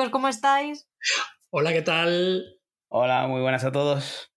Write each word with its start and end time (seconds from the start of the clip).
Chicos, 0.00 0.12
¿cómo 0.12 0.28
estáis? 0.28 0.88
Hola, 1.50 1.74
¿qué 1.74 1.82
tal? 1.82 2.58
Hola, 2.88 3.26
muy 3.26 3.42
buenas 3.42 3.64
a 3.64 3.70
todos. 3.70 4.32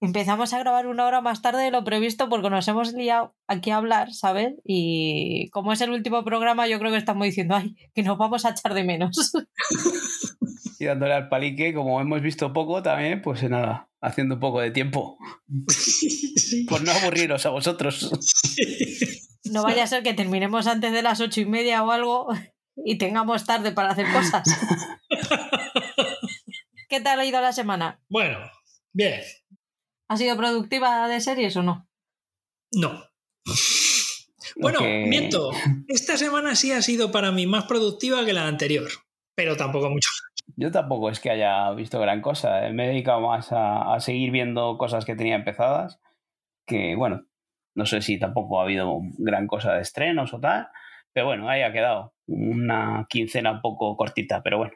Empezamos 0.00 0.52
a 0.52 0.58
grabar 0.58 0.88
una 0.88 1.06
hora 1.06 1.20
más 1.20 1.42
tarde 1.42 1.62
de 1.62 1.70
lo 1.70 1.84
previsto 1.84 2.28
porque 2.28 2.50
nos 2.50 2.66
hemos 2.66 2.92
liado 2.92 3.36
aquí 3.46 3.70
a 3.70 3.76
hablar, 3.76 4.12
¿sabes? 4.12 4.54
Y 4.64 5.48
como 5.50 5.72
es 5.72 5.80
el 5.80 5.92
último 5.92 6.24
programa, 6.24 6.66
yo 6.66 6.80
creo 6.80 6.90
que 6.90 6.96
estamos 6.96 7.24
diciendo, 7.24 7.54
ay, 7.54 7.76
que 7.94 8.02
nos 8.02 8.18
vamos 8.18 8.44
a 8.44 8.50
echar 8.50 8.74
de 8.74 8.82
menos. 8.82 9.32
Y 10.80 10.84
dándole 10.84 11.14
al 11.14 11.28
palique, 11.28 11.74
como 11.74 12.00
hemos 12.00 12.20
visto 12.20 12.52
poco 12.52 12.82
también, 12.82 13.20
pues 13.20 13.42
nada, 13.50 13.88
haciendo 14.00 14.36
un 14.36 14.40
poco 14.40 14.60
de 14.60 14.70
tiempo. 14.70 15.18
Por 16.68 16.82
no 16.82 16.92
aburriros 16.92 17.46
a 17.46 17.50
vosotros. 17.50 18.10
No 19.50 19.64
vaya 19.64 19.82
a 19.82 19.86
ser 19.88 20.04
que 20.04 20.14
terminemos 20.14 20.68
antes 20.68 20.92
de 20.92 21.02
las 21.02 21.20
ocho 21.20 21.40
y 21.40 21.46
media 21.46 21.82
o 21.82 21.90
algo 21.90 22.28
y 22.84 22.98
tengamos 22.98 23.44
tarde 23.44 23.72
para 23.72 23.90
hacer 23.90 24.06
cosas. 24.12 24.42
¿Qué 26.88 27.00
tal 27.00 27.20
ha 27.20 27.24
ido 27.24 27.40
la 27.40 27.52
semana? 27.52 28.00
Bueno, 28.08 28.38
bien. 28.92 29.20
¿Ha 30.08 30.16
sido 30.16 30.36
productiva 30.36 31.06
de 31.08 31.20
series 31.20 31.56
o 31.56 31.62
no? 31.62 31.86
No. 32.72 33.04
Bueno, 34.56 34.80
miento. 34.80 35.50
Esta 35.86 36.16
semana 36.16 36.54
sí 36.56 36.72
ha 36.72 36.82
sido 36.82 37.12
para 37.12 37.30
mí 37.30 37.46
más 37.46 37.64
productiva 37.64 38.24
que 38.24 38.32
la 38.32 38.46
anterior, 38.46 38.88
pero 39.34 39.56
tampoco 39.56 39.90
mucho. 39.90 40.08
Yo 40.56 40.70
tampoco 40.72 41.10
es 41.10 41.20
que 41.20 41.30
haya 41.30 41.70
visto 41.72 42.00
gran 42.00 42.20
cosa. 42.22 42.66
eh. 42.66 42.72
Me 42.72 42.86
he 42.86 42.88
dedicado 42.88 43.20
más 43.20 43.52
a, 43.52 43.94
a 43.94 44.00
seguir 44.00 44.30
viendo 44.30 44.76
cosas 44.78 45.04
que 45.04 45.14
tenía 45.14 45.36
empezadas. 45.36 46.00
Que 46.66 46.96
bueno, 46.96 47.26
no 47.74 47.86
sé 47.86 48.02
si 48.02 48.18
tampoco 48.18 48.60
ha 48.60 48.64
habido 48.64 48.98
gran 49.18 49.46
cosa 49.46 49.74
de 49.74 49.82
estrenos 49.82 50.32
o 50.34 50.40
tal. 50.40 50.68
Pero 51.12 51.26
bueno, 51.26 51.48
ahí 51.48 51.62
ha 51.62 51.72
quedado. 51.72 52.14
Una 52.28 53.06
quincena 53.08 53.52
un 53.52 53.60
poco 53.60 53.96
cortita, 53.96 54.42
pero 54.42 54.58
bueno. 54.58 54.74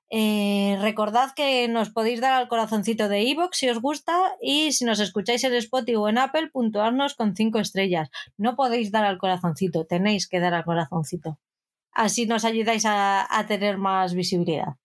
Eh, 0.08 0.78
recordad 0.80 1.32
que 1.34 1.66
nos 1.66 1.90
podéis 1.90 2.20
dar 2.20 2.32
al 2.34 2.46
corazoncito 2.46 3.08
de 3.08 3.22
iVoox 3.22 3.56
si 3.58 3.68
os 3.68 3.80
gusta 3.80 4.36
y 4.40 4.70
si 4.70 4.84
nos 4.84 5.00
escucháis 5.00 5.42
en 5.42 5.54
Spotify 5.54 5.96
o 5.96 6.08
en 6.08 6.18
Apple, 6.18 6.50
puntuarnos 6.52 7.14
con 7.16 7.34
cinco 7.34 7.58
estrellas. 7.58 8.08
No 8.36 8.54
podéis 8.54 8.92
dar 8.92 9.04
al 9.04 9.18
corazoncito, 9.18 9.84
tenéis 9.84 10.28
que 10.28 10.38
dar 10.38 10.54
al 10.54 10.64
corazoncito. 10.64 11.40
Así 11.90 12.26
nos 12.26 12.44
ayudáis 12.44 12.84
a, 12.84 13.26
a 13.36 13.46
tener 13.48 13.78
más 13.78 14.14
visibilidad. 14.14 14.76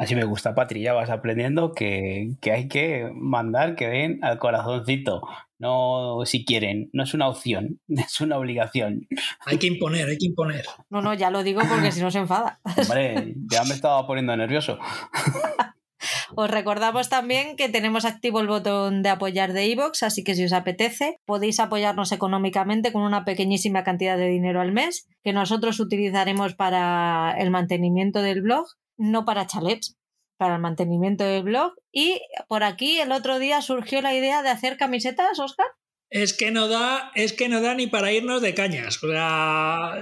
Así 0.00 0.14
me 0.14 0.24
gusta, 0.24 0.54
Patri. 0.54 0.80
Ya 0.80 0.94
vas 0.94 1.10
aprendiendo 1.10 1.72
que, 1.72 2.30
que 2.40 2.52
hay 2.52 2.68
que 2.68 3.10
mandar 3.14 3.76
que 3.76 3.86
den 3.86 4.24
al 4.24 4.38
corazoncito. 4.38 5.20
No 5.58 6.20
si 6.24 6.46
quieren, 6.46 6.88
no 6.94 7.02
es 7.02 7.12
una 7.12 7.28
opción, 7.28 7.80
es 7.88 8.18
una 8.22 8.38
obligación. 8.38 9.06
Hay 9.44 9.58
que 9.58 9.66
imponer, 9.66 10.08
hay 10.08 10.16
que 10.16 10.28
imponer. 10.28 10.64
No, 10.88 11.02
no, 11.02 11.12
ya 11.12 11.30
lo 11.30 11.42
digo 11.42 11.60
porque 11.68 11.92
si 11.92 12.00
no 12.00 12.10
se 12.10 12.18
enfada. 12.18 12.60
Hombre, 12.64 13.34
ya 13.52 13.62
me 13.64 13.74
estaba 13.74 14.06
poniendo 14.06 14.34
nervioso. 14.34 14.78
Os 16.34 16.50
recordamos 16.50 17.10
también 17.10 17.56
que 17.56 17.68
tenemos 17.68 18.06
activo 18.06 18.40
el 18.40 18.46
botón 18.46 19.02
de 19.02 19.10
apoyar 19.10 19.52
de 19.52 19.66
iVoox, 19.66 20.02
así 20.02 20.24
que 20.24 20.34
si 20.34 20.44
os 20.44 20.54
apetece 20.54 21.18
podéis 21.26 21.60
apoyarnos 21.60 22.12
económicamente 22.12 22.90
con 22.90 23.02
una 23.02 23.26
pequeñísima 23.26 23.84
cantidad 23.84 24.16
de 24.16 24.28
dinero 24.28 24.62
al 24.62 24.72
mes 24.72 25.06
que 25.22 25.34
nosotros 25.34 25.78
utilizaremos 25.78 26.54
para 26.54 27.34
el 27.38 27.50
mantenimiento 27.50 28.22
del 28.22 28.40
blog, 28.40 28.64
no 29.00 29.24
para 29.24 29.46
chalets, 29.46 29.96
para 30.40 30.54
el 30.54 30.62
mantenimiento 30.62 31.22
del 31.22 31.42
blog. 31.42 31.74
Y 31.92 32.18
por 32.48 32.64
aquí 32.64 32.98
el 32.98 33.12
otro 33.12 33.38
día 33.38 33.60
surgió 33.60 34.00
la 34.00 34.14
idea 34.14 34.42
de 34.42 34.48
hacer 34.48 34.78
camisetas, 34.78 35.38
Oscar. 35.38 35.66
Es 36.08 36.32
que 36.32 36.50
no 36.50 36.66
da, 36.66 37.12
es 37.14 37.34
que 37.34 37.50
no 37.50 37.60
da 37.60 37.74
ni 37.74 37.88
para 37.88 38.10
irnos 38.10 38.40
de 38.40 38.54
cañas. 38.54 39.04
O 39.04 39.08
sea, 39.08 40.00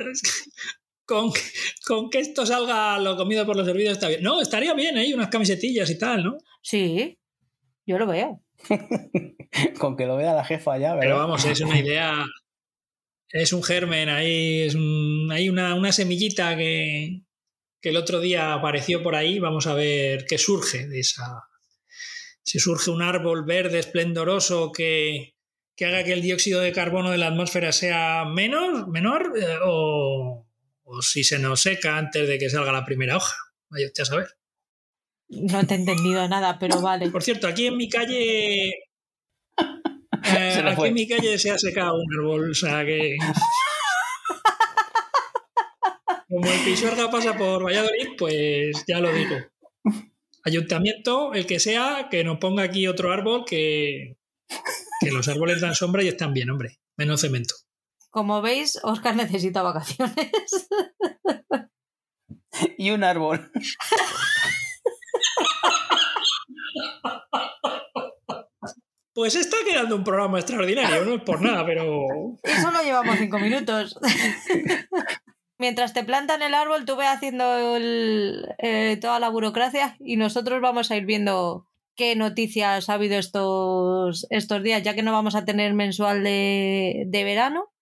con, 1.06 1.32
con 1.88 2.08
que 2.08 2.20
esto 2.20 2.46
salga 2.46 3.00
lo 3.00 3.16
comido 3.16 3.44
por 3.46 3.56
lo 3.56 3.64
servido 3.64 3.90
está 3.90 4.06
bien. 4.06 4.22
No, 4.22 4.40
estaría 4.40 4.74
bien, 4.74 4.96
¿eh? 4.96 5.12
Unas 5.12 5.26
camisetillas 5.26 5.90
y 5.90 5.98
tal, 5.98 6.22
¿no? 6.22 6.38
Sí, 6.62 7.18
yo 7.84 7.98
lo 7.98 8.06
veo. 8.06 8.40
Con 9.80 9.96
que 9.96 10.06
lo 10.06 10.16
vea 10.16 10.34
la 10.34 10.44
jefa 10.44 10.78
ya, 10.78 10.90
Pero 11.00 11.16
¿verdad? 11.16 11.16
vamos, 11.16 11.44
es 11.46 11.60
una 11.62 11.80
idea, 11.80 12.24
es 13.30 13.52
un 13.52 13.64
germen 13.64 14.08
ahí, 14.08 14.60
es 14.60 14.76
un, 14.76 15.30
hay 15.32 15.48
una, 15.48 15.74
una 15.74 15.90
semillita 15.90 16.56
que, 16.56 17.22
que 17.80 17.90
el 17.90 17.96
otro 17.96 18.20
día 18.20 18.54
apareció 18.54 19.02
por 19.02 19.14
ahí. 19.14 19.38
Vamos 19.38 19.66
a 19.66 19.74
ver 19.74 20.24
qué 20.26 20.38
surge 20.38 20.86
de 20.86 21.00
esa. 21.00 21.44
Si 22.42 22.58
surge 22.58 22.90
un 22.90 23.02
árbol 23.02 23.44
verde 23.44 23.78
esplendoroso 23.78 24.72
que, 24.72 25.34
que 25.76 25.84
haga 25.84 26.04
que 26.04 26.12
el 26.12 26.22
dióxido 26.22 26.60
de 26.60 26.72
carbono 26.72 27.10
de 27.10 27.18
la 27.18 27.28
atmósfera 27.28 27.72
sea 27.72 28.24
menor, 28.24 28.88
menor 28.88 29.32
eh, 29.38 29.58
o, 29.64 30.46
o 30.84 31.02
si 31.02 31.24
se 31.24 31.38
nos 31.38 31.60
seca 31.60 31.98
antes 31.98 32.26
de 32.26 32.38
que 32.38 32.50
salga 32.50 32.72
la 32.72 32.84
primera 32.84 33.16
hoja. 33.16 33.36
Vaya 33.68 33.86
usted 33.86 34.02
a 34.02 34.06
saber. 34.06 34.28
No 35.28 35.66
te 35.66 35.74
he 35.74 35.76
entendido 35.76 36.26
nada, 36.26 36.58
pero 36.58 36.80
vale. 36.80 37.10
Por 37.10 37.22
cierto, 37.22 37.46
aquí 37.46 37.66
en 37.66 37.76
mi 37.76 37.88
calle. 37.88 38.68
eh, 39.58 40.62
aquí 40.64 40.86
en 40.86 40.94
mi 40.94 41.06
calle 41.06 41.38
se 41.38 41.50
ha 41.50 41.58
secado 41.58 41.96
un 41.96 42.06
árbol, 42.18 42.50
o 42.50 42.54
sea 42.54 42.84
que. 42.84 43.16
Como 46.38 46.52
el 46.52 46.60
Pisuerga 46.60 47.10
pasa 47.10 47.36
por 47.36 47.64
Valladolid, 47.64 48.10
pues 48.16 48.84
ya 48.86 49.00
lo 49.00 49.12
digo. 49.12 49.34
Ayuntamiento, 50.44 51.34
el 51.34 51.46
que 51.46 51.58
sea, 51.58 52.06
que 52.08 52.22
nos 52.22 52.38
ponga 52.38 52.62
aquí 52.62 52.86
otro 52.86 53.12
árbol 53.12 53.44
que, 53.44 54.18
que 55.00 55.10
los 55.10 55.26
árboles 55.26 55.60
dan 55.60 55.74
sombra 55.74 56.04
y 56.04 56.08
están 56.08 56.32
bien, 56.32 56.50
hombre. 56.50 56.78
Menos 56.96 57.22
cemento. 57.22 57.56
Como 58.10 58.40
veis, 58.40 58.78
Oscar 58.84 59.16
necesita 59.16 59.62
vacaciones. 59.62 60.68
Y 62.76 62.92
un 62.92 63.02
árbol. 63.02 63.50
Pues 69.12 69.34
está 69.34 69.56
quedando 69.68 69.96
un 69.96 70.04
programa 70.04 70.38
extraordinario, 70.38 71.04
no 71.04 71.16
es 71.16 71.22
por 71.22 71.42
nada, 71.42 71.66
pero. 71.66 72.06
Y 72.44 72.60
solo 72.60 72.80
llevamos 72.84 73.16
cinco 73.18 73.40
minutos. 73.40 73.98
Mientras 75.58 75.92
te 75.92 76.04
plantan 76.04 76.42
el 76.42 76.54
árbol, 76.54 76.84
tú 76.84 76.96
ve 76.96 77.06
haciendo 77.06 77.76
el- 77.76 78.46
eh, 78.58 78.96
toda 79.00 79.18
la 79.18 79.28
burocracia 79.28 79.96
y 80.00 80.16
nosotros 80.16 80.60
vamos 80.60 80.90
a 80.90 80.96
ir 80.96 81.04
viendo 81.04 81.66
qué 81.96 82.14
noticias 82.14 82.88
ha 82.88 82.94
habido 82.94 83.18
estos, 83.18 84.26
estos 84.30 84.62
días, 84.62 84.82
ya 84.84 84.94
que 84.94 85.02
no 85.02 85.12
vamos 85.12 85.34
a 85.34 85.44
tener 85.44 85.74
mensual 85.74 86.22
de, 86.22 87.04
de 87.08 87.24
verano. 87.24 87.72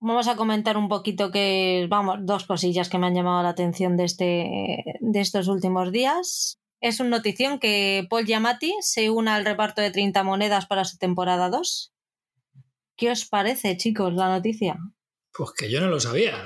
vamos 0.00 0.28
a 0.28 0.36
comentar 0.36 0.76
un 0.76 0.88
poquito 0.88 1.30
que, 1.30 1.86
vamos, 1.88 2.18
dos 2.24 2.44
cosillas 2.44 2.90
que 2.90 2.98
me 2.98 3.06
han 3.06 3.14
llamado 3.14 3.42
la 3.42 3.48
atención 3.48 3.96
de, 3.96 4.04
este, 4.04 4.84
de 5.00 5.20
estos 5.20 5.48
últimos 5.48 5.92
días. 5.92 6.58
Es 6.82 7.00
una 7.00 7.08
notición 7.16 7.58
que 7.58 8.06
Paul 8.10 8.26
Giamatti 8.26 8.74
se 8.80 9.08
una 9.08 9.34
al 9.34 9.46
reparto 9.46 9.80
de 9.80 9.90
30 9.90 10.22
monedas 10.22 10.66
para 10.66 10.84
su 10.84 10.98
temporada 10.98 11.48
2. 11.48 11.94
¿Qué 12.96 13.10
os 13.10 13.24
parece, 13.24 13.78
chicos, 13.78 14.12
la 14.12 14.28
noticia? 14.28 14.76
Pues 15.32 15.52
que 15.56 15.70
yo 15.70 15.80
no 15.80 15.88
lo 15.88 15.98
sabía. 16.00 16.36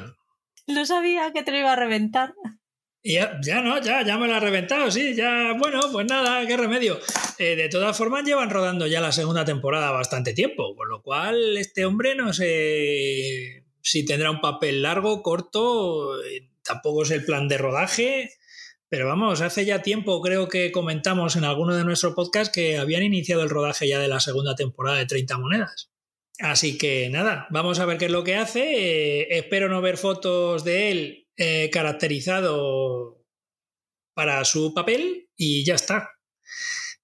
Lo 0.68 0.84
sabía 0.84 1.32
que 1.32 1.42
te 1.42 1.50
lo 1.50 1.58
iba 1.58 1.72
a 1.72 1.76
reventar. 1.76 2.34
Ya, 3.02 3.38
ya 3.42 3.62
no, 3.62 3.80
ya, 3.80 4.04
ya 4.04 4.18
me 4.18 4.26
lo 4.26 4.34
ha 4.34 4.40
reventado, 4.40 4.90
sí, 4.90 5.14
ya, 5.14 5.54
bueno, 5.58 5.80
pues 5.90 6.06
nada, 6.06 6.46
qué 6.46 6.58
remedio. 6.58 6.98
Eh, 7.38 7.56
de 7.56 7.68
todas 7.70 7.96
formas, 7.96 8.24
llevan 8.24 8.50
rodando 8.50 8.86
ya 8.86 9.00
la 9.00 9.12
segunda 9.12 9.46
temporada 9.46 9.92
bastante 9.92 10.34
tiempo, 10.34 10.76
con 10.76 10.88
lo 10.90 11.00
cual 11.02 11.56
este 11.56 11.86
hombre 11.86 12.14
no 12.14 12.34
sé 12.34 13.64
si 13.80 14.04
tendrá 14.04 14.30
un 14.30 14.42
papel 14.42 14.82
largo, 14.82 15.22
corto, 15.22 16.22
eh, 16.22 16.50
tampoco 16.62 17.04
es 17.04 17.12
el 17.12 17.24
plan 17.24 17.48
de 17.48 17.56
rodaje, 17.56 18.30
pero 18.90 19.06
vamos, 19.06 19.40
hace 19.40 19.64
ya 19.64 19.80
tiempo 19.80 20.20
creo 20.20 20.48
que 20.48 20.70
comentamos 20.70 21.36
en 21.36 21.44
alguno 21.44 21.76
de 21.76 21.84
nuestros 21.84 22.14
podcasts 22.14 22.52
que 22.52 22.76
habían 22.76 23.02
iniciado 23.02 23.42
el 23.42 23.48
rodaje 23.48 23.88
ya 23.88 24.00
de 24.00 24.08
la 24.08 24.20
segunda 24.20 24.54
temporada 24.54 24.98
de 24.98 25.06
30 25.06 25.38
monedas. 25.38 25.90
Así 26.40 26.78
que 26.78 27.08
nada, 27.10 27.48
vamos 27.50 27.80
a 27.80 27.86
ver 27.86 27.98
qué 27.98 28.06
es 28.06 28.10
lo 28.10 28.24
que 28.24 28.36
hace. 28.36 28.62
Eh, 28.62 29.38
espero 29.38 29.68
no 29.68 29.80
ver 29.80 29.96
fotos 29.96 30.64
de 30.64 30.90
él 30.90 31.28
eh, 31.36 31.68
caracterizado 31.72 33.24
para 34.14 34.44
su 34.44 34.72
papel 34.72 35.28
y 35.36 35.64
ya 35.64 35.74
está. 35.74 36.10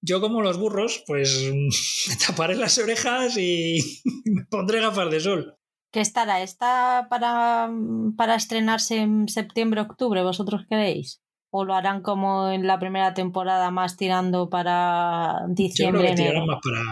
Yo 0.01 0.21
como 0.21 0.43
los 0.43 0.59
burros, 0.59 1.03
pues 1.07 1.51
me 2.09 2.17
taparé 2.17 2.55
las 2.55 2.79
orejas 2.79 3.37
y 3.37 3.79
me 4.25 4.45
pondré 4.47 4.81
gafas 4.81 5.11
de 5.11 5.21
sol. 5.21 5.57
¿Qué 5.93 6.01
estará? 6.01 6.43
¿Está 6.43 7.07
para, 7.09 7.71
para 8.17 8.35
estrenarse 8.35 8.97
en 8.99 9.29
septiembre-octubre, 9.29 10.23
vosotros 10.23 10.63
creéis? 10.69 11.23
¿O 11.51 11.65
lo 11.65 11.75
harán 11.75 12.03
como 12.03 12.51
en 12.51 12.67
la 12.67 12.81
primera 12.81 13.15
temporada, 13.15 13.71
más 13.71 13.97
tirando 13.97 14.51
para 14.51 15.43
diciembre? 15.49 16.09
Yo 16.09 16.15
creo 16.17 16.33
que 16.33 16.47
más 16.47 16.61
para 16.63 16.83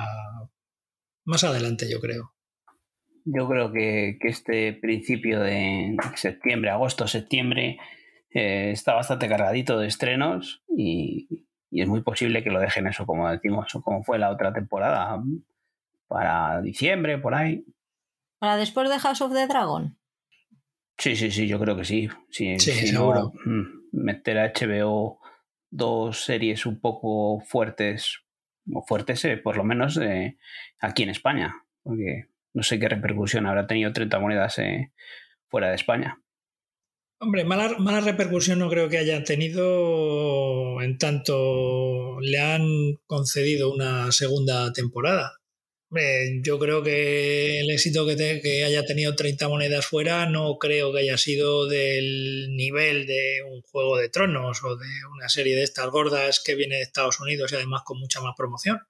más 1.24 1.44
adelante, 1.44 1.88
yo 1.90 2.00
creo. 2.00 2.31
Yo 3.24 3.48
creo 3.48 3.72
que, 3.72 4.18
este 4.22 4.72
principio 4.72 5.40
de 5.40 5.96
septiembre, 6.16 6.70
agosto, 6.70 7.06
septiembre, 7.06 7.78
eh, 8.30 8.70
está 8.72 8.94
bastante 8.94 9.28
cargadito 9.28 9.78
de 9.78 9.86
estrenos 9.86 10.62
y, 10.68 11.46
es 11.70 11.88
muy 11.88 12.02
posible 12.02 12.42
que 12.42 12.50
lo 12.50 12.60
dejen 12.60 12.86
eso, 12.86 13.06
como 13.06 13.30
decimos, 13.30 13.74
o 13.74 13.82
como 13.82 14.04
fue 14.04 14.18
la 14.18 14.30
otra 14.30 14.52
temporada, 14.52 15.22
para 16.06 16.60
diciembre, 16.60 17.16
por 17.16 17.34
ahí. 17.34 17.64
¿Para 18.38 18.56
después 18.56 18.90
de 18.90 18.98
House 18.98 19.22
of 19.22 19.32
the 19.32 19.46
Dragon? 19.46 19.96
Sí, 20.98 21.16
sí, 21.16 21.30
sí, 21.30 21.48
yo 21.48 21.58
creo 21.58 21.76
que 21.76 21.84
sí. 21.84 22.08
sí, 22.28 22.58
seguro. 22.58 23.32
Mm, 23.44 23.64
meter 23.92 24.38
a 24.38 24.52
HBO 24.52 25.18
dos 25.70 26.24
series 26.24 26.66
un 26.66 26.78
poco 26.78 27.40
fuertes, 27.40 28.20
o 28.72 28.82
fuertes 28.82 29.24
eh, 29.24 29.38
por 29.38 29.56
lo 29.56 29.64
menos 29.64 29.96
eh, 29.96 30.36
aquí 30.78 31.02
en 31.02 31.08
España, 31.08 31.54
porque 31.82 32.26
no 32.54 32.62
sé 32.62 32.78
qué 32.78 32.88
repercusión 32.88 33.46
habrá 33.46 33.66
tenido 33.66 33.92
30 33.92 34.18
monedas 34.18 34.58
eh, 34.58 34.92
fuera 35.48 35.68
de 35.68 35.76
España. 35.76 36.22
Hombre, 37.24 37.44
mala, 37.44 38.00
repercusión 38.00 38.58
no 38.58 38.68
creo 38.68 38.88
que 38.88 38.98
haya 38.98 39.22
tenido 39.22 40.82
en 40.82 40.98
tanto 40.98 42.18
le 42.20 42.38
han 42.40 42.64
concedido 43.06 43.72
una 43.72 44.10
segunda 44.10 44.72
temporada. 44.72 45.38
Yo 46.42 46.58
creo 46.58 46.82
que 46.82 47.60
el 47.60 47.70
éxito 47.70 48.06
que, 48.06 48.40
que 48.42 48.64
haya 48.64 48.82
tenido 48.84 49.14
30 49.14 49.48
monedas 49.48 49.86
fuera 49.86 50.26
no 50.26 50.56
creo 50.58 50.92
que 50.92 51.00
haya 51.00 51.16
sido 51.16 51.68
del 51.68 52.56
nivel 52.56 53.06
de 53.06 53.42
un 53.46 53.60
Juego 53.60 53.98
de 53.98 54.08
Tronos 54.08 54.64
o 54.64 54.76
de 54.76 54.88
una 55.14 55.28
serie 55.28 55.54
de 55.54 55.62
estas 55.62 55.90
gordas 55.90 56.42
que 56.44 56.56
viene 56.56 56.76
de 56.76 56.82
Estados 56.82 57.20
Unidos 57.20 57.52
y 57.52 57.56
además 57.56 57.82
con 57.84 58.00
mucha 58.00 58.20
más 58.20 58.34
promoción. 58.36 58.80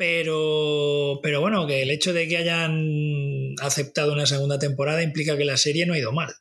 Pero, 0.00 1.20
pero 1.22 1.42
bueno, 1.42 1.66
que 1.66 1.82
el 1.82 1.90
hecho 1.90 2.14
de 2.14 2.26
que 2.26 2.38
hayan 2.38 3.54
aceptado 3.60 4.14
una 4.14 4.24
segunda 4.24 4.58
temporada 4.58 5.02
implica 5.02 5.36
que 5.36 5.44
la 5.44 5.58
serie 5.58 5.84
no 5.84 5.92
ha 5.92 5.98
ido 5.98 6.10
mal. 6.10 6.32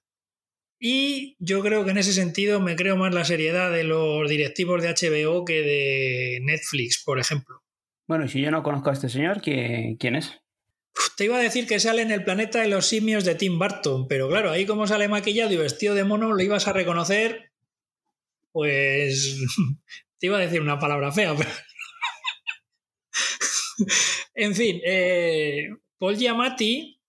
Y 0.80 1.36
yo 1.40 1.60
creo 1.60 1.84
que 1.84 1.92
en 1.92 1.98
ese 1.98 2.14
sentido 2.14 2.62
me 2.62 2.78
creo 2.78 2.96
más 2.96 3.14
la 3.14 3.26
seriedad 3.26 3.70
de 3.70 3.84
los 3.84 4.30
directivos 4.30 4.82
de 4.82 4.88
HBO 4.88 5.44
que 5.44 5.62
de 5.62 6.40
Netflix, 6.42 7.04
por 7.04 7.20
ejemplo. 7.20 7.62
Bueno, 8.08 8.24
y 8.24 8.30
si 8.30 8.40
yo 8.40 8.50
no 8.50 8.64
conozco 8.64 8.92
a 8.92 8.94
este 8.94 9.10
señor, 9.10 9.42
¿quién 9.42 10.16
es? 10.16 10.40
Te 11.18 11.26
iba 11.26 11.36
a 11.36 11.42
decir 11.42 11.68
que 11.68 11.82
sale 11.82 12.02
en 12.02 12.12
el 12.12 12.24
planeta 12.24 12.62
de 12.62 12.70
los 12.70 12.86
simios 12.86 13.26
de 13.26 13.36
Tim 13.36 13.60
Burton, 13.60 14.08
pero 14.08 14.30
claro, 14.30 14.52
ahí 14.52 14.66
como 14.66 14.88
sale 14.88 15.10
maquillado 15.10 15.52
y 15.52 15.58
vestido 15.58 15.96
de 15.96 16.06
mono, 16.06 16.32
lo 16.32 16.42
ibas 16.42 16.70
a 16.70 16.72
reconocer. 16.72 17.52
Pues 18.54 19.38
te 20.18 20.28
iba 20.28 20.38
a 20.38 20.42
decir 20.42 20.62
una 20.62 20.80
palabra 20.80 21.12
fea, 21.12 21.36
pero 21.36 21.50
en 24.36 24.56
fin, 24.56 24.82
eh, 24.86 25.70
Paul 25.98 26.18
Giamatti 26.18 27.00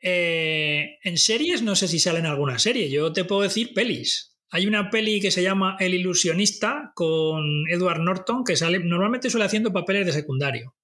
eh, 0.00 0.98
en 1.02 1.18
series 1.18 1.62
no 1.62 1.74
sé 1.74 1.88
si 1.88 1.98
sale 1.98 2.20
en 2.20 2.26
alguna 2.26 2.58
serie, 2.58 2.90
yo 2.90 3.12
te 3.12 3.24
puedo 3.24 3.42
decir 3.42 3.74
pelis. 3.74 4.36
Hay 4.50 4.66
una 4.66 4.90
peli 4.90 5.20
que 5.20 5.32
se 5.32 5.42
llama 5.42 5.76
El 5.80 5.94
ilusionista 5.94 6.92
con 6.94 7.68
Edward 7.68 8.00
Norton 8.00 8.44
que 8.44 8.56
sale 8.56 8.78
normalmente 8.78 9.30
suele 9.30 9.46
haciendo 9.46 9.72
papeles 9.72 10.06
de 10.06 10.12
secundario. 10.12 10.76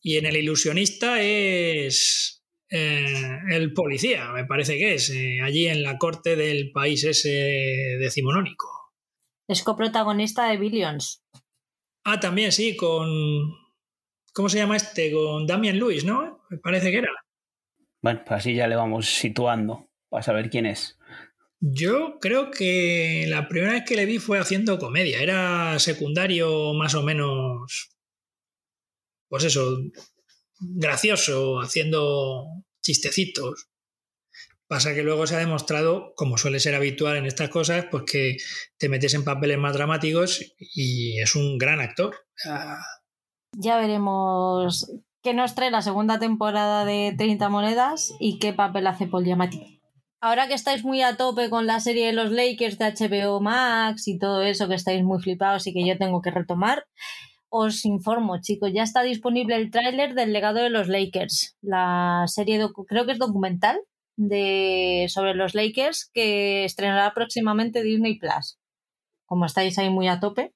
Y 0.00 0.16
en 0.16 0.26
El 0.26 0.36
ilusionista 0.36 1.20
es 1.20 2.42
eh, 2.70 3.38
el 3.50 3.74
policía, 3.74 4.32
me 4.32 4.46
parece 4.46 4.78
que 4.78 4.94
es, 4.94 5.12
allí 5.44 5.66
en 5.66 5.82
la 5.82 5.98
corte 5.98 6.34
del 6.34 6.72
país 6.72 7.04
ese 7.04 7.28
decimonónico. 8.00 8.68
Es 9.46 9.62
coprotagonista 9.62 10.48
de 10.48 10.56
Billions. 10.56 11.22
Ah, 12.04 12.18
también 12.18 12.50
sí, 12.52 12.74
con 12.74 13.08
¿Cómo 14.32 14.48
se 14.48 14.58
llama 14.58 14.76
este? 14.76 15.12
Con 15.12 15.46
Damian 15.46 15.78
Lewis, 15.78 16.04
¿no? 16.04 16.44
Me 16.48 16.58
parece 16.58 16.90
que 16.90 16.98
era. 16.98 17.10
Bueno, 18.00 18.22
pues 18.26 18.40
así 18.40 18.54
ya 18.54 18.66
le 18.66 18.76
vamos 18.76 19.06
situando 19.06 19.90
para 20.08 20.22
saber 20.22 20.50
quién 20.50 20.66
es. 20.66 20.98
Yo 21.60 22.18
creo 22.20 22.50
que 22.50 23.26
la 23.28 23.46
primera 23.46 23.74
vez 23.74 23.84
que 23.86 23.94
le 23.94 24.06
vi 24.06 24.18
fue 24.18 24.38
haciendo 24.38 24.78
comedia. 24.78 25.22
Era 25.22 25.78
secundario 25.78 26.74
más 26.74 26.94
o 26.94 27.02
menos, 27.02 27.90
pues 29.28 29.44
eso, 29.44 29.78
gracioso, 30.58 31.60
haciendo 31.60 32.46
chistecitos. 32.82 33.68
Pasa 34.66 34.94
que 34.94 35.02
luego 35.02 35.26
se 35.26 35.36
ha 35.36 35.38
demostrado, 35.38 36.14
como 36.16 36.38
suele 36.38 36.58
ser 36.58 36.74
habitual 36.74 37.16
en 37.16 37.26
estas 37.26 37.50
cosas, 37.50 37.86
pues 37.90 38.04
que 38.10 38.36
te 38.78 38.88
metes 38.88 39.14
en 39.14 39.22
papeles 39.22 39.58
más 39.58 39.74
dramáticos 39.74 40.54
y 40.58 41.20
es 41.20 41.36
un 41.36 41.58
gran 41.58 41.80
actor. 41.80 42.16
Ya 43.58 43.76
veremos 43.76 44.90
qué 45.22 45.34
nos 45.34 45.54
trae 45.54 45.70
la 45.70 45.82
segunda 45.82 46.18
temporada 46.18 46.84
de 46.84 47.14
30 47.16 47.48
monedas 47.48 48.14
y 48.18 48.38
qué 48.38 48.52
papel 48.52 48.86
hace 48.86 49.06
Paul 49.06 49.24
Giamatti. 49.24 49.80
Ahora 50.20 50.46
que 50.46 50.54
estáis 50.54 50.84
muy 50.84 51.02
a 51.02 51.16
tope 51.16 51.50
con 51.50 51.66
la 51.66 51.80
serie 51.80 52.06
de 52.06 52.12
los 52.12 52.30
Lakers 52.30 52.78
de 52.78 52.92
HBO 52.92 53.40
Max 53.40 54.06
y 54.06 54.18
todo 54.18 54.42
eso, 54.42 54.68
que 54.68 54.76
estáis 54.76 55.02
muy 55.02 55.20
flipados 55.20 55.66
y 55.66 55.72
que 55.72 55.86
yo 55.86 55.98
tengo 55.98 56.22
que 56.22 56.30
retomar, 56.30 56.86
os 57.48 57.84
informo, 57.84 58.40
chicos, 58.40 58.70
ya 58.72 58.82
está 58.82 59.02
disponible 59.02 59.56
el 59.56 59.70
tráiler 59.70 60.14
del 60.14 60.32
legado 60.32 60.60
de 60.60 60.70
los 60.70 60.88
Lakers, 60.88 61.56
la 61.60 62.24
serie, 62.26 62.66
creo 62.86 63.04
que 63.04 63.12
es 63.12 63.18
documental, 63.18 63.80
de, 64.16 65.06
sobre 65.08 65.34
los 65.34 65.54
Lakers 65.54 66.10
que 66.12 66.64
estrenará 66.64 67.12
próximamente 67.14 67.82
Disney 67.82 68.18
Plus. 68.18 68.58
Como 69.26 69.46
estáis 69.46 69.78
ahí 69.78 69.90
muy 69.90 70.08
a 70.08 70.20
tope, 70.20 70.54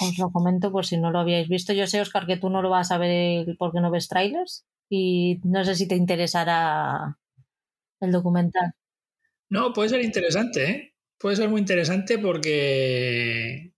os 0.00 0.18
lo 0.18 0.30
comento 0.30 0.70
por 0.70 0.86
si 0.86 0.96
no 0.96 1.10
lo 1.10 1.18
habíais 1.18 1.48
visto. 1.48 1.72
Yo 1.72 1.86
sé, 1.86 2.00
Oscar, 2.00 2.26
que 2.26 2.36
tú 2.36 2.50
no 2.50 2.62
lo 2.62 2.70
vas 2.70 2.90
a 2.90 2.98
ver 2.98 3.56
porque 3.58 3.80
no 3.80 3.90
ves 3.90 4.08
trailers 4.08 4.64
y 4.88 5.40
no 5.44 5.64
sé 5.64 5.74
si 5.74 5.88
te 5.88 5.96
interesará 5.96 7.18
el 8.00 8.12
documental. 8.12 8.72
No, 9.50 9.72
puede 9.72 9.88
ser 9.88 10.02
interesante, 10.02 10.70
¿eh? 10.70 10.94
Puede 11.18 11.36
ser 11.36 11.48
muy 11.48 11.60
interesante 11.60 12.18
porque, 12.18 13.54
eh, 13.54 13.72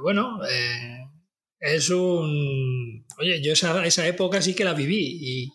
bueno, 0.00 0.40
eh, 0.44 1.04
es 1.58 1.90
un... 1.90 3.06
Oye, 3.18 3.42
yo 3.42 3.52
esa, 3.52 3.84
esa 3.84 4.06
época 4.06 4.42
sí 4.42 4.54
que 4.54 4.64
la 4.64 4.74
viví 4.74 5.18
y, 5.20 5.52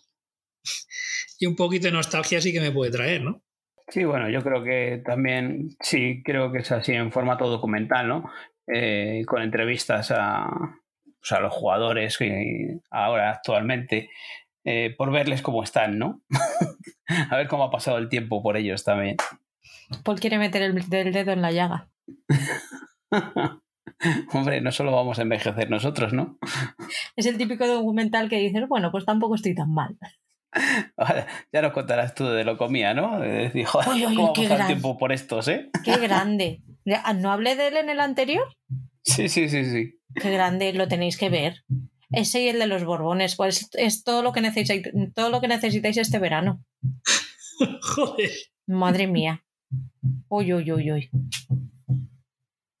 y 1.38 1.46
un 1.46 1.56
poquito 1.56 1.86
de 1.86 1.92
nostalgia 1.92 2.40
sí 2.40 2.52
que 2.52 2.60
me 2.60 2.72
puede 2.72 2.90
traer, 2.90 3.22
¿no? 3.22 3.42
Sí, 3.88 4.04
bueno, 4.04 4.30
yo 4.30 4.42
creo 4.42 4.64
que 4.64 5.02
también, 5.04 5.70
sí, 5.80 6.22
creo 6.24 6.50
que 6.50 6.60
es 6.60 6.72
así 6.72 6.92
en 6.92 7.12
formato 7.12 7.48
documental, 7.48 8.08
¿no? 8.08 8.30
Eh, 8.66 9.24
con 9.26 9.42
entrevistas 9.42 10.12
a, 10.12 10.48
pues, 11.18 11.32
a, 11.32 11.40
los 11.40 11.52
jugadores 11.52 12.16
que 12.16 12.78
ahora 12.90 13.30
actualmente 13.30 14.08
eh, 14.64 14.94
por 14.96 15.10
verles 15.10 15.42
cómo 15.42 15.64
están, 15.64 15.98
¿no? 15.98 16.22
a 17.30 17.36
ver 17.36 17.48
cómo 17.48 17.64
ha 17.64 17.70
pasado 17.70 17.98
el 17.98 18.08
tiempo 18.08 18.42
por 18.42 18.56
ellos 18.56 18.84
también. 18.84 19.16
Paul 20.04 20.20
quiere 20.20 20.38
meter 20.38 20.62
el, 20.62 20.88
dedo 20.88 21.32
en 21.32 21.42
la 21.42 21.50
llaga. 21.50 21.88
Hombre, 24.32 24.60
no 24.60 24.72
solo 24.72 24.92
vamos 24.92 25.18
a 25.18 25.22
envejecer 25.22 25.70
nosotros, 25.70 26.12
¿no? 26.12 26.38
Es 27.16 27.26
el 27.26 27.38
típico 27.38 27.66
documental 27.66 28.28
que 28.28 28.38
dices, 28.38 28.66
bueno, 28.68 28.90
pues 28.90 29.04
tampoco 29.04 29.34
estoy 29.34 29.54
tan 29.54 29.72
mal. 29.72 29.96
ya 31.52 31.62
nos 31.62 31.72
contarás 31.72 32.14
tú 32.14 32.26
de 32.26 32.44
lo 32.44 32.58
comía, 32.58 32.94
¿no? 32.94 33.20
Dijo, 33.52 33.80
¿cómo 33.84 34.32
qué 34.32 34.46
el 34.46 34.66
tiempo 34.66 34.98
por 34.98 35.12
estos, 35.12 35.48
eh? 35.48 35.70
Qué 35.84 35.96
grande. 35.96 36.62
¿No 37.16 37.32
hablé 37.32 37.56
de 37.56 37.68
él 37.68 37.76
en 37.76 37.90
el 37.90 38.00
anterior? 38.00 38.46
Sí, 39.04 39.28
sí, 39.28 39.48
sí, 39.48 39.64
sí. 39.64 39.98
Qué 40.14 40.30
grande, 40.30 40.72
lo 40.72 40.86
tenéis 40.86 41.18
que 41.18 41.28
ver. 41.28 41.64
Ese 42.12 42.40
y 42.40 42.48
el 42.48 42.60
de 42.60 42.68
los 42.68 42.84
Borbones, 42.84 43.34
pues 43.34 43.68
es 43.72 44.04
todo 44.04 44.22
lo 44.22 44.32
que 44.32 44.40
necesitáis, 44.40 44.84
todo 45.12 45.28
lo 45.28 45.40
que 45.40 45.48
necesitáis 45.48 45.96
este 45.96 46.20
verano. 46.20 46.64
Joder. 47.82 48.30
Madre 48.68 49.08
mía. 49.08 49.44
Uy, 50.28 50.54
uy, 50.54 50.70
uy, 50.70 50.92
uy. 50.92 51.10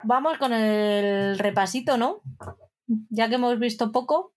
Vamos 0.04 0.38
con 0.38 0.52
el 0.52 1.36
repasito, 1.40 1.96
¿no? 1.96 2.22
Ya 3.08 3.28
que 3.28 3.34
hemos 3.34 3.58
visto 3.58 3.90
poco, 3.90 4.32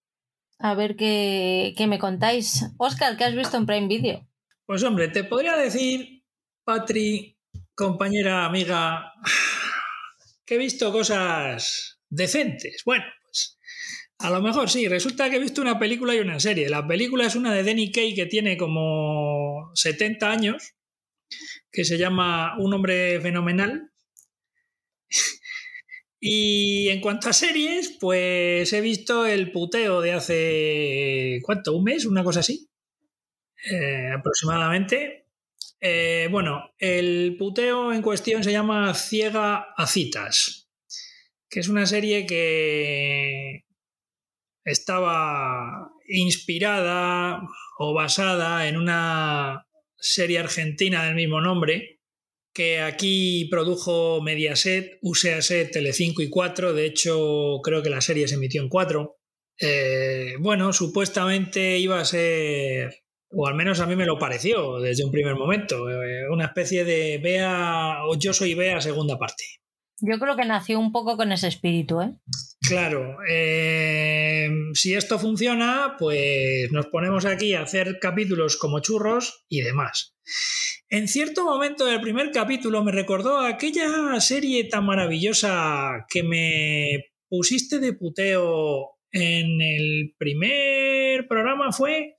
a 0.60 0.74
ver 0.76 0.96
qué, 0.96 1.74
me 1.88 2.00
contáis. 2.00 2.66
Oscar, 2.78 3.18
¿qué 3.18 3.26
has 3.26 3.36
visto 3.36 3.58
en 3.58 3.66
Prime 3.66 3.88
Video? 3.88 4.28
Pues 4.66 4.84
hombre, 4.84 5.10
te 5.10 5.24
podría 5.24 5.56
decir, 5.56 6.24
Patri, 6.64 7.38
compañera, 7.76 8.46
amiga, 8.46 9.14
que 10.46 10.56
he 10.56 10.58
visto 10.58 10.92
cosas 10.92 12.00
decentes. 12.10 12.82
Bueno, 12.86 13.06
pues 13.24 13.60
a 14.20 14.30
lo 14.30 14.42
mejor 14.42 14.70
sí, 14.70 14.88
resulta 14.88 15.30
que 15.30 15.36
he 15.36 15.40
visto 15.40 15.62
una 15.62 15.78
película 15.78 16.16
y 16.16 16.20
una 16.20 16.40
serie. 16.40 16.70
La 16.70 16.88
película 16.88 17.26
es 17.26 17.36
una 17.36 17.54
de 17.54 17.64
Danny 17.64 17.92
Kay 17.92 18.16
que 18.16 18.26
tiene 18.26 18.58
como 18.58 19.72
70 19.76 20.32
años, 20.32 20.74
que 21.72 21.84
se 21.84 21.98
llama 21.98 22.58
Un 22.58 22.74
hombre 22.74 23.20
fenomenal. 23.22 23.92
Y 26.28 26.90
en 26.90 27.02
cuanto 27.02 27.30
a 27.30 27.34
series, 27.34 27.98
pues 28.00 28.74
he 28.74 28.82
visto 28.82 29.28
el 29.28 29.52
puteo 29.52 30.02
de 30.02 30.14
hace, 30.14 31.40
¿cuánto? 31.44 31.76
¿Un 31.76 31.84
mes? 31.84 32.08
Una 32.08 32.24
cosa 32.24 32.40
así, 32.40 32.68
eh, 33.72 34.10
aproximadamente. 34.12 35.28
Eh, 35.80 36.28
bueno, 36.32 36.72
el 36.80 37.36
puteo 37.38 37.94
en 37.94 38.02
cuestión 38.02 38.44
se 38.44 38.52
llama 38.52 38.96
Ciega 38.96 39.68
a 39.78 39.86
citas, 39.86 40.68
que 41.48 41.60
es 41.60 41.70
una 41.70 41.86
serie 41.86 42.26
que 42.26 43.66
estaba 44.64 45.92
inspirada 46.08 47.40
o 47.78 47.94
basada 47.94 48.68
en 48.68 48.78
una 48.78 49.68
serie 49.96 50.40
argentina 50.40 51.06
del 51.06 51.14
mismo 51.14 51.40
nombre, 51.40 51.95
que 52.56 52.80
aquí 52.80 53.48
produjo 53.52 54.22
Mediaset, 54.22 54.98
USEASET, 55.02 55.72
Telecinco 55.72 56.22
y 56.22 56.30
4, 56.30 56.74
de 56.74 56.86
hecho 56.86 57.60
creo 57.62 57.84
que 57.84 57.90
la 57.90 58.00
serie 58.00 58.30
se 58.30 58.36
emitió 58.36 58.62
en 58.62 58.70
4. 58.70 59.18
Eh, 59.60 60.36
bueno, 60.40 60.72
supuestamente 60.72 61.78
iba 61.78 62.00
a 62.00 62.06
ser, 62.06 63.04
o 63.30 63.46
al 63.46 63.56
menos 63.56 63.82
a 63.82 63.86
mí 63.86 63.98
me 63.98 64.06
lo 64.06 64.18
pareció 64.18 64.80
desde 64.80 65.04
un 65.04 65.12
primer 65.12 65.36
momento, 65.36 65.90
eh, 65.90 66.30
una 66.32 66.46
especie 66.46 66.86
de 66.86 67.20
Bea 67.22 68.06
o 68.06 68.18
Yo 68.18 68.32
soy 68.34 68.54
Bea 68.54 68.80
segunda 68.80 69.20
parte. 69.20 69.44
Yo 70.00 70.20
creo 70.20 70.36
que 70.36 70.46
nació 70.46 70.80
un 70.80 70.92
poco 70.92 71.16
con 71.16 71.32
ese 71.32 71.48
espíritu, 71.48 72.02
¿eh? 72.02 72.14
Claro, 72.68 73.18
eh, 73.30 74.50
si 74.74 74.94
esto 74.94 75.20
funciona, 75.20 75.96
pues 75.98 76.72
nos 76.72 76.88
ponemos 76.88 77.26
aquí 77.26 77.54
a 77.54 77.62
hacer 77.62 78.00
capítulos 78.00 78.58
como 78.58 78.80
churros 78.80 79.46
y 79.48 79.62
demás. 79.62 80.16
En 80.90 81.08
cierto 81.08 81.46
momento 81.46 81.86
del 81.86 82.02
primer 82.02 82.32
capítulo 82.32 82.84
me 82.84 82.92
recordó 82.92 83.40
aquella 83.40 84.20
serie 84.20 84.66
tan 84.66 84.86
maravillosa 84.86 86.06
que 86.10 86.24
me 86.24 87.06
pusiste 87.28 87.80
de 87.80 87.94
puteo 87.94 88.96
en 89.12 89.62
el 89.62 90.14
primer 90.18 91.28
programa 91.28 91.72
fue 91.72 92.16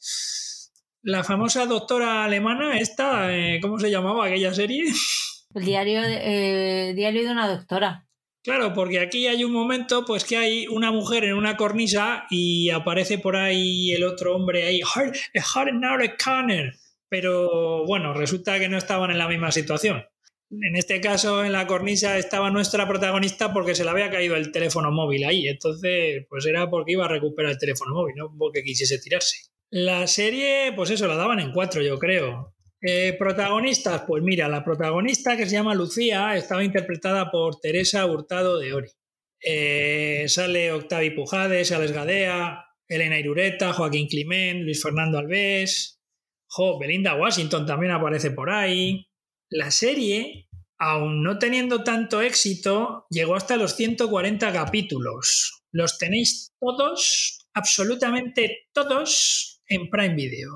la 1.02 1.22
famosa 1.22 1.66
doctora 1.66 2.24
alemana 2.24 2.78
esta, 2.78 3.36
eh, 3.36 3.60
¿cómo 3.60 3.78
se 3.78 3.90
llamaba 3.90 4.26
aquella 4.26 4.54
serie? 4.54 4.84
El 5.56 5.64
diario, 5.64 6.02
eh, 6.04 6.92
diario 6.94 7.24
de 7.24 7.30
una 7.30 7.48
doctora. 7.48 8.06
Claro, 8.44 8.74
porque 8.74 9.00
aquí 9.00 9.26
hay 9.26 9.42
un 9.42 9.52
momento 9.52 10.04
pues 10.04 10.24
que 10.24 10.36
hay 10.36 10.66
una 10.68 10.92
mujer 10.92 11.24
en 11.24 11.32
una 11.34 11.56
cornisa 11.56 12.26
y 12.30 12.70
aparece 12.70 13.18
por 13.18 13.36
ahí 13.36 13.90
el 13.90 14.04
otro 14.04 14.36
hombre 14.36 14.64
ahí, 14.64 14.80
Hard 14.82 15.16
Conner 16.22 16.74
pero 17.08 17.86
bueno, 17.86 18.12
resulta 18.12 18.58
que 18.58 18.68
no 18.68 18.76
estaban 18.76 19.10
en 19.10 19.18
la 19.18 19.28
misma 19.28 19.50
situación. 19.50 20.04
En 20.50 20.76
este 20.76 21.00
caso, 21.00 21.44
en 21.44 21.52
la 21.52 21.66
cornisa 21.66 22.18
estaba 22.18 22.50
nuestra 22.50 22.86
protagonista 22.86 23.52
porque 23.52 23.74
se 23.74 23.84
le 23.84 23.90
había 23.90 24.10
caído 24.10 24.36
el 24.36 24.52
teléfono 24.52 24.92
móvil 24.92 25.24
ahí. 25.24 25.48
Entonces, 25.48 26.26
pues 26.28 26.46
era 26.46 26.68
porque 26.68 26.92
iba 26.92 27.06
a 27.06 27.08
recuperar 27.08 27.52
el 27.52 27.58
teléfono 27.58 27.94
móvil, 27.94 28.14
no 28.16 28.34
porque 28.38 28.62
quisiese 28.62 28.98
tirarse. 28.98 29.50
La 29.70 30.06
serie, 30.06 30.72
pues 30.76 30.90
eso, 30.90 31.06
la 31.08 31.16
daban 31.16 31.40
en 31.40 31.52
cuatro, 31.52 31.82
yo 31.82 31.98
creo. 31.98 32.55
Eh, 32.88 33.16
protagonistas, 33.18 34.04
pues 34.06 34.22
mira, 34.22 34.48
la 34.48 34.62
protagonista 34.62 35.36
que 35.36 35.44
se 35.46 35.56
llama 35.56 35.74
Lucía 35.74 36.36
estaba 36.36 36.62
interpretada 36.62 37.32
por 37.32 37.58
Teresa 37.58 38.06
Hurtado 38.06 38.60
de 38.60 38.74
Ori. 38.74 38.90
Eh, 39.40 40.26
sale 40.28 40.70
Octavi 40.70 41.10
Pujades, 41.10 41.72
Alex 41.72 41.90
Gadea, 41.90 42.64
Elena 42.86 43.18
Irureta, 43.18 43.72
Joaquín 43.72 44.06
Climent, 44.06 44.62
Luis 44.62 44.80
Fernando 44.80 45.18
Alves, 45.18 46.00
Jo, 46.46 46.78
Belinda 46.78 47.16
Washington 47.16 47.66
también 47.66 47.90
aparece 47.90 48.30
por 48.30 48.50
ahí. 48.50 49.08
La 49.50 49.72
serie, 49.72 50.46
aun 50.78 51.24
no 51.24 51.40
teniendo 51.40 51.82
tanto 51.82 52.22
éxito, 52.22 53.06
llegó 53.10 53.34
hasta 53.34 53.56
los 53.56 53.74
140 53.74 54.52
capítulos. 54.52 55.64
Los 55.72 55.98
tenéis 55.98 56.52
todos, 56.60 57.48
absolutamente 57.52 58.68
todos, 58.72 59.60
en 59.66 59.90
Prime 59.90 60.14
Video. 60.14 60.52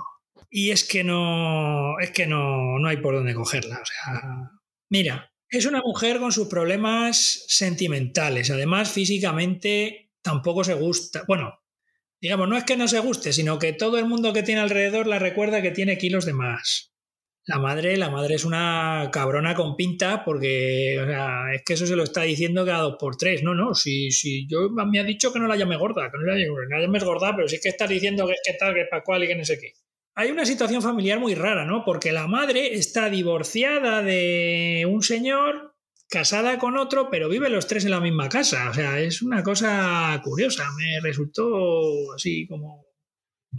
Y 0.51 0.71
es 0.73 0.85
que 0.85 1.05
no, 1.05 1.99
es 2.01 2.11
que 2.11 2.27
no, 2.27 2.79
no 2.79 2.89
hay 2.89 2.97
por 2.97 3.15
dónde 3.15 3.35
cogerla. 3.35 3.81
O 3.81 3.87
sea, 3.87 4.51
mira, 4.91 5.33
es 5.49 5.65
una 5.67 5.81
mujer 5.81 6.19
con 6.19 6.33
sus 6.33 6.49
problemas 6.49 7.45
sentimentales. 7.49 8.51
Además, 8.51 8.91
físicamente 8.91 10.11
tampoco 10.23 10.65
se 10.65 10.75
gusta. 10.75 11.25
Bueno, 11.29 11.61
digamos, 12.21 12.49
no 12.49 12.57
es 12.57 12.65
que 12.65 12.77
no 12.77 12.89
se 12.89 12.99
guste, 13.01 13.33
sino 13.33 13.59
que 13.59 13.73
todo 13.73 13.99
el 13.99 14.07
mundo 14.07 14.33
que 14.33 14.43
tiene 14.43 14.61
alrededor 14.61 15.07
la 15.07 15.19
recuerda 15.19 15.63
que 15.63 15.71
tiene 15.71 15.99
kilos 15.99 16.25
de 16.25 16.35
más. 16.35 16.93
La 17.47 17.59
madre, 17.59 17.97
la 17.97 18.11
madre 18.11 18.35
es 18.35 18.45
una 18.45 19.09
cabrona 19.13 19.55
con 19.55 19.75
pinta 19.75 20.25
porque, 20.25 21.01
o 21.01 21.07
sea, 21.07 21.53
es 21.55 21.63
que 21.65 21.73
eso 21.73 21.87
se 21.87 21.97
lo 21.97 22.05
está 22.05 22.23
diciendo 22.23 22.67
cada 22.67 22.83
dos 22.83 22.97
por 22.99 23.17
tres. 23.17 23.43
No, 23.43 23.55
no, 23.55 23.75
si, 23.75 24.11
si 24.11 24.47
yo 24.47 24.69
me 24.71 25.01
ha 25.01 25.05
dicho 25.05 25.33
que 25.33 25.39
no 25.39 25.49
la 25.49 25.57
llame 25.57 25.77
gorda, 25.77 26.11
que 26.11 26.19
no 26.19 26.25
la, 26.27 26.37
llame 26.81 26.99
gorda, 27.01 27.35
pero 27.35 27.49
sí 27.49 27.59
que 27.61 27.71
estás 27.71 27.89
diciendo 27.89 28.27
que 28.27 28.35
es 28.35 28.41
que 28.45 28.53
tal, 28.55 28.75
que 28.75 28.83
es 28.83 28.89
cual 29.05 29.25
y 29.25 29.29
que 29.29 29.37
no 29.37 29.45
sé 29.45 29.59
qué. 29.59 29.73
Hay 30.15 30.31
una 30.31 30.45
situación 30.45 30.83
familiar 30.83 31.21
muy 31.21 31.35
rara, 31.35 31.65
¿no? 31.65 31.85
Porque 31.85 32.13
la 32.13 32.27
madre 32.27 32.75
está 32.75 33.09
divorciada 33.09 34.03
de 34.03 34.87
un 34.91 35.03
señor 35.03 35.75
casada 36.11 36.59
con 36.59 36.77
otro, 36.77 37.09
pero 37.11 37.29
viven 37.29 37.53
los 37.53 37.67
tres 37.67 37.85
en 37.85 37.93
la 37.93 38.01
misma 38.01 38.29
casa. 38.29 38.71
O 38.71 38.75
sea, 38.75 38.99
es 39.01 39.23
una 39.23 39.43
cosa 39.43 40.21
curiosa. 40.23 40.65
Me 40.77 41.01
resultó 41.01 42.13
así 42.15 42.47
como... 42.47 42.85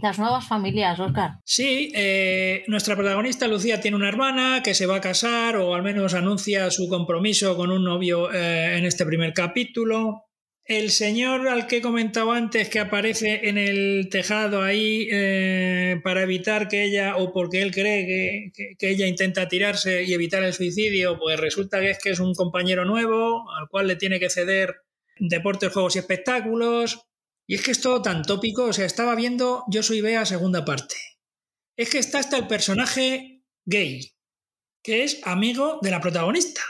Las 0.00 0.18
nuevas 0.18 0.46
familias, 0.46 0.98
Oscar. 1.00 1.32
Sí, 1.44 1.92
eh, 1.94 2.64
nuestra 2.66 2.96
protagonista 2.96 3.46
Lucía 3.46 3.80
tiene 3.80 3.96
una 3.96 4.08
hermana 4.08 4.62
que 4.62 4.74
se 4.74 4.86
va 4.86 4.96
a 4.96 5.00
casar 5.02 5.56
o 5.56 5.74
al 5.74 5.82
menos 5.82 6.14
anuncia 6.14 6.70
su 6.70 6.88
compromiso 6.88 7.56
con 7.56 7.70
un 7.70 7.84
novio 7.84 8.32
eh, 8.32 8.78
en 8.78 8.86
este 8.86 9.04
primer 9.04 9.34
capítulo. 9.34 10.24
El 10.64 10.92
señor 10.92 11.48
al 11.48 11.66
que 11.66 11.78
he 11.78 11.82
comentado 11.82 12.30
antes 12.30 12.68
que 12.68 12.78
aparece 12.78 13.48
en 13.48 13.58
el 13.58 14.08
tejado 14.10 14.62
ahí 14.62 15.08
eh, 15.10 16.00
para 16.04 16.22
evitar 16.22 16.68
que 16.68 16.84
ella, 16.84 17.16
o 17.16 17.32
porque 17.32 17.62
él 17.62 17.72
cree 17.72 18.52
que, 18.54 18.76
ella 18.78 19.06
intenta 19.06 19.48
tirarse 19.48 20.04
y 20.04 20.14
evitar 20.14 20.44
el 20.44 20.52
suicidio, 20.52 21.18
pues 21.18 21.40
resulta 21.40 21.80
que 21.80 21.90
es 21.90 21.98
que 21.98 22.10
es 22.10 22.20
un 22.20 22.34
compañero 22.34 22.84
nuevo 22.84 23.50
al 23.50 23.68
cual 23.68 23.88
le 23.88 23.96
tiene 23.96 24.20
que 24.20 24.30
ceder 24.30 24.76
deportes, 25.18 25.72
juegos 25.72 25.96
y 25.96 25.98
espectáculos. 25.98 27.00
Y 27.48 27.56
es 27.56 27.62
que 27.62 27.72
es 27.72 27.80
todo 27.80 28.00
tan 28.00 28.22
tópico, 28.22 28.64
o 28.66 28.72
sea, 28.72 28.86
estaba 28.86 29.16
viendo 29.16 29.64
Yo 29.68 29.82
soy 29.82 30.00
Bea 30.00 30.24
segunda 30.24 30.64
parte. 30.64 30.94
Es 31.76 31.90
que 31.90 31.98
está 31.98 32.20
hasta 32.20 32.36
el 32.36 32.46
personaje 32.46 33.42
gay, 33.64 34.12
que 34.80 35.02
es 35.02 35.20
amigo 35.24 35.80
de 35.82 35.90
la 35.90 36.00
protagonista. 36.00 36.62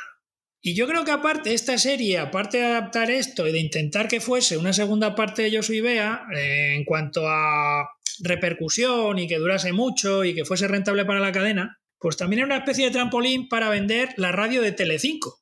Y 0.64 0.74
yo 0.76 0.86
creo 0.86 1.04
que 1.04 1.10
aparte 1.10 1.54
esta 1.54 1.76
serie, 1.76 2.18
aparte 2.18 2.58
de 2.58 2.66
adaptar 2.66 3.10
esto 3.10 3.48
y 3.48 3.52
de 3.52 3.58
intentar 3.58 4.06
que 4.06 4.20
fuese 4.20 4.56
una 4.56 4.72
segunda 4.72 5.16
parte 5.16 5.42
de 5.42 5.50
Yo 5.50 5.60
soy 5.60 5.80
Bea, 5.80 6.24
eh, 6.36 6.76
en 6.76 6.84
cuanto 6.84 7.28
a 7.28 7.90
repercusión 8.20 9.18
y 9.18 9.26
que 9.26 9.38
durase 9.38 9.72
mucho 9.72 10.24
y 10.24 10.36
que 10.36 10.44
fuese 10.44 10.68
rentable 10.68 11.04
para 11.04 11.18
la 11.18 11.32
cadena, 11.32 11.80
pues 11.98 12.16
también 12.16 12.40
era 12.40 12.46
una 12.46 12.58
especie 12.58 12.84
de 12.84 12.92
trampolín 12.92 13.48
para 13.48 13.70
vender 13.70 14.14
la 14.16 14.30
radio 14.30 14.62
de 14.62 14.70
Telecinco, 14.70 15.40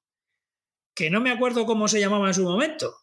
que 0.95 1.11
no 1.11 1.21
me 1.21 1.31
acuerdo 1.31 1.67
cómo 1.67 1.87
se 1.87 2.01
llamaba 2.01 2.29
en 2.29 2.35
su 2.35 2.45
momento. 2.45 2.95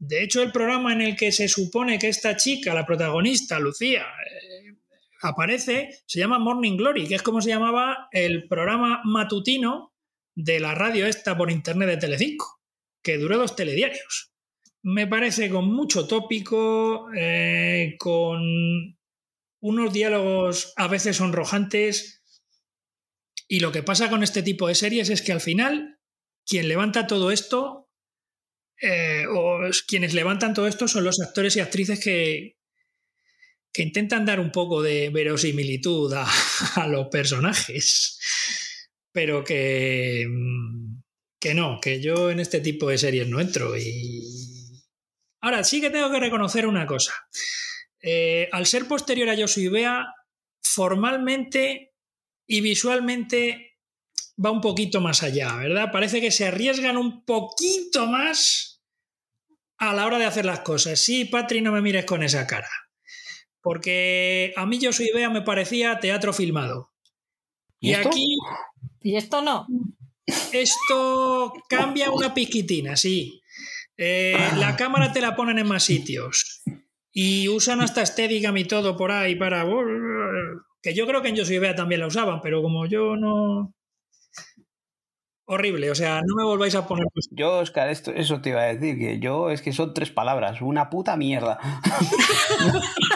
De 0.00 0.24
hecho, 0.24 0.42
el 0.42 0.50
programa 0.50 0.92
en 0.92 1.02
el 1.02 1.16
que 1.16 1.30
se 1.30 1.46
supone 1.46 2.00
que 2.00 2.08
esta 2.08 2.36
chica, 2.36 2.74
la 2.74 2.84
protagonista, 2.84 3.60
Lucía, 3.60 4.02
eh, 4.02 4.76
aparece, 5.22 6.00
se 6.04 6.18
llama 6.18 6.40
Morning 6.40 6.76
Glory, 6.76 7.06
que 7.06 7.14
es 7.14 7.22
como 7.22 7.40
se 7.40 7.50
llamaba 7.50 8.08
el 8.10 8.48
programa 8.48 9.02
matutino 9.04 9.92
de 10.38 10.60
la 10.60 10.72
radio 10.72 11.06
esta 11.06 11.36
por 11.36 11.50
internet 11.50 11.88
de 11.88 11.96
Telecinco, 11.96 12.60
que 13.02 13.18
duró 13.18 13.38
dos 13.38 13.56
telediarios. 13.56 14.32
Me 14.82 15.08
parece 15.08 15.50
con 15.50 15.64
mucho 15.66 16.06
tópico, 16.06 17.08
eh, 17.12 17.96
con 17.98 18.40
unos 19.60 19.92
diálogos 19.92 20.72
a 20.76 20.86
veces 20.86 21.16
sonrojantes. 21.16 22.22
Y 23.48 23.58
lo 23.58 23.72
que 23.72 23.82
pasa 23.82 24.08
con 24.08 24.22
este 24.22 24.44
tipo 24.44 24.68
de 24.68 24.76
series 24.76 25.10
es 25.10 25.22
que 25.22 25.32
al 25.32 25.40
final, 25.40 25.98
quien 26.46 26.68
levanta 26.68 27.08
todo 27.08 27.32
esto, 27.32 27.90
eh, 28.80 29.24
o 29.28 29.58
quienes 29.88 30.14
levantan 30.14 30.54
todo 30.54 30.68
esto 30.68 30.86
son 30.86 31.02
los 31.02 31.20
actores 31.20 31.56
y 31.56 31.60
actrices 31.60 31.98
que, 31.98 32.58
que 33.72 33.82
intentan 33.82 34.24
dar 34.24 34.38
un 34.38 34.52
poco 34.52 34.82
de 34.82 35.10
verosimilitud 35.10 36.12
a, 36.12 36.28
a 36.76 36.86
los 36.86 37.08
personajes, 37.08 38.20
pero 39.18 39.42
que, 39.42 40.28
mm, 40.30 41.02
que 41.40 41.52
no, 41.52 41.80
que 41.80 42.00
yo 42.00 42.30
en 42.30 42.38
este 42.38 42.60
tipo 42.60 42.88
de 42.88 42.98
series 42.98 43.26
no 43.26 43.40
entro. 43.40 43.76
Y 43.76 44.22
ahora 45.40 45.64
sí 45.64 45.80
que 45.80 45.90
tengo 45.90 46.08
que 46.12 46.20
reconocer 46.20 46.68
una 46.68 46.86
cosa. 46.86 47.14
Eh, 48.00 48.48
al 48.52 48.64
ser 48.66 48.86
posterior 48.86 49.28
a 49.28 49.34
Yo 49.34 49.48
soy 49.48 49.66
Bea, 49.66 50.06
formalmente 50.62 51.96
y 52.46 52.60
visualmente 52.60 53.80
va 54.38 54.52
un 54.52 54.60
poquito 54.60 55.00
más 55.00 55.24
allá, 55.24 55.56
¿verdad? 55.56 55.90
Parece 55.90 56.20
que 56.20 56.30
se 56.30 56.46
arriesgan 56.46 56.96
un 56.96 57.24
poquito 57.24 58.06
más 58.06 58.84
a 59.78 59.94
la 59.94 60.06
hora 60.06 60.18
de 60.18 60.26
hacer 60.26 60.44
las 60.44 60.60
cosas. 60.60 61.00
Sí, 61.00 61.24
Patri, 61.24 61.60
no 61.60 61.72
me 61.72 61.82
mires 61.82 62.04
con 62.04 62.22
esa 62.22 62.46
cara. 62.46 62.70
Porque 63.62 64.52
a 64.54 64.64
mí 64.64 64.78
Yo 64.78 64.92
soy 64.92 65.10
Bea 65.12 65.28
me 65.28 65.42
parecía 65.42 65.98
teatro 65.98 66.32
filmado. 66.32 66.92
¿Y, 67.80 67.94
aquí 67.94 68.36
Y 69.02 69.16
esto 69.16 69.42
no. 69.42 69.66
esto 70.52 71.52
cambia 71.68 72.10
una 72.10 72.34
piquitina, 72.34 72.96
sí. 72.96 73.42
Eh, 73.96 74.38
la 74.56 74.76
cámara 74.76 75.12
te 75.12 75.20
la 75.20 75.34
ponen 75.34 75.58
en 75.58 75.66
más 75.66 75.82
sitios. 75.82 76.62
Y 77.12 77.48
usan 77.48 77.80
hasta 77.80 78.06
Steadicam 78.06 78.56
y 78.56 78.64
todo 78.64 78.96
por 78.96 79.10
ahí 79.10 79.34
para... 79.34 79.64
Que 80.80 80.94
yo 80.94 81.06
creo 81.06 81.20
que 81.22 81.28
en 81.28 81.36
Yo 81.36 81.44
Soy 81.44 81.58
Bea 81.58 81.74
también 81.74 82.00
la 82.00 82.06
usaban, 82.06 82.40
pero 82.40 82.62
como 82.62 82.86
yo 82.86 83.16
no... 83.16 83.74
Horrible, 85.50 85.90
o 85.90 85.94
sea, 85.94 86.20
no 86.20 86.36
me 86.36 86.44
volváis 86.44 86.74
a 86.74 86.86
poner... 86.86 87.06
Yo, 87.30 87.58
Oscar, 87.58 87.88
esto, 87.88 88.12
eso 88.12 88.40
te 88.40 88.50
iba 88.50 88.60
a 88.60 88.74
decir, 88.74 88.98
que 88.98 89.18
yo 89.18 89.50
es 89.50 89.62
que 89.62 89.72
son 89.72 89.94
tres 89.94 90.10
palabras, 90.10 90.60
una 90.60 90.90
puta 90.90 91.16
mierda. 91.16 91.58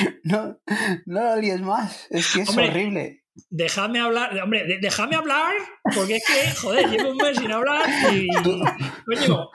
no, 0.24 0.58
no 1.06 1.22
lo 1.22 1.36
líes 1.36 1.60
más, 1.60 2.06
es 2.10 2.32
que 2.32 2.42
es 2.42 2.48
Hombre, 2.50 2.68
horrible. 2.68 3.19
Dejadme 3.48 4.00
hablar, 4.00 4.38
hombre, 4.40 4.64
de- 4.66 4.78
déjame 4.80 5.16
hablar, 5.16 5.52
porque 5.94 6.16
es 6.16 6.24
que, 6.26 6.50
joder, 6.60 6.88
llevo 6.90 7.10
un 7.10 7.16
mes 7.16 7.38
sin 7.38 7.50
hablar 7.50 7.82
y... 8.12 8.26
Tú- 8.42 8.60
Coño, 9.06 9.48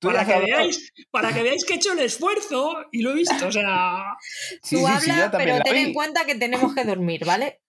para 0.00 0.24
que, 0.24 0.38
veáis, 0.38 0.92
para 1.10 1.32
que 1.32 1.42
veáis 1.42 1.64
que 1.64 1.72
he 1.72 1.76
hecho 1.76 1.92
el 1.92 2.00
esfuerzo 2.00 2.74
y 2.92 3.02
lo 3.02 3.10
he 3.12 3.14
visto, 3.14 3.46
o 3.46 3.52
sea... 3.52 4.04
Sí, 4.62 4.76
Tú 4.76 4.86
sí, 4.86 4.92
sí, 5.00 5.06
yo 5.08 5.14
habla, 5.14 5.30
también 5.30 5.56
pero 5.56 5.64
ten 5.64 5.76
en 5.86 5.92
cuenta 5.94 6.24
que 6.26 6.34
tenemos 6.34 6.74
que 6.74 6.84
dormir, 6.84 7.24
¿vale? 7.24 7.60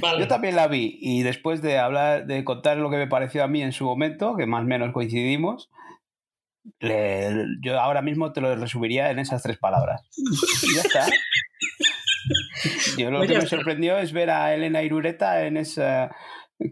Vale. 0.00 0.20
Yo 0.20 0.28
también 0.28 0.56
la 0.56 0.68
vi 0.68 0.98
y 1.02 1.22
después 1.22 1.60
de 1.60 1.78
hablar, 1.78 2.26
de 2.26 2.44
contar 2.44 2.78
lo 2.78 2.88
que 2.90 2.96
me 2.96 3.06
pareció 3.08 3.44
a 3.44 3.48
mí 3.48 3.62
en 3.62 3.72
su 3.72 3.84
momento, 3.84 4.34
que 4.36 4.46
más 4.46 4.62
o 4.62 4.66
menos 4.66 4.92
coincidimos, 4.92 5.68
le- 6.78 7.46
yo 7.62 7.78
ahora 7.78 8.00
mismo 8.02 8.32
te 8.32 8.40
lo 8.40 8.54
resumiría 8.56 9.10
en 9.10 9.18
esas 9.18 9.42
tres 9.42 9.58
palabras. 9.58 10.02
Y 10.16 10.74
ya 10.76 10.80
está. 10.82 11.06
Yo 12.98 13.10
lo 13.10 13.18
Pues 13.18 13.30
que 13.30 13.38
me 13.38 13.46
sorprendió 13.46 13.98
es 13.98 14.12
ver 14.12 14.30
a 14.30 14.54
Elena 14.54 14.82
Irureta 14.82 15.46
en 15.46 15.56
esa 15.56 16.10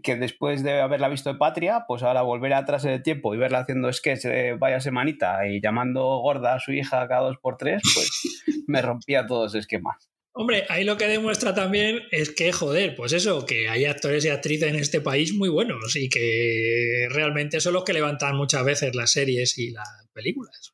que 0.03 0.15
después 0.15 0.63
de 0.63 0.81
haberla 0.81 1.09
visto 1.09 1.31
en 1.31 1.37
Patria, 1.37 1.85
pues 1.87 2.03
ahora 2.03 2.21
volver 2.21 2.53
atrás 2.53 2.85
en 2.85 2.91
el 2.91 3.03
tiempo 3.03 3.33
y 3.33 3.37
verla 3.37 3.59
haciendo 3.59 3.91
sketch 3.91 4.23
de 4.23 4.53
vaya 4.53 4.79
semanita 4.79 5.47
y 5.47 5.61
llamando 5.61 6.19
gorda 6.19 6.55
a 6.55 6.59
su 6.59 6.71
hija 6.71 7.07
cada 7.07 7.21
dos 7.21 7.37
por 7.41 7.57
tres, 7.57 7.81
pues 7.93 8.63
me 8.67 8.81
rompía 8.81 9.25
todo 9.25 9.47
ese 9.47 9.59
esquema. 9.59 9.97
Hombre, 10.31 10.65
ahí 10.69 10.83
lo 10.83 10.95
que 10.95 11.07
demuestra 11.07 11.53
también 11.55 12.01
es 12.11 12.29
que, 12.29 12.51
joder, 12.51 12.95
pues 12.95 13.13
eso, 13.13 13.45
que 13.45 13.67
hay 13.67 13.85
actores 13.85 14.23
y 14.25 14.29
actrices 14.29 14.69
en 14.69 14.75
este 14.75 15.01
país 15.01 15.33
muy 15.33 15.49
buenos 15.49 15.95
y 15.95 16.07
que 16.07 17.07
realmente 17.09 17.59
son 17.59 17.73
los 17.73 17.83
que 17.83 17.93
levantan 17.93 18.37
muchas 18.37 18.63
veces 18.63 18.95
las 18.95 19.11
series 19.11 19.57
y 19.57 19.71
las 19.71 20.07
películas. 20.13 20.71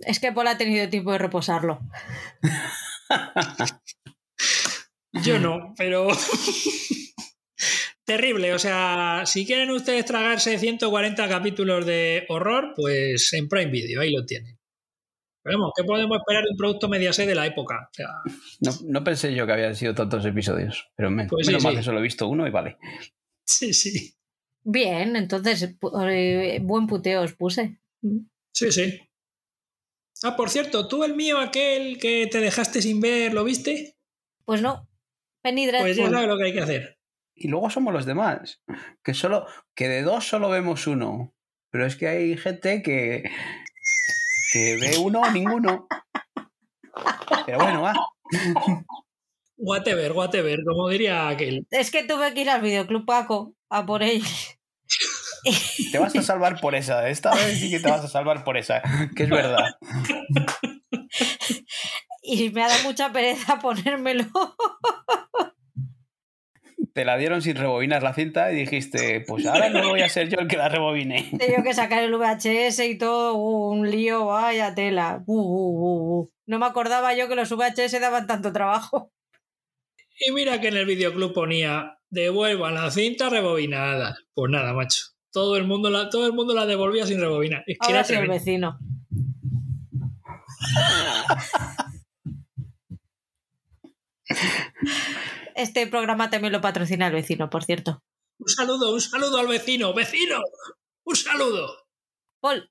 Es 0.00 0.18
que 0.18 0.32
Paul 0.32 0.48
ha 0.48 0.58
tenido 0.58 0.88
tiempo 0.88 1.12
de 1.12 1.18
reposarlo. 1.18 1.80
Yo 5.24 5.38
no, 5.38 5.74
pero... 5.76 6.08
Terrible, 8.06 8.52
o 8.52 8.58
sea, 8.58 9.22
si 9.24 9.46
quieren 9.46 9.70
ustedes 9.70 10.04
tragarse 10.04 10.58
140 10.58 11.26
capítulos 11.26 11.86
de 11.86 12.26
horror, 12.28 12.74
pues 12.76 13.32
en 13.32 13.48
Prime 13.48 13.70
Video, 13.70 14.02
ahí 14.02 14.12
lo 14.12 14.26
tienen. 14.26 14.58
Pero 15.42 15.58
vamos, 15.58 15.72
¿qué 15.74 15.84
podemos 15.84 16.18
esperar 16.18 16.44
de 16.44 16.50
un 16.50 16.56
producto 16.58 16.88
Mediaset 16.88 17.26
de 17.26 17.34
la 17.34 17.46
época? 17.46 17.88
O 17.90 17.94
sea, 17.94 18.08
No, 18.60 18.72
no 18.90 19.02
pensé 19.04 19.34
yo 19.34 19.46
que 19.46 19.52
habían 19.52 19.74
sido 19.74 19.94
tantos 19.94 20.24
episodios, 20.26 20.86
pero 20.94 21.10
men- 21.10 21.28
Pues 21.28 21.46
sí, 21.46 21.52
menos 21.52 21.64
mal 21.64 21.72
sí. 21.72 21.78
que 21.78 21.82
solo 21.82 21.98
he 22.00 22.02
visto 22.02 22.28
uno 22.28 22.46
y 22.46 22.50
vale. 22.50 22.76
sí, 23.46 23.72
sí, 23.72 24.14
Bien, 24.66 25.16
entonces, 25.16 25.74
eh, 26.10 26.58
buen 26.62 26.86
puteo 26.86 27.22
os 27.22 27.32
puse. 27.32 27.78
sí, 28.52 28.70
sí. 28.70 29.00
Ah, 30.22 30.36
por 30.36 30.50
cierto, 30.50 30.88
tú 30.88 31.04
el 31.04 31.14
mío, 31.14 31.38
aquel 31.38 31.98
que 31.98 32.26
te 32.30 32.40
dejaste 32.40 32.80
sin 32.80 33.00
ver, 33.00 33.34
¿lo 33.34 33.44
viste? 33.44 33.96
Pues 34.44 34.62
no, 34.62 34.88
Penny 35.42 35.66
Pues 35.68 35.96
ya 35.96 36.04
Dreadful. 36.04 36.10
sabes 36.14 36.28
lo 36.28 36.38
que 36.38 36.44
hay 36.44 36.52
que 36.52 36.60
hacer. 36.60 36.98
Y 37.34 37.48
luego 37.48 37.68
somos 37.68 37.92
los 37.92 38.06
demás, 38.06 38.62
que 39.02 39.12
solo 39.12 39.46
que 39.74 39.88
de 39.88 40.02
dos 40.02 40.26
solo 40.26 40.48
vemos 40.50 40.86
uno, 40.86 41.34
pero 41.70 41.84
es 41.84 41.96
que 41.96 42.06
hay 42.08 42.36
gente 42.36 42.82
que 42.82 43.24
que 44.52 44.76
ve 44.80 44.98
uno 44.98 45.20
o 45.20 45.30
ninguno. 45.30 45.88
Pero 47.44 47.58
bueno, 47.58 47.82
va. 47.82 47.92
Whatever, 49.56 50.12
whatever, 50.12 50.60
como 50.64 50.88
diría 50.88 51.28
aquel. 51.28 51.66
Es 51.70 51.90
que 51.90 52.04
tuve 52.04 52.32
que 52.34 52.42
ir 52.42 52.50
al 52.50 52.62
videoclub 52.62 53.04
Paco 53.04 53.54
a 53.68 53.84
por 53.84 54.02
él. 54.04 54.22
Te 55.92 55.98
vas 55.98 56.14
a 56.16 56.22
salvar 56.22 56.60
por 56.60 56.74
esa. 56.74 57.08
Esta 57.08 57.34
vez 57.34 57.58
sí 57.58 57.70
que 57.70 57.80
te 57.80 57.90
vas 57.90 58.04
a 58.04 58.08
salvar 58.08 58.44
por 58.44 58.56
esa, 58.56 58.82
que 59.14 59.24
es 59.24 59.30
verdad. 59.30 59.76
Y 62.26 62.50
me 62.50 62.62
ha 62.62 62.68
dado 62.68 62.82
mucha 62.84 63.12
pereza 63.12 63.58
ponérmelo. 63.58 64.24
Te 66.94 67.04
la 67.04 67.18
dieron 67.18 67.42
sin 67.42 67.56
rebobinar 67.56 68.02
la 68.02 68.14
cinta 68.14 68.52
y 68.52 68.56
dijiste, 68.56 69.20
pues 69.26 69.44
ahora 69.46 69.68
no 69.68 69.88
voy 69.88 70.00
a 70.00 70.08
ser 70.08 70.28
yo 70.28 70.38
el 70.38 70.48
que 70.48 70.56
la 70.56 70.68
rebobine. 70.68 71.28
He 71.32 71.38
tenido 71.38 71.62
que 71.62 71.74
sacar 71.74 72.02
el 72.02 72.14
VHS 72.14 72.78
y 72.80 72.96
todo, 72.96 73.34
uh, 73.34 73.72
un 73.72 73.90
lío, 73.90 74.26
vaya 74.26 74.74
tela. 74.74 75.22
Uh, 75.26 75.40
uh, 75.40 75.80
uh, 75.80 76.20
uh. 76.20 76.32
No 76.46 76.58
me 76.58 76.66
acordaba 76.66 77.14
yo 77.14 77.28
que 77.28 77.34
los 77.34 77.50
VHS 77.50 78.00
daban 78.00 78.26
tanto 78.26 78.52
trabajo. 78.52 79.12
Y 80.18 80.30
mira 80.30 80.60
que 80.60 80.68
en 80.68 80.76
el 80.76 80.86
videoclub 80.86 81.34
ponía 81.34 81.98
devuelvan 82.10 82.74
la 82.74 82.90
cinta 82.90 83.28
rebobinada. 83.28 84.16
Pues 84.32 84.50
nada, 84.50 84.72
macho. 84.72 85.13
Todo 85.34 85.56
el 85.56 85.64
mundo 85.64 85.90
la, 85.90 86.10
todo 86.10 86.26
el 86.26 86.32
mundo 86.32 86.54
la 86.54 86.64
devolvía 86.64 87.04
sin 87.06 87.18
rebobinar. 87.18 87.64
Es 87.66 87.76
que 87.76 87.86
Ahora 87.86 87.98
era 87.98 88.04
sí 88.04 88.14
el 88.14 88.28
vecino. 88.28 88.78
Este 95.56 95.88
programa 95.88 96.30
también 96.30 96.52
lo 96.52 96.60
patrocina 96.60 97.08
el 97.08 97.12
vecino, 97.12 97.50
por 97.50 97.64
cierto. 97.64 98.02
Un 98.38 98.48
saludo, 98.48 98.94
un 98.94 99.00
saludo 99.00 99.38
al 99.38 99.48
vecino. 99.48 99.92
¡Vecino! 99.92 100.36
¡Un 101.04 101.16
saludo! 101.16 101.84
Paul, 102.40 102.70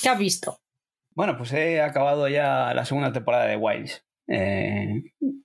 ¿qué 0.00 0.08
has 0.08 0.18
visto? 0.18 0.60
Bueno, 1.10 1.36
pues 1.36 1.52
he 1.52 1.80
acabado 1.80 2.28
ya 2.28 2.72
la 2.72 2.84
segunda 2.84 3.12
temporada 3.12 3.46
de 3.46 3.56
Wilds. 3.56 4.04
Eh, 4.28 5.02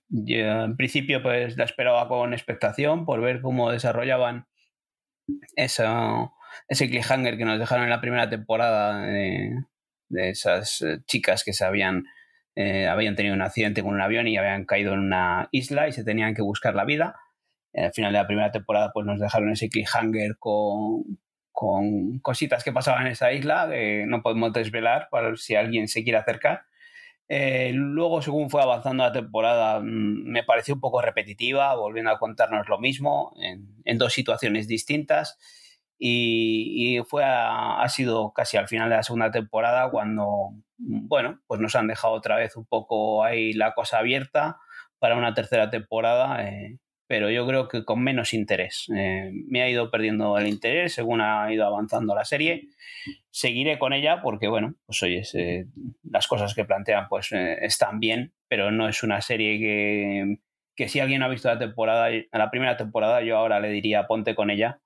yo 0.08 0.64
en 0.64 0.76
principio 0.76 1.22
pues 1.22 1.56
la 1.56 1.64
esperaba 1.64 2.06
con 2.08 2.34
expectación 2.34 3.04
por 3.04 3.20
ver 3.20 3.40
cómo 3.42 3.70
desarrollaban 3.70 4.46
esa, 5.56 6.32
ese 6.68 6.88
cliffhanger 6.88 7.36
que 7.36 7.44
nos 7.44 7.58
dejaron 7.58 7.84
en 7.84 7.90
la 7.90 8.00
primera 8.00 8.28
temporada 8.28 9.06
de, 9.06 9.64
esas 10.10 10.82
eh, 10.82 10.98
chicas 11.06 11.44
que 11.44 11.52
se 11.52 11.64
habían, 11.64 12.04
eh, 12.56 12.88
habían 12.88 13.14
tenido 13.14 13.34
un 13.34 13.42
accidente 13.42 13.82
con 13.82 13.94
un 13.94 14.00
avión 14.00 14.26
y 14.26 14.36
habían 14.36 14.64
caído 14.64 14.92
en 14.94 15.00
una 15.00 15.48
isla 15.52 15.88
y 15.88 15.92
se 15.92 16.04
tenían 16.04 16.34
que 16.34 16.42
buscar 16.42 16.74
la 16.74 16.84
vida. 16.84 17.16
Eh, 17.72 17.84
al 17.84 17.92
final 17.92 18.12
de 18.12 18.18
la 18.18 18.26
primera 18.26 18.50
temporada 18.50 18.90
pues 18.92 19.06
nos 19.06 19.20
dejaron 19.20 19.50
ese 19.50 19.68
cliffhanger 19.68 20.36
con, 20.38 21.20
con 21.52 22.18
cositas 22.20 22.64
que 22.64 22.72
pasaban 22.72 23.06
en 23.06 23.12
esa 23.12 23.32
isla 23.32 23.68
que 23.70 24.04
no 24.06 24.22
podemos 24.22 24.52
desvelar 24.52 25.08
para 25.10 25.36
si 25.36 25.54
alguien 25.54 25.86
se 25.86 26.02
quiere 26.02 26.18
acercar. 26.18 26.62
Eh, 27.32 27.70
luego, 27.74 28.22
según 28.22 28.50
fue 28.50 28.60
avanzando 28.62 29.04
la 29.04 29.12
temporada, 29.12 29.78
mm, 29.80 29.84
me 30.30 30.42
pareció 30.42 30.74
un 30.74 30.80
poco 30.80 31.00
repetitiva, 31.00 31.74
volviendo 31.76 32.10
a 32.10 32.18
contarnos 32.18 32.68
lo 32.68 32.78
mismo 32.80 33.32
en, 33.40 33.98
dos 33.98 34.12
situaciones 34.12 34.66
distintas. 34.68 35.38
Y, 35.98 36.96
y 36.98 37.02
fue 37.04 37.24
a- 37.24 37.82
ha 37.82 37.88
sido 37.88 38.32
casi 38.32 38.56
al 38.56 38.66
final 38.68 38.88
de 38.90 38.96
la 38.96 39.02
segunda 39.04 39.30
temporada 39.30 39.90
cuando, 39.90 40.50
mm, 40.78 41.06
bueno, 41.08 41.40
pues 41.46 41.60
nos 41.60 41.76
han 41.76 41.86
dejado 41.88 42.14
otra 42.14 42.36
vez 42.36 42.56
un 42.56 42.64
poco 42.66 43.22
ahí 43.24 43.52
la 43.52 43.74
cosa 43.74 43.98
abierta 43.98 44.58
para 44.98 45.16
una 45.16 45.34
tercera 45.34 45.70
temporada, 45.70 46.44
eh, 46.48 46.78
pero 47.10 47.28
yo 47.28 47.44
creo 47.44 47.66
que 47.66 47.84
con 47.84 48.04
menos 48.04 48.32
interés. 48.34 48.86
Eh, 48.96 49.32
me 49.32 49.62
ha 49.62 49.68
ido 49.68 49.90
perdiendo 49.90 50.38
el 50.38 50.46
interés 50.46 50.94
según 50.94 51.20
ha 51.20 51.52
ido 51.52 51.66
avanzando 51.66 52.14
la 52.14 52.24
serie. 52.24 52.68
Seguiré 53.32 53.80
con 53.80 53.92
ella 53.92 54.22
porque, 54.22 54.46
bueno, 54.46 54.76
pues 54.86 55.02
oye, 55.02 55.24
eh, 55.34 55.66
las 56.04 56.28
cosas 56.28 56.54
que 56.54 56.64
plantean 56.64 57.08
pues 57.08 57.32
eh, 57.32 57.58
están 57.62 57.98
bien, 57.98 58.32
pero 58.46 58.70
no 58.70 58.88
es 58.88 59.02
una 59.02 59.20
serie 59.22 59.58
que, 59.58 60.38
que 60.76 60.88
si 60.88 61.00
alguien 61.00 61.24
ha 61.24 61.28
visto 61.28 61.48
la 61.48 61.58
temporada, 61.58 62.10
la 62.30 62.50
primera 62.52 62.76
temporada, 62.76 63.22
yo 63.22 63.38
ahora 63.38 63.58
le 63.58 63.70
diría 63.70 64.06
ponte 64.06 64.36
con 64.36 64.50
ella 64.50 64.80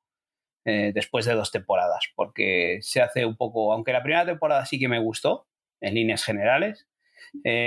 después 0.65 1.27
de 1.27 1.35
dos 1.35 1.51
temporadas, 1.51 2.07
porque 2.15 2.79
se 2.81 3.03
hace 3.03 3.27
un 3.27 3.37
poco, 3.37 3.71
aunque 3.71 3.93
la 3.93 4.03
primera 4.03 4.25
temporada 4.25 4.65
sí 4.65 4.79
que 4.79 4.89
me 4.89 4.99
gustó, 4.99 5.47
en 5.83 5.93
líneas 5.93 6.25
generales, 6.25 6.89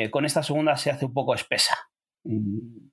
con 0.10 0.26
esta 0.26 0.42
segunda 0.42 0.76
se 0.78 0.90
hace 0.90 1.06
un 1.06 1.14
poco 1.14 1.36
espesa. 1.36 1.78
Mm, 2.24 2.88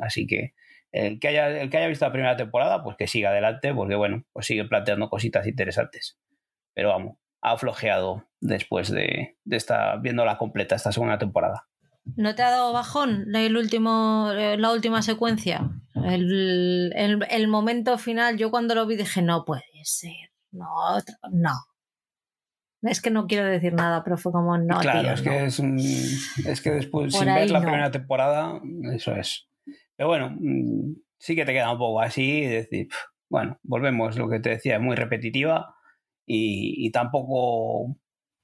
así 0.00 0.26
que 0.26 0.54
el 0.92 1.18
que, 1.18 1.28
haya, 1.28 1.48
el 1.48 1.70
que 1.70 1.78
haya 1.78 1.88
visto 1.88 2.04
la 2.04 2.12
primera 2.12 2.36
temporada, 2.36 2.84
pues 2.84 2.96
que 2.96 3.06
siga 3.06 3.30
adelante, 3.30 3.74
porque 3.74 3.94
bueno, 3.94 4.24
pues 4.32 4.46
sigue 4.46 4.64
planteando 4.66 5.08
cositas 5.08 5.46
interesantes. 5.46 6.18
Pero 6.74 6.90
vamos, 6.90 7.16
ha 7.40 7.56
flojeado 7.56 8.28
después 8.40 8.90
de, 8.90 9.36
de 9.44 9.56
esta, 9.56 9.96
viéndola 9.96 10.38
completa 10.38 10.76
esta 10.76 10.92
segunda 10.92 11.18
temporada. 11.18 11.66
¿No 12.16 12.34
te 12.34 12.42
ha 12.42 12.50
dado 12.50 12.72
bajón 12.72 13.34
el 13.34 13.56
último, 13.56 14.30
eh, 14.32 14.58
la 14.58 14.72
última 14.72 15.02
secuencia? 15.02 15.70
El, 15.94 16.92
el, 16.94 17.24
el, 17.30 17.48
momento 17.48 17.96
final, 17.96 18.36
yo 18.36 18.50
cuando 18.50 18.74
lo 18.74 18.86
vi 18.86 18.96
dije, 18.96 19.22
no 19.22 19.44
puede 19.44 19.62
ser, 19.84 20.30
no, 20.50 20.98
no. 21.30 21.52
Es 22.82 23.00
que 23.00 23.10
no 23.10 23.28
quiero 23.28 23.46
decir 23.46 23.72
nada, 23.74 24.02
pero 24.02 24.16
fue 24.16 24.32
como, 24.32 24.58
no. 24.58 24.80
Claro, 24.80 25.02
tío, 25.02 25.12
es, 25.12 25.22
que 25.22 25.30
no. 25.62 25.76
es, 25.76 26.46
es 26.46 26.60
que 26.60 26.70
después, 26.72 27.12
Por 27.12 27.24
sin 27.24 27.34
ver 27.34 27.50
la 27.50 27.60
no. 27.60 27.66
primera 27.66 27.90
temporada, 27.92 28.60
eso 28.92 29.14
es. 29.14 29.46
Pero 30.02 30.08
bueno, 30.08 30.36
mm, 30.36 30.96
sí 31.16 31.36
que 31.36 31.44
te 31.44 31.52
queda 31.52 31.70
un 31.70 31.78
poco 31.78 32.00
así, 32.00 32.40
decir, 32.44 32.88
bueno, 33.30 33.60
volvemos, 33.62 34.18
lo 34.18 34.28
que 34.28 34.40
te 34.40 34.50
decía, 34.50 34.74
es 34.74 34.82
muy 34.82 34.96
repetitiva 34.96 35.76
y, 36.26 36.90
tampoco 36.90 37.96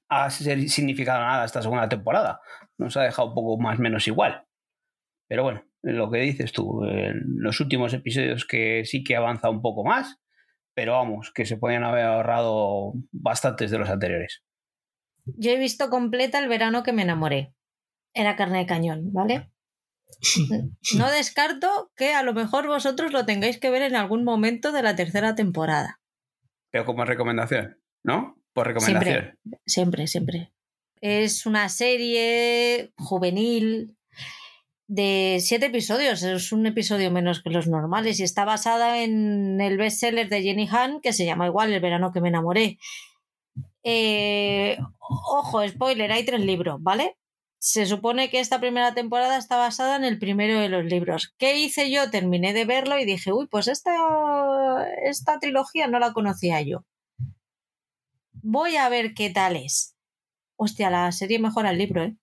ha 0.07 0.29
significado 0.29 1.19
nada 1.19 1.43
esta 1.43 1.61
segunda 1.61 1.89
temporada. 1.89 2.39
Nos 2.77 2.95
ha 2.95 3.01
dejado 3.01 3.27
un 3.27 3.33
poco 3.33 3.61
más 3.61 3.77
menos 3.77 4.07
igual. 4.07 4.45
Pero 5.27 5.43
bueno, 5.43 5.65
lo 5.81 6.09
que 6.09 6.19
dices 6.19 6.53
tú, 6.53 6.81
los 7.25 7.59
últimos 7.59 7.93
episodios 7.93 8.45
que 8.45 8.85
sí 8.85 9.03
que 9.03 9.17
avanza 9.17 9.49
un 9.49 9.61
poco 9.61 9.83
más, 9.83 10.17
pero 10.73 10.93
vamos, 10.93 11.33
que 11.35 11.45
se 11.45 11.57
podían 11.57 11.83
haber 11.83 12.05
ahorrado 12.05 12.93
bastantes 13.11 13.69
de 13.69 13.79
los 13.79 13.89
anteriores. 13.89 14.45
Yo 15.25 15.51
he 15.51 15.59
visto 15.59 15.89
completa 15.89 16.39
el 16.39 16.47
verano 16.47 16.83
que 16.83 16.93
me 16.93 17.01
enamoré. 17.01 17.53
Era 18.13 18.37
carne 18.37 18.59
de 18.59 18.65
cañón, 18.65 19.11
¿vale? 19.11 19.51
No 20.95 21.09
descarto 21.09 21.91
que 21.95 22.13
a 22.13 22.23
lo 22.23 22.33
mejor 22.33 22.67
vosotros 22.67 23.13
lo 23.13 23.25
tengáis 23.25 23.57
que 23.57 23.69
ver 23.69 23.81
en 23.83 23.95
algún 23.95 24.23
momento 24.23 24.71
de 24.71 24.83
la 24.83 24.95
tercera 24.95 25.35
temporada. 25.35 25.99
Pero 26.71 26.85
como 26.85 27.05
recomendación, 27.05 27.79
¿no? 28.03 28.37
Por 28.53 28.67
recomendación. 28.67 29.37
Siempre, 29.65 29.65
siempre, 29.65 30.07
siempre. 30.07 30.53
Es 31.01 31.45
una 31.45 31.69
serie 31.69 32.91
juvenil 32.97 33.95
de 34.87 35.37
siete 35.39 35.67
episodios. 35.67 36.21
Es 36.23 36.51
un 36.51 36.65
episodio 36.65 37.11
menos 37.11 37.41
que 37.41 37.51
los 37.51 37.67
normales 37.67 38.19
y 38.19 38.23
está 38.23 38.43
basada 38.43 39.01
en 39.01 39.61
el 39.61 39.77
bestseller 39.77 40.27
de 40.27 40.41
Jenny 40.41 40.67
Han 40.69 40.99
que 40.99 41.13
se 41.13 41.25
llama 41.25 41.47
igual 41.47 41.71
El 41.71 41.79
verano 41.79 42.11
que 42.11 42.21
me 42.21 42.29
enamoré. 42.29 42.77
Eh, 43.83 44.77
ojo, 44.99 45.65
spoiler, 45.67 46.11
hay 46.11 46.25
tres 46.25 46.41
libros, 46.41 46.81
¿vale? 46.81 47.15
Se 47.59 47.85
supone 47.85 48.29
que 48.29 48.39
esta 48.39 48.59
primera 48.59 48.93
temporada 48.93 49.37
está 49.37 49.57
basada 49.57 49.97
en 49.97 50.05
el 50.05 50.17
primero 50.17 50.59
de 50.59 50.69
los 50.69 50.85
libros. 50.85 51.33
¿Qué 51.37 51.57
hice 51.57 51.91
yo? 51.91 52.09
Terminé 52.09 52.53
de 52.53 52.65
verlo 52.65 52.97
y 52.97 53.05
dije, 53.05 53.33
uy, 53.33 53.47
pues 53.47 53.67
esta, 53.67 53.91
esta 55.03 55.39
trilogía 55.39 55.87
no 55.87 55.99
la 55.99 56.13
conocía 56.13 56.61
yo. 56.61 56.85
Voy 58.41 58.77
a 58.77 58.87
ver 58.87 59.13
qué 59.13 59.29
tal 59.29 59.57
es. 59.57 59.95
Hostia, 60.55 60.89
la 60.89 61.11
serie 61.11 61.39
mejora 61.39 61.71
el 61.71 61.77
libro, 61.77 62.03
¿eh? 62.03 62.15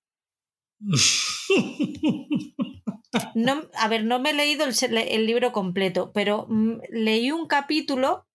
No, 3.35 3.62
a 3.75 3.88
ver, 3.88 4.05
no 4.05 4.18
me 4.18 4.31
he 4.31 4.35
leído 4.35 4.66
el, 4.66 4.96
el 4.96 5.27
libro 5.27 5.53
completo, 5.53 6.11
pero 6.12 6.46
mm, 6.49 6.81
leí 6.90 7.33
un 7.33 7.46
capítulo 7.46 8.27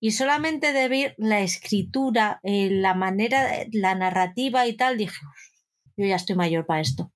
y 0.00 0.12
solamente 0.12 0.72
de 0.72 0.88
ver 0.88 1.14
la 1.18 1.40
escritura, 1.40 2.40
eh, 2.42 2.68
la 2.70 2.94
manera, 2.94 3.48
la 3.72 3.94
narrativa 3.94 4.66
y 4.66 4.76
tal, 4.76 4.96
dije, 4.96 5.18
yo 5.98 6.06
ya 6.06 6.16
estoy 6.16 6.36
mayor 6.36 6.64
para 6.64 6.80
esto. 6.80 7.12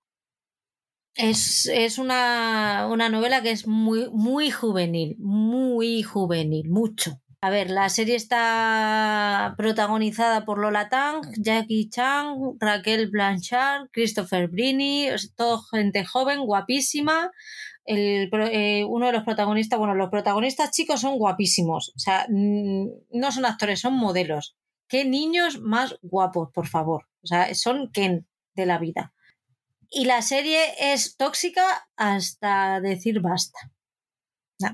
Es, 1.14 1.66
es 1.66 1.98
una, 1.98 2.88
una, 2.90 3.08
novela 3.08 3.42
que 3.42 3.50
es 3.50 3.66
muy, 3.66 4.10
muy 4.10 4.50
juvenil, 4.50 5.16
muy 5.18 6.02
juvenil, 6.02 6.70
mucho. 6.70 7.20
A 7.42 7.50
ver, 7.50 7.70
la 7.70 7.88
serie 7.88 8.16
está 8.16 9.54
protagonizada 9.58 10.44
por 10.44 10.58
Lola 10.58 10.88
Tang, 10.88 11.22
Jackie 11.36 11.90
Chan, 11.90 12.36
Raquel 12.58 13.10
Blanchard, 13.10 13.88
Christopher 13.92 14.48
Brini, 14.48 15.08
todo 15.36 15.60
gente 15.60 16.04
joven, 16.04 16.46
guapísima. 16.46 17.30
El, 17.84 18.30
eh, 18.32 18.84
uno 18.88 19.06
de 19.06 19.12
los 19.12 19.24
protagonistas, 19.24 19.78
bueno, 19.78 19.94
los 19.94 20.08
protagonistas 20.08 20.70
chicos 20.70 21.00
son 21.00 21.18
guapísimos, 21.18 21.92
o 21.96 21.98
sea, 21.98 22.26
no 22.30 23.32
son 23.32 23.44
actores, 23.44 23.80
son 23.80 23.94
modelos. 23.94 24.56
Qué 24.88 25.04
niños 25.04 25.60
más 25.60 25.96
guapos, 26.00 26.50
por 26.54 26.68
favor. 26.68 27.08
O 27.22 27.26
sea, 27.26 27.52
son 27.54 27.90
Ken 27.92 28.26
de 28.54 28.66
la 28.66 28.78
vida. 28.78 29.12
Y 29.90 30.06
la 30.06 30.22
serie 30.22 30.60
es 30.78 31.16
tóxica 31.16 31.88
hasta 31.96 32.80
decir 32.80 33.20
basta. 33.20 33.72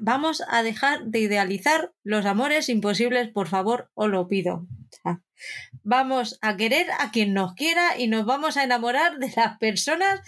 Vamos 0.00 0.42
a 0.48 0.62
dejar 0.62 1.04
de 1.06 1.20
idealizar 1.20 1.92
los 2.02 2.26
amores 2.26 2.68
imposibles, 2.68 3.28
por 3.28 3.48
favor, 3.48 3.90
os 3.94 4.08
lo 4.08 4.28
pido. 4.28 4.66
Vamos 5.82 6.38
a 6.42 6.56
querer 6.56 6.88
a 6.98 7.10
quien 7.10 7.32
nos 7.32 7.54
quiera 7.54 7.98
y 7.98 8.08
nos 8.08 8.26
vamos 8.26 8.56
a 8.56 8.64
enamorar 8.64 9.18
de 9.18 9.32
las 9.34 9.58
personas 9.58 10.20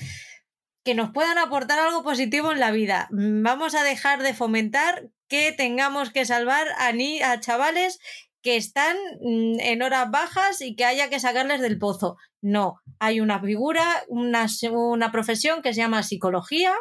que 0.85 0.95
nos 0.95 1.11
puedan 1.11 1.39
aportar 1.39 1.79
algo 1.79 2.03
positivo 2.03 2.53
en 2.53 2.61
la 2.61 2.71
vida. 2.71 3.09
Vamos 3.11 3.75
a 3.75 3.83
dejar 3.83 4.23
de 4.23 4.35
fomentar 4.35 5.11
que 5.29 5.53
tengamos 5.53 6.11
que 6.11 6.25
salvar 6.25 6.67
a, 6.79 6.93
ni 6.93 7.23
a 7.23 7.39
chavales 7.41 8.01
que 8.43 8.57
están 8.57 8.97
en 9.21 9.83
horas 9.83 10.11
bajas 10.11 10.61
y 10.61 10.75
que 10.75 10.85
haya 10.85 11.11
que 11.11 11.21
sacarles 11.21 11.61
del 11.61 11.79
pozo. 11.79 12.17
No, 12.41 12.81
hay 12.99 13.21
una 13.21 13.41
figura, 13.41 14.03
una, 14.09 14.47
una 14.71 15.13
profesión 15.13 15.63
que 15.63 15.75
se 15.75 15.81
llama 15.81 16.03
psicología. 16.03 16.75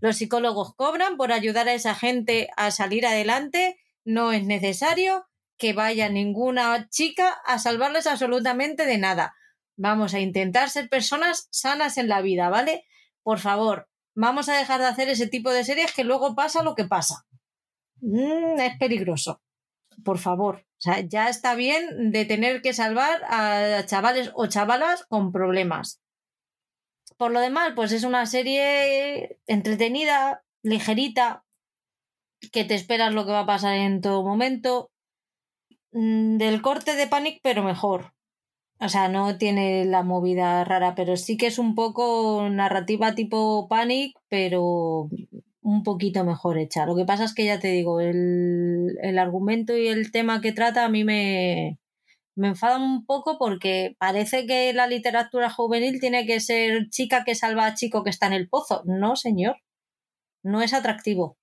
Los 0.00 0.16
psicólogos 0.16 0.74
cobran 0.74 1.16
por 1.16 1.32
ayudar 1.32 1.68
a 1.68 1.74
esa 1.74 1.94
gente 1.94 2.48
a 2.56 2.70
salir 2.70 3.06
adelante. 3.06 3.78
No 4.04 4.32
es 4.32 4.44
necesario 4.44 5.26
que 5.58 5.74
vaya 5.74 6.08
ninguna 6.08 6.88
chica 6.88 7.36
a 7.44 7.58
salvarles 7.58 8.06
absolutamente 8.06 8.86
de 8.86 8.96
nada. 8.96 9.34
Vamos 9.76 10.14
a 10.14 10.20
intentar 10.20 10.70
ser 10.70 10.88
personas 10.88 11.48
sanas 11.50 11.98
en 11.98 12.08
la 12.08 12.22
vida, 12.22 12.48
¿vale? 12.48 12.86
Por 13.22 13.38
favor, 13.38 13.88
vamos 14.14 14.48
a 14.48 14.56
dejar 14.56 14.80
de 14.80 14.86
hacer 14.86 15.08
ese 15.10 15.26
tipo 15.26 15.50
de 15.50 15.64
series 15.64 15.92
que 15.92 16.04
luego 16.04 16.34
pasa 16.34 16.62
lo 16.62 16.74
que 16.74 16.84
pasa. 16.84 17.26
Mm, 18.00 18.58
es 18.58 18.78
peligroso. 18.78 19.42
Por 20.04 20.18
favor. 20.18 20.66
O 20.78 20.82
sea, 20.82 21.00
ya 21.00 21.28
está 21.28 21.54
bien 21.54 22.10
de 22.10 22.24
tener 22.24 22.62
que 22.62 22.72
salvar 22.72 23.22
a 23.28 23.84
chavales 23.86 24.30
o 24.34 24.46
chavalas 24.46 25.04
con 25.04 25.30
problemas. 25.30 26.00
Por 27.18 27.32
lo 27.32 27.40
demás, 27.40 27.72
pues 27.76 27.92
es 27.92 28.04
una 28.04 28.24
serie 28.24 29.38
entretenida, 29.46 30.42
ligerita, 30.62 31.44
que 32.52 32.64
te 32.64 32.74
esperas 32.74 33.12
lo 33.12 33.26
que 33.26 33.32
va 33.32 33.40
a 33.40 33.46
pasar 33.46 33.76
en 33.76 34.00
todo 34.00 34.22
momento. 34.22 34.90
Mm, 35.92 36.38
Del 36.38 36.62
corte 36.62 36.94
de 36.96 37.06
Panic, 37.06 37.40
pero 37.42 37.62
mejor. 37.62 38.14
O 38.80 38.88
sea, 38.88 39.08
no 39.08 39.36
tiene 39.36 39.84
la 39.84 40.02
movida 40.02 40.64
rara, 40.64 40.94
pero 40.94 41.18
sí 41.18 41.36
que 41.36 41.48
es 41.48 41.58
un 41.58 41.74
poco 41.74 42.48
narrativa 42.50 43.14
tipo 43.14 43.68
Panic, 43.68 44.16
pero 44.28 45.10
un 45.70 45.82
poquito 45.82 46.24
mejor 46.24 46.58
hecha. 46.58 46.86
Lo 46.86 46.96
que 46.96 47.04
pasa 47.04 47.24
es 47.24 47.34
que 47.34 47.44
ya 47.44 47.58
te 47.58 47.68
digo, 47.68 48.00
el, 48.00 48.98
el 49.02 49.18
argumento 49.18 49.76
y 49.76 49.88
el 49.88 50.12
tema 50.12 50.40
que 50.40 50.52
trata 50.52 50.84
a 50.84 50.88
mí 50.88 51.04
me, 51.04 51.78
me 52.36 52.48
enfadan 52.48 52.82
un 52.82 53.04
poco 53.04 53.38
porque 53.38 53.96
parece 53.98 54.46
que 54.46 54.72
la 54.72 54.86
literatura 54.86 55.50
juvenil 55.50 56.00
tiene 56.00 56.26
que 56.26 56.40
ser 56.40 56.88
chica 56.88 57.24
que 57.24 57.34
salva 57.34 57.66
a 57.66 57.74
chico 57.74 58.02
que 58.02 58.10
está 58.10 58.26
en 58.26 58.32
el 58.32 58.48
pozo. 58.48 58.82
No, 58.86 59.16
señor. 59.16 59.56
No 60.42 60.62
es 60.62 60.72
atractivo. 60.72 61.36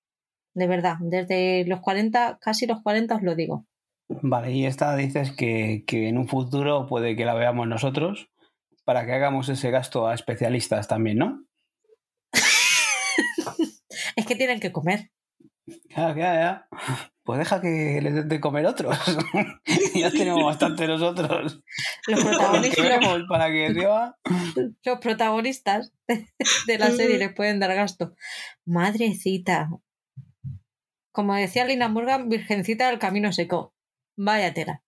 De 0.56 0.68
verdad. 0.68 0.96
Desde 1.00 1.66
los 1.66 1.82
40, 1.82 2.40
casi 2.42 2.66
los 2.66 2.82
40 2.82 3.16
os 3.16 3.22
lo 3.22 3.36
digo. 3.36 3.66
Vale, 4.10 4.52
y 4.54 4.66
esta 4.66 4.96
dices 4.96 5.32
que, 5.32 5.84
que, 5.86 6.08
en 6.08 6.18
un 6.18 6.28
futuro 6.28 6.88
puede 6.88 7.16
que 7.16 7.26
la 7.26 7.34
veamos 7.34 7.68
nosotros 7.68 8.30
para 8.86 9.06
que 9.06 9.12
hagamos 9.12 9.50
ese 9.50 9.70
gasto 9.70 10.08
a 10.08 10.14
especialistas 10.14 10.88
también, 10.88 11.18
¿no? 11.18 11.47
Es 14.16 14.26
que 14.26 14.36
tienen 14.36 14.60
que 14.60 14.72
comer. 14.72 15.12
Ya, 15.66 16.16
ya, 16.16 16.34
ya. 16.34 16.68
Pues 17.24 17.40
deja 17.40 17.60
que 17.60 18.00
les 18.02 18.16
den 18.16 18.30
de 18.30 18.40
comer 18.40 18.66
otros. 18.66 18.98
ya 19.96 20.10
tenemos 20.12 20.44
bastante 20.46 20.88
nosotros. 20.88 21.62
Los 22.08 22.24
protagonistas, 22.24 23.00
para 23.28 23.48
que 23.48 23.70
lleva. 23.74 24.18
los 24.86 25.00
protagonistas 25.00 25.92
de 26.68 26.78
la 26.78 26.92
serie 26.92 27.18
les 27.18 27.34
pueden 27.34 27.60
dar 27.60 27.76
gasto. 27.76 28.16
Madrecita. 28.66 29.70
Como 31.12 31.36
decía 31.36 31.66
Lina 31.66 31.90
Morgan, 31.90 32.30
virgencita 32.30 32.88
del 32.90 33.00
camino 33.00 33.34
seco. 33.34 33.74
Vaya 34.16 34.54
tela. 34.54 34.84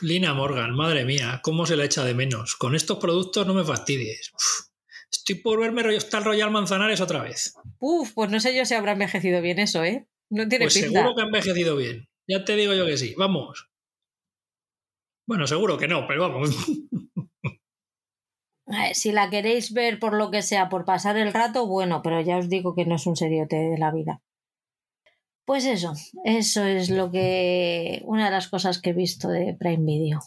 Lina 0.00 0.32
Morgan, 0.32 0.74
madre 0.74 1.04
mía, 1.04 1.40
cómo 1.42 1.66
se 1.66 1.76
la 1.76 1.84
echa 1.84 2.02
de 2.04 2.14
menos. 2.14 2.56
Con 2.56 2.74
estos 2.74 2.98
productos 2.98 3.46
no 3.46 3.52
me 3.52 3.64
fastidies. 3.64 4.32
Uf, 4.32 4.68
Estoy 5.28 5.42
por 5.42 5.58
verme 5.58 5.82
tal 6.08 6.24
Royal 6.24 6.52
Manzanares 6.52 7.00
otra 7.00 7.20
vez. 7.20 7.56
Uf, 7.80 8.12
pues 8.14 8.30
no 8.30 8.38
sé 8.38 8.56
yo 8.56 8.64
si 8.64 8.74
habrá 8.74 8.92
envejecido 8.92 9.42
bien 9.42 9.58
eso, 9.58 9.82
¿eh? 9.82 10.06
No 10.30 10.46
tiene 10.46 10.66
pues 10.66 10.74
seguro 10.74 11.16
que 11.16 11.22
ha 11.22 11.24
envejecido 11.24 11.74
bien. 11.74 12.06
Ya 12.28 12.44
te 12.44 12.54
digo 12.54 12.74
yo 12.74 12.86
que 12.86 12.96
sí. 12.96 13.12
Vamos. 13.18 13.68
Bueno, 15.26 15.48
seguro 15.48 15.78
que 15.78 15.88
no, 15.88 16.06
pero 16.06 16.28
vamos. 16.28 16.50
Si 18.94 19.12
la 19.12 19.30
queréis 19.30 19.72
ver 19.72 20.00
por 20.00 20.12
lo 20.12 20.32
que 20.32 20.42
sea, 20.42 20.68
por 20.68 20.84
pasar 20.84 21.16
el 21.16 21.32
rato, 21.32 21.68
bueno, 21.68 22.02
pero 22.02 22.20
ya 22.20 22.36
os 22.36 22.48
digo 22.48 22.74
que 22.74 22.84
no 22.84 22.96
es 22.96 23.06
un 23.06 23.14
seriote 23.14 23.54
de 23.54 23.78
la 23.78 23.92
vida. 23.92 24.22
Pues 25.44 25.64
eso, 25.66 25.92
eso 26.24 26.64
es 26.64 26.90
lo 26.90 27.12
que. 27.12 28.02
una 28.06 28.24
de 28.24 28.32
las 28.32 28.48
cosas 28.48 28.80
que 28.80 28.90
he 28.90 28.92
visto 28.92 29.28
de 29.28 29.54
Prime 29.54 29.84
Video. 29.84 30.20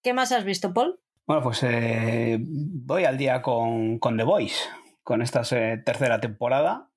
¿Qué 0.00 0.12
más 0.12 0.30
has 0.30 0.44
visto, 0.44 0.72
Paul? 0.72 1.00
Bueno, 1.26 1.42
pues 1.42 1.62
eh, 1.62 2.38
voy 2.40 3.04
al 3.04 3.16
día 3.16 3.42
con, 3.42 4.00
The 4.00 4.24
Voice, 4.24 4.68
con 5.04 5.22
esta 5.22 5.42
tercera 5.84 6.20
temporada, 6.20 6.90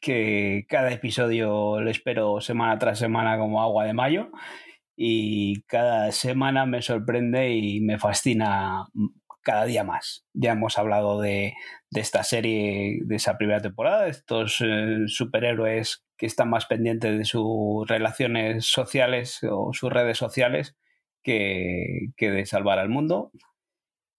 que 0.00 0.64
cada 0.68 0.90
episodio 0.92 1.80
le 1.80 1.90
espero 1.90 2.40
semana 2.40 2.78
tras 2.78 2.98
semana 2.98 3.38
como 3.38 3.62
agua 3.62 3.84
de 3.84 3.92
mayo 3.92 4.30
y 4.96 5.62
cada 5.64 6.10
semana 6.12 6.66
me 6.66 6.82
sorprende 6.82 7.50
y 7.54 7.80
me 7.82 7.98
fascina 7.98 8.86
cada 9.42 9.66
día 9.66 9.84
más. 9.84 10.26
Ya 10.32 10.52
hemos 10.52 10.78
hablado 10.78 11.20
de, 11.20 11.54
esta 11.92 12.24
serie, 12.24 13.00
de 13.04 13.16
esa 13.16 13.36
primera 13.38 13.60
temporada, 13.60 14.04
de 14.04 14.10
estos 14.10 14.60
eh, 14.62 15.04
superhéroes 15.06 16.04
que 16.16 16.26
están 16.26 16.50
más 16.50 16.66
pendientes 16.66 17.18
de 17.18 17.24
sus 17.24 17.86
relaciones 17.88 18.66
sociales 18.66 19.40
o 19.50 19.72
sus 19.74 19.92
redes 19.92 20.18
sociales 20.18 20.76
que, 21.22 22.12
de 22.18 22.46
salvar 22.46 22.78
al 22.78 22.88
mundo 22.88 23.32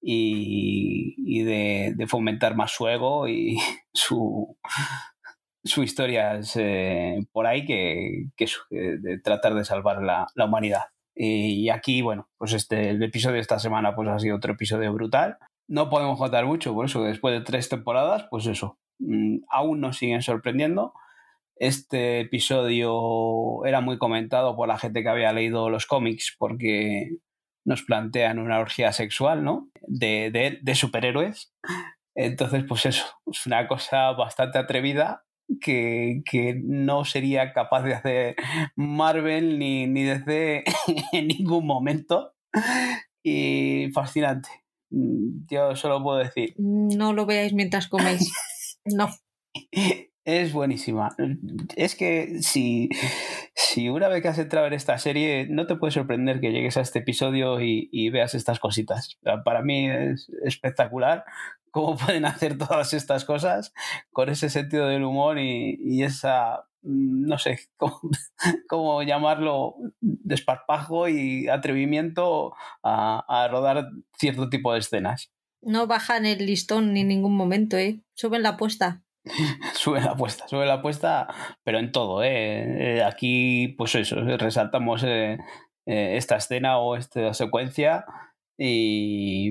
y, 0.01 1.43
de, 1.43 2.07
fomentar 2.07 2.55
más 2.55 2.71
su 2.71 2.87
ego 2.87 3.27
y 3.27 3.57
su, 3.93 4.57
su 5.63 5.83
historia 5.83 6.39
eh, 6.55 7.19
por 7.31 7.47
ahí 7.47 7.65
que, 7.65 8.25
de 8.69 9.19
tratar 9.19 9.53
de 9.53 9.65
salvar 9.65 10.01
la, 10.01 10.27
la 10.35 10.45
humanidad. 10.45 10.85
Y 11.13 11.69
aquí, 11.69 12.01
bueno, 12.01 12.29
pues 12.37 12.53
este, 12.53 12.89
el 12.89 13.03
episodio 13.03 13.35
de 13.35 13.41
esta 13.41 13.59
semana 13.59 13.93
pues 13.95 14.07
ha 14.07 14.17
sido 14.17 14.37
otro 14.37 14.53
episodio 14.53 14.93
brutal. 14.93 15.37
No 15.67 15.89
podemos 15.89 16.17
contar 16.17 16.45
mucho, 16.45 16.73
por 16.73 16.85
eso 16.85 17.03
después 17.03 17.33
de 17.33 17.45
tres 17.45 17.69
temporadas, 17.69 18.25
pues 18.29 18.47
eso, 18.47 18.79
mm, 18.99 19.39
aún 19.49 19.81
nos 19.81 19.97
siguen 19.97 20.21
sorprendiendo. 20.21 20.93
Este 21.55 22.21
episodio 22.21 23.63
era 23.65 23.81
muy 23.81 23.97
comentado 23.99 24.55
por 24.55 24.67
la 24.67 24.79
gente 24.79 25.03
que 25.03 25.09
había 25.09 25.31
leído 25.33 25.69
los 25.69 25.85
cómics 25.85 26.35
porque 26.39 27.17
nos 27.65 27.83
plantean 27.83 28.39
una 28.39 28.59
orgía 28.59 28.91
sexual, 28.93 29.43
¿no? 29.43 29.69
De, 29.87 30.31
de, 30.31 30.59
de 30.61 30.75
superhéroes. 30.75 31.53
Entonces, 32.15 32.63
pues 32.67 32.85
eso, 32.85 33.05
es 33.31 33.45
una 33.45 33.67
cosa 33.67 34.11
bastante 34.11 34.57
atrevida 34.57 35.23
que, 35.59 36.61
no 36.63 37.05
sería 37.05 37.53
capaz 37.53 37.83
de 37.83 37.93
hacer 37.93 38.35
Marvel 38.75 39.59
ni, 39.59 39.87
ni 39.87 40.03
DC 40.03 40.63
en 41.11 41.27
ningún 41.27 41.65
momento. 41.65 42.33
Y 43.23 43.89
fascinante. 43.93 44.49
Yo 44.89 45.75
solo 45.75 46.03
puedo 46.03 46.17
decir. 46.17 46.55
No 46.57 47.13
lo 47.13 47.25
veáis 47.25 47.53
mientras 47.53 47.87
coméis. 47.87 48.31
No. 48.85 49.09
Es 50.23 50.53
buenísima. 50.53 51.15
Es 51.75 51.95
que 51.95 52.41
si, 52.41 52.89
si 53.55 53.89
una 53.89 54.07
vez 54.07 54.21
que 54.21 54.27
has 54.27 54.37
entrado 54.37 54.67
en 54.67 54.73
esta 54.73 54.97
serie, 54.99 55.47
no 55.49 55.65
te 55.65 55.75
puede 55.75 55.91
sorprender 55.91 56.39
que 56.39 56.51
llegues 56.51 56.77
a 56.77 56.81
este 56.81 56.99
episodio 56.99 57.59
y, 57.59 57.89
y 57.91 58.09
veas 58.11 58.35
estas 58.35 58.59
cositas. 58.59 59.17
Para 59.43 59.61
mí 59.63 59.89
es 59.89 60.29
espectacular 60.43 61.25
cómo 61.71 61.95
pueden 61.97 62.25
hacer 62.25 62.57
todas 62.57 62.93
estas 62.93 63.25
cosas 63.25 63.73
con 64.11 64.29
ese 64.29 64.49
sentido 64.49 64.87
del 64.87 65.03
humor 65.03 65.39
y, 65.39 66.03
esa, 66.03 66.67
mm, 66.83 67.25
no 67.25 67.37
sé, 67.37 67.59
cómo, 68.67 69.01
llamarlo, 69.03 69.75
desparpajo 69.99 71.09
y 71.09 71.47
atrevimiento 71.47 72.53
a, 72.83 73.47
rodar 73.49 73.89
cierto 74.17 74.49
tipo 74.49 74.73
de 74.73 74.79
escenas. 74.79 75.31
No 75.61 75.87
bajan 75.87 76.25
el 76.25 76.45
listón 76.45 76.93
ni 76.93 77.01
en 77.01 77.07
ningún 77.07 77.35
momento, 77.35 77.77
¿eh? 77.77 78.01
Suben 78.13 78.41
la 78.41 78.49
apuesta. 78.49 79.03
sube 79.73 80.01
la 80.01 80.11
apuesta, 80.11 80.47
sube 80.47 80.65
la 80.65 80.75
apuesta, 80.75 81.27
pero 81.63 81.79
en 81.79 81.91
todo, 81.91 82.23
¿eh? 82.23 82.97
eh 82.97 83.03
aquí, 83.03 83.69
pues 83.77 83.95
eso, 83.95 84.15
resaltamos 84.37 85.03
eh, 85.03 85.37
eh, 85.85 86.17
esta 86.17 86.37
escena 86.37 86.79
o 86.79 86.95
esta 86.95 87.33
secuencia 87.33 88.05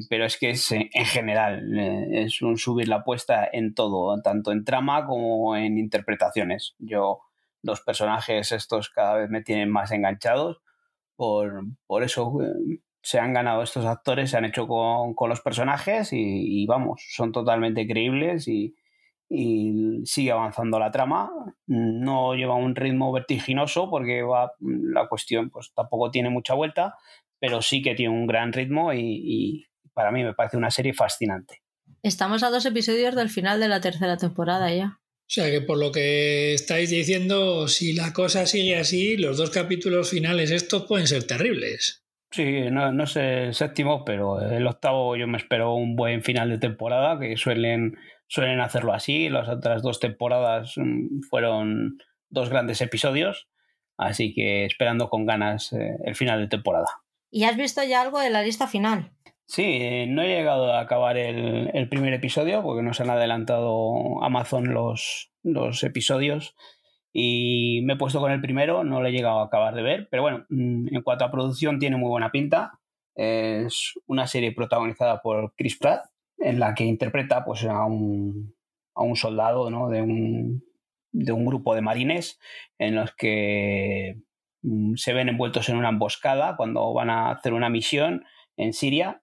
pero 0.08 0.24
es 0.24 0.38
que 0.38 0.50
es 0.50 0.70
en 0.70 0.88
general, 0.92 1.76
es 2.12 2.42
un 2.42 2.56
subir 2.58 2.88
la 2.88 2.96
apuesta 2.96 3.48
en 3.52 3.74
todo, 3.74 4.20
tanto 4.22 4.52
en 4.52 4.64
trama 4.64 5.06
como 5.06 5.56
en 5.56 5.78
interpretaciones. 5.78 6.76
Yo, 6.78 7.20
los 7.62 7.80
personajes 7.80 8.52
estos 8.52 8.90
cada 8.90 9.16
vez 9.16 9.30
me 9.30 9.42
tienen 9.42 9.70
más 9.70 9.90
enganchados, 9.90 10.62
por, 11.16 12.02
eso 12.02 12.38
eh, 12.42 12.80
se 13.02 13.18
han 13.18 13.34
ganado 13.34 13.62
estos 13.62 13.84
actores, 13.84 14.30
se 14.30 14.38
han 14.38 14.46
hecho 14.46 14.66
con, 14.66 15.14
los 15.28 15.40
personajes 15.42 16.10
y, 16.12 16.64
vamos, 16.66 17.02
son 17.10 17.32
totalmente 17.32 17.86
creíbles 17.86 18.48
y, 18.48 18.74
y 19.32 20.02
sigue 20.04 20.32
avanzando 20.32 20.78
la 20.80 20.90
trama. 20.90 21.30
No 21.66 22.34
lleva 22.34 22.56
un 22.56 22.74
ritmo 22.74 23.12
vertiginoso 23.12 23.88
porque 23.88 24.22
va, 24.22 24.52
la 24.58 25.08
cuestión 25.08 25.50
pues 25.50 25.72
tampoco 25.72 26.10
tiene 26.10 26.30
mucha 26.30 26.54
vuelta, 26.54 26.96
pero 27.38 27.62
sí 27.62 27.80
que 27.80 27.94
tiene 27.94 28.12
un 28.12 28.26
gran 28.26 28.52
ritmo 28.52 28.92
y, 28.92 29.66
para 29.94 30.10
mí 30.10 30.24
me 30.24 30.34
parece 30.34 30.56
una 30.56 30.70
serie 30.70 30.92
fascinante. 30.92 31.62
Estamos 32.02 32.42
a 32.42 32.50
dos 32.50 32.66
episodios 32.66 33.14
del 33.14 33.28
final 33.28 33.60
de 33.60 33.68
la 33.68 33.80
tercera 33.80 34.16
temporada 34.16 34.72
ya. 34.72 34.98
O 34.98 35.32
sea 35.32 35.48
que 35.48 35.60
por 35.60 35.78
lo 35.78 35.92
que 35.92 36.54
estáis 36.54 36.90
diciendo, 36.90 37.68
si 37.68 37.92
la 37.92 38.12
cosa 38.12 38.46
sigue 38.46 38.76
así, 38.76 39.16
los 39.16 39.36
dos 39.36 39.50
capítulos 39.50 40.10
finales 40.10 40.50
estos 40.50 40.86
pueden 40.86 41.06
ser 41.06 41.24
terribles. 41.24 42.04
Sí, 42.32 42.62
no, 42.70 42.92
no 42.92 43.06
sé 43.06 43.44
el 43.44 43.54
séptimo, 43.54 44.04
pero 44.04 44.40
el 44.40 44.66
octavo 44.66 45.16
yo 45.16 45.26
me 45.26 45.38
espero 45.38 45.74
un 45.74 45.94
buen 45.94 46.22
final 46.22 46.48
de 46.48 46.58
temporada, 46.58 47.18
que 47.18 47.36
suelen, 47.36 47.96
suelen 48.30 48.60
hacerlo 48.60 48.94
así. 48.94 49.28
Las 49.28 49.48
otras 49.48 49.82
dos 49.82 50.00
temporadas 50.00 50.74
mm, 50.76 51.22
fueron 51.28 51.98
dos 52.28 52.48
grandes 52.48 52.80
episodios, 52.80 53.48
así 53.98 54.32
que 54.32 54.64
esperando 54.64 55.10
con 55.10 55.26
ganas 55.26 55.72
eh, 55.72 55.96
el 56.04 56.14
final 56.14 56.40
de 56.40 56.48
temporada. 56.48 56.86
¿Y 57.30 57.44
has 57.44 57.56
visto 57.56 57.82
ya 57.82 58.00
algo 58.00 58.20
de 58.20 58.30
la 58.30 58.42
lista 58.42 58.66
final? 58.66 59.12
Sí, 59.46 59.64
eh, 59.64 60.06
no 60.08 60.22
he 60.22 60.28
llegado 60.28 60.72
a 60.72 60.80
acabar 60.80 61.16
el, 61.16 61.88
primer 61.88 62.14
episodio 62.14 62.62
porque 62.62 62.84
nos 62.84 63.00
han 63.00 63.10
adelantado 63.10 64.22
Amazon 64.22 64.72
los, 64.72 65.32
los 65.42 65.82
episodios 65.82 66.54
y 67.12 67.80
me 67.82 67.94
he 67.94 67.96
puesto 67.96 68.20
con 68.20 68.30
el 68.30 68.40
primero, 68.40 68.84
no 68.84 69.00
lo 69.00 69.08
he 69.08 69.12
llegado 69.12 69.40
a 69.40 69.46
acabar 69.46 69.74
de 69.74 69.82
ver, 69.82 70.08
pero 70.08 70.22
bueno, 70.22 70.46
mm, 70.50 70.94
en 70.94 71.02
cuanto 71.02 71.24
a 71.24 71.32
producción 71.32 71.80
tiene 71.80 71.96
muy 71.96 72.08
buena 72.08 72.30
pinta. 72.30 72.78
Es 73.16 73.94
una 74.06 74.28
serie 74.28 74.52
protagonizada 74.52 75.20
por 75.20 75.52
Chris 75.56 75.76
Pratt, 75.76 76.09
en 76.40 76.58
la 76.58 76.74
que 76.74 76.84
interpreta 76.84 77.44
pues, 77.44 77.64
a, 77.64 77.84
un, 77.84 78.54
a 78.94 79.02
un 79.02 79.16
soldado 79.16 79.70
¿no? 79.70 79.88
de, 79.88 80.02
un, 80.02 80.64
de 81.12 81.32
un 81.32 81.46
grupo 81.46 81.74
de 81.74 81.82
marines 81.82 82.40
en 82.78 82.96
los 82.96 83.14
que 83.14 84.16
Mm, 84.62 84.96
se 84.96 85.12
ven 85.12 85.28
envueltos 85.28 85.68
en 85.68 85.76
una 85.76 85.88
emboscada 85.88 86.56
cuando 86.56 86.92
van 86.92 87.10
a 87.10 87.30
hacer 87.30 87.52
una 87.54 87.70
misión 87.70 88.24
en 88.56 88.72
Siria 88.72 89.22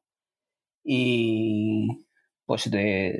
y 0.84 2.06
pues 2.46 2.70
eh, 2.74 3.18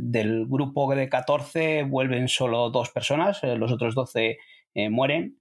del 0.00 0.46
grupo 0.46 0.92
de 0.94 1.08
14 1.08 1.84
vuelven 1.84 2.28
solo 2.28 2.70
dos 2.70 2.90
personas, 2.90 3.42
eh, 3.44 3.56
los 3.56 3.72
otros 3.72 3.94
12 3.94 4.38
eh, 4.74 4.90
mueren 4.90 5.38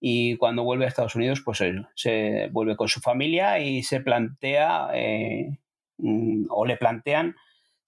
y 0.00 0.36
cuando 0.36 0.64
vuelve 0.64 0.84
a 0.84 0.88
Estados 0.88 1.16
Unidos 1.16 1.40
pues 1.44 1.62
se 1.94 2.48
vuelve 2.52 2.76
con 2.76 2.88
su 2.88 3.00
familia 3.00 3.60
y 3.60 3.82
se 3.82 4.00
plantea 4.00 4.90
mm, 5.98 6.46
o 6.50 6.64
le 6.64 6.76
plantean 6.76 7.36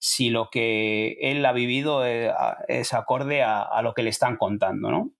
si 0.03 0.31
lo 0.31 0.49
que 0.49 1.17
él 1.21 1.45
ha 1.45 1.53
vivido 1.53 2.03
es 2.03 2.93
acorde 2.93 3.43
a, 3.43 3.79
lo 3.83 3.93
que 3.93 4.01
le 4.01 4.09
están 4.09 4.35
contando, 4.35 4.89
¿no? 4.89 5.11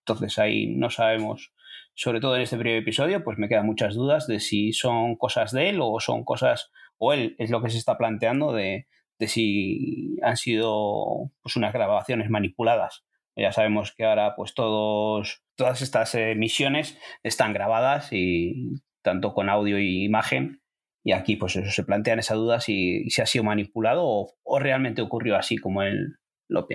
Entonces 0.00 0.38
ahí 0.38 0.66
no 0.66 0.90
sabemos, 0.90 1.54
sobre 1.94 2.20
todo 2.20 2.36
en 2.36 2.42
este 2.42 2.58
primer 2.58 2.82
episodio, 2.82 3.24
pues 3.24 3.38
me 3.38 3.48
quedan 3.48 3.64
muchas 3.64 3.94
dudas 3.94 4.26
de 4.26 4.40
si 4.40 4.74
son 4.74 5.16
cosas 5.16 5.52
de 5.52 5.70
él 5.70 5.78
o 5.80 6.00
son 6.00 6.22
cosas, 6.24 6.70
o 6.98 7.14
él 7.14 7.34
es 7.38 7.48
lo 7.48 7.62
que 7.62 7.70
se 7.70 7.78
está 7.78 7.96
planteando 7.96 8.52
de, 8.52 8.86
si 9.20 10.18
han 10.22 10.36
sido 10.36 11.32
pues 11.40 11.56
unas 11.56 11.72
grabaciones 11.72 12.28
manipuladas. 12.28 13.06
Ya 13.36 13.52
sabemos 13.52 13.94
que 13.96 14.04
ahora 14.04 14.36
pues 14.36 14.52
todos, 14.52 15.42
todas 15.56 15.80
estas 15.80 16.14
misiones 16.36 16.98
están 17.22 17.54
grabadas 17.54 18.12
y 18.12 18.82
tanto 19.00 19.32
con 19.32 19.48
audio 19.48 19.78
y 19.78 20.04
imagen 20.04 20.60
y 21.04 21.12
aquí 21.12 21.36
pues 21.36 21.56
eso 21.56 21.70
se 21.70 21.84
plantean 21.84 22.18
esas 22.18 22.36
dudas 22.36 22.64
si, 22.64 23.08
si 23.10 23.22
ha 23.22 23.26
sido 23.26 23.44
manipulado 23.44 24.04
o, 24.04 24.58
realmente 24.58 25.02
ocurrió 25.02 25.36
así 25.36 25.56
como 25.56 25.82
él 25.82 26.16
lo, 26.48 26.66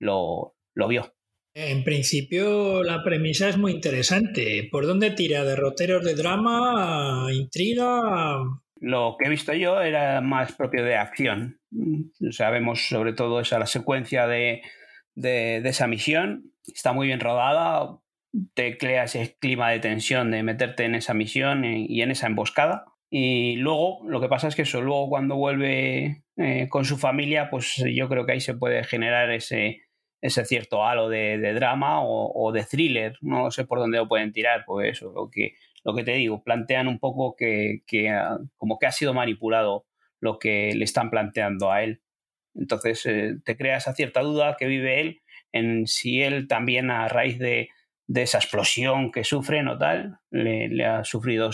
lo 0.00 0.88
vio. 0.88 1.14
En 1.54 1.84
principio 1.84 2.82
la 2.82 3.02
premisa 3.04 3.48
es 3.48 3.56
muy 3.56 3.72
interesante. 3.72 4.68
¿Por 4.70 4.86
dónde 4.86 5.10
tira? 5.10 5.44
¿Derroteros 5.44 6.04
de 6.04 6.14
drama? 6.14 7.28
¿Intriga? 7.32 8.42
Lo 8.80 9.16
que 9.18 9.26
he 9.26 9.30
visto 9.30 9.52
yo 9.54 9.80
era 9.80 10.20
más 10.20 10.52
propio 10.52 10.84
de 10.84 10.96
acción. 10.96 11.60
Sabemos 12.30 12.88
sobre 12.88 13.12
todo 13.12 13.40
esa 13.40 13.58
la 13.58 13.66
secuencia 13.66 14.26
de, 14.26 14.62
de, 15.14 15.58
esa 15.58 15.86
misión. 15.86 16.52
Está 16.66 16.92
muy 16.92 17.06
bien 17.06 17.20
rodada, 17.20 18.00
te 18.54 18.76
crea 18.76 19.04
ese 19.04 19.36
clima 19.38 19.70
de 19.70 19.78
tensión 19.78 20.30
de 20.30 20.42
meterte 20.42 20.84
en 20.84 20.94
esa 20.94 21.14
misión 21.14 21.64
y 21.64 22.02
en 22.02 22.10
esa 22.10 22.26
emboscada. 22.26 22.93
Y 23.10 23.56
luego, 23.56 24.00
lo 24.06 24.20
que 24.20 24.28
pasa 24.28 24.48
es 24.48 24.56
que 24.56 24.62
eso, 24.62 24.80
luego 24.80 25.08
cuando 25.08 25.36
vuelve 25.36 26.24
eh, 26.36 26.68
con 26.68 26.84
su 26.84 26.96
familia, 26.96 27.48
pues 27.50 27.84
yo 27.94 28.08
creo 28.08 28.26
que 28.26 28.32
ahí 28.32 28.40
se 28.40 28.54
puede 28.54 28.82
generar 28.84 29.30
ese, 29.30 29.82
ese 30.24 30.44
cierto 30.46 30.84
halo 30.84 31.08
de, 31.08 31.52
drama 31.52 32.00
o, 32.02 32.50
de 32.50 32.64
thriller. 32.64 33.16
No 33.20 33.50
sé 33.50 33.66
por 33.66 33.78
dónde 33.78 33.98
lo 33.98 34.08
pueden 34.08 34.32
tirar, 34.32 34.64
pues 34.66 34.92
eso, 34.92 35.12
lo 35.14 35.30
que, 35.30 35.54
lo 35.84 35.94
que 35.94 36.02
te 36.02 36.12
digo, 36.12 36.42
plantean 36.42 36.88
un 36.88 36.98
poco 36.98 37.36
que, 37.36 37.82
ah, 38.10 38.38
como 38.56 38.78
que 38.78 38.86
ha 38.86 38.92
sido 38.92 39.12
manipulado 39.12 39.84
lo 40.20 40.38
que 40.38 40.72
le 40.74 40.84
están 40.84 41.10
planteando 41.10 41.70
a 41.70 41.82
él. 41.82 42.00
Entonces 42.54 43.04
eh, 43.04 43.36
te 43.44 43.56
crea 43.56 43.76
esa 43.76 43.94
cierta 43.94 44.22
duda 44.22 44.56
que 44.58 44.66
vive 44.66 45.00
él 45.00 45.22
en 45.52 45.86
si 45.86 46.22
él 46.22 46.48
también 46.48 46.90
a 46.90 47.06
raíz 47.08 47.38
de, 47.38 47.68
de 48.06 48.22
esa 48.22 48.38
explosión 48.38 49.10
que 49.10 49.24
sufren 49.24 49.68
o 49.68 49.78
tal, 49.78 50.18
le, 50.30 50.84
ha 50.84 51.04
sufrido 51.04 51.50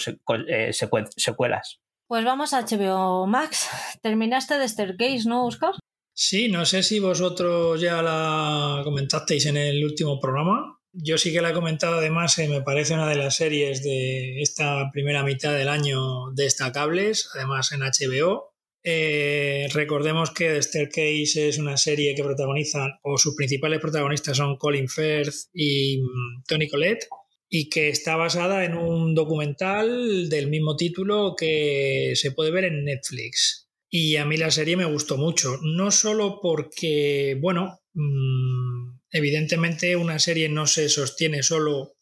eh, 0.49 0.73
secuelas. 0.73 1.81
Pues 2.07 2.25
vamos 2.25 2.53
a 2.53 2.63
HBO 2.63 3.27
Max. 3.27 3.69
Terminaste 4.03 4.59
de 4.59 4.69
Staircase, 4.69 5.29
¿no, 5.29 5.47
Oscar? 5.47 5.75
Sí, 6.13 6.51
no 6.51 6.65
sé 6.65 6.83
si 6.83 6.99
vosotros 6.99 7.81
ya 7.81 8.03
la 8.03 8.83
comentasteis 8.85 9.47
en 9.47 9.57
el 9.57 9.85
último 9.85 10.19
programa. 10.19 10.81
Yo 10.93 11.19
sí 11.19 11.33
que 11.33 11.41
la 11.41 11.51
he 11.51 11.55
comentado, 11.55 11.99
además, 11.99 12.37
eh, 12.39 12.49
me 12.49 12.63
parece 12.63 12.95
una 12.95 13.09
de 13.09 13.15
las 13.15 13.37
series 13.37 13.85
de 13.85 14.43
esta 14.43 14.91
primera 14.93 15.23
mitad 15.23 15.55
del 15.55 15.69
año 15.69 16.33
destacables, 16.35 17.31
además 17.35 17.71
en 17.71 17.81
HBO. 17.81 18.50
Eh, 18.83 19.69
recordemos 19.75 20.31
que 20.31 20.49
The 20.49 20.63
Staircase 20.63 21.49
es 21.49 21.59
una 21.59 21.77
serie 21.77 22.15
que 22.15 22.23
protagonizan, 22.23 22.93
o 23.03 23.19
sus 23.19 23.35
principales 23.35 23.81
protagonistas 23.81 24.37
son 24.37 24.57
Colin 24.57 24.89
Firth 24.89 25.35
y 25.53 25.99
mm, 25.99 26.45
Tony 26.47 26.69
Collette, 26.69 27.07
y 27.49 27.69
que 27.69 27.89
está 27.89 28.17
basada 28.17 28.65
en 28.65 28.75
un 28.75 29.15
documental 29.15 30.29
del 30.29 30.49
mismo 30.49 30.77
título 30.77 31.35
que 31.37 32.13
se 32.15 32.33
puede 32.33 32.51
ver 32.53 32.65
en 32.65 32.85
Netflix. 32.85 33.69
Y 33.91 34.17
a 34.17 34.25
mí 34.25 34.37
la 34.37 34.53
serie 34.53 34.77
me 34.77 34.85
gustó 34.85 35.17
mucho, 35.17 35.59
no 35.63 35.91
solo 35.91 36.39
porque, 36.41 37.37
bueno, 37.41 37.81
mm, 37.93 39.01
evidentemente 39.11 39.97
una 39.97 40.19
serie 40.19 40.49
no 40.49 40.67
se 40.67 40.89
sostiene 40.89 41.43
solo 41.43 41.97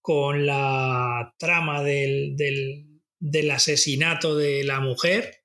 con 0.00 0.46
la 0.46 1.34
trama 1.38 1.82
del, 1.82 2.36
del 3.18 3.50
asesinato 3.50 4.36
de 4.36 4.64
la 4.64 4.80
mujer, 4.80 5.41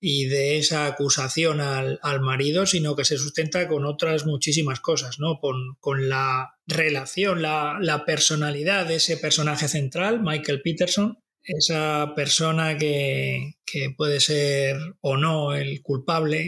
y 0.00 0.26
de 0.26 0.56
esa 0.56 0.86
acusación 0.86 1.60
al, 1.60 2.20
marido, 2.22 2.64
sino 2.64 2.96
que 2.96 3.04
se 3.04 3.18
sustenta 3.18 3.68
con 3.68 3.84
otras 3.84 4.24
muchísimas 4.24 4.80
cosas, 4.80 5.18
¿no? 5.18 5.38
Con, 5.38 6.08
la 6.08 6.58
relación, 6.66 7.42
la, 7.42 8.02
personalidad 8.06 8.86
de 8.86 8.96
ese 8.96 9.18
personaje 9.18 9.68
central, 9.68 10.22
Michael 10.22 10.62
Peterson, 10.62 11.18
esa 11.42 12.14
persona 12.16 12.78
que, 12.78 13.52
puede 13.96 14.20
ser 14.20 14.76
o 15.02 15.18
no 15.18 15.54
el 15.54 15.82
culpable 15.82 16.44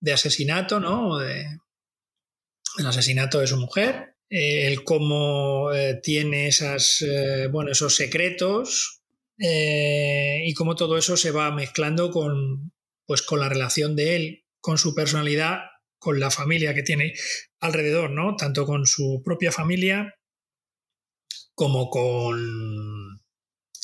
de, 0.00 0.12
asesinato, 0.12 0.80
¿no? 0.80 1.20
el 1.20 2.86
asesinato 2.86 3.40
de 3.40 3.46
su 3.46 3.58
mujer, 3.58 4.16
el 4.30 4.84
cómo 4.84 5.72
eh, 5.74 6.00
tiene 6.02 6.46
esas, 6.46 7.02
eh, 7.02 7.48
bueno, 7.48 7.72
esos 7.72 7.96
secretos 7.96 8.99
eh, 9.42 10.42
y 10.44 10.52
cómo 10.52 10.76
todo 10.76 10.98
eso 10.98 11.16
se 11.16 11.30
va 11.30 11.50
mezclando 11.50 12.10
con, 12.10 12.72
pues, 13.06 13.22
con 13.22 13.40
la 13.40 13.48
relación 13.48 13.96
de 13.96 14.16
él, 14.16 14.44
con 14.60 14.76
su 14.76 14.94
personalidad, 14.94 15.60
con 15.98 16.20
la 16.20 16.30
familia 16.30 16.74
que 16.74 16.82
tiene 16.82 17.14
alrededor, 17.58 18.10
¿no? 18.10 18.36
Tanto 18.36 18.66
con 18.66 18.86
su 18.86 19.22
propia 19.24 19.50
familia 19.50 20.14
como 21.54 21.88
con 21.88 23.20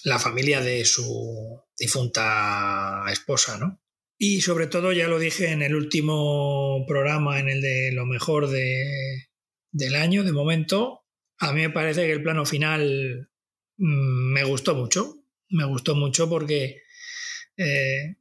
la 0.05 0.19
familia 0.19 0.61
de 0.61 0.85
su 0.85 1.63
difunta 1.79 3.05
esposa, 3.11 3.59
¿no? 3.59 3.81
Y 4.19 4.43
sobre 4.43 4.67
todo, 4.67 4.93
ya 4.93 5.09
lo 5.09 5.19
dije 5.19 5.51
en 5.51 5.63
el 5.63 5.75
último 5.75 6.85
programa, 6.87 7.39
en 7.39 7.49
el 7.49 7.61
de 7.61 7.93
lo 7.93 8.07
mejor 8.07 8.49
de, 8.49 9.29
del 9.73 9.95
año, 9.95 10.23
de 10.23 10.33
momento, 10.33 11.03
a 11.39 11.53
mí 11.53 11.63
me 11.63 11.71
parece 11.71 12.07
que 12.07 12.13
el 12.13 12.23
plano 12.23 12.47
final 12.47 13.31
mm, 13.77 14.33
me 14.33 14.45
gustó 14.45 14.75
mucho 14.75 15.26
me 15.49 15.65
gustó 15.65 15.95
mucho 15.95 16.29
porque 16.29 16.83
eh, 17.57 18.17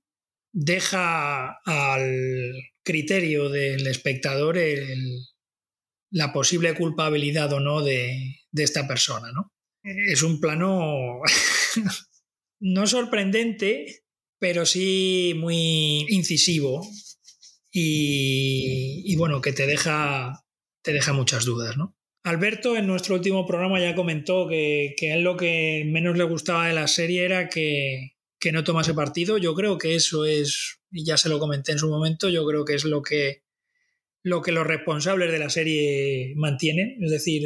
deja 0.52 1.60
al 1.66 2.54
criterio 2.84 3.50
del 3.50 3.88
espectador 3.88 4.58
la 6.12 6.32
posible 6.32 6.74
culpabilidad 6.76 7.52
o 7.54 7.60
no 7.60 7.82
de, 7.82 8.40
esta 8.54 8.88
persona. 8.88 9.32
¿no? 9.34 9.52
Es 9.84 10.24
un 10.24 10.40
plano 10.40 11.20
no 12.60 12.88
sorprendente, 12.88 14.04
pero 14.40 14.66
sí 14.66 15.34
muy 15.36 16.06
incisivo 16.10 16.88
y, 17.72 19.04
y, 19.06 19.16
bueno, 19.18 19.42
que 19.42 19.52
te 19.52 19.68
deja, 19.68 20.46
te 20.82 20.94
deja 20.94 21.12
muchas 21.12 21.44
dudas. 21.44 21.76
¿no? 21.76 21.98
Alberto 22.26 22.76
en 22.76 22.88
nuestro 22.88 23.14
último 23.14 23.46
programa 23.46 23.80
ya 23.80 23.94
comentó 23.94 24.48
que, 24.48 24.96
que 24.98 25.12
a 25.12 25.16
él 25.16 25.22
lo 25.22 25.38
que 25.38 25.84
menos 25.86 26.18
le 26.18 26.24
gustaba 26.24 26.68
de 26.68 26.74
la 26.74 26.88
serie 26.88 27.24
era 27.24 27.50
que, 27.50 28.14
no 28.52 28.64
tomase 28.64 28.96
partido. 28.96 29.38
Yo 29.38 29.54
creo 29.54 29.78
que 29.78 29.94
eso 29.94 30.26
es, 30.26 30.80
y 30.92 31.06
ya 31.06 31.18
se 31.18 31.30
lo 31.30 31.38
comenté 31.38 31.72
en 31.72 31.78
su 31.78 31.88
momento, 31.88 32.30
yo 32.30 32.44
creo 32.48 32.66
que 32.66 32.74
es 32.74 32.84
lo 32.84 33.04
que, 33.04 33.44
lo 34.24 34.42
que 34.42 34.52
los 34.52 34.66
responsables 34.66 35.32
de 35.32 35.38
la 35.38 35.52
serie 35.52 36.34
mantienen, 36.36 36.98
es 37.04 37.12
decir, 37.12 37.44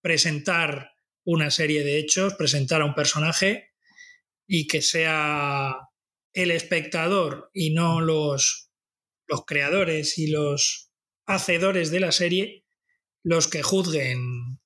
presentar 0.00 0.90
una 1.24 1.52
serie 1.52 1.84
de 1.84 1.98
hechos, 1.98 2.34
presentar 2.34 2.82
a 2.82 2.84
un 2.84 2.96
personaje 2.96 3.74
y 4.44 4.66
que 4.66 4.82
sea 4.82 5.76
el 6.32 6.50
espectador 6.50 7.50
y 7.54 7.70
no 7.70 8.00
los, 8.00 8.72
los 9.28 9.44
creadores 9.46 10.18
y 10.18 10.26
los 10.26 10.90
hacedores 11.26 11.92
de 11.92 12.00
la 12.00 12.10
serie 12.10 12.65
los 13.26 13.48
que 13.48 13.60
juzguen 13.60 14.60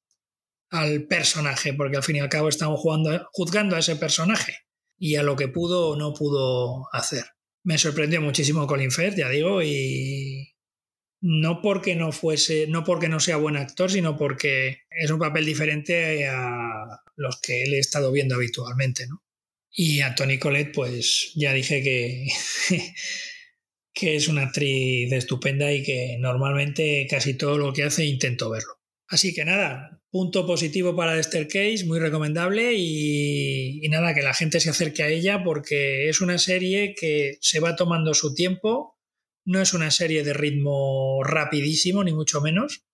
al 0.68 1.04
personaje, 1.04 1.72
porque 1.72 1.96
al 1.96 2.02
fin 2.02 2.16
y 2.16 2.20
al 2.20 2.28
cabo 2.28 2.50
estamos 2.50 2.78
jugando, 2.78 3.26
juzgando 3.32 3.74
a 3.74 3.78
ese 3.78 3.96
personaje 3.96 4.58
y 4.98 5.16
a 5.16 5.22
lo 5.22 5.34
que 5.34 5.48
pudo 5.48 5.88
o 5.88 5.96
no 5.96 6.12
pudo 6.12 6.86
hacer. 6.92 7.24
Me 7.64 7.78
sorprendió 7.78 8.20
muchísimo 8.20 8.66
Colin 8.66 8.92
Firth, 8.92 9.16
ya 9.16 9.30
digo, 9.30 9.62
y 9.62 10.52
no 11.22 11.62
porque 11.62 11.96
no 11.96 12.12
fuese, 12.12 12.66
no 12.66 12.84
porque 12.84 13.08
no 13.08 13.18
sea 13.18 13.38
buen 13.38 13.56
actor, 13.56 13.90
sino 13.90 14.18
porque 14.18 14.82
es 14.90 15.10
un 15.10 15.18
papel 15.18 15.46
diferente 15.46 16.28
a 16.28 17.00
los 17.16 17.40
que 17.40 17.62
él 17.62 17.72
he 17.72 17.78
estado 17.78 18.12
viendo 18.12 18.34
habitualmente, 18.34 19.06
¿no? 19.06 19.24
Y 19.72 20.02
a 20.02 20.14
Tony 20.14 20.38
Collette, 20.38 20.74
pues 20.74 21.32
ya 21.34 21.54
dije 21.54 21.82
que 21.82 22.26
que 23.92 24.16
es 24.16 24.28
una 24.28 24.42
actriz 24.42 25.12
estupenda 25.12 25.72
y 25.72 25.82
que 25.82 26.16
normalmente 26.18 27.06
casi 27.08 27.34
todo 27.34 27.58
lo 27.58 27.72
que 27.72 27.84
hace 27.84 28.04
intento 28.04 28.50
verlo. 28.50 28.80
Así 29.08 29.34
que 29.34 29.44
nada, 29.44 30.00
punto 30.10 30.46
positivo 30.46 30.94
para 30.94 31.16
The 31.16 31.22
Staircase, 31.24 31.84
muy 31.84 31.98
recomendable 31.98 32.74
y, 32.74 33.84
y, 33.84 33.88
nada, 33.88 34.14
que 34.14 34.22
la 34.22 34.34
gente 34.34 34.60
se 34.60 34.70
acerque 34.70 35.02
a 35.02 35.08
ella 35.08 35.42
porque 35.42 36.08
es 36.08 36.20
una 36.20 36.38
serie 36.38 36.94
que 36.94 37.38
se 37.40 37.58
va 37.58 37.74
tomando 37.74 38.14
su 38.14 38.34
tiempo, 38.34 38.96
no 39.44 39.60
es 39.60 39.74
una 39.74 39.90
serie 39.90 40.22
de 40.22 40.32
ritmo 40.32 41.24
rapidísimo, 41.24 42.04
ni 42.04 42.12
mucho 42.12 42.40
menos, 42.40 42.84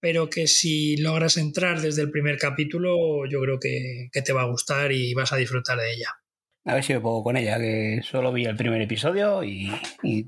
pero 0.00 0.28
que 0.28 0.48
si 0.48 0.96
logras 0.96 1.36
entrar 1.36 1.80
desde 1.80 2.02
el 2.02 2.10
primer 2.10 2.36
capítulo, 2.36 3.24
yo 3.30 3.40
creo 3.40 3.60
que 3.60 4.10
te 4.24 4.32
va 4.32 4.42
a 4.42 4.50
gustar 4.50 4.90
y 4.90 5.14
vas 5.14 5.32
a 5.32 5.36
disfrutar 5.36 5.78
de 5.78 5.92
ella. 5.92 6.21
A 6.64 6.74
ver 6.74 6.84
si 6.84 6.92
me 6.92 7.00
pongo 7.00 7.24
con 7.24 7.36
ella, 7.36 7.58
que 7.58 8.00
solo 8.04 8.32
vi 8.32 8.44
el 8.44 8.56
primer 8.56 8.80
episodio 8.80 9.42
y, 9.42 9.72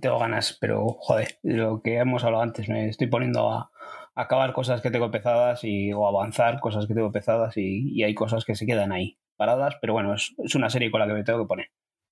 tengo 0.01 0.19
ganas, 0.19 0.59
pero 0.61 0.97
joder, 0.99 1.39
lo 1.43 1.81
que 1.81 1.99
hemos 1.99 2.25
hablado 2.25 2.43
antes, 2.43 2.69
me 2.69 2.89
estoy 2.89 3.07
poniendo 3.07 3.53
a, 3.53 3.71
acabar 4.17 4.53
cosas 4.53 4.81
que 4.81 4.91
tengo 4.91 5.07
empezadas 5.07 5.63
y, 5.63 5.93
o 5.93 6.09
avanzar 6.09 6.59
cosas 6.59 6.87
que 6.87 6.95
tengo 6.95 7.07
empezadas 7.07 7.57
y, 7.57 8.03
hay 8.03 8.15
cosas 8.15 8.45
que 8.45 8.57
se 8.57 8.67
quedan 8.67 8.91
ahí 8.91 9.17
paradas, 9.37 9.77
pero 9.81 9.93
bueno, 9.93 10.15
es, 10.15 10.35
una 10.57 10.71
serie 10.71 10.91
con 10.91 11.01
la 11.01 11.07
que 11.07 11.13
me 11.13 11.25
tengo 11.25 11.41
que 11.41 11.49
poner. 11.49 11.67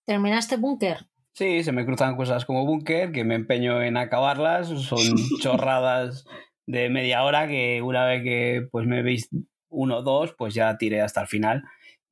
¿Terminaste 0.07 0.57
Bunker? 0.57 0.99
Sí, 1.33 1.65
se 1.65 1.73
me 1.73 1.85
cruzan 1.85 2.17
cosas 2.17 2.45
como 2.45 2.65
Bunker, 2.65 3.11
que 3.11 3.25
me 3.25 3.35
empeño 3.35 3.83
en 3.83 3.97
acabarlas, 3.97 4.69
son 4.69 4.99
chorradas 5.41 6.27
de 6.67 6.91
media 6.91 7.25
hora 7.25 7.49
que 7.49 7.83
una 7.83 8.07
vez 8.07 8.23
que 8.23 8.69
pues 8.71 8.87
me 8.87 9.03
veis 9.03 9.29
uno 9.69 9.99
o 9.99 10.03
dos, 10.03 10.35
pues 10.39 10.55
ya 10.55 10.77
tiré 10.79 11.01
hasta 11.01 11.23
el 11.23 11.27
final 11.27 11.65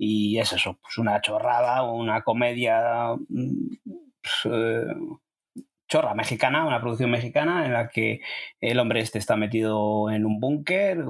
y 0.02 0.38
es 0.38 0.50
eso, 0.54 0.78
pues 0.80 0.96
una 0.96 1.20
chorrada 1.20 1.82
una 1.82 2.22
comedia 2.22 3.14
pues, 3.28 4.34
eh, 4.46 4.86
chorra 5.88 6.14
mexicana, 6.14 6.66
una 6.66 6.80
producción 6.80 7.10
mexicana 7.10 7.66
en 7.66 7.74
la 7.74 7.88
que 7.88 8.22
el 8.62 8.78
hombre 8.78 9.00
este 9.00 9.18
está 9.18 9.36
metido 9.36 10.10
en 10.10 10.24
un 10.24 10.40
búnker, 10.40 11.04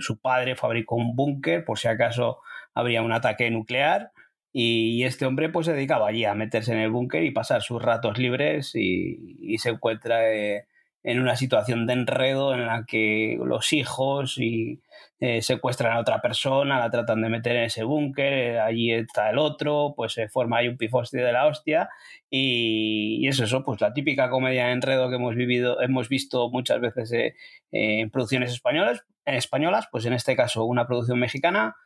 su 0.00 0.20
padre 0.20 0.54
fabricó 0.54 0.96
un 0.96 1.16
búnker 1.16 1.64
por 1.64 1.78
si 1.78 1.88
acaso 1.88 2.40
habría 2.74 3.00
un 3.00 3.12
ataque 3.12 3.50
nuclear 3.50 4.12
Y 4.52 5.04
este 5.04 5.24
hombre 5.24 5.48
pues 5.48 5.64
se 5.64 5.72
dedicaba 5.72 6.08
allí 6.08 6.26
a 6.26 6.34
meterse 6.34 6.72
en 6.72 6.80
el 6.80 6.90
búnker 6.90 7.24
y 7.24 7.30
pasar 7.30 7.62
sus 7.62 7.80
ratos 7.80 8.18
libres 8.18 8.72
y, 8.74 9.56
se 9.56 9.70
encuentra 9.70 10.30
eh, 10.30 10.66
en 11.02 11.22
una 11.22 11.36
situación 11.36 11.86
de 11.86 11.94
enredo 11.94 12.52
en 12.52 12.66
la 12.66 12.84
que 12.86 13.38
los 13.42 13.72
hijos 13.72 14.36
y, 14.36 14.82
eh, 15.20 15.42
secuestran 15.42 15.92
a 15.92 16.00
otra 16.00 16.20
persona, 16.20 16.78
la 16.78 16.90
tratan 16.90 17.22
de 17.22 17.28
meter 17.28 17.56
en 17.56 17.64
ese 17.64 17.84
búnker, 17.84 18.32
eh, 18.32 18.60
allí 18.60 18.92
está 18.92 19.30
el 19.30 19.38
otro, 19.38 19.94
pues 19.96 20.12
se 20.12 20.28
forma 20.28 20.58
ahí 20.58 20.68
un 20.68 20.76
pifosti 20.76 21.18
de 21.18 21.32
la 21.32 21.46
hostia 21.46 21.88
y, 22.30 23.18
y, 23.22 23.28
es 23.28 23.40
eso, 23.40 23.64
pues 23.64 23.80
la 23.80 23.92
típica 23.92 24.30
comedia 24.30 24.66
de 24.66 24.72
enredo 24.72 25.08
que 25.08 25.16
hemos 25.16 25.34
vivido, 25.34 25.80
hemos 25.80 26.08
visto 26.08 26.50
muchas 26.50 26.80
veces 26.80 27.34
en 27.72 28.10
producciones 28.10 28.52
españolas, 28.52 29.04
españolas, 29.24 29.88
pues 29.90 30.04
en 30.06 30.12
este 30.12 30.36
caso 30.36 30.64
una 30.64 30.86
producción 30.86 31.18
mexicana 31.18 31.76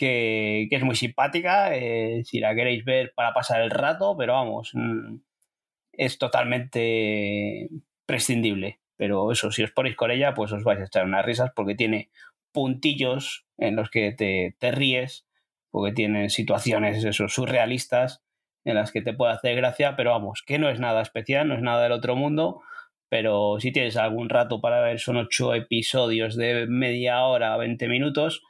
que, 0.00 0.68
es 0.70 0.82
muy 0.82 0.96
simpática, 0.96 1.76
eh, 1.76 2.22
si 2.24 2.40
la 2.40 2.54
queréis 2.54 2.84
ver 2.84 3.12
para 3.14 3.34
pasar 3.34 3.60
el 3.60 3.70
rato, 3.70 4.16
pero 4.16 4.32
vamos, 4.32 4.70
mm, 4.72 5.16
es 5.92 6.18
totalmente 6.18 7.68
prescindible. 8.06 8.80
Pero 8.96 9.32
eso, 9.32 9.50
si 9.52 9.62
os 9.62 9.72
ponéis 9.72 9.96
con 9.96 10.10
ella, 10.10 10.34
pues 10.34 10.52
os 10.52 10.64
vais 10.64 10.80
a 10.80 10.84
echar 10.84 11.04
unas 11.06 11.24
risas 11.24 11.50
porque 11.54 11.74
tiene 11.74 12.10
puntillos 12.52 13.46
en 13.58 13.76
los 13.76 13.90
que 13.90 14.12
te, 14.12 14.56
te 14.58 14.70
ríes, 14.70 15.26
porque 15.70 15.92
tiene 15.92 16.30
situaciones 16.30 17.04
eso, 17.04 17.28
surrealistas 17.28 18.22
en 18.64 18.74
las 18.74 18.92
que 18.92 19.02
te 19.02 19.14
puede 19.14 19.32
hacer 19.32 19.56
gracia, 19.56 19.96
pero 19.96 20.10
vamos, 20.10 20.42
que 20.46 20.58
no 20.58 20.68
es 20.68 20.80
nada 20.80 21.02
especial, 21.02 21.48
no 21.48 21.54
es 21.54 21.62
nada 21.62 21.84
del 21.84 21.92
otro 21.92 22.16
mundo, 22.16 22.62
pero 23.08 23.58
si 23.58 23.72
tienes 23.72 23.96
algún 23.96 24.28
rato 24.28 24.60
para 24.60 24.80
ver, 24.80 25.00
son 25.00 25.16
ocho 25.16 25.54
episodios 25.54 26.36
de 26.36 26.66
media 26.68 27.24
hora, 27.24 27.56
20 27.56 27.88
minutos, 27.88 28.42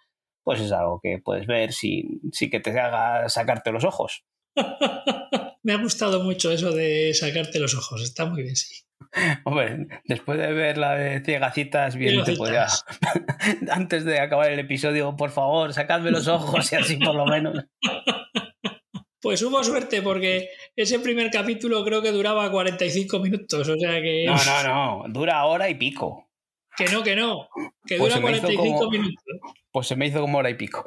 pues 0.42 0.60
es 0.60 0.72
algo 0.72 1.00
que 1.02 1.18
puedes 1.22 1.46
ver 1.46 1.72
sin, 1.72 2.20
que 2.50 2.60
te 2.60 2.78
haga 2.78 3.28
sacarte 3.28 3.72
los 3.72 3.84
ojos. 3.84 4.24
Me 5.62 5.72
ha 5.72 5.78
gustado 5.78 6.22
mucho 6.22 6.50
eso 6.50 6.72
de 6.72 7.14
sacarte 7.14 7.58
los 7.58 7.74
ojos, 7.74 8.02
está 8.02 8.26
muy 8.26 8.42
bien, 8.42 8.56
sí. 8.56 8.82
Hombre, 9.44 9.86
después 10.04 10.38
de 10.38 10.52
ver 10.52 10.78
la 10.78 10.94
de 10.94 11.20
Ciegacitas, 11.24 11.96
bien 11.96 12.22
te 12.24 12.36
podía. 12.36 12.66
Antes 13.70 14.04
de 14.04 14.20
acabar 14.20 14.50
el 14.50 14.58
episodio, 14.58 15.16
por 15.16 15.30
favor, 15.30 15.72
sacadme 15.72 16.10
los 16.10 16.28
ojos 16.28 16.72
y 16.72 16.76
así 16.76 16.96
por 16.96 17.14
lo 17.14 17.26
menos. 17.26 17.64
Pues 19.22 19.42
hubo 19.42 19.62
suerte 19.62 20.00
porque 20.00 20.48
ese 20.74 20.98
primer 20.98 21.30
capítulo 21.30 21.84
creo 21.84 22.00
que 22.00 22.10
duraba 22.10 22.50
45 22.50 23.18
minutos, 23.18 23.68
o 23.68 23.76
sea 23.76 24.00
que... 24.00 24.24
No, 24.26 24.34
no, 24.34 24.62
no, 24.62 25.04
dura 25.08 25.44
hora 25.44 25.68
y 25.68 25.74
pico. 25.74 26.30
Que 26.74 26.86
no, 26.86 27.02
que 27.02 27.14
no, 27.14 27.46
que 27.86 27.98
pues 27.98 28.14
dura 28.14 28.22
45 28.22 28.90
minutos. 28.90 29.22
Pues 29.70 29.88
se 29.88 29.96
me 29.96 30.06
hizo 30.06 30.22
como 30.22 30.38
hora 30.38 30.48
y 30.48 30.54
pico. 30.54 30.86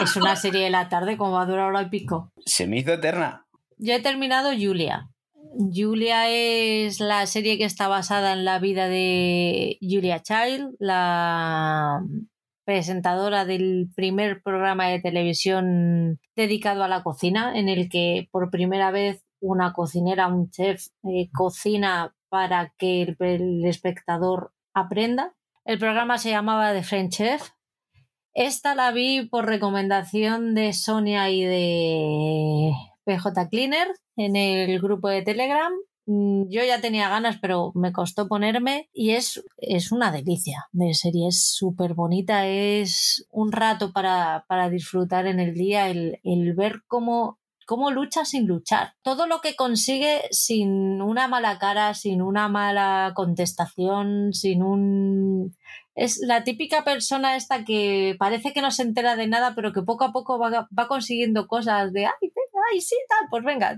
es 0.00 0.14
una 0.14 0.36
serie 0.36 0.62
de 0.62 0.70
la 0.70 0.88
tarde, 0.88 1.16
como 1.16 1.32
va 1.32 1.42
a 1.42 1.46
durar 1.46 1.66
hora 1.66 1.82
y 1.82 1.88
pico? 1.90 2.30
Se 2.46 2.68
me 2.68 2.78
hizo 2.78 2.92
eterna. 2.92 3.44
Yo 3.76 3.94
he 3.94 4.00
terminado 4.00 4.52
Julia. 4.52 5.10
Julia 5.56 6.28
es 6.28 7.00
la 7.00 7.26
serie 7.26 7.58
que 7.58 7.64
está 7.64 7.88
basada 7.88 8.32
en 8.32 8.44
la 8.44 8.58
vida 8.58 8.88
de 8.88 9.78
Julia 9.80 10.20
Child, 10.20 10.74
la 10.78 12.02
presentadora 12.64 13.44
del 13.44 13.90
primer 13.94 14.42
programa 14.42 14.88
de 14.88 15.00
televisión 15.00 16.18
dedicado 16.34 16.82
a 16.82 16.88
la 16.88 17.02
cocina, 17.02 17.58
en 17.58 17.68
el 17.68 17.88
que 17.88 18.28
por 18.30 18.50
primera 18.50 18.90
vez 18.90 19.22
una 19.40 19.72
cocinera, 19.72 20.28
un 20.28 20.50
chef, 20.50 20.86
eh, 21.04 21.28
cocina 21.32 22.14
para 22.28 22.72
que 22.78 23.02
el, 23.02 23.64
espectador 23.64 24.52
aprenda. 24.72 25.34
El 25.64 25.78
programa 25.78 26.18
se 26.18 26.30
llamaba 26.30 26.72
The 26.72 26.82
French 26.82 27.12
Chef. 27.12 27.50
Esta 28.32 28.74
la 28.74 28.90
vi 28.90 29.28
por 29.28 29.46
recomendación 29.46 30.54
de 30.54 30.72
Sonia 30.72 31.30
y 31.30 31.44
de 31.44 32.72
PJ 33.04 33.48
Cleaner 33.50 33.88
en 34.16 34.36
el 34.36 34.80
grupo 34.80 35.08
de 35.08 35.22
Telegram. 35.22 35.72
Mm, 36.06 36.48
yo 36.48 36.62
ya 36.64 36.80
tenía 36.80 37.08
ganas, 37.08 37.38
pero 37.40 37.72
me 37.74 37.92
costó 37.92 38.28
ponerme 38.28 38.88
y 38.92 39.10
es, 39.10 39.42
es 39.56 39.92
una 39.92 40.12
delicia 40.12 40.66
de 40.72 40.94
serie. 40.94 41.28
Es 41.28 41.54
súper 41.54 41.94
bonita, 41.94 42.46
es 42.46 43.26
un 43.30 43.52
rato 43.52 43.92
para, 43.92 44.44
disfrutar 44.70 45.26
en 45.26 45.40
el 45.40 45.54
día, 45.54 45.88
el, 45.88 46.20
el 46.24 46.54
ver 46.54 46.82
cómo 46.86 47.38
cómo 47.66 47.90
lucha 47.90 48.24
sin 48.24 48.46
luchar. 48.46 48.94
Todo 49.02 49.26
lo 49.26 49.40
que 49.40 49.56
consigue 49.56 50.22
sin 50.30 51.02
una 51.02 51.28
mala 51.28 51.58
cara, 51.58 51.94
sin 51.94 52.22
una 52.22 52.48
mala 52.48 53.12
contestación, 53.14 54.32
sin 54.32 54.62
un... 54.62 55.56
Es 55.94 56.18
la 56.20 56.42
típica 56.42 56.82
persona 56.82 57.36
esta 57.36 57.64
que 57.64 58.16
parece 58.18 58.52
que 58.52 58.60
no 58.60 58.70
se 58.70 58.82
entera 58.82 59.16
de 59.16 59.28
nada, 59.28 59.54
pero 59.54 59.72
que 59.72 59.82
poco 59.82 60.04
a 60.04 60.12
poco 60.12 60.38
va, 60.38 60.68
consiguiendo 60.88 61.46
cosas 61.46 61.92
de, 61.92 62.06
ay, 62.06 62.32
ay, 62.70 62.80
sí, 62.80 62.96
tal, 63.08 63.28
pues 63.30 63.44
venga, 63.44 63.76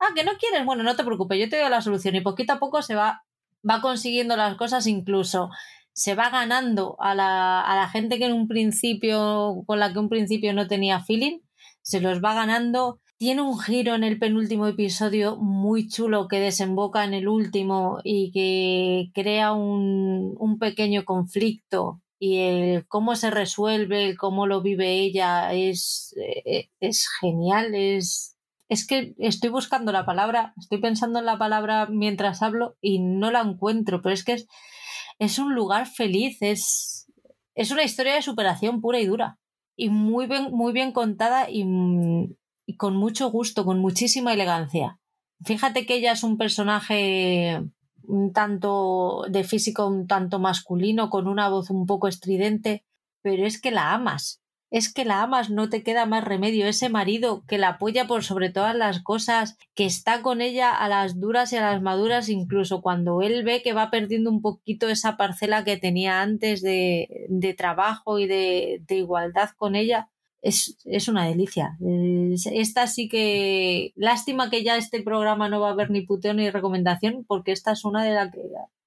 ah, 0.00 0.08
que 0.14 0.24
no 0.24 0.32
quieres, 0.38 0.64
bueno, 0.64 0.82
no 0.82 0.96
te 0.96 1.04
preocupes, 1.04 1.38
yo 1.38 1.48
te 1.48 1.60
doy 1.60 1.70
la 1.70 1.80
solución 1.80 2.14
y 2.16 2.20
poquito 2.20 2.54
a 2.54 2.58
poco 2.58 2.82
se 2.82 2.94
va, 2.94 3.24
va 3.68 3.80
consiguiendo 3.80 4.36
las 4.36 4.56
cosas, 4.56 4.86
incluso 4.86 5.50
se 5.92 6.14
va 6.14 6.30
ganando 6.30 6.96
a 7.00 7.14
la, 7.14 7.60
a 7.60 7.74
la 7.74 7.88
gente 7.88 8.18
que 8.18 8.26
en 8.26 8.34
un 8.34 8.48
principio, 8.48 9.62
con 9.66 9.80
la 9.80 9.92
que 9.92 9.98
un 9.98 10.08
principio 10.08 10.52
no 10.52 10.66
tenía 10.66 11.00
feeling, 11.00 11.40
se 11.86 12.00
los 12.00 12.20
va 12.20 12.34
ganando. 12.34 13.00
Tiene 13.16 13.42
un 13.42 13.58
giro 13.58 13.94
en 13.94 14.04
el 14.04 14.18
penúltimo 14.18 14.66
episodio 14.66 15.36
muy 15.36 15.88
chulo 15.88 16.26
que 16.28 16.40
desemboca 16.40 17.04
en 17.04 17.14
el 17.14 17.28
último 17.28 18.00
y 18.02 18.32
que 18.32 19.10
crea 19.14 19.52
un, 19.52 20.58
pequeño 20.58 21.04
conflicto 21.04 22.02
y 22.18 22.38
el 22.38 22.86
cómo 22.88 23.16
se 23.16 23.30
resuelve, 23.30 24.06
el 24.06 24.16
cómo 24.16 24.46
lo 24.46 24.62
vive 24.62 25.00
ella 25.00 25.52
es, 25.52 26.14
eh, 26.18 26.70
es 26.80 27.08
genial, 27.20 27.74
es, 27.74 28.36
es 28.68 28.86
que 28.86 29.14
estoy 29.18 29.50
buscando 29.50 29.92
la 29.92 30.06
palabra, 30.06 30.54
estoy 30.58 30.78
pensando 30.78 31.18
en 31.18 31.26
la 31.26 31.38
palabra 31.38 31.86
mientras 31.86 32.42
hablo 32.42 32.76
y 32.80 33.00
no 33.00 33.30
la 33.30 33.40
encuentro, 33.40 34.02
pero 34.02 34.14
es 34.14 34.24
que 34.24 34.32
es, 34.34 34.48
es 35.18 35.38
un 35.38 35.54
lugar 35.54 35.86
feliz, 35.86 36.38
es, 36.40 37.10
es 37.54 37.70
una 37.70 37.84
historia 37.84 38.14
de 38.14 38.22
superación 38.22 38.80
pura 38.80 39.00
y 39.00 39.06
dura 39.06 39.38
y 39.76 39.90
muy 39.90 40.26
bien, 40.26 40.50
muy 40.52 40.72
bien 40.72 40.92
contada 40.92 41.50
y, 41.50 41.64
y 42.66 42.76
con 42.76 42.96
mucho 42.96 43.30
gusto, 43.30 43.64
con 43.64 43.78
muchísima 43.78 44.32
elegancia. 44.32 44.98
Fíjate 45.44 45.84
que 45.84 45.96
ella 45.96 46.12
es 46.12 46.22
un 46.22 46.38
personaje 46.38 47.62
un 48.08 48.32
tanto 48.32 49.24
de 49.28 49.44
físico 49.44 49.86
un 49.86 50.06
tanto 50.06 50.38
masculino, 50.38 51.10
con 51.10 51.28
una 51.28 51.48
voz 51.48 51.70
un 51.70 51.86
poco 51.86 52.08
estridente, 52.08 52.84
pero 53.22 53.46
es 53.46 53.60
que 53.60 53.70
la 53.70 53.92
amas. 53.92 54.40
Es 54.70 54.92
que 54.92 55.04
la 55.04 55.22
amas, 55.22 55.48
no 55.48 55.68
te 55.68 55.82
queda 55.82 56.06
más 56.06 56.24
remedio. 56.24 56.66
Ese 56.66 56.88
marido 56.88 57.44
que 57.46 57.56
la 57.56 57.68
apoya 57.68 58.06
por 58.06 58.24
sobre 58.24 58.50
todas 58.50 58.74
las 58.74 59.00
cosas, 59.02 59.56
que 59.74 59.86
está 59.86 60.22
con 60.22 60.40
ella 60.40 60.72
a 60.72 60.88
las 60.88 61.20
duras 61.20 61.52
y 61.52 61.56
a 61.56 61.60
las 61.60 61.82
maduras, 61.82 62.28
incluso 62.28 62.82
cuando 62.82 63.22
él 63.22 63.44
ve 63.44 63.62
que 63.62 63.72
va 63.72 63.90
perdiendo 63.90 64.30
un 64.30 64.42
poquito 64.42 64.88
esa 64.88 65.16
parcela 65.16 65.64
que 65.64 65.76
tenía 65.76 66.20
antes 66.20 66.62
de, 66.62 67.26
de 67.28 67.54
trabajo 67.54 68.18
y 68.18 68.26
de, 68.26 68.82
de 68.86 68.96
igualdad 68.96 69.50
con 69.56 69.76
ella, 69.76 70.08
es, 70.42 71.08
una 71.08 71.26
delicia. 71.26 71.76
Esta 72.52 72.86
sí 72.86 73.08
que. 73.08 73.92
Lástima 73.96 74.50
que 74.50 74.62
ya 74.62 74.76
este 74.76 75.02
programa 75.02 75.48
no 75.48 75.60
va 75.60 75.68
a 75.68 75.72
haber 75.72 75.90
ni 75.90 76.02
puteo 76.02 76.34
ni 76.34 76.50
recomendación, 76.50 77.24
porque 77.26 77.52
esta 77.52 77.72
es 77.72 77.84
una 77.84 78.04
de 78.04 78.14
las 78.14 78.32
que 78.32 78.42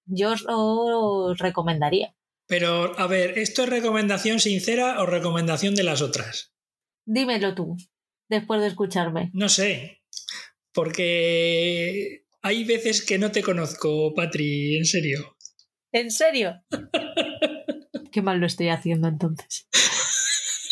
yo 0.06 0.34
os 0.48 1.38
recomendaría. 1.38 2.16
Pero, 2.48 2.98
a 2.98 3.08
ver, 3.08 3.38
¿esto 3.38 3.64
es 3.64 3.70
recomendación 3.70 4.40
sincera 4.40 5.02
o 5.02 5.06
recomendación 5.06 5.76
de 5.76 5.84
las 5.84 6.02
otras? 6.02 6.52
Dímelo 7.06 7.54
tú, 7.54 7.78
después 8.28 8.62
de 8.62 8.68
escucharme. 8.68 9.30
No 9.34 9.50
sé, 9.50 10.02
porque 10.74 12.26
hay 12.42 12.64
veces 12.64 13.06
que 13.06 13.20
no 13.20 13.32
te 13.32 13.44
conozco, 13.44 14.14
Patri, 14.16 14.78
en 14.78 14.86
serio. 14.86 15.36
¿En 15.92 16.10
serio? 16.10 16.64
Qué 18.12 18.22
mal 18.22 18.40
lo 18.40 18.48
estoy 18.48 18.70
haciendo 18.70 19.08
entonces. 19.08 19.68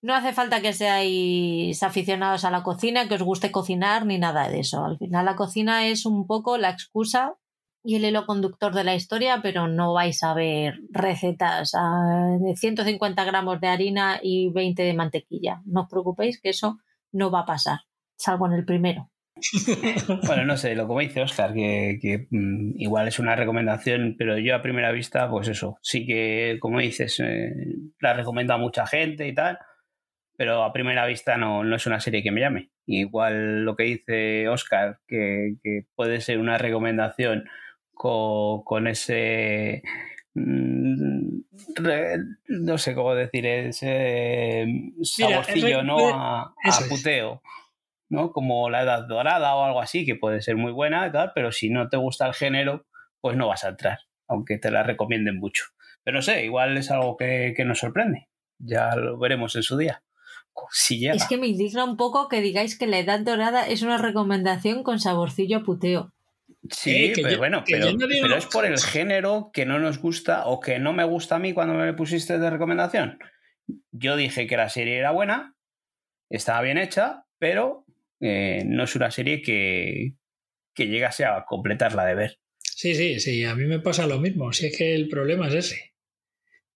No 0.08 0.16
hace 0.16 0.32
falta 0.32 0.62
que 0.62 0.72
seáis 0.72 1.84
aficionados 1.84 2.46
a 2.46 2.50
la 2.50 2.64
cocina, 2.64 3.10
que 3.10 3.16
os 3.16 3.24
guste 3.24 3.52
cocinar 3.52 4.06
ni 4.06 4.18
nada 4.18 4.48
de 4.48 4.62
eso. 4.62 4.86
Al 4.86 4.98
final 4.98 5.26
la 5.26 5.36
cocina 5.36 5.86
es 5.88 6.06
un 6.06 6.26
poco 6.26 6.58
la 6.58 6.70
excusa 6.70 7.36
y 7.84 7.98
el 7.98 8.06
hilo 8.06 8.26
conductor 8.26 8.74
de 8.74 8.86
la 8.86 8.96
historia, 8.96 9.42
pero 9.44 9.68
no 9.68 9.92
vais 9.92 10.24
a 10.24 10.34
ver 10.34 10.76
recetas 10.92 11.74
ah, 11.76 12.38
de 12.40 12.56
150 12.56 13.22
gramos 13.26 13.60
de 13.60 13.68
harina 13.68 14.18
y 14.24 14.50
20 14.50 14.82
de 14.82 14.94
mantequilla. 14.94 15.62
No 15.66 15.82
os 15.82 15.90
preocupéis 15.90 16.40
que 16.40 16.52
eso 16.52 16.78
no 17.12 17.30
va 17.30 17.42
a 17.42 17.46
pasar, 17.46 17.80
salvo 18.16 18.48
en 18.48 18.54
el 18.54 18.64
primero. 18.64 19.12
bueno, 20.26 20.46
no 20.46 20.56
sé, 20.56 20.74
lo 20.74 20.88
como 20.88 21.02
dice 21.02 21.22
Oscar, 21.22 21.54
que, 21.54 22.28
mm, 22.32 22.80
igual 22.80 23.10
es 23.10 23.20
una 23.20 23.36
recomendación, 23.36 24.16
pero 24.18 24.38
yo 24.38 24.56
a 24.56 24.62
primera 24.62 24.94
vista, 24.94 25.30
pues 25.30 25.50
eso, 25.50 25.78
sí 25.82 26.06
que, 26.06 26.60
como 26.62 26.80
dices, 26.80 27.20
eh, 27.20 27.52
la 28.00 28.14
recomienda 28.14 28.56
a 28.56 28.58
mucha 28.58 28.88
gente 28.88 29.28
y 29.28 29.36
tal, 29.36 29.60
pero 30.38 30.64
a 30.64 30.72
primera 30.72 31.06
vista 31.06 31.36
no, 31.36 31.64
no, 31.64 31.76
es 31.76 31.86
una 31.88 32.00
serie 32.00 32.24
que 32.24 32.32
me 32.32 32.42
llame. 32.42 32.70
Igual 32.86 33.66
lo 33.66 33.76
que 33.76 33.84
dice 33.84 34.48
Oscar, 34.48 35.00
que, 35.08 35.58
puede 35.96 36.22
ser 36.22 36.40
una 36.40 36.58
recomendación 36.58 37.50
con, 37.92 38.88
ese 38.88 39.82
mm, 40.36 41.40
no 42.48 42.78
sé 42.78 42.96
cómo 42.96 43.16
decir, 43.16 43.46
ese 43.48 44.68
saborcillo, 45.02 45.84
¿no? 45.84 45.98
A, 46.10 46.54
puteo. 46.88 47.42
¿no? 48.10 48.32
Como 48.32 48.70
la 48.70 48.84
edad 48.84 49.08
dorada 49.08 49.56
o 49.56 49.66
algo 49.66 49.82
así, 49.82 50.06
que 50.06 50.16
puede 50.16 50.42
ser 50.42 50.56
muy 50.56 50.72
buena 50.72 51.12
tal, 51.12 51.32
pero 51.34 51.52
si 51.52 51.70
no 51.70 51.90
te 51.90 51.98
gusta 51.98 52.28
el 52.28 52.34
género, 52.34 52.86
pues 53.22 53.36
no 53.36 53.48
vas 53.48 53.64
a 53.64 53.70
entrar, 53.70 54.00
aunque 54.28 54.58
te 54.58 54.72
la 54.72 54.84
recomienden 54.84 55.40
mucho. 55.40 55.66
Pero 56.04 56.20
no 56.20 56.22
sé, 56.22 56.46
igual 56.46 56.78
es 56.78 56.90
algo 56.92 57.18
que, 57.18 57.54
nos 57.66 57.80
sorprende. 57.80 58.30
Ya 58.60 58.96
lo 58.96 59.18
veremos 59.18 59.56
en 59.56 59.64
su 59.64 59.78
día. 59.78 60.04
Si 60.72 61.00
llega. 61.00 61.16
Es 61.16 61.28
que 61.28 61.38
me 61.38 61.48
indigna 61.48 61.84
un 61.84 61.98
poco 61.98 62.28
que 62.28 62.42
digáis 62.42 62.78
que 62.78 62.88
la 62.88 63.00
edad 63.00 63.20
dorada 63.20 63.68
es 63.68 63.82
una 63.82 63.98
recomendación 63.98 64.84
con 64.84 65.00
saborcillo 65.00 65.58
a 65.58 65.64
puteo. 65.64 66.14
Sí, 66.70 67.14
pero 67.16 67.38
bueno, 67.38 67.64
pero, 67.66 67.88
es 68.36 68.46
por 68.48 68.66
el 68.66 68.78
género 68.80 69.52
que 69.54 69.66
no 69.66 69.80
nos 69.80 70.00
gusta 70.00 70.48
o 70.48 70.60
que 70.60 70.80
no 70.80 70.94
me 70.94 71.04
gusta 71.04 71.36
a 71.36 71.40
mí 71.40 71.54
cuando 71.54 71.74
me 71.74 71.86
le 71.86 71.94
pusiste 71.94 72.40
de 72.40 72.50
recomendación. 72.50 73.20
Yo 73.92 74.16
dije 74.16 74.48
que 74.48 74.58
la 74.58 74.70
serie 74.70 74.98
era 74.98 75.12
buena, 75.12 75.56
estaba 76.30 76.62
bien 76.62 76.78
hecha, 76.78 77.26
pero 77.38 77.86
eh, 78.20 78.64
no 78.66 78.84
es 78.84 78.96
una 78.96 79.12
serie 79.12 79.42
que, 79.42 80.14
que 80.74 80.88
llegase 80.88 81.26
a 81.26 81.46
completarla 81.46 82.06
de 82.06 82.16
ver. 82.16 82.40
Sí, 82.60 82.96
sí, 82.96 83.20
sí, 83.20 83.44
a 83.44 83.56
mí 83.56 83.66
me 83.66 83.80
pasa 83.80 84.08
lo 84.08 84.20
mismo, 84.20 84.54
si 84.54 84.68
es 84.68 84.78
que 84.78 84.96
el 84.96 85.10
problema 85.10 85.48
es 85.48 85.54
ese. 85.56 85.94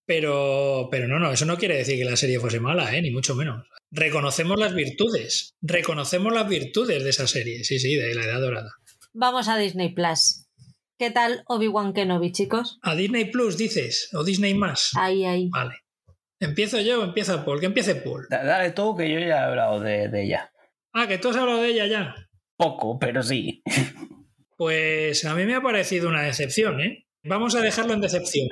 Pero, 0.06 0.90
pero 0.92 1.08
no, 1.08 1.20
no, 1.20 1.32
eso 1.32 1.46
no 1.46 1.58
quiere 1.58 1.78
decir 1.78 1.98
que 1.98 2.06
la 2.06 2.18
serie 2.18 2.40
fuese 2.40 2.60
mala, 2.60 2.94
¿eh? 2.96 3.02
ni 3.02 3.12
mucho 3.12 3.36
menos. 3.36 3.66
Reconocemos 3.94 4.58
las 4.58 4.74
virtudes, 4.74 5.58
reconocemos 5.62 6.32
las 6.34 6.48
virtudes 6.48 7.04
de 7.04 7.10
esa 7.10 7.28
serie, 7.28 7.66
sí, 7.66 7.78
sí, 7.78 7.96
de 7.96 8.16
la 8.16 8.24
Edad 8.24 8.40
Dorada. 8.40 8.72
Vamos 9.12 9.50
a 9.50 9.58
Disney 9.58 9.94
Plus. 9.94 10.48
¿Qué 10.98 11.12
tal 11.12 11.44
Obi-Wan 11.48 11.92
Kenobi, 11.92 12.32
chicos? 12.32 12.80
A 12.84 12.96
Disney 12.96 13.26
Plus, 13.26 13.58
dices, 13.58 14.10
o 14.14 14.24
Disney 14.24 14.54
más. 14.54 14.92
Ahí, 14.96 15.26
ahí. 15.26 15.50
Vale. 15.50 15.76
¿Empiezo 16.40 16.80
yo 16.80 17.02
o 17.02 17.04
empieza 17.04 17.44
Paul? 17.44 17.60
Que 17.60 17.66
empiece 17.66 17.96
Paul. 17.96 18.28
Dale 18.30 18.72
tú, 18.72 18.96
que 18.96 19.12
yo 19.12 19.20
ya 19.20 19.26
he 19.26 19.34
hablado 19.34 19.82
de, 19.82 20.08
de 20.08 20.24
ella. 20.24 20.54
Ah, 20.94 21.08
que 21.08 21.18
tú 21.18 21.30
has 21.30 21.36
hablado 21.36 21.62
de 21.62 21.72
ella 21.72 21.88
ya. 21.88 22.16
Poco, 22.56 22.98
pero 22.98 23.22
sí. 23.22 23.62
Pues 24.56 25.26
a 25.26 25.36
mí 25.36 25.46
me 25.46 25.56
ha 25.56 25.62
parecido 25.62 26.08
una 26.08 26.22
decepción, 26.22 26.80
¿eh? 26.80 27.08
Vamos 27.24 27.56
a 27.56 27.62
dejarlo 27.62 27.94
en 27.94 28.02
decepción. 28.02 28.48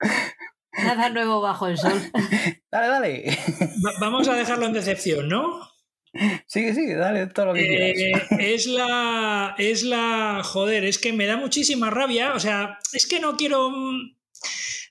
Nada 0.78 1.10
nuevo 1.10 1.40
bajo 1.40 1.66
el 1.66 1.76
sol. 1.76 2.00
dale, 2.70 2.88
dale. 2.88 3.38
vamos 4.00 4.28
a 4.28 4.34
dejarlo 4.34 4.66
en 4.66 4.72
decepción, 4.72 5.28
¿no? 5.28 5.60
Sí, 6.46 6.74
sí, 6.74 6.92
dale 6.92 7.26
todo 7.28 7.46
lo 7.46 7.54
que 7.54 7.90
eh, 7.90 7.94
quieras. 7.94 8.26
Es 8.38 8.66
la. 8.66 9.54
Es 9.58 9.82
la. 9.82 10.42
Joder, 10.44 10.84
es 10.84 10.98
que 10.98 11.12
me 11.12 11.26
da 11.26 11.36
muchísima 11.36 11.90
rabia. 11.90 12.34
O 12.34 12.40
sea, 12.40 12.78
es 12.92 13.06
que 13.06 13.20
no 13.20 13.36
quiero. 13.36 13.70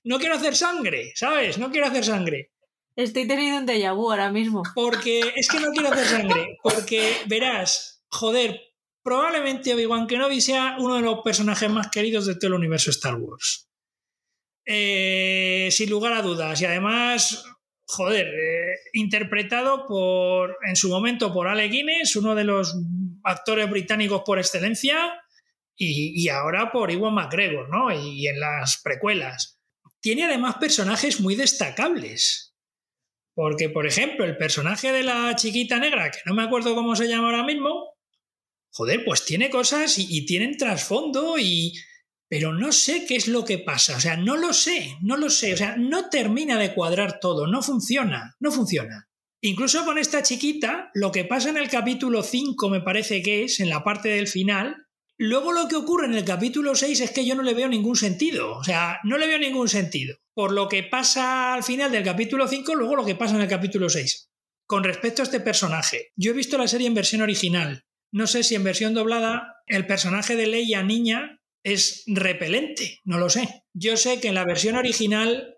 No 0.04 0.18
quiero 0.18 0.36
hacer 0.36 0.56
sangre, 0.56 1.12
¿sabes? 1.16 1.58
No 1.58 1.72
quiero 1.72 1.88
hacer 1.88 2.04
sangre. 2.04 2.52
Estoy 2.96 3.28
teniendo 3.28 3.60
un 3.60 3.68
déjà 3.68 3.94
vu 3.94 4.10
ahora 4.12 4.32
mismo. 4.32 4.64
Porque 4.74 5.22
es 5.36 5.48
que 5.48 5.60
no 5.60 5.72
quiero 5.72 5.90
hacer 5.92 6.06
sangre. 6.06 6.58
Porque 6.64 7.16
verás, 7.28 8.04
joder, 8.10 8.60
probablemente 9.04 9.74
Obi-Wan 9.74 10.08
Kenobi 10.08 10.42
sea 10.42 10.76
uno 10.80 10.96
de 10.96 11.02
los 11.02 11.22
personajes 11.24 11.70
más 11.70 11.90
queridos 11.90 12.26
de 12.26 12.36
todo 12.36 12.48
el 12.48 12.54
universo 12.56 12.90
Star 12.90 13.16
Wars. 13.16 13.71
Eh, 14.66 15.70
sin 15.72 15.90
lugar 15.90 16.14
a 16.14 16.22
dudas. 16.22 16.62
Y 16.62 16.66
además, 16.66 17.44
joder, 17.86 18.28
eh, 18.28 18.78
interpretado 18.94 19.86
por, 19.88 20.58
en 20.68 20.76
su 20.76 20.90
momento 20.90 21.34
por 21.34 21.48
Ale 21.48 21.68
Guinness, 21.68 22.16
uno 22.16 22.36
de 22.36 22.44
los 22.44 22.76
actores 23.24 23.70
británicos 23.70 24.22
por 24.26 24.40
excelencia, 24.40 25.22
y, 25.84 26.30
ahora 26.30 26.72
por 26.72 26.92
Iwan 26.92 27.16
McGregor, 27.16 27.68
¿no? 27.70 27.92
Y, 27.92 28.28
en 28.28 28.40
las 28.40 28.80
precuelas. 28.84 29.60
Tiene 30.00 30.26
además 30.26 30.58
personajes 30.60 31.20
muy 31.20 31.36
destacables. 31.36 32.56
Porque, 33.34 33.70
por 33.70 33.88
ejemplo, 33.88 34.26
el 34.26 34.38
personaje 34.38 34.92
de 34.92 35.02
la 35.02 35.36
chiquita 35.36 35.80
negra, 35.80 36.12
que 36.12 36.20
no 36.26 36.36
me 36.36 36.44
acuerdo 36.44 36.76
cómo 36.76 36.96
se 36.96 37.08
llama 37.08 37.30
ahora 37.30 37.44
mismo, 37.44 37.96
joder, 38.70 39.04
pues 39.06 39.26
tiene 39.26 39.50
cosas 39.50 39.98
y, 39.98 40.06
y 40.10 40.26
tienen 40.26 40.58
trasfondo 40.58 41.40
y... 41.40 41.74
Pero 42.32 42.54
no 42.54 42.72
sé 42.72 43.06
qué 43.06 43.18
es 43.18 43.28
lo 43.28 43.44
que 43.44 43.58
pasa, 43.58 43.98
o 43.98 44.00
sea, 44.00 44.16
no 44.16 44.38
lo 44.38 44.54
sé, 44.54 44.96
no 45.02 45.18
lo 45.18 45.30
sé, 45.30 45.54
o 45.54 45.58
sea, 45.58 45.76
no 45.76 46.08
termina 46.08 46.58
de 46.58 46.74
cuadrar 46.74 47.20
todo, 47.20 47.46
no 47.46 47.62
funciona, 47.62 48.38
no 48.40 48.54
funciona. 48.54 49.10
Incluso 49.42 49.84
con 49.84 49.98
esta 49.98 50.24
chiquita, 50.24 50.92
lo 50.94 51.12
que 51.12 51.26
pasa 51.26 51.50
en 51.50 51.58
el 51.58 51.70
capítulo 51.70 52.24
5 52.24 52.70
me 52.70 52.80
parece 52.80 53.22
que 53.22 53.44
es, 53.44 53.60
en 53.60 53.68
la 53.68 53.84
parte 53.84 54.08
del 54.08 54.30
final, 54.30 54.88
luego 55.18 55.52
lo 55.52 55.68
que 55.68 55.76
ocurre 55.76 56.06
en 56.06 56.14
el 56.14 56.24
capítulo 56.24 56.74
6 56.74 57.02
es 57.02 57.12
que 57.12 57.26
yo 57.26 57.36
no 57.36 57.44
le 57.44 57.54
veo 57.54 57.68
ningún 57.68 57.98
sentido, 57.98 58.54
o 58.54 58.64
sea, 58.64 59.00
no 59.04 59.18
le 59.18 59.28
veo 59.28 59.38
ningún 59.38 59.68
sentido. 59.68 60.16
Por 60.34 60.54
lo 60.54 60.70
que 60.70 60.84
pasa 60.84 61.54
al 61.54 61.64
final 61.64 61.92
del 61.92 62.06
capítulo 62.06 62.48
5, 62.48 62.76
luego 62.76 62.96
lo 62.96 63.06
que 63.06 63.16
pasa 63.16 63.36
en 63.36 63.42
el 63.42 63.50
capítulo 63.50 63.90
6. 63.90 64.30
Con 64.66 64.86
respecto 64.86 65.22
a 65.22 65.26
este 65.26 65.42
personaje, 65.42 66.14
yo 66.16 66.32
he 66.32 66.36
visto 66.36 66.58
la 66.58 66.70
serie 66.70 66.88
en 66.88 66.94
versión 66.94 67.24
original 67.24 67.84
no 68.14 68.28
sé 68.28 68.44
si 68.44 68.56
en 68.56 68.64
versión 68.64 68.94
doblada 68.94 69.64
el 69.68 69.88
personaje 69.88 70.36
de 70.36 70.46
Leia 70.46 70.84
niña 70.84 71.41
es 71.64 72.04
repelente, 72.08 73.00
no 73.04 73.18
lo 73.18 73.30
sé. 73.30 73.66
Yo 73.74 73.98
sé 73.98 74.20
que 74.20 74.30
en 74.30 74.36
la 74.36 74.46
versión 74.46 74.76
original, 74.76 75.58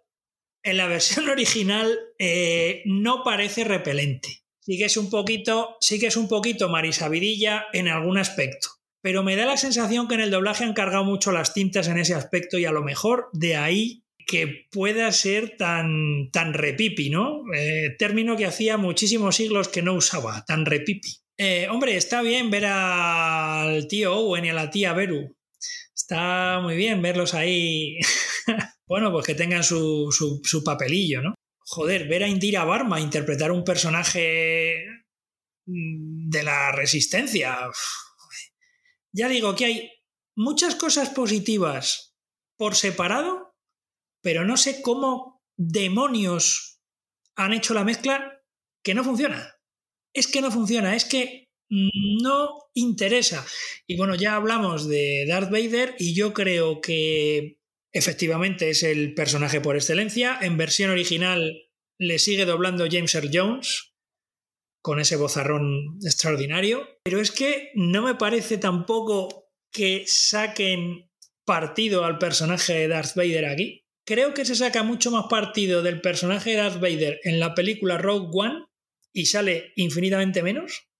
en 0.64 0.78
la 0.78 0.88
versión 0.88 1.30
original 1.30 1.98
eh, 2.20 2.82
no 2.86 3.24
parece 3.24 3.64
repelente. 3.64 4.44
Sí 4.60 4.78
que 4.78 4.86
es 4.86 4.96
un 4.96 5.10
poquito, 5.10 5.76
sí 5.82 6.00
que 6.00 6.08
es 6.08 6.16
un 6.16 6.30
poquito 6.30 6.70
marisabidilla 6.70 7.66
en 7.74 7.90
algún 7.90 8.18
aspecto. 8.18 8.70
Pero 9.02 9.22
me 9.22 9.36
da 9.36 9.46
la 9.46 9.58
sensación 9.58 10.08
que 10.08 10.16
en 10.16 10.22
el 10.22 10.32
doblaje 10.32 10.64
han 10.64 10.74
cargado 10.74 11.04
mucho 11.04 11.34
las 11.34 11.54
tintas 11.54 11.90
en 11.90 11.98
ese 11.98 12.14
aspecto 12.14 12.58
y 12.58 12.64
a 12.64 12.72
lo 12.72 12.82
mejor 12.82 13.28
de 13.34 13.58
ahí 13.58 14.04
que 14.26 14.68
pueda 14.72 15.12
ser 15.12 15.58
tan, 15.58 16.30
tan 16.32 16.54
repipi, 16.54 17.10
¿no? 17.10 17.42
Eh, 17.54 17.96
término 18.00 18.38
que 18.38 18.46
hacía 18.46 18.78
muchísimos 18.78 19.36
siglos 19.36 19.68
que 19.68 19.82
no 19.82 19.94
usaba, 19.94 20.46
tan 20.46 20.66
repipi. 20.66 21.18
Eh, 21.38 21.68
hombre, 21.70 21.98
está 21.98 22.22
bien 22.22 22.50
ver 22.50 22.66
al 22.66 23.88
tío 23.88 24.16
Owen 24.16 24.46
y 24.46 24.50
a 24.50 24.54
la 24.54 24.70
tía 24.70 24.94
Beru. 24.94 25.36
Está 25.96 26.60
muy 26.62 26.76
bien 26.76 27.02
verlos 27.02 27.34
ahí. 27.34 28.00
bueno, 28.88 29.12
pues 29.12 29.26
que 29.26 29.36
tengan 29.36 29.64
su, 29.64 30.12
su, 30.12 30.64
papelillo, 30.64 31.22
¿no? 31.22 31.36
Joder, 31.60 32.08
ver 32.08 32.24
a 32.24 32.28
Indira 32.28 32.66
Barma 32.66 33.00
interpretar 33.00 33.52
un 33.52 33.64
personaje 33.64 34.86
mm, 35.66 36.30
de 36.30 36.44
la 36.44 36.72
resistencia. 36.72 37.58
Ya 39.12 39.30
digo 39.30 39.56
que 39.56 39.66
hay 39.66 39.92
muchas 40.36 40.76
cosas 40.76 41.10
positivas 41.10 42.16
por 42.58 42.76
separado, 42.76 43.54
pero 44.22 44.46
no 44.46 44.58
sé 44.58 44.82
cómo 44.82 45.42
demonios 45.56 46.82
han 47.36 47.54
hecho 47.54 47.74
la 47.74 47.84
mezcla 47.84 48.42
que 48.84 48.94
no 48.94 49.04
funciona 49.04 49.54
es 50.14 50.28
que 50.28 50.42
no 50.42 50.52
funciona, 50.52 50.96
es 50.96 51.06
que 51.06 51.43
no 51.74 52.70
interesa. 52.74 53.46
Y 53.88 53.98
bueno, 53.98 54.16
ya 54.16 54.36
hablamos 54.36 54.88
de 54.88 55.26
Darth 55.28 55.52
Vader 55.52 55.96
y 55.98 56.14
yo 56.14 56.34
creo 56.34 56.82
que 56.82 57.60
efectivamente 57.92 58.70
es 58.70 58.84
el 58.84 59.14
personaje 59.14 59.62
por 59.62 59.76
excelencia. 59.76 60.38
En 60.42 60.58
versión 60.58 60.92
original 60.92 61.70
le 61.98 62.20
sigue 62.20 62.46
doblando 62.46 62.86
James 62.90 63.14
Earl 63.16 63.32
Jones 63.34 63.94
con 64.82 65.00
ese 65.00 65.16
bozarrón 65.16 65.98
extraordinario. 66.04 66.88
Pero 67.04 67.20
es 67.20 67.32
que 67.32 67.72
no 67.76 68.02
me 68.04 68.16
parece 68.16 68.58
tampoco 68.58 69.50
que 69.72 70.04
saquen 70.06 71.10
partido 71.46 72.06
al 72.06 72.20
personaje 72.20 72.74
de 72.74 72.88
Darth 72.88 73.16
Vader 73.16 73.46
aquí. 73.46 73.86
Creo 74.06 74.34
que 74.34 74.46
se 74.46 74.56
saca 74.56 74.84
mucho 74.84 75.12
más 75.12 75.26
partido 75.30 75.82
del 75.82 76.02
personaje 76.02 76.52
de 76.52 76.58
Darth 76.58 76.82
Vader 76.82 77.20
en 77.24 77.40
la 77.40 77.56
película 77.56 77.98
Rogue 77.98 78.30
One 78.34 78.66
y 79.14 79.28
sale 79.28 79.72
infinitamente 79.76 80.44
menos 80.44 80.93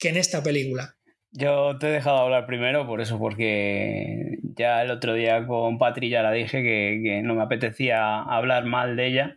que 0.00 0.08
en 0.08 0.16
esta 0.16 0.42
película. 0.42 0.96
Yo 1.32 1.78
te 1.78 1.86
he 1.86 1.90
dejado 1.92 2.18
hablar 2.18 2.46
primero 2.46 2.86
por 2.86 3.00
eso, 3.00 3.18
porque 3.18 4.38
ya 4.56 4.82
el 4.82 4.90
otro 4.90 5.14
día 5.14 5.46
con 5.46 5.78
Patri 5.78 6.08
ya 6.08 6.22
la 6.22 6.32
dije 6.32 6.62
que, 6.62 7.00
que 7.04 7.22
no 7.22 7.36
me 7.36 7.42
apetecía 7.42 8.20
hablar 8.20 8.64
mal 8.64 8.96
de 8.96 9.06
ella. 9.06 9.36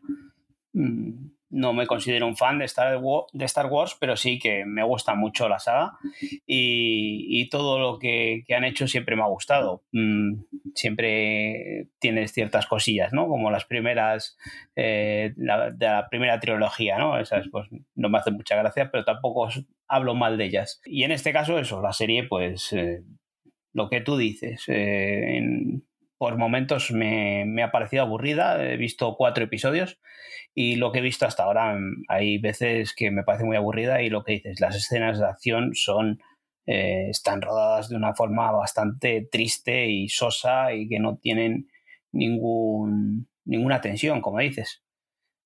No 1.54 1.72
me 1.72 1.86
considero 1.86 2.26
un 2.26 2.36
fan 2.36 2.58
de 2.58 2.66
Star, 2.66 2.97
Wars, 2.97 3.28
de 3.32 3.45
Star 3.45 3.68
Wars, 3.68 3.95
pero 3.99 4.16
sí 4.16 4.39
que 4.39 4.66
me 4.66 4.84
gusta 4.84 5.14
mucho 5.14 5.47
la 5.47 5.60
saga 5.60 5.93
y, 6.47 7.47
todo 7.49 7.78
lo 7.78 7.99
que, 7.99 8.43
han 8.56 8.64
hecho 8.64 8.88
siempre 8.88 9.16
me 9.16 9.22
ha 9.22 9.28
gustado. 9.28 9.84
Mm, 9.91 10.41
siempre 10.74 11.89
tienes 11.99 12.34
ciertas 12.34 12.66
cosillas, 12.66 13.14
¿no? 13.14 13.28
Como 13.28 13.51
las 13.51 13.66
primeras, 13.66 14.38
eh, 14.76 15.34
de 15.36 15.86
la 15.86 16.08
primera 16.10 16.39
trilogía, 16.39 16.97
¿no? 16.97 17.20
Esas 17.20 17.47
pues 17.51 17.68
no 17.93 18.10
me 18.10 18.18
hacen 18.18 18.34
mucha 18.34 18.56
gracia, 18.56 18.89
pero 18.91 19.04
tampoco 19.04 19.49
hablo 19.88 20.16
mal 20.16 20.38
de 20.38 20.45
ellas. 20.45 20.82
Y 20.86 21.04
en 21.04 21.12
este 21.12 21.32
caso 21.34 21.60
eso, 21.60 21.82
la 21.82 21.93
serie 21.93 22.24
pues... 22.24 22.74
Eh, 22.74 23.04
lo 23.74 23.89
que 23.89 24.01
tú 24.01 24.18
dices, 24.18 24.64
eh, 24.68 25.41
por 26.24 26.38
momentos 26.38 26.89
me, 26.89 27.43
me, 27.45 27.63
ha 27.63 27.71
parecido 27.71 28.03
aburrida. 28.03 28.63
He 28.63 28.78
visto 28.78 29.17
cuatro 29.17 29.43
episodios 29.43 29.99
y 30.55 30.78
lo 30.78 30.93
que 30.93 30.99
he 30.99 31.01
visto 31.01 31.26
hasta 31.26 31.43
ahora, 31.43 31.76
mm, 31.76 32.05
hay 32.07 32.38
veces 32.38 32.93
que 32.95 33.11
me 33.11 33.24
parece 33.24 33.43
muy 33.43 33.57
aburrida 33.57 34.01
y 34.01 34.09
lo 34.09 34.24
que 34.24 34.32
dices, 34.32 34.61
las 34.61 34.74
escenas 34.74 35.19
de 35.19 35.26
acción 35.26 35.76
son, 35.76 36.21
eh, 36.65 37.07
están 37.09 37.41
rodadas 37.41 37.89
de 37.89 37.97
una 37.97 38.15
forma 38.15 38.53
bastante 38.53 39.28
triste 39.30 39.88
y 39.88 40.07
sosa 40.07 40.74
y 40.74 40.88
que 40.88 40.97
no 40.97 41.17
tienen 41.17 41.67
ningún, 42.13 43.28
ninguna 43.43 43.82
tensión, 43.82 44.21
como 44.21 44.39
dices. 44.39 44.82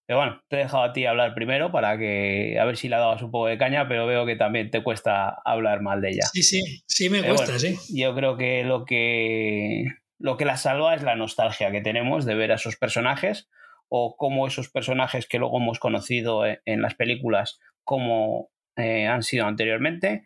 Pero 0.05 0.19
bueno, 0.19 0.41
te 0.47 0.57
he 0.57 0.59
dejado 0.59 0.83
a 0.83 0.93
ti 0.93 1.07
hablar 1.07 1.33
primero 1.33 1.71
para 1.71 1.97
que 1.97 2.59
a 2.59 2.65
ver 2.65 2.77
si 2.77 2.87
le 2.87 2.97
dabas 2.97 3.23
un 3.23 3.31
poco 3.31 3.47
de 3.47 3.57
caña, 3.57 3.87
pero 3.87 4.05
veo 4.05 4.27
que 4.27 4.35
también 4.35 4.69
te 4.69 4.83
cuesta 4.83 5.41
hablar 5.43 5.81
mal 5.81 6.01
de 6.01 6.09
ella. 6.09 6.27
Sí, 6.31 6.43
sí, 6.43 6.61
sí 6.85 7.09
me 7.09 7.23
cuesta, 7.23 7.57
sí. 7.57 7.75
Yo 7.89 8.13
creo 8.13 8.37
que 8.37 8.63
lo 8.63 8.85
que 8.85 9.87
lo 10.19 10.37
que 10.37 10.45
la 10.45 10.57
salva 10.57 10.95
es 10.95 11.03
la 11.03 11.15
nostalgia 11.15 11.71
que 11.71 11.81
tenemos 11.81 12.25
de 12.25 12.35
ver 12.35 12.51
a 12.51 12.55
esos 12.55 12.75
personajes 12.75 13.49
o 13.89 14.15
cómo 14.17 14.47
esos 14.47 14.69
personajes 14.69 15.27
que 15.27 15.39
luego 15.39 15.57
hemos 15.57 15.79
conocido 15.79 16.45
e, 16.45 16.61
en 16.65 16.81
las 16.81 16.95
películas, 16.95 17.59
como 17.83 18.49
eh, 18.75 19.07
han 19.07 19.23
sido 19.23 19.45
anteriormente 19.45 20.25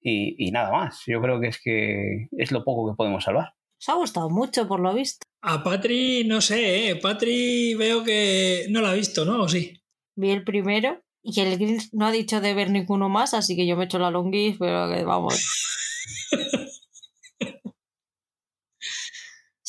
y, 0.00 0.50
nada 0.50 0.72
más. 0.72 1.02
Yo 1.06 1.20
creo 1.20 1.40
que 1.40 1.48
es 1.48 1.60
que 1.62 2.28
es 2.36 2.50
lo 2.50 2.64
poco 2.64 2.90
que 2.90 2.96
podemos 2.96 3.24
salvar. 3.24 3.54
Os 3.78 3.88
ha 3.88 3.94
gustado 3.94 4.30
mucho, 4.30 4.66
por 4.66 4.80
lo 4.80 4.94
visto. 4.94 5.26
A 5.42 5.62
Patri, 5.62 6.24
no 6.24 6.40
sé, 6.40 6.90
¿eh? 6.90 6.96
Patri 6.96 7.74
veo 7.74 8.02
que 8.02 8.66
no 8.70 8.80
la 8.80 8.90
ha 8.90 8.94
visto, 8.94 9.24
¿no? 9.24 9.42
¿O 9.42 9.48
sí? 9.48 9.80
Vi 10.16 10.30
el 10.30 10.44
primero 10.44 11.02
y 11.22 11.40
el 11.40 11.56
Grinch 11.56 11.88
no 11.92 12.06
ha 12.06 12.12
dicho 12.12 12.40
de 12.40 12.54
ver 12.54 12.70
ninguno 12.70 13.08
más, 13.08 13.34
así 13.34 13.56
que 13.56 13.66
yo 13.66 13.76
me 13.76 13.84
he 13.84 13.86
hecho 13.86 13.98
la 13.98 14.10
longis, 14.10 14.56
pero 14.58 14.88
que 14.88 15.04
vamos. 15.04 15.40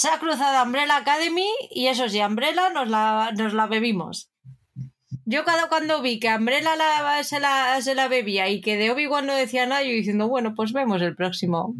Se 0.03 0.09
ha 0.09 0.19
cruzado 0.19 0.65
Umbrella 0.65 0.97
Academy 0.97 1.47
y 1.71 1.87
eso 1.87 2.09
sí, 2.09 2.19
Umbrella 2.19 2.69
nos 2.71 2.89
la, 2.89 3.31
nos 3.37 3.53
la 3.53 3.67
bebimos. 3.67 4.29
Yo 5.23 5.45
cada 5.45 5.69
cuando 5.69 6.01
vi 6.01 6.19
que 6.19 6.27
Umbrella 6.27 6.75
la, 6.75 7.23
se, 7.23 7.39
la, 7.39 7.81
se 7.81 7.95
la 7.95 8.09
bebía 8.09 8.49
y 8.49 8.59
que 8.59 8.75
de 8.75 8.91
Obi-Wan 8.91 9.25
no 9.25 9.33
decía 9.33 9.65
nada, 9.65 9.81
yo 9.81 9.91
diciendo, 9.91 10.27
bueno, 10.27 10.55
pues 10.55 10.73
vemos 10.73 11.01
el 11.01 11.15
próximo. 11.15 11.73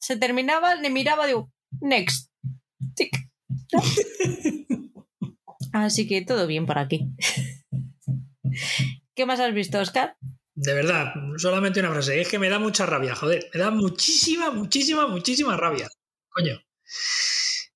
Se 0.00 0.16
terminaba, 0.16 0.74
le 0.74 0.90
miraba, 0.90 1.28
digo, 1.28 1.52
next. 1.80 2.32
Así 5.72 6.08
que 6.08 6.22
todo 6.22 6.48
bien 6.48 6.66
por 6.66 6.78
aquí. 6.78 7.12
¿Qué 9.14 9.24
más 9.24 9.38
has 9.38 9.54
visto, 9.54 9.78
Oscar? 9.78 10.16
De 10.56 10.74
verdad, 10.74 11.14
solamente 11.36 11.78
una 11.78 11.92
frase. 11.92 12.20
Es 12.20 12.28
que 12.28 12.40
me 12.40 12.48
da 12.48 12.58
mucha 12.58 12.86
rabia, 12.86 13.14
joder. 13.14 13.48
Me 13.54 13.60
da 13.60 13.70
muchísima, 13.70 14.50
muchísima, 14.50 15.06
muchísima 15.06 15.56
rabia. 15.56 15.88
Coño. 16.28 16.58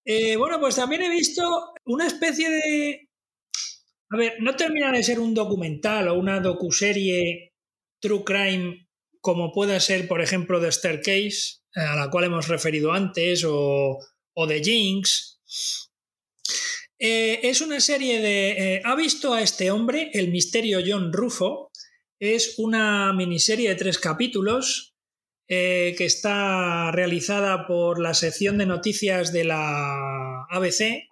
Eh, 0.09 0.37
bueno, 0.37 0.61
pues 0.61 0.77
también 0.77 1.03
he 1.03 1.11
visto 1.11 1.75
una 1.85 2.07
especie 2.07 2.49
de. 2.49 3.09
A 4.11 4.17
ver, 4.17 4.35
no 4.39 4.55
termina 4.55 4.93
de 4.93 5.03
ser 5.03 5.19
un 5.19 5.35
documental 5.35 6.07
o 6.07 6.15
una 6.15 6.39
docuserie 6.39 7.55
true 8.01 8.23
crime 8.25 8.89
como 9.21 9.51
pueda 9.51 9.81
ser, 9.81 10.07
por 10.07 10.23
ejemplo, 10.23 10.61
The 10.61 10.71
Staircase, 10.71 11.59
eh, 11.75 11.81
a 11.81 11.97
la 11.97 12.09
cual 12.09 12.27
hemos 12.27 12.47
referido 12.47 12.93
antes, 12.93 13.43
o, 13.45 13.99
o 14.33 14.47
The 14.47 14.63
Jinx. 14.63 15.41
Eh, 17.01 17.41
es 17.43 17.61
una 17.61 17.81
serie 17.81 18.21
de... 18.21 18.83
¿Ha 18.85 18.95
visto 18.95 19.35
a 19.35 19.43
este 19.43 19.73
hombre, 19.73 20.11
el 20.15 20.31
misterio 20.31 20.79
John 20.87 21.13
Rufo? 21.13 21.73
Es 22.21 22.55
una 22.59 23.13
miniserie 23.13 23.71
de 23.71 23.75
tres 23.75 23.99
capítulos 23.99 24.96
eh, 25.49 25.95
que 25.97 26.05
está 26.05 26.91
realizada 26.91 27.69
por 27.69 28.01
la 28.01 28.15
sección 28.15 28.59
de 28.59 28.67
noticias 28.67 29.33
de 29.33 29.45
la 29.45 30.45
ABC, 30.51 31.09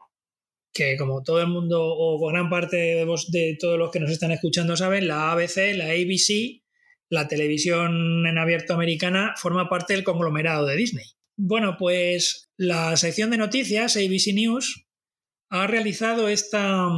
que 0.72 0.96
como 0.96 1.22
todo 1.22 1.40
el 1.40 1.46
mundo 1.46 1.80
o 1.80 2.18
gran 2.28 2.50
parte 2.50 2.76
de, 2.76 3.06
de 3.28 3.56
todos 3.60 3.78
los 3.78 3.92
que 3.92 4.00
nos 4.00 4.10
están 4.10 4.32
escuchando 4.32 4.76
saben, 4.76 5.06
la 5.06 5.30
ABC, 5.30 5.76
la 5.76 5.86
ABC, 5.86 6.62
la 7.10 7.28
televisión 7.28 8.26
en 8.26 8.36
abierto 8.36 8.74
americana, 8.74 9.34
forma 9.36 9.68
parte 9.68 9.94
del 9.94 10.02
conglomerado 10.02 10.66
de 10.66 10.76
Disney. 10.76 11.06
Bueno, 11.36 11.76
pues 11.78 12.50
la 12.56 12.96
sección 12.96 13.30
de 13.30 13.38
noticias, 13.38 13.96
ABC 13.96 14.34
News, 14.34 14.88
ha 15.50 15.68
realizado 15.68 16.28
esta, 16.28 16.88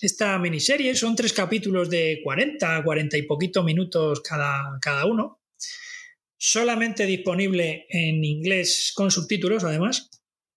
esta 0.00 0.36
miniserie. 0.40 0.96
Son 0.96 1.14
tres 1.14 1.32
capítulos 1.32 1.90
de 1.90 2.20
40, 2.24 2.82
40 2.82 3.16
y 3.16 3.22
poquito 3.22 3.62
minutos 3.62 4.20
cada, 4.20 4.78
cada 4.80 5.06
uno 5.06 5.40
solamente 6.38 7.06
disponible 7.06 7.86
en 7.88 8.24
inglés 8.24 8.92
con 8.94 9.10
subtítulos, 9.10 9.64
además, 9.64 10.10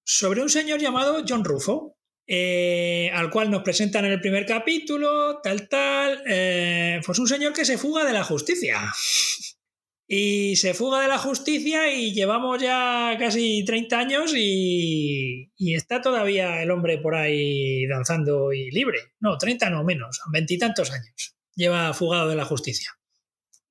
sobre 0.03 0.41
un 0.41 0.49
señor 0.49 0.79
llamado 0.79 1.23
John 1.27 1.43
Rufo, 1.43 1.97
eh, 2.27 3.09
al 3.13 3.29
cual 3.29 3.49
nos 3.49 3.63
presentan 3.63 4.05
en 4.05 4.11
el 4.11 4.21
primer 4.21 4.45
capítulo, 4.45 5.39
tal, 5.41 5.67
tal, 5.67 6.21
eh, 6.27 7.01
pues 7.05 7.17
un 7.19 7.27
señor 7.27 7.53
que 7.53 7.65
se 7.65 7.77
fuga 7.77 8.05
de 8.05 8.13
la 8.13 8.23
justicia. 8.23 8.79
y 10.11 10.55
se 10.55 10.73
fuga 10.73 11.01
de 11.01 11.07
la 11.07 11.19
justicia 11.19 11.93
y 11.93 12.13
llevamos 12.13 12.59
ya 12.59 13.15
casi 13.19 13.63
30 13.63 13.99
años 13.99 14.33
y, 14.35 15.51
y 15.55 15.75
está 15.75 16.01
todavía 16.01 16.63
el 16.63 16.71
hombre 16.71 16.97
por 16.97 17.13
ahí 17.13 17.85
danzando 17.85 18.51
y 18.51 18.71
libre. 18.71 18.97
No, 19.19 19.37
30 19.37 19.69
no 19.69 19.83
menos, 19.83 20.19
veintitantos 20.31 20.91
años. 20.91 21.35
Lleva 21.55 21.93
fugado 21.93 22.29
de 22.29 22.35
la 22.35 22.45
justicia. 22.45 22.98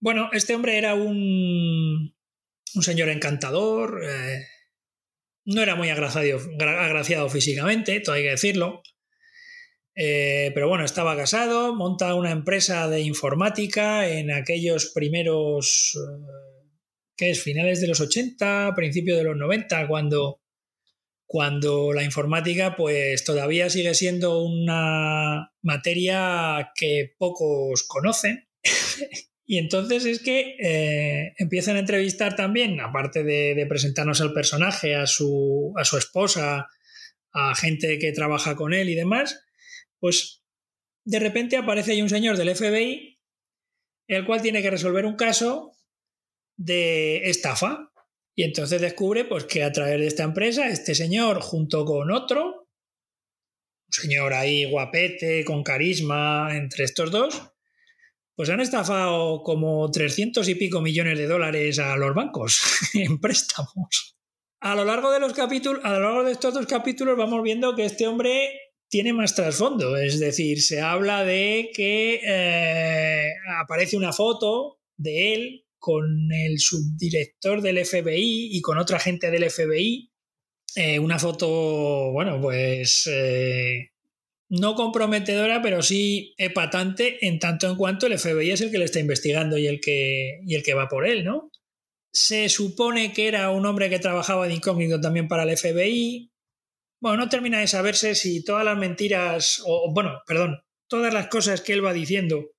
Bueno, 0.01 0.30
este 0.32 0.55
hombre 0.55 0.78
era 0.78 0.94
un, 0.94 2.14
un 2.74 2.82
señor 2.82 3.09
encantador, 3.09 4.01
eh, 4.05 4.46
no 5.44 5.62
era 5.62 5.74
muy 5.74 5.90
agraciado, 5.90 7.28
físicamente, 7.28 8.01
todo 8.01 8.14
hay 8.14 8.22
que 8.22 8.30
decirlo, 8.30 8.82
eh, 9.96 10.53
pero 10.55 10.68
bueno, 10.68 10.84
estaba 10.84 11.16
casado, 11.16 11.74
monta 11.74 12.14
una 12.14 12.30
empresa 12.30 12.88
de 12.88 13.01
informática 13.01 14.09
en 14.09 14.30
aquellos 14.30 14.92
primeros, 14.94 15.96
eh, 15.96 16.68
¿qué 17.16 17.30
es? 17.30 17.42
Finales 17.42 17.80
de 17.80 17.88
los 17.88 18.01
80, 18.01 18.74
principios 18.76 19.18
de 19.18 19.24
los 19.24 19.36
90, 19.36 19.88
cuando, 19.88 20.40
cuando 21.26 21.92
la 21.92 22.05
informática 22.05 22.76
pues 22.76 23.24
todavía 23.24 23.68
sigue 23.68 23.94
siendo 23.94 24.44
una 24.44 25.51
materia 25.62 26.70
que 26.76 27.16
pocos 27.18 27.82
conocen. 27.82 28.49
Y 29.51 29.57
entonces 29.57 30.05
es 30.05 30.20
que 30.20 30.57
eh, 30.61 31.32
empiezan 31.38 31.76
a 31.76 31.78
entrevistar 31.78 32.36
también, 32.36 32.80
aparte 32.80 33.24
de, 33.24 33.64
presentarnos 33.66 34.20
al 34.20 34.34
personaje, 34.34 34.94
a 34.94 35.07
su, 35.07 35.72
a 35.78 35.86
su 35.86 35.96
esposa, 35.96 36.68
a 37.32 37.55
gente 37.55 37.99
que 37.99 38.12
trabaja 38.12 38.57
con 38.57 38.74
él 38.74 38.90
y 38.90 38.94
demás, 38.94 39.42
pues 40.01 40.44
de 41.07 41.18
repente 41.18 41.57
aparece 41.57 41.92
ahí 41.92 42.03
un 42.03 42.11
señor 42.11 42.36
del 42.36 42.55
FBI, 42.55 43.18
el 44.09 44.26
cual 44.26 44.42
tiene 44.42 44.61
que 44.61 44.70
resolver 44.70 45.07
un 45.07 45.16
caso 45.16 45.72
de 46.59 47.30
estafa. 47.30 47.90
Y 48.36 48.42
entonces 48.42 48.82
descubre 48.82 49.24
pues, 49.24 49.44
que 49.44 49.64
a 49.64 49.72
través 49.72 49.99
de 49.99 50.09
esta 50.09 50.24
empresa, 50.24 50.68
este 50.68 50.94
señor, 50.94 51.40
junto 51.40 51.86
con 51.86 52.11
otro, 52.11 52.68
un 53.86 53.92
señor 53.92 54.34
ahí 54.34 54.70
guapete, 54.70 55.42
con 55.46 55.62
carisma, 55.62 56.55
entre 56.55 56.84
estos 56.84 57.11
dos, 57.11 57.55
pues 58.39 58.51
han 58.51 58.61
estafado 58.61 59.43
como 59.43 59.91
300 59.91 60.49
y 60.49 60.55
pico 60.55 60.80
millones 60.80 61.18
de 61.18 61.26
dólares 61.26 61.80
a 61.80 61.97
los 61.97 62.14
bancos 62.14 62.62
en 62.95 63.20
préstamos. 63.20 64.16
A 64.61 64.76
lo 64.76 64.84
largo 64.84 65.11
de 65.11 65.18
los 65.18 65.32
capítulos, 65.32 65.84
a 65.84 65.95
lo 65.95 66.01
largo 66.03 66.22
de 66.22 66.30
estos 66.30 66.55
dos 66.55 66.66
capítulos 66.66 67.18
vamos 67.18 67.43
viendo 67.43 67.74
que 67.74 67.84
este 67.84 68.07
hombre 68.07 68.53
tiene 68.89 69.12
más 69.12 69.34
trasfondo, 69.34 69.97
es 69.97 70.20
decir, 70.20 70.62
se 70.62 70.80
habla 70.80 71.24
de 71.24 71.70
que 71.74 72.20
eh, 72.24 73.26
aparece 73.61 73.97
una 73.97 74.12
foto 74.12 74.78
de 74.97 75.34
él 75.34 75.64
con 75.76 76.05
el 76.32 76.61
subdirector 76.61 77.61
del 77.61 77.84
FBI 77.84 78.57
y 78.57 78.62
con 78.62 78.78
otra 78.78 79.01
gente 79.01 79.32
del 79.32 79.51
FBI. 79.51 80.12
Eh, 80.76 81.01
una 81.01 81.18
foto, 81.18 82.12
bueno, 82.12 82.41
pues 82.41 83.11
eh, 83.12 83.91
no 84.49 84.74
comprometedora, 84.74 85.61
pero 85.62 85.82
sí 85.82 86.34
epatante 86.38 87.26
en 87.26 87.38
tanto 87.38 87.68
en 87.68 87.76
cuanto 87.76 88.07
el 88.07 88.18
FBI 88.18 88.51
es 88.51 88.61
el 88.61 88.70
que 88.70 88.78
le 88.78 88.86
está 88.86 89.01
investigando 89.01 89.59
y 89.59 89.66
el 89.66 89.80
que, 89.80 90.40
y 90.46 90.55
el 90.55 90.62
que 90.62 90.74
va 90.74 90.88
por 90.88 91.07
él, 91.07 91.24
¿no? 91.24 91.51
Se 92.12 92.49
supone 92.49 93.12
que 93.12 93.28
era 93.28 93.51
un 93.51 93.66
hombre 93.66 93.90
que 93.90 93.99
trabajaba 93.99 94.49
de 94.49 94.55
incógnito 94.55 95.01
también 95.01 95.28
para 95.28 95.42
el 95.42 95.57
FBI. 95.57 96.32
Bueno, 97.01 97.18
no 97.18 97.28
termina 97.28 97.61
de 97.61 97.66
saberse 97.66 98.14
si 98.14 98.42
todas 98.42 98.64
las 98.64 98.78
mentiras, 98.78 99.62
o 99.66 99.92
bueno, 99.92 100.22
perdón, 100.26 100.62
todas 100.88 101.12
las 101.12 101.28
cosas 101.28 101.61
que 101.61 101.74
él 101.74 101.84
va 101.84 101.92
diciendo 101.92 102.51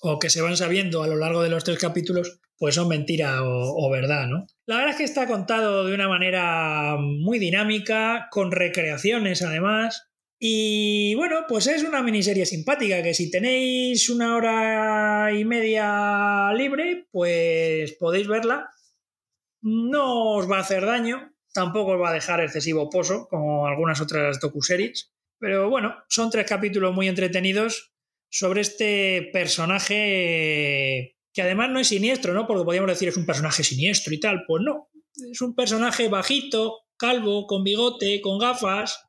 o 0.00 0.18
que 0.18 0.30
se 0.30 0.40
van 0.40 0.56
sabiendo 0.56 1.02
a 1.02 1.06
lo 1.06 1.16
largo 1.16 1.42
de 1.42 1.50
los 1.50 1.64
tres 1.64 1.78
capítulos, 1.78 2.40
pues 2.58 2.74
son 2.74 2.88
mentira 2.88 3.42
o, 3.42 3.86
o, 3.86 3.90
verdad, 3.90 4.26
¿no? 4.26 4.46
La 4.66 4.76
verdad 4.76 4.92
es 4.92 4.96
que 4.96 5.04
está 5.04 5.26
contado 5.26 5.86
de 5.86 5.94
una 5.94 6.08
manera 6.08 6.96
muy 6.98 7.38
dinámica, 7.38 8.28
con 8.30 8.50
recreaciones 8.50 9.42
además, 9.42 10.13
y 10.38 11.14
bueno, 11.14 11.44
pues 11.48 11.66
es 11.66 11.84
una 11.84 12.02
miniserie 12.02 12.46
simpática 12.46 13.02
que 13.02 13.14
si 13.14 13.30
tenéis 13.30 14.08
una 14.10 14.36
hora 14.36 15.30
y 15.32 15.44
media 15.44 16.52
libre, 16.52 17.06
pues 17.10 17.92
podéis 17.94 18.28
verla. 18.28 18.68
No 19.62 20.34
os 20.34 20.50
va 20.50 20.58
a 20.58 20.60
hacer 20.60 20.84
daño, 20.84 21.32
tampoco 21.52 21.92
os 21.92 22.00
va 22.00 22.10
a 22.10 22.14
dejar 22.14 22.40
excesivo 22.40 22.90
pozo, 22.90 23.26
como 23.28 23.66
algunas 23.66 24.00
otras 24.00 24.40
docuseries. 24.40 25.12
Pero 25.38 25.70
bueno, 25.70 25.94
son 26.08 26.30
tres 26.30 26.46
capítulos 26.46 26.94
muy 26.94 27.08
entretenidos 27.08 27.94
sobre 28.28 28.60
este 28.60 29.30
personaje 29.32 31.16
que 31.32 31.42
además 31.42 31.70
no 31.70 31.80
es 31.80 31.88
siniestro, 31.88 32.32
¿no? 32.32 32.46
Porque 32.46 32.64
podríamos 32.64 32.90
decir 32.90 33.08
es 33.08 33.16
un 33.16 33.26
personaje 33.26 33.64
siniestro 33.64 34.14
y 34.14 34.20
tal. 34.20 34.44
Pues 34.46 34.62
no, 34.64 34.88
es 35.30 35.40
un 35.40 35.54
personaje 35.54 36.08
bajito, 36.08 36.80
calvo, 36.96 37.46
con 37.46 37.64
bigote, 37.64 38.20
con 38.20 38.38
gafas, 38.38 39.03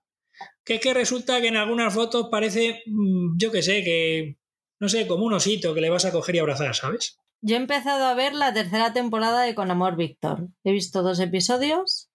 que 0.65 0.75
es 0.75 0.81
que 0.81 0.93
resulta 0.93 1.39
que 1.41 1.47
en 1.47 1.57
algunas 1.57 1.93
fotos 1.93 2.27
parece, 2.29 2.81
mm, 2.87 3.37
yo 3.37 3.51
qué 3.51 3.61
sé, 3.61 3.83
que, 3.83 4.37
no 4.79 4.89
sé, 4.89 5.07
como 5.07 5.25
un 5.25 5.33
osito 5.33 5.73
que 5.73 5.81
le 5.81 5.89
vas 5.89 6.05
a 6.05 6.11
coger 6.11 6.35
y 6.35 6.39
abrazar, 6.39 6.75
¿sabes? 6.75 7.17
Yo 7.41 7.55
he 7.55 7.59
empezado 7.59 8.05
a 8.05 8.15
ver 8.15 8.33
la 8.33 8.53
tercera 8.53 8.91
temporada 8.91 9.43
de 9.43 9.53
Con 9.53 9.69
Amor 9.69 9.95
Víctor. 9.95 10.49
He 10.63 10.71
visto 10.71 11.03
dos 11.03 11.19
episodios 11.19 12.09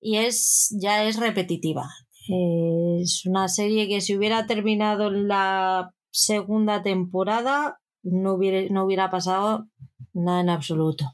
y 0.00 0.16
es 0.16 0.74
ya 0.80 1.04
es 1.04 1.18
repetitiva. 1.18 1.88
Es 2.28 3.24
una 3.26 3.48
serie 3.48 3.88
que 3.88 4.00
si 4.00 4.16
hubiera 4.16 4.46
terminado 4.46 5.10
la 5.10 5.94
segunda 6.10 6.82
temporada 6.82 7.80
no 8.02 8.34
hubiera, 8.34 8.68
no 8.72 8.84
hubiera 8.84 9.10
pasado 9.10 9.68
nada 10.12 10.40
en 10.40 10.50
absoluto. 10.50 11.12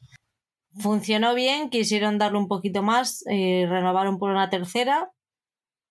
Funcionó 0.81 1.35
bien, 1.35 1.71
quisieron 1.71 2.19
darle 2.19 2.39
un 2.39 2.49
poquito 2.49 2.83
más, 2.83 3.25
eh, 3.31 3.67
renovaron 3.69 4.19
por 4.19 4.31
una 4.31 4.49
tercera, 4.49 5.11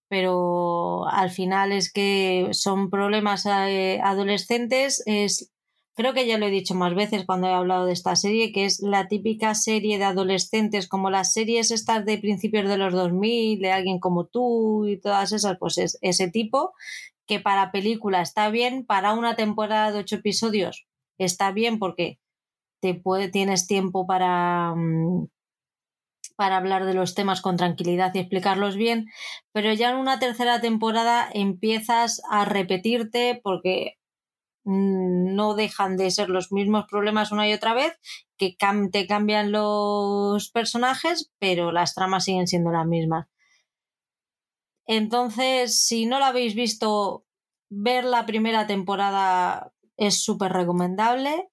pero 0.09 1.07
al 1.07 1.29
final 1.29 1.71
es 1.71 1.91
que 1.91 2.49
son 2.51 2.89
problemas 2.89 3.45
eh, 3.45 3.99
adolescentes. 4.03 5.03
Es, 5.05 5.51
creo 5.95 6.13
que 6.13 6.27
ya 6.27 6.37
lo 6.37 6.47
he 6.47 6.51
dicho 6.51 6.75
más 6.75 6.95
veces 6.95 7.25
cuando 7.25 7.47
he 7.47 7.53
hablado 7.53 7.85
de 7.85 7.93
esta 7.93 8.15
serie, 8.15 8.51
que 8.51 8.65
es 8.65 8.81
la 8.81 9.07
típica 9.07 9.55
serie 9.55 9.97
de 9.97 10.05
adolescentes, 10.05 10.87
como 10.87 11.09
las 11.09 11.33
series 11.33 11.71
estas 11.71 12.05
de 12.05 12.17
principios 12.17 12.69
de 12.69 12.77
los 12.77 12.93
2000, 12.93 13.59
de 13.59 13.71
alguien 13.71 13.99
como 13.99 14.25
tú 14.25 14.87
y 14.87 14.99
todas 14.99 15.31
esas, 15.31 15.57
pues 15.59 15.77
es 15.77 15.97
ese 16.01 16.29
tipo, 16.29 16.73
que 17.25 17.39
para 17.39 17.71
película 17.71 18.21
está 18.21 18.49
bien, 18.49 18.85
para 18.85 19.13
una 19.13 19.35
temporada 19.35 19.91
de 19.91 19.99
ocho 19.99 20.15
episodios 20.17 20.87
está 21.17 21.51
bien 21.51 21.79
porque 21.79 22.19
te 22.79 22.93
puede, 22.93 23.29
tienes 23.29 23.67
tiempo 23.67 24.05
para, 24.05 24.73
mm, 24.75 25.27
para 26.35 26.57
hablar 26.57 26.85
de 26.85 26.93
los 26.93 27.15
temas 27.15 27.41
con 27.41 27.57
tranquilidad 27.57 28.13
y 28.13 28.19
explicarlos 28.19 28.75
bien, 28.75 29.07
pero 29.51 29.73
ya 29.73 29.89
en 29.91 29.97
una 29.97 30.19
tercera 30.19 30.61
temporada 30.61 31.27
empiezas 31.33 32.21
a 32.29 32.45
repetirte 32.45 33.39
porque 33.43 33.97
mm, 34.63 35.35
no 35.35 35.55
dejan 35.55 35.97
de 35.97 36.11
ser 36.11 36.29
los 36.29 36.51
mismos 36.51 36.85
problemas 36.89 37.31
una 37.31 37.47
y 37.49 37.53
otra 37.53 37.73
vez, 37.73 37.99
que 38.37 38.55
te 38.91 39.07
cambian 39.07 39.51
los 39.51 40.51
personajes, 40.51 41.31
pero 41.39 41.71
las 41.71 41.95
tramas 41.95 42.25
siguen 42.25 42.47
siendo 42.47 42.71
las 42.71 42.85
mismas. 42.85 43.27
Entonces, 44.85 45.81
si 45.81 46.05
no 46.05 46.19
la 46.19 46.27
habéis 46.27 46.55
visto, 46.55 47.25
ver 47.69 48.05
la 48.05 48.25
primera 48.25 48.67
temporada 48.67 49.73
es 49.97 50.23
súper 50.23 50.53
recomendable. 50.53 51.49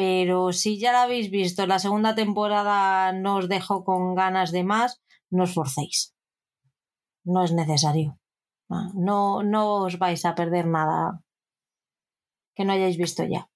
Pero 0.00 0.54
si 0.54 0.78
ya 0.78 0.92
la 0.92 1.02
habéis 1.02 1.30
visto, 1.30 1.66
la 1.66 1.78
segunda 1.78 2.14
temporada 2.14 3.12
no 3.12 3.36
os 3.36 3.50
dejo 3.50 3.84
con 3.84 4.14
ganas 4.14 4.50
de 4.50 4.64
más, 4.64 5.02
no 5.28 5.42
os 5.44 5.52
forcéis. 5.52 6.14
No 7.22 7.44
es 7.44 7.52
necesario. 7.52 8.18
No, 8.94 9.42
no 9.42 9.84
os 9.84 9.98
vais 9.98 10.24
a 10.24 10.34
perder 10.34 10.64
nada 10.66 11.20
que 12.56 12.64
no 12.64 12.72
hayáis 12.72 12.96
visto 12.96 13.24
ya. 13.28 13.50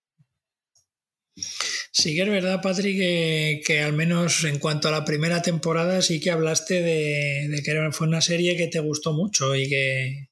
Sí 1.35 2.15
que 2.15 2.25
es 2.25 2.29
verdad, 2.29 2.61
Patrick, 2.61 3.65
que, 3.65 3.81
al 3.81 3.95
menos 3.95 4.45
en 4.45 4.59
cuanto 4.59 4.89
a 4.89 4.91
la 4.91 5.07
primera 5.07 5.41
temporada 5.41 6.03
sí 6.03 6.21
que 6.21 6.31
hablaste 6.31 6.83
de, 6.83 7.49
de, 7.49 7.63
que 7.63 7.73
fue 7.93 8.07
una 8.07 8.21
serie 8.21 8.59
que 8.59 8.69
te 8.69 8.81
gustó 8.81 9.15
mucho 9.15 9.55
y 9.57 9.67
que 9.71 10.29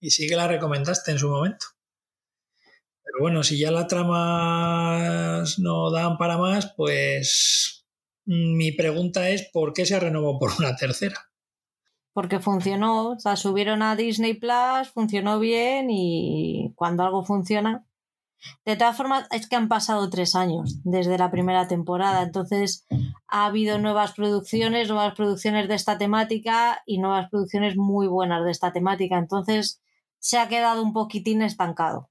y 0.00 0.10
sí 0.10 0.26
que 0.26 0.36
la 0.36 0.48
recomendaste 0.48 1.10
en 1.10 1.18
su 1.18 1.28
momento. 1.28 1.73
Pero 3.14 3.22
bueno, 3.22 3.44
si 3.44 3.60
ya 3.60 3.70
las 3.70 3.86
tramas 3.86 5.60
no 5.60 5.92
dan 5.92 6.18
para 6.18 6.36
más, 6.36 6.74
pues 6.76 7.86
mi 8.24 8.72
pregunta 8.72 9.28
es 9.28 9.48
¿por 9.52 9.72
qué 9.72 9.86
se 9.86 10.00
renovó 10.00 10.36
por 10.36 10.50
una 10.58 10.74
tercera? 10.74 11.30
Porque 12.12 12.40
funcionó, 12.40 13.16
la 13.24 13.36
subieron 13.36 13.82
a 13.82 13.94
Disney 13.94 14.34
Plus, 14.34 14.88
funcionó 14.92 15.38
bien 15.38 15.90
y 15.90 16.72
cuando 16.74 17.04
algo 17.04 17.24
funciona. 17.24 17.86
De 18.64 18.74
todas 18.74 18.96
formas, 18.96 19.28
es 19.30 19.48
que 19.48 19.54
han 19.54 19.68
pasado 19.68 20.10
tres 20.10 20.34
años 20.34 20.80
desde 20.82 21.16
la 21.16 21.30
primera 21.30 21.68
temporada, 21.68 22.20
entonces 22.22 22.84
ha 23.28 23.46
habido 23.46 23.78
nuevas 23.78 24.12
producciones, 24.12 24.88
nuevas 24.88 25.14
producciones 25.14 25.68
de 25.68 25.76
esta 25.76 25.98
temática 25.98 26.82
y 26.84 26.98
nuevas 26.98 27.30
producciones 27.30 27.76
muy 27.76 28.08
buenas 28.08 28.44
de 28.44 28.50
esta 28.50 28.72
temática, 28.72 29.18
entonces 29.18 29.80
se 30.18 30.36
ha 30.36 30.48
quedado 30.48 30.82
un 30.82 30.92
poquitín 30.92 31.42
estancado. 31.42 32.10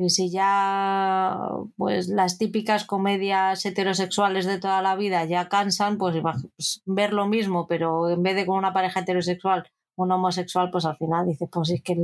Y 0.00 0.08
si 0.08 0.30
ya 0.30 1.38
pues 1.76 2.08
las 2.08 2.38
típicas 2.38 2.84
comedias 2.84 3.66
heterosexuales 3.66 4.46
de 4.46 4.58
toda 4.58 4.80
la 4.80 4.96
vida 4.96 5.26
ya 5.26 5.50
cansan, 5.50 5.98
pues, 5.98 6.16
pues, 6.22 6.82
ver 6.86 7.12
lo 7.12 7.26
mismo, 7.26 7.66
pero 7.66 8.08
en 8.08 8.22
vez 8.22 8.34
de 8.34 8.46
con 8.46 8.56
una 8.56 8.72
pareja 8.72 9.00
heterosexual, 9.00 9.68
un 9.96 10.10
homosexual, 10.10 10.70
pues 10.70 10.86
al 10.86 10.96
final 10.96 11.26
dices, 11.26 11.50
pues 11.52 11.68
es 11.70 11.82
que 11.82 11.92
es, 11.92 11.98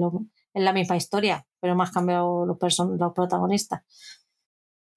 la 0.63 0.75
misma 0.75 0.97
historia, 0.97 1.47
pero 1.59 1.75
más 1.75 1.91
cambiado 1.91 2.45
los, 2.45 2.59
los 2.61 3.13
protagonistas. 3.15 3.83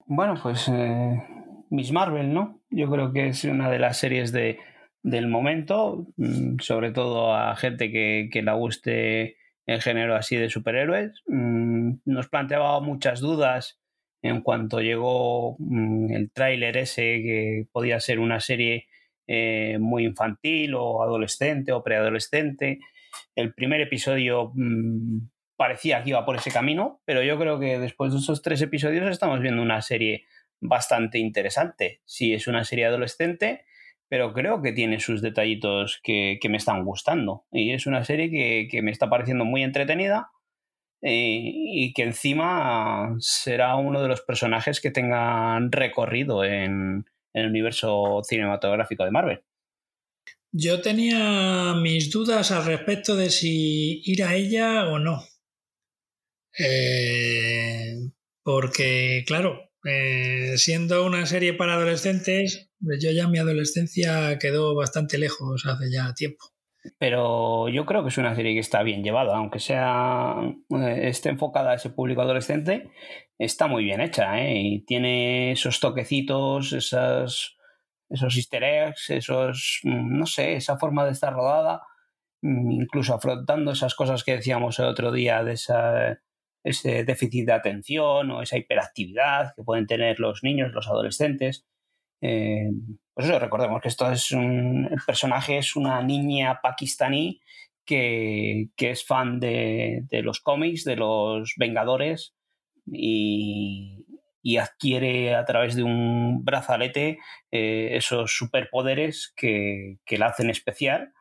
Bueno, 0.06 0.34
pues 0.42 0.68
eh, 0.68 1.24
Miss 1.70 1.94
Marvel, 1.94 2.34
¿no? 2.34 2.60
Yo 2.70 2.90
creo 2.90 3.14
que 3.14 3.30
es 3.30 3.46
una 3.46 3.70
de 3.70 3.80
las 3.80 3.98
series 3.98 4.34
de, 4.34 4.60
del 5.04 5.30
momento, 5.30 6.06
mm, 6.18 6.60
sobre 6.60 6.92
todo 6.92 7.34
a 7.34 7.56
gente 7.56 7.92
que, 7.92 8.30
que 8.30 8.42
la 8.42 8.56
guste 8.56 9.39
el 9.74 9.82
género 9.82 10.16
así 10.16 10.36
de 10.36 10.50
superhéroes. 10.50 11.22
Mm, 11.28 12.00
nos 12.06 12.28
planteaba 12.28 12.80
muchas 12.82 13.20
dudas 13.20 13.80
en 14.22 14.42
cuanto 14.42 14.82
llegó 14.82 15.58
mm, 15.60 16.12
el 16.14 16.32
tráiler 16.32 16.78
ese 16.78 17.02
que 17.02 17.68
podía 17.72 18.00
ser 18.00 18.20
una 18.20 18.40
serie 18.40 18.88
eh, 19.28 19.78
muy 19.80 20.06
infantil 20.06 20.74
o 20.74 21.04
adolescente 21.04 21.72
o 21.72 21.84
preadolescente. 21.84 22.80
El 23.36 23.54
primer 23.54 23.80
episodio 23.82 24.52
mm, 24.56 25.30
parecía 25.56 26.04
que 26.04 26.10
iba 26.10 26.26
por 26.26 26.38
ese 26.38 26.52
camino, 26.52 27.02
pero 27.06 27.22
yo 27.22 27.38
creo 27.38 27.60
que 27.60 27.78
después 27.78 28.12
de 28.12 28.18
esos 28.20 28.42
tres 28.42 28.62
episodios 28.64 29.08
estamos 29.08 29.40
viendo 29.40 29.62
una 29.62 29.82
serie 29.84 30.26
bastante 30.60 31.20
interesante. 31.20 32.02
Si 32.06 32.34
es 32.34 32.48
una 32.48 32.64
serie 32.64 32.86
adolescente, 32.86 33.66
pero 34.10 34.34
creo 34.34 34.62
que 34.62 34.74
tiene 34.74 35.00
sus 35.00 35.22
detallitos 35.22 36.02
que, 36.04 36.40
me 36.50 36.58
están 36.58 36.84
gustando. 36.84 37.46
Y 37.52 37.72
es 37.72 37.86
una 37.86 38.04
serie 38.04 38.68
que, 38.70 38.82
me 38.82 38.92
está 38.92 39.10
pareciendo 39.10 39.46
muy 39.46 39.64
entretenida 39.64 40.32
eh, 41.02 41.40
y 41.42 41.94
que 41.94 42.04
encima 42.04 43.16
será 43.20 43.76
uno 43.76 44.02
de 44.02 44.08
los 44.08 44.22
personajes 44.22 44.82
que 44.82 44.92
tengan 44.92 45.72
recorrido 45.72 46.44
en, 46.44 47.06
el 47.32 47.46
universo 47.46 48.22
cinematográfico 48.28 49.06
de 49.06 49.12
Marvel. 49.12 49.44
Yo 50.52 50.82
tenía 50.82 51.76
mis 51.76 52.10
dudas 52.10 52.50
al 52.52 52.66
respecto 52.66 53.16
de 53.16 53.30
si 53.30 54.02
ir 54.04 54.24
a 54.24 54.34
ella 54.34 54.90
o 54.90 54.98
no. 54.98 55.24
Eh, 56.58 58.10
porque, 58.44 59.24
claro, 59.28 59.70
eh, 59.86 60.58
siendo 60.58 61.06
una 61.06 61.28
serie 61.28 61.54
para 61.54 61.76
adolescentes, 61.76 62.69
yo 62.80 63.12
ya 63.12 63.28
mi 63.28 63.40
adolescencia 63.40 64.38
quedó 64.40 64.76
bastante 64.76 65.18
lejos 65.18 65.66
hace 65.66 65.92
ya 65.92 66.14
tiempo. 66.14 66.46
Pero 66.98 67.68
yo 67.70 67.86
creo 67.86 68.04
que 68.04 68.10
es 68.10 68.18
una 68.18 68.36
serie 68.36 68.54
que 68.54 68.60
está 68.60 68.84
bien 68.84 69.04
llevada, 69.04 69.36
aunque 69.36 69.60
sea 69.60 70.36
eh, 70.70 71.10
esté 71.10 71.30
enfocada 71.30 71.72
a 71.72 71.76
ese 71.76 71.90
público 71.90 72.22
adolescente, 72.22 72.92
está 73.38 73.68
muy 73.68 73.84
bien 73.84 74.02
hecha, 74.02 74.42
¿eh? 74.42 74.62
Y 74.62 74.86
tiene 74.86 75.52
esos 75.52 75.80
toquecitos, 75.82 76.72
esas, 76.72 77.58
esos 78.10 78.36
easter 78.38 78.64
eggs, 78.64 79.10
esos, 79.10 79.82
mm, 79.84 80.18
no 80.18 80.26
sé, 80.26 80.54
esa 80.56 80.78
forma 80.78 81.06
de 81.06 81.12
estar 81.12 81.34
rodada, 81.34 81.82
mm, 82.42 82.72
incluso 82.72 83.14
afrontando 83.14 83.72
esas 83.72 83.94
cosas 83.96 84.24
que 84.24 84.38
decíamos 84.38 84.80
el 84.80 84.86
otro 84.86 85.12
día 85.12 85.44
de 85.44 85.54
esa 85.54 86.20
ese 86.64 87.04
déficit 87.04 87.46
de 87.46 87.54
atención 87.54 88.32
o 88.32 88.42
esa 88.42 88.58
hiperactividad 88.58 89.54
que 89.56 89.64
pueden 89.64 89.88
tener 89.88 90.20
los 90.20 90.44
niños, 90.44 90.74
los 90.74 90.88
adolescentes. 90.88 91.66
Eh, 92.22 92.70
pues 93.14 93.28
eso, 93.28 93.40
recordemos 93.40 93.82
que 93.82 93.88
esto 93.88 94.12
es 94.12 94.32
un, 94.32 94.88
el 94.92 95.00
personaje 95.06 95.58
es 95.58 95.76
una 95.76 96.02
niña 96.04 96.60
pakistaní 96.62 97.42
que, 97.86 98.70
es 98.78 99.06
fan 99.06 99.40
de, 99.40 100.06
los 100.24 100.42
cómics, 100.42 100.84
de 100.84 100.96
los 100.96 101.54
Vengadores 101.58 102.36
y, 102.86 104.06
adquiere 104.60 105.36
a 105.36 105.46
través 105.46 105.76
de 105.76 105.84
un 105.84 106.44
brazalete 106.44 107.20
eh, 107.52 107.90
esos 107.94 108.36
superpoderes 108.36 109.32
que, 109.36 110.00
que 110.06 110.18
la 110.18 110.28
hacen 110.28 110.50
especial 110.50 111.14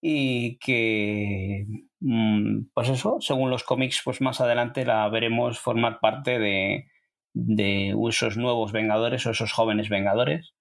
y 0.00 0.56
que 0.58 1.66
Mm, 2.06 2.66
pues 2.74 2.90
eso, 2.90 3.16
según 3.20 3.48
los 3.48 3.64
cómics, 3.64 4.02
pues 4.04 4.20
más 4.20 4.38
adelante 4.42 4.84
la 4.84 5.08
veremos 5.08 5.58
formar 5.58 6.00
parte 6.00 6.38
de, 6.38 6.86
esos 7.34 8.36
nuevos 8.36 8.72
Vengadores 8.72 9.26
o 9.26 9.30
esos 9.30 9.52
jóvenes 9.52 9.88
Vengadores. 9.88 10.54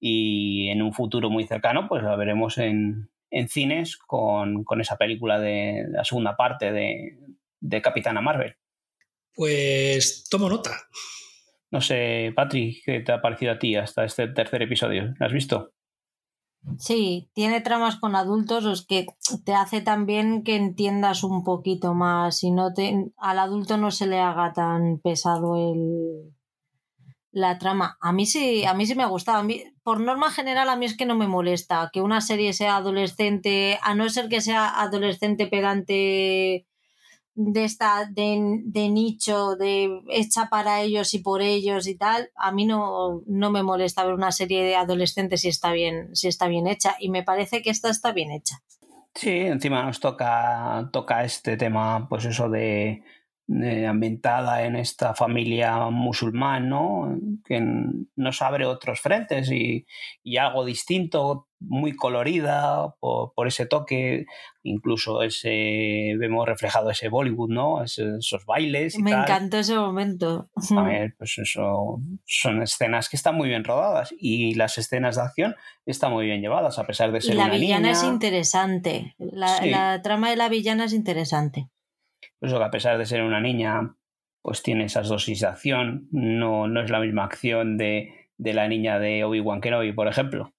Y 0.00 0.68
en 0.68 0.82
un 0.82 0.92
futuro 0.92 1.30
muy 1.30 1.46
cercano, 1.46 1.88
pues 1.88 2.02
la 2.02 2.16
veremos 2.16 2.58
en, 2.58 3.10
cines 3.48 3.96
con, 3.96 4.64
esa 4.80 4.96
película 4.96 5.38
de 5.38 5.86
la 5.88 6.04
segunda 6.04 6.36
parte 6.36 6.72
de, 6.72 7.18
de 7.60 7.82
Capitana 7.82 8.20
Marvel. 8.20 8.56
Pues 9.34 10.26
tomo 10.28 10.48
nota. 10.48 10.70
No 11.70 11.80
sé, 11.80 12.32
Patrick, 12.36 12.84
¿qué 12.84 13.00
te 13.00 13.12
ha 13.12 13.22
parecido 13.22 13.52
a 13.52 13.58
ti 13.58 13.76
hasta 13.76 14.04
este 14.04 14.28
tercer 14.28 14.62
episodio? 14.62 15.14
¿Lo 15.18 15.26
has 15.26 15.32
visto? 15.32 15.72
Sí, 16.78 17.28
tiene 17.34 17.60
tramas 17.60 17.96
con 17.96 18.14
adultos, 18.14 18.64
los 18.64 18.86
que 18.86 19.06
te 19.44 19.54
hace 19.54 19.80
también 19.80 20.44
que 20.44 20.56
entiendas 20.56 21.24
un 21.24 21.42
poquito 21.44 21.92
más 21.94 22.42
y 22.44 22.50
no 22.52 22.72
te, 22.72 23.12
al 23.16 23.38
adulto 23.38 23.76
no 23.76 23.90
se 23.90 24.06
le 24.06 24.20
haga 24.20 24.52
tan 24.52 24.98
pesado 24.98 25.56
el, 25.56 26.32
la 27.32 27.58
trama. 27.58 27.98
A 28.00 28.12
mí 28.12 28.26
sí, 28.26 28.64
a 28.64 28.74
mí 28.74 28.86
sí 28.86 28.94
me 28.94 29.02
ha 29.02 29.06
gustado. 29.06 29.46
por 29.82 30.00
norma 30.00 30.30
general, 30.30 30.68
a 30.68 30.76
mí 30.76 30.86
es 30.86 30.96
que 30.96 31.06
no 31.06 31.16
me 31.16 31.26
molesta 31.26 31.90
que 31.92 32.00
una 32.00 32.20
serie 32.20 32.52
sea 32.52 32.76
adolescente, 32.76 33.78
a 33.82 33.94
no 33.94 34.08
ser 34.08 34.28
que 34.28 34.40
sea 34.40 34.80
adolescente 34.80 35.46
pedante 35.48 36.66
de 37.34 37.64
esta 37.64 38.06
de, 38.10 38.60
de, 38.64 38.88
nicho 38.88 39.56
de 39.56 40.02
hecha 40.10 40.48
para 40.50 40.82
ellos 40.82 41.14
y 41.14 41.20
por 41.20 41.40
ellos 41.40 41.86
y 41.86 41.96
tal 41.96 42.30
a 42.36 42.52
mí 42.52 42.66
no, 42.66 43.22
no 43.26 43.50
me 43.50 43.62
molesta 43.62 44.04
ver 44.04 44.14
una 44.14 44.32
serie 44.32 44.62
de 44.62 44.76
adolescentes 44.76 45.40
si 45.40 45.48
está 45.48 45.72
bien 45.72 46.14
si 46.14 46.28
está 46.28 46.48
bien 46.48 46.66
hecha 46.66 46.96
y 47.00 47.08
me 47.08 47.22
parece 47.22 47.62
que 47.62 47.70
esta 47.70 47.88
está 47.88 48.12
bien 48.12 48.30
hecha. 48.30 48.62
Sí 49.14 49.30
encima 49.30 49.82
nos 49.82 50.00
toca 50.00 50.90
toca 50.92 51.24
este 51.24 51.56
tema 51.56 52.08
pues 52.08 52.24
eso 52.26 52.48
de 52.48 53.02
eh, 53.48 53.86
ambientada 53.86 54.64
en 54.64 54.76
esta 54.76 55.14
familia 55.14 55.90
musulmán, 55.90 56.68
¿no? 56.68 57.18
que 57.44 57.60
nos 58.14 58.40
abre 58.40 58.66
otros 58.66 59.00
frentes 59.00 59.50
y, 59.50 59.84
algo 60.38 60.64
distinto, 60.64 61.48
muy 61.58 61.94
colorida 61.94 62.94
por, 63.00 63.46
ese 63.48 63.66
toque, 63.66 64.26
incluso 64.62 65.22
ese 65.22 66.14
vemos 66.18 66.46
reflejado 66.46 66.90
ese 66.90 67.08
Bollywood, 67.08 67.50
¿no? 67.50 67.82
esos 67.82 68.46
bailes. 68.46 68.96
Me 68.98 69.10
encantó 69.10 69.58
ese 69.58 69.74
momento. 69.74 70.48
pues 71.18 71.38
eso, 71.38 72.00
son 72.24 72.62
escenas 72.62 73.08
que 73.08 73.16
están 73.16 73.34
muy 73.34 73.48
bien 73.48 73.64
rodadas 73.64 74.14
y 74.16 74.54
las 74.54 74.78
escenas 74.78 75.16
de 75.16 75.22
acción 75.22 75.56
están 75.84 76.12
muy 76.12 76.26
bien 76.26 76.40
llevadas, 76.40 76.78
a 76.78 76.86
pesar 76.86 77.10
de 77.10 77.20
ser... 77.20 77.34
La 77.34 77.50
villana 77.50 77.90
es 77.90 78.04
interesante, 78.04 79.16
la 79.18 80.00
trama 80.02 80.30
de 80.30 80.36
la 80.36 80.48
villana 80.48 80.84
es 80.84 80.92
interesante. 80.92 81.68
Eso 82.42 82.58
que 82.58 82.64
a 82.64 82.70
pesar 82.70 82.98
de 82.98 83.06
ser 83.06 83.22
una 83.22 83.40
niña, 83.40 83.94
pues 84.42 84.62
tiene 84.62 84.84
esas 84.84 85.08
dosis 85.08 85.40
de 85.40 85.46
acción. 85.46 86.08
No, 86.10 86.66
no 86.66 86.82
es 86.82 86.90
la 86.90 86.98
misma 86.98 87.24
acción 87.24 87.78
de, 87.78 88.12
la 88.36 88.66
niña 88.66 88.98
de 88.98 89.22
Obi-Wan 89.22 89.60
Kenobi, 89.60 89.92
por 89.92 90.08
ejemplo. 90.08 90.52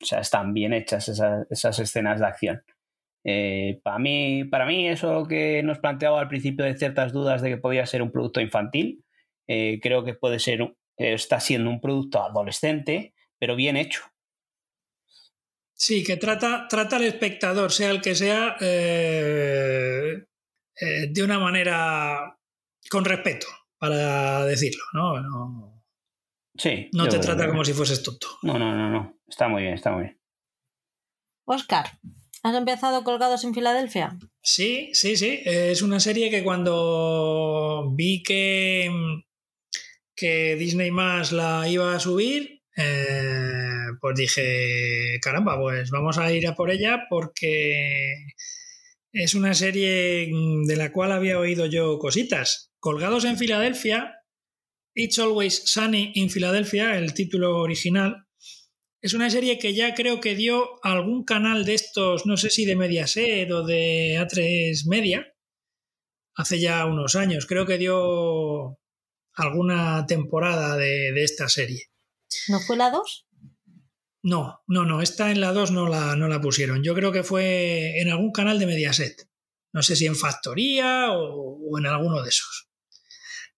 O 0.00 0.04
sea, 0.04 0.20
están 0.20 0.52
bien 0.52 0.74
hechas 0.74 1.08
esas, 1.08 1.78
escenas 1.78 2.20
de 2.20 2.26
acción. 2.26 2.62
Eh, 3.24 3.80
para, 3.82 3.98
mí, 3.98 4.44
para 4.44 4.66
mí, 4.66 4.86
eso 4.86 5.26
que 5.26 5.62
nos 5.62 5.78
planteaba 5.78 6.20
al 6.20 6.28
principio 6.28 6.66
de 6.66 6.76
ciertas 6.76 7.12
dudas 7.12 7.40
de 7.40 7.48
que 7.48 7.56
podía 7.56 7.86
ser 7.86 8.02
un 8.02 8.12
producto 8.12 8.40
infantil, 8.42 9.02
eh, 9.48 9.80
creo 9.80 10.04
que 10.04 10.12
puede 10.12 10.40
ser, 10.40 10.60
eh, 10.60 10.74
está 11.14 11.40
siendo 11.40 11.70
un 11.70 11.80
producto 11.80 12.22
adolescente, 12.22 13.14
pero 13.38 13.56
bien 13.56 13.78
hecho. 13.78 14.02
Sí, 15.72 16.04
que 16.04 16.16
trata, 16.16 16.66
trata 16.68 16.96
al 16.96 17.04
espectador, 17.04 17.72
sea 17.72 17.90
el 17.90 18.02
que 18.02 18.14
sea, 18.14 18.56
de 20.80 21.22
una 21.22 21.38
manera 21.38 22.38
con 22.90 23.04
respeto, 23.04 23.46
para 23.78 24.44
decirlo, 24.44 24.82
¿no? 24.92 25.20
no 25.20 25.84
sí. 26.56 26.88
No 26.92 27.08
te 27.08 27.18
trata 27.18 27.48
como 27.48 27.64
si 27.64 27.72
fueses 27.72 28.02
tonto. 28.02 28.26
No, 28.42 28.58
no, 28.58 28.74
no, 28.74 28.90
no. 28.90 29.18
Está 29.28 29.48
muy 29.48 29.62
bien, 29.62 29.74
está 29.74 29.92
muy 29.92 30.04
bien. 30.04 30.20
Oscar, 31.44 31.98
¿has 32.42 32.54
empezado 32.54 33.04
Colgados 33.04 33.44
en 33.44 33.54
Filadelfia? 33.54 34.18
Sí, 34.42 34.90
sí, 34.92 35.16
sí. 35.16 35.40
Es 35.44 35.82
una 35.82 36.00
serie 36.00 36.30
que 36.30 36.44
cuando 36.44 37.90
vi 37.94 38.22
que, 38.22 38.90
que 40.14 40.56
Disney 40.56 40.90
más 40.90 41.32
la 41.32 41.68
iba 41.68 41.94
a 41.94 42.00
subir, 42.00 42.62
eh, 42.76 43.86
pues 44.00 44.16
dije, 44.16 45.18
caramba, 45.20 45.58
pues 45.58 45.90
vamos 45.90 46.18
a 46.18 46.32
ir 46.32 46.46
a 46.46 46.54
por 46.54 46.70
ella 46.70 47.06
porque 47.08 48.26
es 49.12 49.34
una 49.34 49.54
serie 49.54 50.28
mm, 50.32 50.64
de 50.64 50.76
la 50.76 50.92
cual 50.92 51.12
había 51.12 51.38
oído 51.38 51.66
yo 51.66 51.98
cositas. 51.98 52.72
Colgados 52.78 53.24
en 53.24 53.38
Filadelfia, 53.38 54.16
It's 54.94 55.18
Always 55.18 55.62
Sunny 55.66 56.12
in 56.14 56.30
Philadelphia, 56.30 56.96
el 56.98 57.14
título 57.14 57.58
original, 57.58 58.26
es 59.00 59.14
una 59.14 59.30
serie 59.30 59.58
que 59.58 59.74
ya 59.74 59.94
creo 59.94 60.20
que 60.20 60.36
dio 60.36 60.78
algún 60.84 61.24
canal 61.24 61.64
de 61.64 61.74
estos, 61.74 62.24
no 62.24 62.36
sé 62.36 62.50
si 62.50 62.64
de 62.64 62.76
Mediaset 62.76 63.50
o 63.50 63.64
de 63.64 64.16
A3 64.16 64.86
Media, 64.86 65.26
hace 66.36 66.60
ya 66.60 66.86
unos 66.86 67.16
años. 67.16 67.46
Creo 67.46 67.66
que 67.66 67.78
dio 67.78 68.78
alguna 69.34 70.06
temporada 70.06 70.76
de, 70.76 71.10
de 71.12 71.24
esta 71.24 71.48
serie. 71.48 71.90
¿No 72.48 72.60
fue 72.60 72.76
la 72.76 72.90
2? 72.90 73.26
No, 74.22 74.62
no, 74.68 74.84
no, 74.84 75.02
esta 75.02 75.30
en 75.32 75.40
la 75.40 75.52
2 75.52 75.72
no 75.72 75.88
la, 75.88 76.14
no 76.14 76.28
la 76.28 76.40
pusieron. 76.40 76.82
Yo 76.84 76.94
creo 76.94 77.10
que 77.10 77.24
fue 77.24 78.00
en 78.00 78.08
algún 78.08 78.30
canal 78.30 78.58
de 78.58 78.66
Mediaset. 78.66 79.28
No 79.72 79.82
sé 79.82 79.96
si 79.96 80.06
en 80.06 80.16
Factoría 80.16 81.08
o, 81.12 81.78
en 81.78 81.86
alguno 81.86 82.22
de 82.22 82.28
esos. 82.28 82.68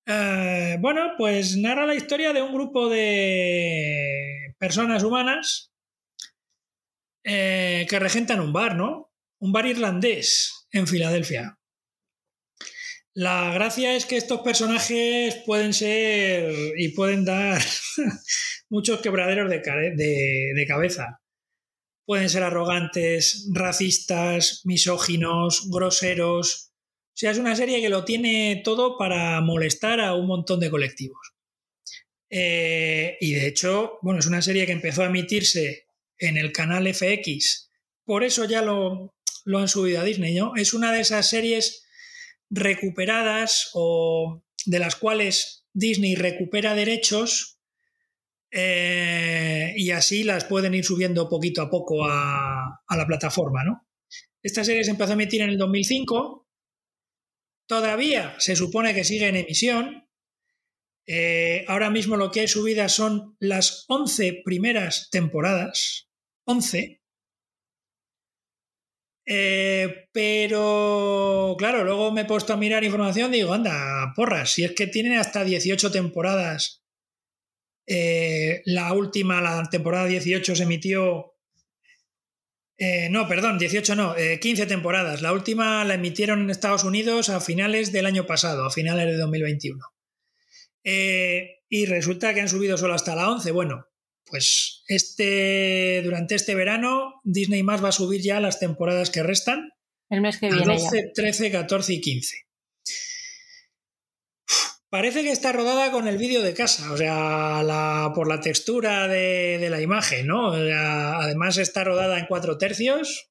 Eh, 0.06 0.76
bueno, 0.80 1.12
pues 1.18 1.56
narra 1.56 1.86
la 1.86 1.94
historia 1.94 2.32
de 2.32 2.42
un 2.42 2.54
grupo 2.54 2.88
de 2.88 4.54
personas 4.58 5.02
humanas 5.02 5.72
eh, 7.24 7.86
que 7.88 7.98
regentan 7.98 8.40
un 8.40 8.52
bar, 8.52 8.76
¿no? 8.76 9.12
Un 9.40 9.52
bar 9.52 9.66
irlandés 9.66 10.66
en 10.70 10.86
Filadelfia. 10.86 11.58
La 13.16 13.52
gracia 13.54 13.94
es 13.94 14.06
que 14.06 14.16
estos 14.16 14.40
personajes 14.40 15.36
pueden 15.46 15.72
ser 15.72 16.52
y 16.76 16.88
pueden 16.88 17.24
dar 17.24 17.62
muchos 18.74 19.00
quebraderos 19.00 19.48
de, 19.48 20.66
cabeza. 20.66 21.22
Pueden 22.04 22.28
ser 22.28 22.42
arrogantes, 22.42 23.48
racistas, 23.52 24.62
misóginos, 24.64 25.68
groseros. 25.70 26.72
O 27.06 27.16
sea, 27.16 27.30
es 27.30 27.38
una 27.38 27.54
serie 27.54 27.80
que 27.80 27.88
lo 27.88 28.04
tiene 28.04 28.62
todo 28.64 28.98
para 28.98 29.40
molestar 29.42 30.00
a 30.00 30.14
un 30.14 30.26
montón 30.26 30.58
de 30.58 30.70
colectivos. 30.70 31.36
Eh, 32.28 33.16
y 33.20 33.34
de 33.34 33.46
hecho, 33.46 34.00
bueno, 34.02 34.18
es 34.18 34.26
una 34.26 34.42
serie 34.42 34.66
que 34.66 34.72
empezó 34.72 35.04
a 35.04 35.06
emitirse 35.06 35.86
en 36.18 36.36
el 36.36 36.50
canal 36.50 36.92
FX. 36.92 37.70
Por 38.04 38.24
eso 38.24 38.44
ya 38.44 38.60
lo, 38.60 39.14
lo 39.44 39.58
han 39.60 39.68
subido 39.68 40.00
a 40.00 40.04
Disney, 40.04 40.34
¿no? 40.34 40.56
Es 40.56 40.74
una 40.74 40.90
de 40.90 41.00
esas 41.00 41.30
series 41.30 41.86
recuperadas 42.50 43.70
o 43.72 44.42
de 44.66 44.80
las 44.80 44.96
cuales 44.96 45.64
Disney 45.72 46.16
recupera 46.16 46.74
derechos 46.74 47.53
eh, 48.56 49.74
y 49.76 49.90
así 49.90 50.22
las 50.22 50.44
pueden 50.44 50.74
ir 50.74 50.84
subiendo 50.84 51.28
poquito 51.28 51.60
a 51.60 51.68
poco 51.68 52.04
a, 52.04 52.80
la 52.88 53.06
plataforma. 53.06 53.64
¿no? 53.64 53.88
Esta 54.40 54.62
serie 54.62 54.84
se 54.84 54.92
empezó 54.92 55.10
a 55.10 55.14
emitir 55.14 55.42
en 55.42 55.50
el 55.50 55.58
2005, 55.58 56.46
todavía 57.66 58.36
se 58.38 58.54
supone 58.54 58.94
que 58.94 59.02
sigue 59.02 59.26
en 59.26 59.36
emisión. 59.36 60.08
Eh, 61.06 61.64
ahora 61.66 61.90
mismo 61.90 62.16
lo 62.16 62.30
que 62.30 62.40
hay 62.40 62.48
subidas 62.48 62.92
son 62.92 63.36
las 63.40 63.84
11 63.88 64.42
primeras 64.44 65.08
temporadas, 65.10 66.08
11, 66.44 67.02
eh, 69.26 70.08
pero, 70.12 71.56
claro, 71.58 71.82
luego 71.82 72.12
me 72.12 72.20
he 72.22 72.26
puesto 72.26 72.52
a 72.52 72.56
mirar 72.56 72.84
información 72.84 73.32
y 73.32 73.38
digo, 73.38 73.52
anda, 73.52 74.12
porras, 74.14 74.52
si 74.52 74.64
es 74.64 74.72
que 74.72 74.86
tienen 74.86 75.18
hasta 75.18 75.44
18 75.44 75.90
temporadas. 75.90 76.83
Eh, 77.86 78.62
la 78.64 78.92
última, 78.92 79.40
la 79.40 79.68
temporada 79.70 80.06
18, 80.06 80.56
se 80.56 80.62
emitió. 80.62 81.34
Eh, 82.76 83.08
no, 83.10 83.28
perdón, 83.28 83.58
18 83.58 83.94
no, 83.94 84.14
15 84.40 84.66
temporadas. 84.66 85.22
La 85.22 85.32
última 85.32 85.84
la 85.84 85.94
emitieron 85.94 86.40
en 86.42 86.50
Estados 86.50 86.84
Unidos 86.84 87.28
a 87.28 87.40
finales 87.40 87.92
del 87.92 88.06
año 88.06 88.26
pasado, 88.26 88.64
a 88.64 88.70
finales 88.70 89.06
de 89.06 89.16
2021. 89.16 89.78
y 91.68 91.86
resulta 91.86 92.34
que 92.34 92.40
han 92.40 92.48
subido 92.48 92.76
solo 92.76 92.94
hasta 92.94 93.14
la 93.14 93.30
11. 93.30 93.50
Bueno, 93.52 93.86
pues 94.26 94.82
este, 94.88 96.02
durante 96.02 96.34
este 96.34 96.54
verano 96.54 97.20
Disney 97.24 97.62
más 97.62 97.82
va 97.84 97.90
a 97.90 97.92
subir 97.92 98.20
ya 98.20 98.40
las 98.40 98.58
temporadas 98.58 99.10
que 99.10 99.22
restan. 99.22 99.70
El 100.10 100.20
mes 100.20 100.38
que 100.38 100.48
viene. 100.48 100.64
12, 100.64 101.12
13, 101.14 101.50
14 101.50 101.92
y 101.92 102.00
15. 102.00 102.36
Parece 104.94 105.24
que 105.24 105.32
está 105.32 105.50
rodada 105.50 105.90
con 105.90 106.06
el 106.06 106.18
vídeo 106.18 106.40
de 106.40 106.54
casa, 106.54 106.92
o 106.92 106.96
sea, 106.96 108.12
por 108.14 108.28
la 108.28 108.40
textura 108.40 109.08
de, 109.08 109.66
la 109.68 109.80
imagen, 109.80 110.28
¿no? 110.28 110.52
además 110.52 111.58
está 111.58 111.82
rodada 111.82 112.16
en 112.16 112.26
cuatro 112.26 112.58
tercios 112.58 113.28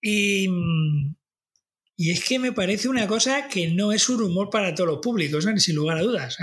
y, 0.00 0.48
y 1.94 2.10
es 2.12 2.24
que 2.24 2.38
me 2.38 2.52
parece 2.52 2.88
una 2.88 3.06
cosa 3.06 3.48
que 3.48 3.68
no 3.68 3.92
es 3.92 4.08
un 4.08 4.22
humor 4.22 4.48
para 4.48 4.74
todos 4.74 4.88
los 4.88 5.00
públicos, 5.00 5.46
sin 5.58 5.76
lugar 5.76 5.98
a 5.98 6.02
dudas. 6.02 6.38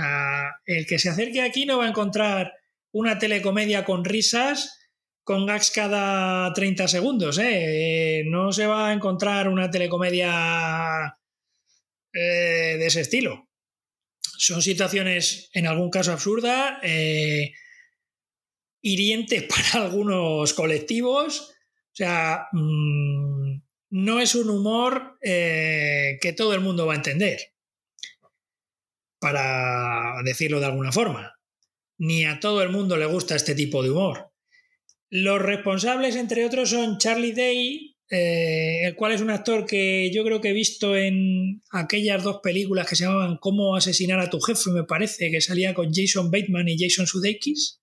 el 0.64 0.86
que 0.86 1.00
se 1.00 1.08
acerque 1.08 1.42
aquí 1.42 1.66
no 1.66 1.78
va 1.78 1.86
a 1.86 1.90
encontrar 1.90 2.52
una 2.92 3.18
telecomedia 3.18 3.84
con 3.84 4.04
risas, 4.04 4.78
con 5.24 5.44
gags 5.44 5.72
cada 5.72 6.52
30 6.52 6.86
segundos. 6.86 7.36
¿eh? 7.42 8.22
No 8.26 8.52
se 8.52 8.66
va 8.66 8.90
a 8.90 8.92
encontrar 8.92 9.48
una 9.48 9.68
telecomedia 9.72 11.18
eh, 12.12 12.76
de 12.78 12.86
ese 12.86 13.00
estilo. 13.00 13.49
Son 14.42 14.62
situaciones, 14.62 15.50
en 15.52 15.66
algún 15.66 15.90
caso, 15.90 16.12
absurdas. 16.12 16.78
Eh, 16.82 17.52
hiriente 18.80 19.42
para 19.50 19.84
algunos 19.84 20.54
colectivos. 20.54 21.50
O 21.50 21.94
sea, 21.94 22.46
mm, 22.52 23.60
no 23.90 24.18
es 24.18 24.34
un 24.34 24.48
humor 24.48 25.18
eh, 25.20 26.16
que 26.22 26.32
todo 26.32 26.54
el 26.54 26.62
mundo 26.62 26.86
va 26.86 26.94
a 26.94 26.96
entender, 26.96 27.38
para 29.18 30.22
decirlo 30.24 30.58
de 30.58 30.66
alguna 30.66 30.90
forma. 30.90 31.38
Ni 31.98 32.24
a 32.24 32.40
todo 32.40 32.62
el 32.62 32.70
mundo 32.70 32.96
le 32.96 33.04
gusta 33.04 33.36
este 33.36 33.54
tipo 33.54 33.82
de 33.82 33.90
humor. 33.90 34.32
Los 35.10 35.42
responsables, 35.42 36.16
entre 36.16 36.46
otros, 36.46 36.70
son 36.70 36.96
Charlie 36.96 37.34
Day, 37.34 37.89
eh, 38.12 38.80
el 38.86 38.96
cual 38.96 39.12
es 39.12 39.20
un 39.20 39.30
actor 39.30 39.64
que 39.64 40.10
yo 40.12 40.24
creo 40.24 40.40
que 40.40 40.48
he 40.48 40.52
visto 40.52 40.96
en 40.96 41.62
aquellas 41.70 42.24
dos 42.24 42.40
películas 42.42 42.88
que 42.88 42.96
se 42.96 43.04
llamaban 43.04 43.38
Cómo 43.38 43.76
asesinar 43.76 44.18
a 44.18 44.28
tu 44.28 44.40
jefe, 44.40 44.70
me 44.70 44.82
parece, 44.82 45.30
que 45.30 45.40
salía 45.40 45.74
con 45.74 45.94
Jason 45.94 46.28
Bateman 46.28 46.68
y 46.68 46.76
Jason 46.76 47.06
Sudeikis. 47.06 47.80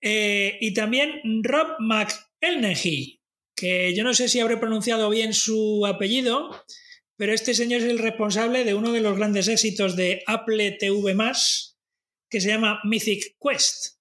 Eh, 0.00 0.56
y 0.62 0.72
también 0.72 1.20
Rob 1.42 1.76
McElney, 1.78 3.20
que 3.54 3.94
yo 3.94 4.02
no 4.02 4.14
sé 4.14 4.28
si 4.28 4.40
habré 4.40 4.56
pronunciado 4.56 5.10
bien 5.10 5.34
su 5.34 5.84
apellido, 5.86 6.64
pero 7.16 7.34
este 7.34 7.52
señor 7.52 7.82
es 7.82 7.88
el 7.88 7.98
responsable 7.98 8.64
de 8.64 8.74
uno 8.74 8.92
de 8.92 9.00
los 9.00 9.18
grandes 9.18 9.48
éxitos 9.48 9.94
de 9.94 10.22
Apple 10.26 10.78
TV, 10.80 11.14
que 12.30 12.40
se 12.40 12.48
llama 12.48 12.80
Mythic 12.84 13.36
Quest. 13.38 13.97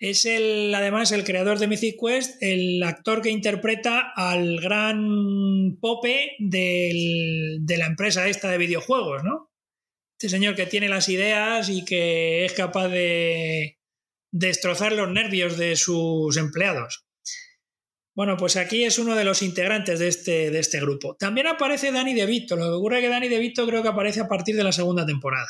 Es 0.00 0.24
el, 0.26 0.72
además 0.74 1.10
el 1.10 1.24
creador 1.24 1.58
de 1.58 1.66
Mythic 1.66 1.96
Quest, 2.00 2.40
el 2.40 2.82
actor 2.84 3.20
que 3.20 3.30
interpreta 3.30 4.12
al 4.14 4.60
gran 4.60 5.76
Pope 5.80 6.36
de 6.38 7.58
la 7.76 7.86
empresa 7.86 8.28
esta 8.28 8.48
de 8.50 8.58
videojuegos, 8.58 9.24
¿no? 9.24 9.50
Este 10.16 10.28
señor 10.28 10.54
que 10.54 10.66
tiene 10.66 10.88
las 10.88 11.08
ideas 11.08 11.68
y 11.68 11.84
que 11.84 12.44
es 12.44 12.52
capaz 12.52 12.88
de 12.88 13.78
destrozar 14.32 14.92
los 14.92 15.10
nervios 15.10 15.56
de 15.56 15.74
sus 15.74 16.36
empleados. 16.36 17.04
Bueno, 18.14 18.36
pues 18.36 18.56
aquí 18.56 18.84
es 18.84 18.98
uno 18.98 19.14
de 19.14 19.24
los 19.24 19.42
integrantes 19.42 20.00
de 20.00 20.08
este, 20.08 20.50
de 20.50 20.58
este 20.58 20.80
grupo. 20.80 21.16
También 21.16 21.46
aparece 21.46 21.92
Danny 21.92 22.14
DeVito. 22.14 22.56
Lo 22.56 22.64
que 22.64 22.70
ocurre 22.72 22.98
es 22.98 23.04
que 23.04 23.10
Danny 23.10 23.28
DeVito 23.28 23.66
creo 23.66 23.82
que 23.82 23.88
aparece 23.88 24.20
a 24.20 24.28
partir 24.28 24.56
de 24.56 24.64
la 24.64 24.72
segunda 24.72 25.06
temporada. 25.06 25.48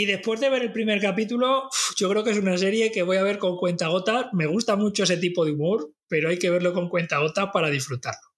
Y 0.00 0.06
después 0.06 0.40
de 0.40 0.48
ver 0.48 0.62
el 0.62 0.72
primer 0.72 0.98
capítulo, 0.98 1.68
yo 1.98 2.08
creo 2.08 2.24
que 2.24 2.30
es 2.30 2.38
una 2.38 2.56
serie 2.56 2.90
que 2.90 3.02
voy 3.02 3.18
a 3.18 3.22
ver 3.22 3.36
con 3.36 3.58
cuenta 3.58 3.88
gota. 3.88 4.30
Me 4.32 4.46
gusta 4.46 4.74
mucho 4.74 5.04
ese 5.04 5.18
tipo 5.18 5.44
de 5.44 5.52
humor, 5.52 5.92
pero 6.08 6.30
hay 6.30 6.38
que 6.38 6.48
verlo 6.48 6.72
con 6.72 6.88
cuenta 6.88 7.18
gota 7.18 7.52
para 7.52 7.68
disfrutarlo. 7.68 8.30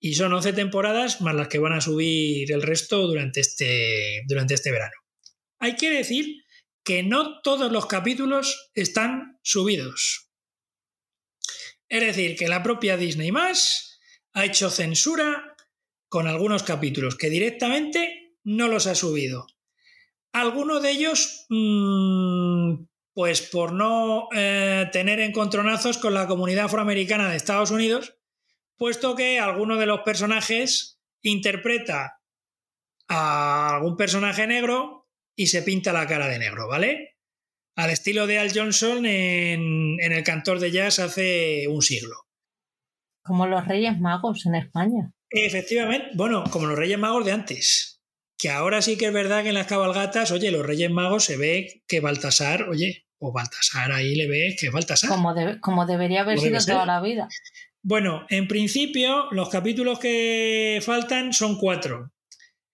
Y 0.00 0.14
son 0.14 0.32
11 0.32 0.54
temporadas 0.54 1.20
más 1.20 1.34
las 1.34 1.48
que 1.48 1.58
van 1.58 1.74
a 1.74 1.82
subir 1.82 2.50
el 2.50 2.62
resto 2.62 3.06
durante 3.06 3.40
este, 3.40 4.22
durante 4.26 4.54
este 4.54 4.72
verano. 4.72 4.94
Hay 5.58 5.76
que 5.76 5.90
decir 5.90 6.42
que 6.82 7.02
no 7.02 7.42
todos 7.42 7.70
los 7.70 7.84
capítulos 7.84 8.70
están 8.72 9.38
subidos. 9.42 10.30
Es 11.86 12.00
decir, 12.00 12.34
que 12.34 12.48
la 12.48 12.62
propia 12.62 12.96
Disney 12.96 13.30
más 13.30 14.00
ha 14.32 14.46
hecho 14.46 14.70
censura 14.70 15.54
con 16.08 16.26
algunos 16.26 16.62
capítulos 16.62 17.14
que 17.14 17.28
directamente 17.28 18.38
no 18.42 18.68
los 18.68 18.86
ha 18.86 18.94
subido. 18.94 19.51
Algunos 20.32 20.82
de 20.82 20.90
ellos, 20.90 21.46
mm, 21.50 22.84
pues 23.14 23.42
por 23.42 23.72
no 23.72 24.28
eh, 24.34 24.88
tener 24.92 25.20
encontronazos 25.20 25.98
con 25.98 26.14
la 26.14 26.26
comunidad 26.26 26.66
afroamericana 26.66 27.28
de 27.28 27.36
Estados 27.36 27.70
Unidos, 27.70 28.16
puesto 28.76 29.14
que 29.14 29.38
alguno 29.38 29.76
de 29.76 29.86
los 29.86 30.00
personajes 30.00 31.00
interpreta 31.22 32.20
a 33.08 33.76
algún 33.76 33.96
personaje 33.96 34.46
negro 34.46 35.08
y 35.36 35.48
se 35.48 35.62
pinta 35.62 35.92
la 35.92 36.06
cara 36.06 36.28
de 36.28 36.38
negro, 36.38 36.68
¿vale? 36.68 37.12
al 37.76 37.90
estilo 37.90 38.26
de 38.26 38.38
Al 38.38 38.52
Johnson 38.54 39.06
en, 39.06 39.98
El 40.00 40.22
cantor 40.22 40.58
de 40.60 40.70
jazz 40.70 40.98
hace 40.98 41.66
un 41.68 41.82
siglo. 41.82 42.16
Como 43.24 43.46
los 43.46 43.66
Reyes 43.66 43.98
Magos 44.00 44.46
en 44.46 44.56
España. 44.56 45.12
Efectivamente, 45.30 46.08
bueno, 46.14 46.44
como 46.50 46.66
los 46.66 46.78
Reyes 46.78 46.98
Magos 46.98 47.24
de 47.24 47.32
antes. 47.32 47.91
Que 48.42 48.50
ahora 48.50 48.82
sí 48.82 48.98
que 48.98 49.06
es 49.06 49.12
verdad 49.12 49.44
que 49.44 49.50
en 49.50 49.54
las 49.54 49.68
cabalgatas, 49.68 50.32
oye, 50.32 50.50
los 50.50 50.66
Reyes 50.66 50.90
Magos 50.90 51.24
se 51.24 51.36
ve 51.36 51.84
que 51.86 52.00
Baltasar, 52.00 52.68
oye, 52.68 53.06
o 53.18 53.30
Baltasar 53.30 53.92
ahí 53.92 54.16
le 54.16 54.26
ve 54.26 54.56
que 54.58 54.66
es 54.66 54.72
Baltasar. 54.72 55.10
Como, 55.10 55.32
como 55.60 55.86
debería 55.86 56.22
haber 56.22 56.40
sido 56.40 56.58
toda 56.58 56.84
la 56.84 57.00
vida. 57.00 57.28
Bueno, 57.82 58.26
en 58.30 58.48
principio, 58.48 59.28
los 59.30 59.48
capítulos 59.48 60.00
que 60.00 60.80
faltan 60.84 61.32
son 61.32 61.56
cuatro 61.56 62.10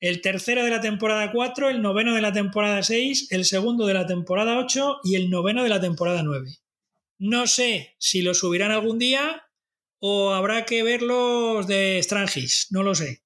el 0.01 0.21
tercero 0.21 0.65
de 0.65 0.71
la 0.71 0.81
temporada 0.81 1.33
4, 1.33 1.71
el 1.71 1.83
noveno 1.83 2.15
de 2.15 2.23
la 2.23 2.33
temporada 2.33 2.83
6, 2.83 3.29
el 3.33 3.45
segundo 3.45 3.87
de 3.87 3.95
la 3.95 4.07
temporada 4.07 4.59
8 4.59 5.01
y 5.03 5.17
el 5.17 5.29
noveno 5.29 5.65
de 5.65 5.69
la 5.69 5.81
temporada 5.81 6.23
9. 6.23 6.49
No 7.19 7.47
sé 7.47 7.97
si 7.99 8.23
los 8.23 8.39
subirán 8.39 8.71
algún 8.71 8.99
día 8.99 9.43
o 9.99 10.33
habrá 10.33 10.65
que 10.65 10.85
verlos 10.85 11.67
de 11.67 12.01
Strangis, 12.01 12.69
no 12.71 12.85
lo 12.85 12.95
sé. 12.95 13.23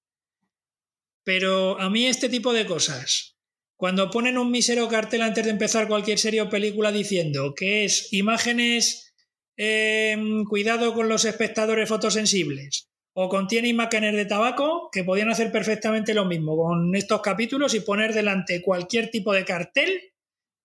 Pero 1.24 1.80
a 1.80 1.88
mí 1.90 2.06
este 2.06 2.28
tipo 2.28 2.52
de 2.52 2.66
cosas, 2.66 3.36
cuando 3.76 4.10
ponen 4.10 4.38
un 4.38 4.50
mísero 4.50 4.88
cartel 4.88 5.22
antes 5.22 5.44
de 5.44 5.50
empezar 5.50 5.88
cualquier 5.88 6.18
serie 6.18 6.42
o 6.42 6.50
película 6.50 6.92
diciendo 6.92 7.54
que 7.54 7.84
es 7.84 8.12
imágenes, 8.12 9.14
eh, 9.56 10.16
cuidado 10.48 10.94
con 10.94 11.08
los 11.08 11.24
espectadores 11.24 11.88
fotosensibles, 11.88 12.88
o 13.14 13.28
contiene 13.28 13.68
imágenes 13.68 14.14
de 14.14 14.24
tabaco 14.24 14.88
que 14.90 15.04
podían 15.04 15.30
hacer 15.30 15.52
perfectamente 15.52 16.14
lo 16.14 16.24
mismo 16.24 16.56
con 16.56 16.94
estos 16.94 17.20
capítulos 17.20 17.74
y 17.74 17.80
poner 17.80 18.14
delante 18.14 18.62
cualquier 18.62 19.10
tipo 19.10 19.32
de 19.32 19.44
cartel, 19.44 20.12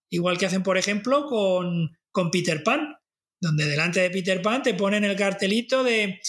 igual 0.09 0.37
que 0.37 0.45
hacen, 0.45 0.63
por 0.63 0.77
ejemplo, 0.77 1.25
con, 1.25 1.97
con 2.11 2.31
Peter 2.31 2.63
Pan, 2.63 2.95
donde 3.41 3.65
delante 3.65 3.99
de 3.99 4.09
Peter 4.09 4.41
Pan 4.41 4.63
te 4.63 4.73
ponen 4.73 5.03
el 5.03 5.15
cartelito 5.15 5.83
de 5.83 6.19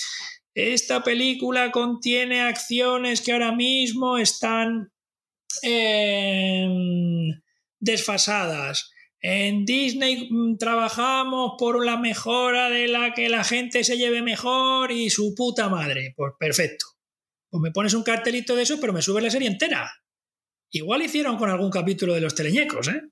esta 0.58 1.02
película 1.02 1.70
contiene 1.70 2.40
acciones 2.40 3.20
que 3.20 3.32
ahora 3.32 3.52
mismo 3.52 4.18
están 4.18 4.92
em, 5.62 7.40
desfasadas 7.78 8.90
en 9.20 9.64
Disney 9.64 10.28
mm, 10.30 10.58
trabajamos 10.58 11.52
por 11.58 11.84
la 11.84 11.96
mejora 11.96 12.70
de 12.70 12.88
la 12.88 13.14
que 13.14 13.28
la 13.28 13.42
gente 13.44 13.82
se 13.82 13.96
lleve 13.96 14.22
mejor 14.22 14.92
y 14.92 15.10
su 15.10 15.34
puta 15.34 15.68
madre. 15.68 16.14
Pues 16.16 16.34
perfecto. 16.38 16.86
Pues 17.50 17.60
me 17.60 17.72
pones 17.72 17.94
un 17.94 18.02
cartelito 18.02 18.54
de 18.54 18.62
eso, 18.62 18.78
pero 18.80 18.92
me 18.92 19.02
subes 19.02 19.24
la 19.24 19.30
serie 19.30 19.48
entera. 19.48 19.90
Igual 20.70 21.02
hicieron 21.02 21.36
con 21.36 21.50
algún 21.50 21.70
capítulo 21.70 22.14
de 22.14 22.20
los 22.20 22.34
teleñecos, 22.34 22.88
¿eh? 22.88 23.02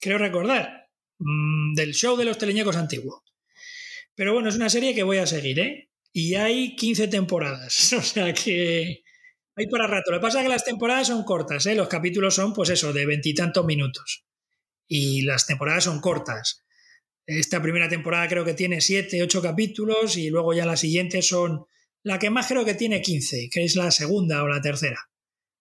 Creo 0.00 0.18
recordar. 0.18 0.88
Mm, 1.18 1.74
del 1.74 1.92
show 1.92 2.16
de 2.16 2.24
los 2.24 2.38
teleñecos 2.38 2.76
antiguo. 2.76 3.22
Pero 4.14 4.32
bueno, 4.32 4.48
es 4.48 4.56
una 4.56 4.70
serie 4.70 4.94
que 4.94 5.02
voy 5.02 5.18
a 5.18 5.26
seguir, 5.26 5.58
¿eh? 5.60 5.85
Y 6.18 6.34
hay 6.34 6.74
15 6.76 7.08
temporadas. 7.08 7.92
O 7.98 8.00
sea 8.00 8.32
que 8.32 9.02
hay 9.54 9.66
para 9.66 9.86
rato. 9.86 10.10
Lo 10.10 10.16
que 10.16 10.22
pasa 10.22 10.38
es 10.38 10.44
que 10.44 10.48
las 10.48 10.64
temporadas 10.64 11.08
son 11.08 11.24
cortas, 11.24 11.66
¿eh? 11.66 11.74
Los 11.74 11.88
capítulos 11.88 12.34
son, 12.34 12.54
pues 12.54 12.70
eso, 12.70 12.94
de 12.94 13.04
veintitantos 13.04 13.66
minutos 13.66 14.24
y 14.88 15.22
las 15.22 15.46
temporadas 15.46 15.84
son 15.84 16.00
cortas. 16.00 16.64
Esta 17.26 17.60
primera 17.60 17.90
temporada 17.90 18.28
creo 18.28 18.46
que 18.46 18.54
tiene 18.54 18.80
7, 18.80 19.22
8 19.22 19.42
capítulos 19.42 20.16
y 20.16 20.30
luego 20.30 20.54
ya 20.54 20.64
las 20.64 20.80
siguientes 20.80 21.28
son 21.28 21.66
la 22.02 22.18
que 22.18 22.30
más 22.30 22.46
creo 22.46 22.64
que 22.64 22.74
tiene 22.74 23.02
15, 23.02 23.50
que 23.52 23.64
es 23.64 23.76
la 23.76 23.90
segunda 23.90 24.42
o 24.42 24.48
la 24.48 24.62
tercera. 24.62 25.10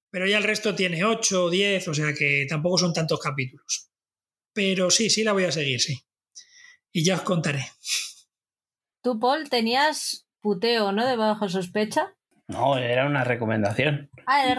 Pero 0.10 0.26
ya 0.26 0.38
el 0.38 0.45
resto 0.45 0.74
tiene 0.74 1.03
8 1.03 1.43
o 1.43 1.49
10, 1.49 1.88
o 1.89 1.93
sea 1.93 2.14
que 2.14 2.45
tampoco 2.47 2.78
son 2.78 2.93
tantos 2.93 3.20
capítulos. 3.20 3.89
Pero 4.53 4.89
sí, 4.89 5.10
sí 5.10 5.26
la 5.26 5.34
voy 5.34 5.43
a 5.43 5.51
seguir, 5.51 5.82
sí. 5.82 5.99
Y 6.93 7.03
ya 7.03 7.16
os 7.16 7.24
contaré. 7.24 7.68
Tú, 9.01 9.20
Paul, 9.20 9.49
tenías 9.49 10.25
puteo, 10.46 10.91
¿no? 10.91 11.04
De 11.08 11.18
bajo 11.18 11.50
sospecha. 11.50 12.14
No, 12.48 12.78
era 12.78 13.08
una 13.08 13.24
recomendación. 13.24 14.12
Ah, 14.28 14.46
¿era, 14.46 14.54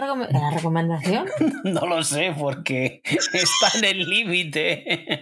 recomendación? 0.51 1.27
no 1.63 1.87
lo 1.87 2.03
sé, 2.03 2.35
porque 2.37 3.01
está 3.05 3.77
en 3.77 3.85
el 3.85 4.09
límite. 4.09 5.21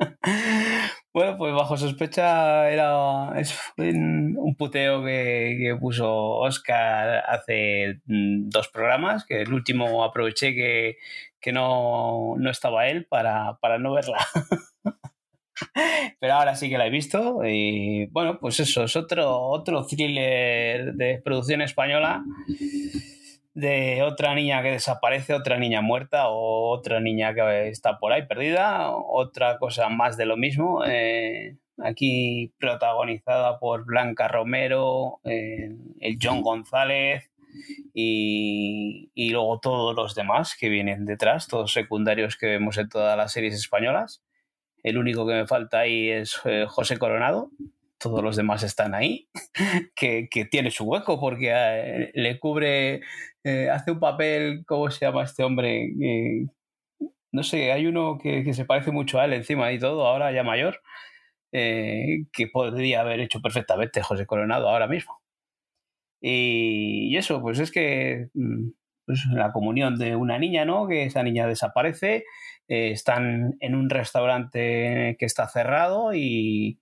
bueno, 1.14 1.38
pues 1.38 1.54
bajo 1.54 1.76
sospecha 1.76 2.68
era 2.68 3.38
es 3.38 3.56
un 3.78 4.56
puteo 4.58 5.04
que, 5.04 5.76
puso 5.80 6.12
Oscar 6.12 7.22
hace 7.28 8.00
mm, 8.06 8.48
dos 8.48 8.66
programas, 8.66 9.24
que 9.24 9.42
el 9.42 9.52
último 9.52 10.02
aproveché 10.02 10.56
que, 11.40 11.52
no, 11.52 12.34
no, 12.36 12.50
estaba 12.50 12.88
él 12.88 13.06
para, 13.06 13.58
para 13.60 13.78
no 13.78 13.92
verla. 13.92 14.18
Pero 16.20 16.34
ahora 16.34 16.56
sí 16.56 16.68
que 16.68 16.78
la 16.78 16.86
he 16.86 16.90
visto 16.90 17.40
y 17.44 18.06
bueno, 18.06 18.38
pues 18.40 18.60
eso, 18.60 18.84
es 18.84 18.96
otro, 18.96 19.38
otro 19.38 19.86
thriller 19.86 20.94
de 20.94 21.20
producción 21.22 21.62
española 21.62 22.24
de 23.54 24.02
otra 24.02 24.34
niña 24.34 24.62
que 24.62 24.70
desaparece, 24.70 25.34
otra 25.34 25.58
niña 25.58 25.82
muerta 25.82 26.28
o 26.28 26.70
otra 26.70 27.00
niña 27.00 27.34
que 27.34 27.68
está 27.68 27.98
por 27.98 28.12
ahí 28.12 28.26
perdida, 28.26 28.90
otra 28.96 29.58
cosa 29.58 29.88
más 29.88 30.16
de 30.16 30.26
lo 30.26 30.36
mismo. 30.36 30.84
Eh, 30.86 31.56
aquí 31.78 32.52
protagonizada 32.58 33.58
por 33.58 33.84
Blanca 33.84 34.28
Romero, 34.28 35.20
eh, 35.24 35.70
el 36.00 36.18
John 36.20 36.42
González 36.42 37.30
y, 37.92 39.10
y, 39.14 39.30
luego 39.30 39.60
todos 39.60 39.94
los 39.94 40.14
demás 40.14 40.56
que 40.58 40.70
vienen 40.70 41.04
detrás, 41.04 41.48
todos 41.48 41.72
secundarios 41.72 42.38
que 42.38 42.46
vemos 42.46 42.78
en 42.78 42.88
todas 42.88 43.16
las 43.16 43.32
series 43.32 43.54
españolas. 43.54 44.22
El 44.82 44.98
único 44.98 45.26
que 45.26 45.34
me 45.34 45.46
falta 45.46 45.80
ahí 45.80 46.10
es 46.10 46.40
eh, 46.44 46.66
José 46.68 46.98
Coronado. 46.98 47.50
Todos 47.98 48.22
los 48.22 48.34
demás 48.34 48.64
están 48.64 48.94
ahí, 48.94 49.28
que, 49.94 50.28
tiene 50.50 50.72
su 50.72 50.84
hueco 50.84 51.20
porque 51.20 51.52
eh, 51.54 52.10
le 52.14 52.40
cubre, 52.40 53.00
eh, 53.44 53.70
hace 53.70 53.92
un 53.92 54.00
papel, 54.00 54.64
¿cómo 54.66 54.90
se 54.90 55.06
llama 55.06 55.22
este 55.22 55.44
hombre? 55.44 55.92
no 57.30 57.42
sé, 57.44 57.72
hay 57.72 57.86
uno 57.86 58.18
que, 58.20 58.52
se 58.54 58.64
parece 58.64 58.90
mucho 58.90 59.20
a 59.20 59.24
él 59.24 59.34
encima 59.34 59.72
y 59.72 59.78
todo, 59.78 60.06
ahora 60.06 60.32
ya 60.32 60.42
mayor, 60.42 60.80
que 61.52 62.48
podría 62.52 63.02
haber 63.02 63.20
hecho 63.20 63.40
perfectamente 63.40 64.02
José 64.02 64.26
Coronado 64.26 64.68
ahora 64.68 64.88
mismo. 64.88 65.22
Y, 66.20 67.16
eso, 67.16 67.40
pues 67.40 67.58
es 67.58 67.72
que 67.72 68.28
mm, 68.34 68.70
pues, 69.06 69.26
la 69.32 69.52
comunión 69.52 69.98
de 69.98 70.16
una 70.16 70.38
niña, 70.38 70.64
¿no? 70.64 70.86
Que 70.86 71.04
esa 71.04 71.22
niña 71.22 71.46
desaparece, 71.46 72.24
eh, 72.68 72.92
están 72.92 73.56
en 73.60 73.74
un 73.74 73.90
restaurante 73.90 75.16
que 75.18 75.26
está 75.26 75.48
cerrado 75.48 76.14
y, 76.14 76.78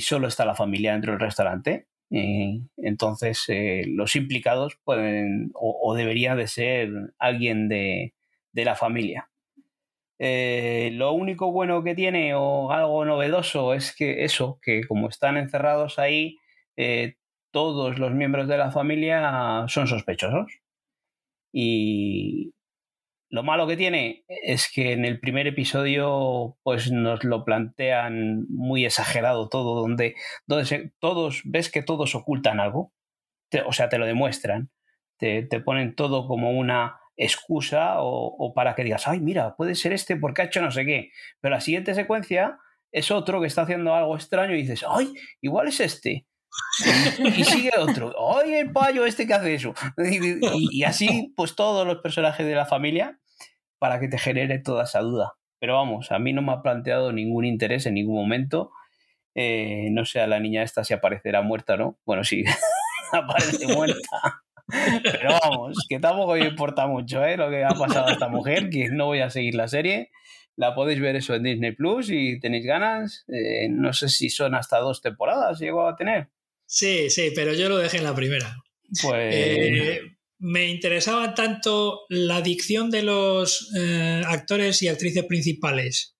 solo 0.00 0.28
está 0.28 0.44
la 0.44 0.54
familia 0.54 0.92
dentro 0.92 1.12
del 1.12 1.20
restaurante. 1.20 1.86
entonces, 2.10 3.44
eh, 3.48 3.84
los 3.88 4.16
implicados 4.16 4.78
pueden 4.84 5.50
o, 5.54 5.94
debería 5.94 6.34
de 6.36 6.46
ser 6.46 6.90
alguien 7.18 7.68
de, 7.68 8.14
la 8.54 8.76
familia. 8.76 9.30
Eh, 10.18 10.90
lo 10.94 11.12
único 11.12 11.50
bueno 11.50 11.82
que 11.82 11.94
tiene 11.94 12.34
o 12.34 12.72
algo 12.72 13.04
novedoso 13.04 13.74
es 13.74 13.94
que 13.96 14.24
eso, 14.24 14.58
que 14.62 14.84
como 14.86 15.08
están 15.08 15.36
encerrados 15.38 15.98
ahí, 15.98 16.36
todos 17.50 17.98
los 17.98 18.12
miembros 18.12 18.48
de 18.48 18.58
la 18.58 18.70
familia 18.70 19.64
son 19.68 19.86
sospechosos. 19.86 20.60
Y 21.52 22.52
lo 23.30 23.44
malo 23.44 23.66
que 23.68 23.76
tiene 23.76 24.24
es 24.28 24.70
que 24.70 24.92
en 24.92 25.04
el 25.04 25.20
primer 25.20 25.46
episodio 25.46 26.58
pues 26.64 26.90
nos 26.90 27.22
lo 27.22 27.44
plantean 27.44 28.46
muy 28.48 28.84
exagerado 28.84 29.48
todo, 29.48 29.80
donde, 29.80 30.16
donde 30.46 30.92
todos 30.98 31.42
ves 31.44 31.70
que 31.70 31.82
todos 31.82 32.16
ocultan 32.16 32.58
algo, 32.58 32.92
o 33.64 33.72
sea, 33.72 33.88
te 33.88 33.98
lo 33.98 34.06
demuestran, 34.06 34.70
te, 35.16 35.44
ponen 35.64 35.94
todo 35.94 36.26
como 36.26 36.50
una 36.50 36.98
excusa 37.16 38.00
o, 38.02 38.34
o, 38.36 38.52
para 38.52 38.74
que 38.74 38.82
digas, 38.82 39.06
ay, 39.06 39.20
mira, 39.20 39.54
puede 39.54 39.76
ser 39.76 39.92
este 39.92 40.16
porque 40.16 40.42
ha 40.42 40.46
hecho 40.46 40.62
no 40.62 40.72
sé 40.72 40.84
qué, 40.84 41.10
pero 41.40 41.54
la 41.54 41.60
siguiente 41.60 41.94
secuencia 41.94 42.58
es 42.90 43.12
otro 43.12 43.40
que 43.40 43.46
está 43.46 43.62
haciendo 43.62 43.94
algo 43.94 44.16
extraño 44.16 44.54
y 44.54 44.62
dices, 44.62 44.84
ay, 44.88 45.12
igual 45.40 45.68
es 45.68 45.78
este. 45.78 46.26
Y, 47.18 47.44
sigue 47.44 47.70
otro. 47.78 48.14
¡Ay, 48.36 48.54
el 48.54 48.72
payo 48.72 49.06
este 49.06 49.26
que 49.26 49.34
hace 49.34 49.54
eso! 49.54 49.74
Y, 49.98 50.82
así, 50.84 51.32
pues 51.36 51.54
todos 51.54 51.86
los 51.86 51.98
personajes 51.98 52.46
de 52.46 52.54
la 52.54 52.66
familia 52.66 53.18
para 53.78 54.00
que 54.00 54.08
te 54.08 54.18
genere 54.18 54.58
toda 54.58 54.84
esa 54.84 55.00
duda. 55.00 55.34
Pero 55.58 55.74
vamos, 55.74 56.10
a 56.10 56.18
mí 56.18 56.32
no 56.32 56.42
me 56.42 56.52
ha 56.52 56.62
planteado 56.62 57.12
ningún 57.12 57.44
interés 57.44 57.86
en 57.86 57.94
ningún 57.94 58.16
momento. 58.16 58.72
Eh, 59.34 59.88
no 59.90 60.04
sé 60.04 60.20
a 60.20 60.26
la 60.26 60.40
niña 60.40 60.62
esta 60.62 60.84
si 60.84 60.94
aparecerá 60.94 61.42
muerta 61.42 61.76
no. 61.76 61.98
Bueno, 62.04 62.24
sí, 62.24 62.44
aparece 63.12 63.66
muerta. 63.66 64.42
Pero 65.02 65.38
vamos, 65.42 65.86
que 65.88 65.98
tampoco 65.98 66.34
me 66.34 66.46
importa 66.46 66.86
mucho 66.86 67.24
¿eh? 67.24 67.36
lo 67.36 67.50
que 67.50 67.64
ha 67.64 67.70
pasado 67.70 68.08
a 68.08 68.12
esta 68.12 68.28
mujer, 68.28 68.70
que 68.70 68.88
no 68.88 69.06
voy 69.06 69.20
a 69.20 69.30
seguir 69.30 69.54
la 69.54 69.68
serie. 69.68 70.10
La 70.56 70.74
podéis 70.74 71.00
ver 71.00 71.16
eso 71.16 71.34
en 71.34 71.42
Disney 71.42 71.72
Plus 71.72 72.10
y 72.10 72.38
tenéis 72.38 72.66
ganas. 72.66 73.24
Eh, 73.28 73.68
no 73.70 73.92
sé 73.92 74.08
si 74.08 74.28
son 74.28 74.54
hasta 74.54 74.78
dos 74.78 75.00
temporadas, 75.00 75.58
llegó 75.58 75.88
a 75.88 75.96
tener. 75.96 76.28
Sí, 76.72 77.10
sí, 77.10 77.32
pero 77.34 77.52
yo 77.52 77.68
lo 77.68 77.78
dejé 77.78 77.96
en 77.96 78.04
la 78.04 78.14
primera. 78.14 78.56
Pues. 79.02 79.34
Eh, 79.34 80.02
me 80.38 80.68
interesaba 80.68 81.34
tanto 81.34 82.02
la 82.08 82.42
dicción 82.42 82.90
de 82.90 83.02
los 83.02 83.72
eh, 83.76 84.22
actores 84.24 84.80
y 84.80 84.86
actrices 84.86 85.24
principales, 85.24 86.16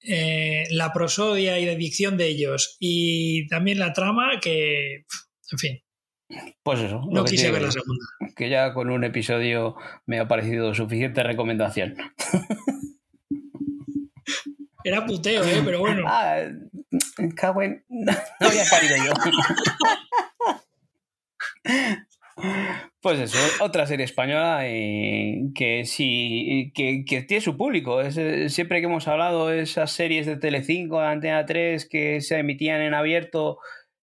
eh, 0.00 0.62
la 0.70 0.92
prosodia 0.92 1.58
y 1.58 1.66
la 1.66 1.74
dicción 1.74 2.16
de 2.16 2.28
ellos, 2.28 2.76
y 2.78 3.48
también 3.48 3.80
la 3.80 3.92
trama 3.92 4.38
que, 4.40 5.06
en 5.50 5.58
fin. 5.58 5.80
Pues 6.62 6.78
eso. 6.78 7.02
No 7.10 7.24
quise 7.24 7.50
ver 7.50 7.62
la 7.62 7.72
segunda. 7.72 8.04
Que 8.36 8.48
ya 8.48 8.72
con 8.72 8.90
un 8.90 9.02
episodio 9.02 9.74
me 10.06 10.20
ha 10.20 10.28
parecido 10.28 10.72
suficiente 10.72 11.24
recomendación. 11.24 11.96
Era 14.84 15.04
puteo, 15.04 15.44
¿eh? 15.44 15.62
pero 15.64 15.80
bueno. 15.80 16.04
Ah, 16.06 16.42
cago 17.36 17.60
No, 17.62 18.12
había 18.40 18.64
parido 18.70 18.96
yo. 19.04 19.12
Pues 23.02 23.18
eso, 23.18 23.64
otra 23.64 23.86
serie 23.86 24.04
española 24.04 24.60
eh, 24.66 25.40
que 25.54 25.84
sí, 25.86 26.70
que, 26.74 27.02
tiene 27.26 27.40
su 27.40 27.56
público. 27.56 28.00
Es, 28.00 28.16
eh, 28.18 28.50
siempre 28.50 28.80
que 28.80 28.86
hemos 28.86 29.08
hablado 29.08 29.48
de 29.48 29.60
esas 29.60 29.90
series 29.92 30.26
de 30.26 30.36
Telecinco, 30.36 31.00
de 31.00 31.06
Antena 31.06 31.46
3, 31.46 31.88
que 31.88 32.20
se 32.20 32.38
emitían 32.38 32.82
en 32.82 32.94
abierto 32.94 33.58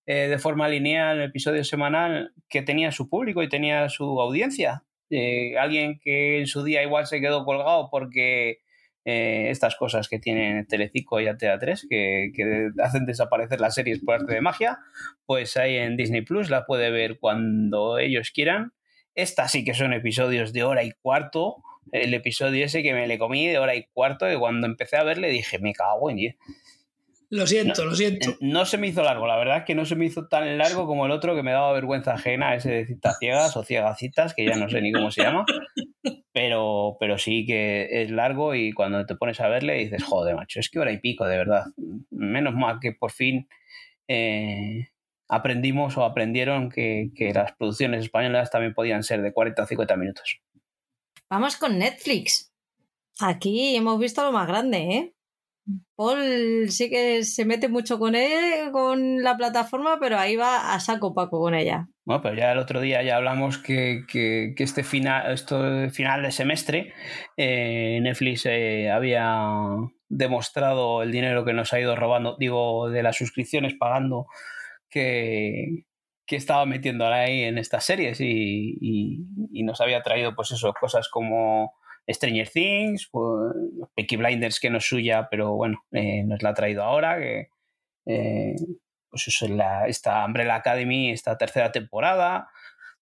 eh, 0.08 0.28
de 0.30 0.40
forma 0.40 0.68
lineal, 0.68 1.22
episodio 1.22 1.64
semanal, 1.64 2.34
que 2.50 2.64
tenía 2.64 2.92
su 2.92 3.08
público 3.08 3.44
y 3.44 3.50
tenía 3.50 3.88
su 3.90 4.20
audiencia. 4.20 4.84
alguien 5.60 6.00
que 6.00 6.40
en 6.40 6.48
su 6.48 6.64
día 6.64 6.84
igual 6.84 7.06
se 7.06 7.22
quedó 7.22 7.46
colgado 7.46 7.90
porque 7.92 8.62
eh, 9.10 9.52
estas 9.52 9.78
cosas 9.78 10.10
que 10.10 10.20
tienen 10.20 10.68
Telecico 10.68 11.22
y 11.22 11.28
Antena 11.28 11.58
3 11.58 11.88
que, 11.90 12.32
que, 12.36 12.72
hacen 12.84 13.06
desaparecer 13.06 13.62
las 13.62 13.74
series 13.74 14.00
por 14.04 14.16
arte 14.16 14.34
de 14.34 14.42
magia, 14.42 14.80
pues 15.26 15.56
ahí 15.56 15.78
en 15.78 15.96
Disney 15.96 16.24
Plus 16.24 16.50
la 16.50 16.66
puede 16.66 16.92
ver 16.92 17.18
cuando 17.18 18.00
ellos 18.00 18.32
quieran. 18.32 18.74
Estas 19.16 19.54
sí 19.54 19.64
que 19.64 19.74
son 19.74 19.94
episodios 19.94 20.52
de 20.52 20.64
hora 20.64 20.84
y 20.84 20.92
cuarto. 20.92 21.64
El 21.94 22.14
episodio 22.14 22.66
ese 22.66 22.84
que 22.84 22.94
me 22.94 23.08
le 23.08 23.18
comí 23.18 23.48
de 23.48 23.60
hora 23.60 23.76
y 23.76 23.86
cuarto, 23.94 24.28
que 24.28 24.38
cuando 24.38 24.68
empecé 24.68 24.98
a 24.98 25.04
verle 25.04 25.30
dije, 25.30 25.58
me 25.58 25.72
cago 25.72 26.10
en 26.10 26.18
10. 26.18 26.36
Lo 27.30 27.48
siento, 27.48 27.86
lo 27.86 27.96
siento. 27.96 28.36
No 28.42 28.66
se 28.66 28.78
me 28.78 28.88
hizo 28.88 29.04
largo, 29.04 29.26
la 29.26 29.38
verdad 29.38 29.60
es 29.60 29.64
que 29.64 29.74
no 29.74 29.86
se 29.86 29.96
me 29.96 30.04
hizo 30.04 30.28
tan 30.28 30.58
largo 30.58 30.86
como 30.86 31.06
el 31.06 31.14
otro 31.14 31.34
que 31.34 31.44
me 31.44 31.54
daba 31.54 31.72
vergüenza 31.72 32.16
ajena, 32.16 32.56
ese 32.56 32.72
de 32.72 32.86
citas 32.86 33.18
ciegas 33.20 33.56
o 33.56 33.64
ciegacitas, 33.64 34.34
que 34.34 34.44
ya 34.44 34.58
no 34.58 34.68
sé 34.68 34.82
ni 34.82 34.92
cómo 34.92 35.12
se 35.12 35.24
llama. 35.24 35.46
Pero, 36.40 36.98
pero 37.00 37.18
sí 37.18 37.48
que 37.48 37.88
es 38.04 38.12
largo 38.12 38.54
y 38.54 38.72
cuando 38.72 39.04
te 39.08 39.16
pones 39.16 39.40
a 39.40 39.48
verle 39.48 39.74
dices, 39.74 40.04
joder, 40.04 40.36
macho, 40.36 40.60
es 40.60 40.70
que 40.70 40.78
hora 40.78 40.92
y 40.92 41.00
pico, 41.00 41.26
de 41.26 41.36
verdad. 41.36 41.66
Menos 42.12 42.54
mal 42.54 42.78
que 42.80 42.92
por 42.92 43.10
fin 43.10 43.50
eh, 44.08 44.90
aprendimos 45.28 45.98
o 45.98 46.04
aprendieron 46.04 46.70
que, 46.70 47.10
que 47.16 47.34
las 47.34 47.54
producciones 47.54 48.04
españolas 48.04 48.52
también 48.52 48.76
podían 48.76 49.02
ser 49.02 49.24
de 49.24 49.34
40 49.34 49.64
o 49.64 49.66
50 49.66 49.96
minutos. 49.96 50.40
Vamos 51.28 51.56
con 51.56 51.80
Netflix. 51.80 52.54
Aquí 53.20 53.76
hemos 53.76 54.00
visto 54.00 54.24
lo 54.24 54.32
más 54.32 54.48
grande, 54.48 54.78
¿eh? 54.78 55.16
Paul 55.96 56.70
sí 56.70 56.90
que 56.90 57.24
se 57.24 57.46
mete 57.46 57.68
mucho 57.68 58.00
con 58.00 58.16
él, 58.16 58.72
con 58.72 59.24
la 59.24 59.36
plataforma, 59.36 59.98
pero 60.00 60.18
ahí 60.18 60.36
va 60.36 60.74
a 60.74 60.80
saco 60.80 61.14
paco 61.14 61.40
con 61.40 61.56
ella. 61.56 61.88
Bueno, 62.06 62.22
pero 62.22 62.36
ya 62.36 62.52
el 62.52 62.60
otro 62.60 62.80
día 62.80 63.04
ya 63.04 63.18
hablamos 63.18 63.58
que, 63.58 64.06
este 64.58 64.84
final, 64.84 65.36
de 65.36 66.32
semestre, 66.32 66.94
eh, 67.36 68.00
Netflix 68.02 68.46
eh, 68.46 68.90
había 68.92 69.50
demostrado 70.08 71.04
el 71.04 71.12
dinero 71.12 71.44
que 71.44 71.54
nos 71.54 71.74
ha 71.74 71.80
ido 71.80 71.96
robando, 71.96 72.38
digo, 72.40 72.90
de 72.90 73.04
las 73.04 73.18
suscripciones 73.18 73.74
pagando, 73.74 74.28
que, 74.90 75.84
estaba 76.30 76.66
metiendo 76.66 77.08
ahí 77.08 77.44
en 77.44 77.58
estas 77.58 77.86
series 77.86 78.20
y, 78.22 78.78
y, 78.80 79.64
nos 79.64 79.82
había 79.82 80.02
traído, 80.02 80.36
pues 80.36 80.52
eso, 80.52 80.74
cosas 80.80 81.10
como 81.10 81.74
Stranger 82.08 82.50
Things, 82.50 83.08
pues, 83.12 83.54
Peaky 83.96 84.16
Blinders, 84.18 84.60
que 84.60 84.70
no 84.70 84.78
es 84.78 84.86
suya, 84.88 85.28
pero 85.30 85.54
bueno, 85.56 85.84
eh, 85.92 86.24
nos 86.24 86.42
la 86.42 86.50
ha 86.50 86.54
traído 86.54 86.84
ahora, 86.84 87.18
que 87.18 87.50
eh, 88.06 88.56
pues 89.10 89.28
eso 89.28 89.46
es 89.46 89.52
la, 89.52 89.88
esta 89.88 90.26
Umbrella 90.26 90.56
Academy, 90.56 91.12
esta 91.12 91.38
tercera 91.38 91.72
temporada, 91.72 92.50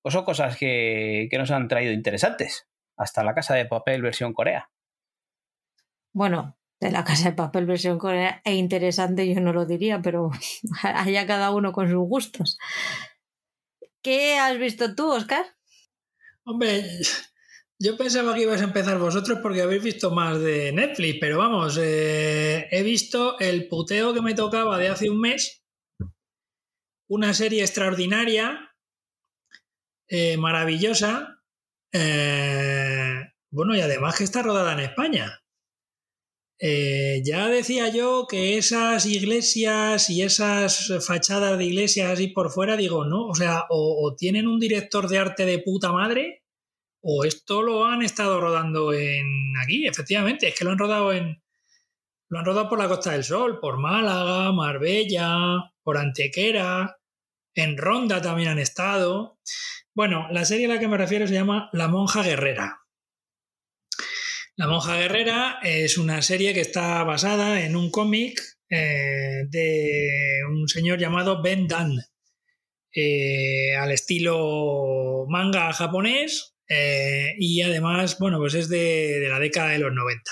pues 0.02 0.14
son 0.14 0.26
cosas 0.26 0.57
que, 0.57 1.27
que 1.30 1.38
nos 1.38 1.52
han 1.52 1.68
traído 1.68 1.94
interesantes. 1.94 2.68
Hasta 2.98 3.23
la 3.23 3.36
Casa 3.36 3.56
de 3.56 3.65
Papel 3.65 4.02
versión 4.02 4.34
Corea. 4.34 4.69
Bueno, 6.14 6.57
de 6.80 6.91
la 6.91 7.03
Casa 7.03 7.30
de 7.30 7.36
Papel 7.36 7.65
versión 7.65 7.98
Corea 7.98 8.41
e 8.45 8.56
interesante 8.56 9.27
yo 9.34 9.41
no 9.41 9.53
lo 9.53 9.65
diría, 9.65 10.02
pero 10.02 10.32
haya 10.84 11.27
cada 11.27 11.52
uno 11.52 11.72
con 11.72 11.90
sus 11.90 12.07
gustos. 12.07 12.57
¿Qué 14.02 14.38
has 14.38 14.57
visto 14.57 14.95
tú, 14.95 15.11
Oscar? 15.11 15.45
Hombre, 16.44 16.84
yo 17.80 17.97
pensaba 17.97 18.34
que 18.34 18.43
ibas 18.43 18.61
a 18.61 18.65
empezar 18.65 18.97
vosotros 18.97 19.39
porque 19.41 19.61
habéis 19.61 19.84
visto 19.84 20.11
más 20.11 20.39
de 20.39 20.72
Netflix, 20.72 21.18
pero 21.19 21.38
vamos, 21.38 21.77
eh, 21.81 22.68
he 22.72 22.84
visto 22.84 23.38
el 23.39 23.68
puteo 23.68 24.14
que 24.14 24.22
me 24.22 24.34
tocaba 24.34 24.77
de 24.77 24.88
hace 24.88 25.10
un 25.10 25.19
mes, 25.19 25.64
una 27.10 27.34
serie 27.34 27.61
extraordinaria, 27.61 28.73
eh, 30.07 30.38
maravillosa, 30.38 31.41
eh, 31.91 33.34
bueno, 33.52 33.76
y 33.76 33.81
además 33.81 34.18
que 34.18 34.23
está 34.23 34.41
rodada 34.41 34.73
en 34.73 34.80
España. 34.80 35.41
ya 37.23 37.49
decía 37.49 37.89
yo 37.89 38.27
que 38.30 38.57
esas 38.57 39.06
iglesias 39.06 40.10
y 40.10 40.23
esas 40.23 40.93
fachadas 41.06 41.57
de 41.57 41.65
iglesias 41.65 42.11
así 42.11 42.27
por 42.30 42.49
fuera, 42.49 42.77
digo, 42.77 43.06
no, 43.06 43.27
o 43.27 43.35
sea, 43.35 43.65
o 43.69 44.15
tienen 44.18 44.47
un 44.47 44.60
director 44.60 45.07
de 45.10 45.19
arte 45.19 45.45
de 45.45 45.60
puta 45.60 45.91
madre, 45.91 46.45
o 47.07 47.23
esto 47.23 47.61
lo 47.61 47.86
han 47.86 48.02
estado 48.02 48.41
rodando 48.41 48.91
en 48.91 49.53
aquí, 49.61 49.86
efectivamente, 49.86 50.48
es 50.48 50.57
que 50.57 50.65
lo 50.65 50.72
han 50.72 50.80
rodado 50.80 51.14
en, 51.14 51.40
Lo 52.30 52.40
han 52.40 52.45
rodado 52.45 52.68
por 52.68 52.80
la 52.80 52.88
Costa 52.88 53.11
del 53.11 53.23
Sol, 53.23 53.60
por 53.60 53.77
Málaga, 53.77 54.52
Marbella, 54.52 55.72
por 55.84 55.99
Antequera, 55.99 56.98
en 57.53 57.77
Ronda 57.77 58.23
también 58.23 58.49
han 58.49 58.57
estado. 58.57 59.38
Bueno, 59.94 60.27
la 60.32 60.45
serie 60.45 60.65
a 60.65 60.69
la 60.69 60.80
que 60.80 60.88
me 60.88 60.98
refiero 60.98 61.27
se 61.27 61.36
llama 61.36 61.69
La 61.73 61.88
monja 61.88 62.23
guerrera. 62.23 62.80
La 64.56 64.68
monja 64.68 64.98
guerrera 64.98 65.60
es 65.61 65.99
una 65.99 66.23
serie 66.23 66.56
que 66.56 66.61
está 66.61 67.03
basada 67.03 67.61
en 67.61 67.76
un 67.76 67.91
cómic 67.91 68.41
eh, 68.68 69.44
de 69.48 70.40
un 70.49 70.68
señor 70.68 70.98
llamado 70.98 71.44
Ben 71.44 71.68
Dan, 71.68 71.99
eh, 72.91 73.76
al 73.76 73.91
estilo 73.91 75.27
manga 75.30 75.72
japonés 75.72 76.55
eh, 76.68 77.36
y 77.38 77.62
además, 77.62 78.18
bueno, 78.20 78.40
pues 78.40 78.54
es 78.56 78.70
de, 78.70 79.20
de 79.20 79.30
la 79.30 79.40
década 79.40 79.70
de 79.70 79.80
los 79.80 79.94
90. 79.94 80.32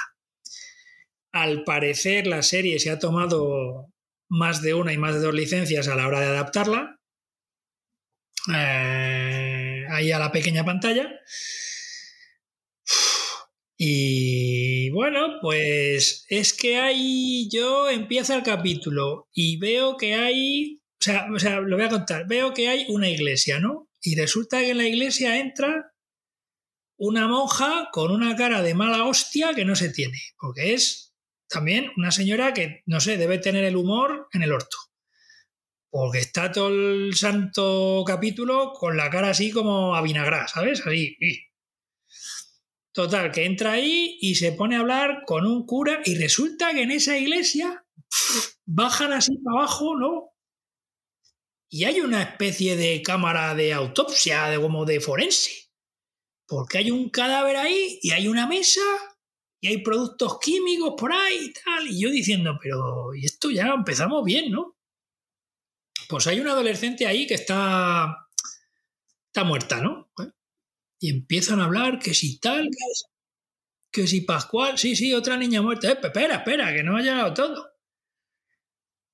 Al 1.31 1.63
parecer 1.63 2.27
la 2.27 2.43
serie 2.43 2.79
se 2.79 2.89
ha 2.89 2.99
tomado 2.99 3.91
más 4.29 4.61
de 4.61 4.73
una 4.73 4.93
y 4.93 4.97
más 4.97 5.15
de 5.15 5.21
dos 5.21 5.33
licencias 5.33 5.87
a 5.87 5.95
la 5.95 6.07
hora 6.07 6.19
de 6.19 6.27
adaptarla 6.27 6.99
eh, 8.53 9.85
ahí 9.89 10.11
a 10.11 10.19
la 10.19 10.31
pequeña 10.31 10.65
pantalla. 10.65 11.09
Y 13.77 14.89
bueno, 14.91 15.39
pues 15.41 16.25
es 16.29 16.53
que 16.53 16.77
hay, 16.77 17.49
yo 17.49 17.89
empiezo 17.89 18.33
el 18.35 18.43
capítulo 18.43 19.27
y 19.33 19.57
veo 19.57 19.97
que 19.97 20.13
hay, 20.13 20.81
o 20.99 21.03
sea, 21.03 21.27
o 21.33 21.39
sea, 21.39 21.59
lo 21.59 21.75
voy 21.75 21.85
a 21.85 21.89
contar, 21.89 22.27
veo 22.27 22.53
que 22.53 22.69
hay 22.69 22.85
una 22.89 23.09
iglesia, 23.09 23.59
¿no? 23.59 23.89
Y 24.01 24.15
resulta 24.15 24.59
que 24.59 24.71
en 24.71 24.77
la 24.77 24.87
iglesia 24.87 25.39
entra 25.39 25.92
una 26.97 27.27
monja 27.27 27.89
con 27.91 28.11
una 28.11 28.35
cara 28.35 28.61
de 28.61 28.73
mala 28.73 29.05
hostia 29.05 29.53
que 29.53 29.65
no 29.65 29.75
se 29.75 29.89
tiene, 29.89 30.19
porque 30.37 30.73
es 30.73 31.13
también 31.47 31.91
una 31.97 32.11
señora 32.11 32.53
que, 32.53 32.81
no 32.85 32.99
sé, 32.99 33.17
debe 33.17 33.37
tener 33.37 33.63
el 33.63 33.75
humor 33.75 34.27
en 34.33 34.43
el 34.43 34.51
orto. 34.51 34.77
Porque 35.89 36.19
está 36.19 36.51
todo 36.51 36.69
el 36.69 37.13
santo 37.13 38.03
capítulo 38.05 38.73
con 38.73 38.97
la 38.97 39.09
cara 39.09 39.29
así 39.29 39.51
como 39.51 39.95
a 39.95 40.01
vinagrá, 40.01 40.47
¿sabes? 40.47 40.81
Así. 40.85 41.15
Total, 42.91 43.31
que 43.31 43.45
entra 43.45 43.73
ahí 43.73 44.17
y 44.21 44.35
se 44.35 44.51
pone 44.51 44.75
a 44.75 44.79
hablar 44.79 45.23
con 45.25 45.45
un 45.45 45.65
cura 45.65 46.01
y 46.05 46.15
resulta 46.15 46.73
que 46.73 46.83
en 46.83 46.91
esa 46.91 47.17
iglesia 47.17 47.85
bajan 48.65 49.13
así 49.13 49.35
para 49.43 49.59
abajo, 49.59 49.97
¿no? 49.97 50.33
Y 51.69 51.85
hay 51.85 52.01
una 52.01 52.21
especie 52.21 52.75
de 52.75 53.01
cámara 53.01 53.55
de 53.55 53.73
autopsia, 53.73 54.45
de 54.49 54.61
como 54.61 54.85
de 54.85 54.99
forense. 54.99 55.62
Porque 56.53 56.77
hay 56.77 56.91
un 56.91 57.09
cadáver 57.09 57.55
ahí 57.55 57.97
y 58.03 58.11
hay 58.11 58.27
una 58.27 58.45
mesa 58.45 58.81
y 59.59 59.69
hay 59.69 59.81
productos 59.81 60.37
químicos 60.39 60.93
por 60.95 61.11
ahí 61.11 61.45
y 61.45 61.53
tal. 61.53 61.87
Y 61.87 61.99
yo 61.99 62.11
diciendo, 62.11 62.59
pero 62.61 63.15
y 63.15 63.25
esto 63.25 63.49
ya 63.49 63.73
empezamos 63.75 64.23
bien, 64.23 64.51
¿no? 64.51 64.77
Pues 66.07 66.27
hay 66.27 66.39
una 66.39 66.51
adolescente 66.51 67.07
ahí 67.07 67.25
que 67.25 67.33
está, 67.33 68.27
está 69.25 69.43
muerta, 69.43 69.81
¿no? 69.81 70.11
Y 70.99 71.09
empiezan 71.09 71.59
a 71.59 71.65
hablar 71.65 71.97
que 71.97 72.13
si 72.13 72.37
tal, 72.37 72.69
que 73.91 74.05
si 74.05 74.21
Pascual, 74.21 74.77
sí, 74.77 74.95
sí, 74.95 75.11
otra 75.11 75.37
niña 75.37 75.63
muerta. 75.63 75.89
Eh, 75.89 75.97
espera, 76.03 76.35
espera, 76.35 76.71
que 76.71 76.83
no 76.83 76.97
ha 76.97 77.01
llegado 77.01 77.33
todo. 77.33 77.71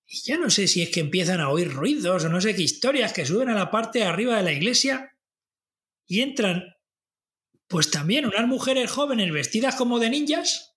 Y 0.06 0.24
ya 0.24 0.38
no 0.38 0.50
sé 0.50 0.68
si 0.68 0.82
es 0.82 0.90
que 0.90 1.00
empiezan 1.00 1.40
a 1.40 1.50
oír 1.50 1.72
ruidos 1.72 2.26
o 2.26 2.30
no 2.30 2.42
sé 2.42 2.54
qué 2.54 2.64
historias 2.64 3.14
que 3.14 3.26
suben 3.26 3.48
a 3.48 3.56
la 3.56 3.72
parte 3.72 4.00
de 4.00 4.06
arriba 4.06 4.36
de 4.36 4.44
la 4.44 4.52
iglesia 4.52 5.16
y 6.06 6.22
entran, 6.22 6.76
pues 7.70 7.92
también 7.92 8.26
unas 8.26 8.48
mujeres 8.48 8.92
jóvenes 8.92 9.32
vestidas 9.32 9.76
como 9.76 10.00
de 10.00 10.10
ninjas. 10.10 10.76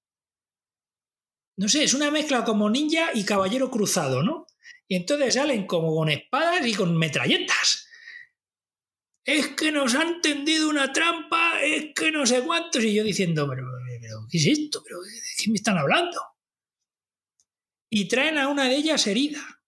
No 1.57 1.69
sé, 1.69 1.85
es 1.85 1.95
una 1.95 2.11
mezcla 2.11 2.45
como 2.45 2.69
ninja 2.69 3.11
y 3.15 3.25
caballero 3.25 3.71
cruzado, 3.71 4.23
¿no? 4.23 4.47
Y 4.87 4.97
entonces 4.97 5.35
salen 5.35 5.67
como 5.67 5.95
con 5.95 6.11
espadas 6.11 6.67
y 6.67 6.75
con 6.75 6.97
metralletas. 6.97 7.89
Es 9.25 9.49
que 9.49 9.73
nos 9.73 9.95
han 9.95 10.21
tendido 10.21 10.69
una 10.69 10.93
trampa, 10.93 11.63
es 11.63 11.95
que 11.95 12.11
no 12.11 12.27
sé 12.27 12.43
cuántos. 12.43 12.85
Y 12.85 12.95
yo 12.95 13.05
diciendo, 13.05 13.49
pero, 13.49 13.67
¿qué 14.31 14.37
es 14.37 14.47
esto? 14.47 14.83
¿Pero, 14.85 15.01
¿De 15.01 15.11
qué 15.39 15.51
me 15.51 15.57
están 15.57 15.79
hablando? 15.79 16.21
Y 17.91 18.07
traen 18.07 18.37
a 18.37 18.49
una 18.49 18.69
de 18.69 18.77
ellas 18.77 19.07
herida, 19.07 19.63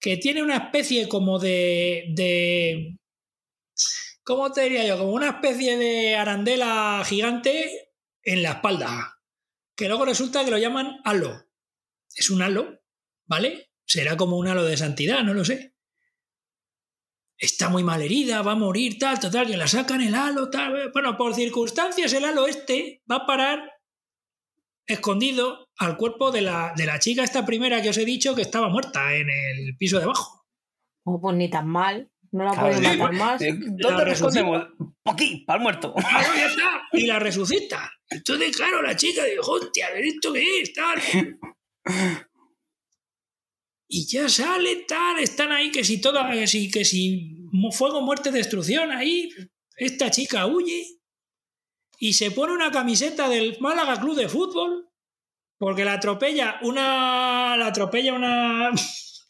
que 0.00 0.16
tiene 0.16 0.42
una 0.42 0.56
especie 0.56 1.08
como 1.08 1.38
de, 1.38 2.06
de 2.14 2.98
¿cómo 4.26 4.50
te 4.50 4.62
diría 4.62 4.86
yo? 4.86 4.98
Como 4.98 5.12
una 5.12 5.28
especie 5.28 5.78
de 5.78 6.16
arandela 6.16 7.02
gigante 7.06 7.92
en 8.22 8.42
la 8.42 8.52
espalda, 8.52 9.22
que 9.76 9.88
luego 9.88 10.04
resulta 10.04 10.44
que 10.44 10.50
lo 10.50 10.58
llaman 10.58 11.00
halo. 11.04 11.46
Es 12.14 12.28
un 12.28 12.42
halo, 12.42 12.82
¿vale? 13.26 13.70
Será 13.86 14.16
como 14.16 14.36
un 14.36 14.48
halo 14.48 14.64
de 14.64 14.76
santidad, 14.76 15.22
no 15.22 15.32
lo 15.32 15.44
sé. 15.44 15.76
Está 17.38 17.68
muy 17.68 17.84
mal 17.84 18.02
herida, 18.02 18.42
va 18.42 18.52
a 18.52 18.56
morir, 18.56 18.98
tal, 18.98 19.20
total, 19.20 19.46
que 19.46 19.56
la 19.56 19.68
sacan 19.68 20.00
el 20.00 20.14
halo, 20.14 20.50
tal. 20.50 20.90
Bueno, 20.92 21.16
por 21.16 21.34
circunstancias, 21.34 22.12
el 22.12 22.24
halo 22.24 22.48
este 22.48 23.04
va 23.10 23.16
a 23.16 23.26
parar 23.26 23.74
escondido 24.86 25.68
al 25.78 25.96
cuerpo 25.96 26.32
de 26.32 26.40
la, 26.40 26.72
de 26.76 26.86
la 26.86 26.98
chica, 26.98 27.22
esta 27.22 27.46
primera 27.46 27.80
que 27.80 27.90
os 27.90 27.98
he 27.98 28.04
dicho 28.04 28.34
que 28.34 28.42
estaba 28.42 28.68
muerta 28.70 29.14
en 29.14 29.28
el 29.30 29.76
piso 29.76 29.98
de 29.98 30.04
abajo. 30.04 30.46
Oh, 31.04 31.20
pues 31.20 31.36
ni 31.36 31.48
tan 31.48 31.68
mal. 31.68 32.10
No 32.32 32.44
la 32.44 32.52
pueden 32.52 32.82
matar 32.82 33.12
más. 33.12 33.42
¿Dónde 33.78 34.04
respondemos? 34.04 34.66
Aquí, 35.04 35.44
para 35.46 35.58
el 35.58 35.62
muerto. 35.62 35.94
Claro, 35.94 36.34
ya 36.34 36.46
está. 36.46 36.82
Y 36.92 37.06
la 37.06 37.18
resucita. 37.18 37.90
Entonces, 38.08 38.56
claro, 38.56 38.82
la 38.82 38.96
chica 38.96 39.24
dijo, 39.24 39.52
hostia, 39.52 39.88
¿esto 39.96 40.32
qué 40.32 40.60
es? 40.60 40.72
Tal. 40.72 41.00
y 43.88 44.06
ya 44.06 44.28
sale 44.28 44.84
tal, 44.88 45.18
están 45.18 45.52
ahí 45.52 45.70
que 45.70 45.84
si 45.84 46.00
toda, 46.00 46.30
que 46.30 46.46
si, 46.46 46.70
que 46.70 46.84
si 46.84 47.36
fuego, 47.72 48.02
muerte, 48.02 48.30
destrucción, 48.30 48.90
ahí 48.90 49.28
esta 49.76 50.10
chica 50.10 50.46
huye 50.46 50.84
y 51.98 52.12
se 52.12 52.30
pone 52.30 52.52
una 52.52 52.70
camiseta 52.70 53.28
del 53.28 53.56
Málaga 53.60 54.00
Club 54.00 54.16
de 54.16 54.28
Fútbol 54.28 54.88
porque 55.58 55.84
la 55.84 55.94
atropella 55.94 56.58
una, 56.62 57.56
la 57.56 57.66
atropella 57.68 58.14
una, 58.14 58.72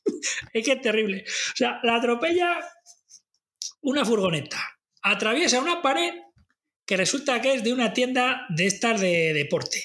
es 0.52 0.64
que 0.64 0.72
es 0.72 0.80
terrible, 0.80 1.24
o 1.26 1.56
sea, 1.56 1.80
la 1.82 1.96
atropella 1.96 2.58
una 3.82 4.04
furgoneta, 4.04 4.58
atraviesa 5.02 5.60
una 5.60 5.80
pared 5.82 6.12
que 6.84 6.96
resulta 6.96 7.40
que 7.40 7.54
es 7.54 7.64
de 7.64 7.72
una 7.72 7.92
tienda 7.92 8.46
de 8.48 8.66
estas 8.66 9.00
de 9.00 9.32
deporte. 9.32 9.82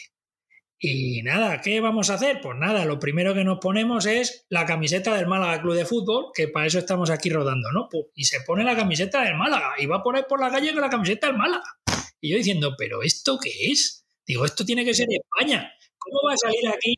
Y 0.79 1.21
nada, 1.21 1.61
¿qué 1.61 1.79
vamos 1.79 2.09
a 2.09 2.15
hacer? 2.15 2.41
Pues 2.41 2.57
nada, 2.57 2.85
lo 2.85 2.97
primero 2.97 3.35
que 3.35 3.43
nos 3.43 3.59
ponemos 3.59 4.07
es 4.07 4.47
la 4.49 4.65
camiseta 4.65 5.15
del 5.15 5.27
Málaga 5.27 5.61
Club 5.61 5.75
de 5.75 5.85
Fútbol, 5.85 6.31
que 6.33 6.47
para 6.47 6.65
eso 6.65 6.79
estamos 6.79 7.11
aquí 7.11 7.29
rodando, 7.29 7.71
¿no? 7.71 7.87
Pues, 7.89 8.05
y 8.15 8.23
se 8.23 8.41
pone 8.41 8.63
la 8.63 8.75
camiseta 8.75 9.23
del 9.23 9.35
Málaga 9.35 9.73
y 9.77 9.85
va 9.85 10.01
por 10.01 10.15
ahí 10.15 10.23
por 10.27 10.39
la 10.39 10.49
calle 10.49 10.73
con 10.73 10.81
la 10.81 10.89
camiseta 10.89 11.27
del 11.27 11.37
Málaga. 11.37 11.77
Y 12.19 12.31
yo 12.31 12.37
diciendo, 12.37 12.73
¿pero 12.75 13.03
esto 13.03 13.37
qué 13.37 13.51
es? 13.71 14.07
Digo, 14.25 14.45
esto 14.45 14.65
tiene 14.65 14.83
que 14.83 14.95
ser 14.95 15.07
España. 15.11 15.71
¿Cómo 15.99 16.27
va 16.27 16.33
a 16.33 16.37
salir 16.37 16.67
aquí 16.67 16.95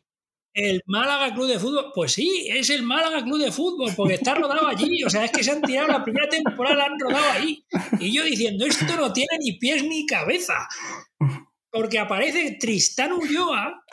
el 0.54 0.82
Málaga 0.86 1.34
Club 1.34 1.48
de 1.48 1.58
Fútbol? 1.58 1.92
Pues 1.94 2.12
sí, 2.12 2.46
es 2.48 2.70
el 2.70 2.82
Málaga 2.82 3.22
Club 3.22 3.38
de 3.38 3.52
Fútbol, 3.52 3.92
porque 3.96 4.14
está 4.14 4.34
rodado 4.34 4.66
allí. 4.66 5.04
O 5.04 5.10
sea, 5.10 5.24
es 5.24 5.32
que 5.32 5.44
se 5.44 5.50
han 5.50 5.62
tirado 5.62 5.88
la 5.88 6.02
primera 6.02 6.28
temporada, 6.28 6.76
la 6.76 6.84
han 6.84 6.98
rodado 6.98 7.30
ahí. 7.32 7.64
Y 8.00 8.12
yo 8.12 8.24
diciendo, 8.24 8.64
esto 8.64 8.96
no 8.96 9.12
tiene 9.12 9.36
ni 9.40 9.52
pies 9.58 9.82
ni 9.82 10.06
cabeza 10.06 10.68
porque 11.74 11.98
aparece 11.98 12.56
Tristán 12.60 13.12
Ulloa. 13.12 13.84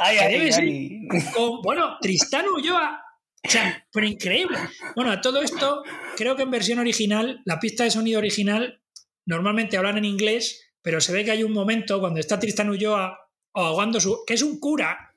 bueno, 1.63 1.97
Tristán 1.99 2.45
Ulloa. 2.47 3.03
O 3.43 3.49
sea, 3.49 3.87
pero 3.91 4.05
increíble. 4.05 4.55
Bueno, 4.95 5.11
a 5.11 5.19
todo 5.19 5.41
esto, 5.41 5.81
creo 6.15 6.35
que 6.35 6.43
en 6.43 6.51
versión 6.51 6.77
original, 6.77 7.41
la 7.43 7.59
pista 7.59 7.83
de 7.83 7.89
sonido 7.89 8.19
original, 8.19 8.83
normalmente 9.25 9.77
hablan 9.77 9.97
en 9.97 10.05
inglés, 10.05 10.73
pero 10.83 11.01
se 11.01 11.11
ve 11.11 11.25
que 11.25 11.31
hay 11.31 11.41
un 11.41 11.53
momento 11.53 11.99
cuando 11.99 12.19
está 12.19 12.39
Tristán 12.39 12.69
Ulloa 12.69 13.17
ahogando 13.55 13.99
su. 13.99 14.23
que 14.27 14.35
es 14.35 14.43
un 14.43 14.59
cura, 14.59 15.10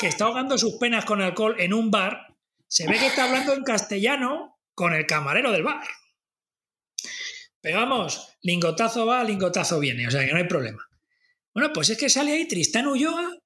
que 0.00 0.08
está 0.08 0.26
ahogando 0.26 0.58
sus 0.58 0.74
penas 0.74 1.04
con 1.04 1.22
alcohol 1.22 1.56
en 1.58 1.72
un 1.72 1.90
bar, 1.90 2.34
se 2.66 2.86
ve 2.86 2.98
que 2.98 3.06
está 3.06 3.24
hablando 3.24 3.54
en 3.54 3.64
castellano 3.64 4.58
con 4.74 4.94
el 4.94 5.06
camarero 5.06 5.52
del 5.52 5.62
bar. 5.62 5.86
Pero 7.60 7.78
vamos, 7.78 8.36
lingotazo 8.42 9.06
va, 9.06 9.24
lingotazo 9.24 9.80
viene, 9.80 10.06
o 10.06 10.10
sea 10.10 10.24
que 10.24 10.32
no 10.32 10.38
hay 10.38 10.46
problema. 10.46 10.82
Bueno, 11.54 11.72
pues 11.72 11.90
es 11.90 11.98
que 11.98 12.08
sale 12.08 12.32
ahí 12.32 12.46
Tristán 12.46 12.86
Ulloa 12.86 13.36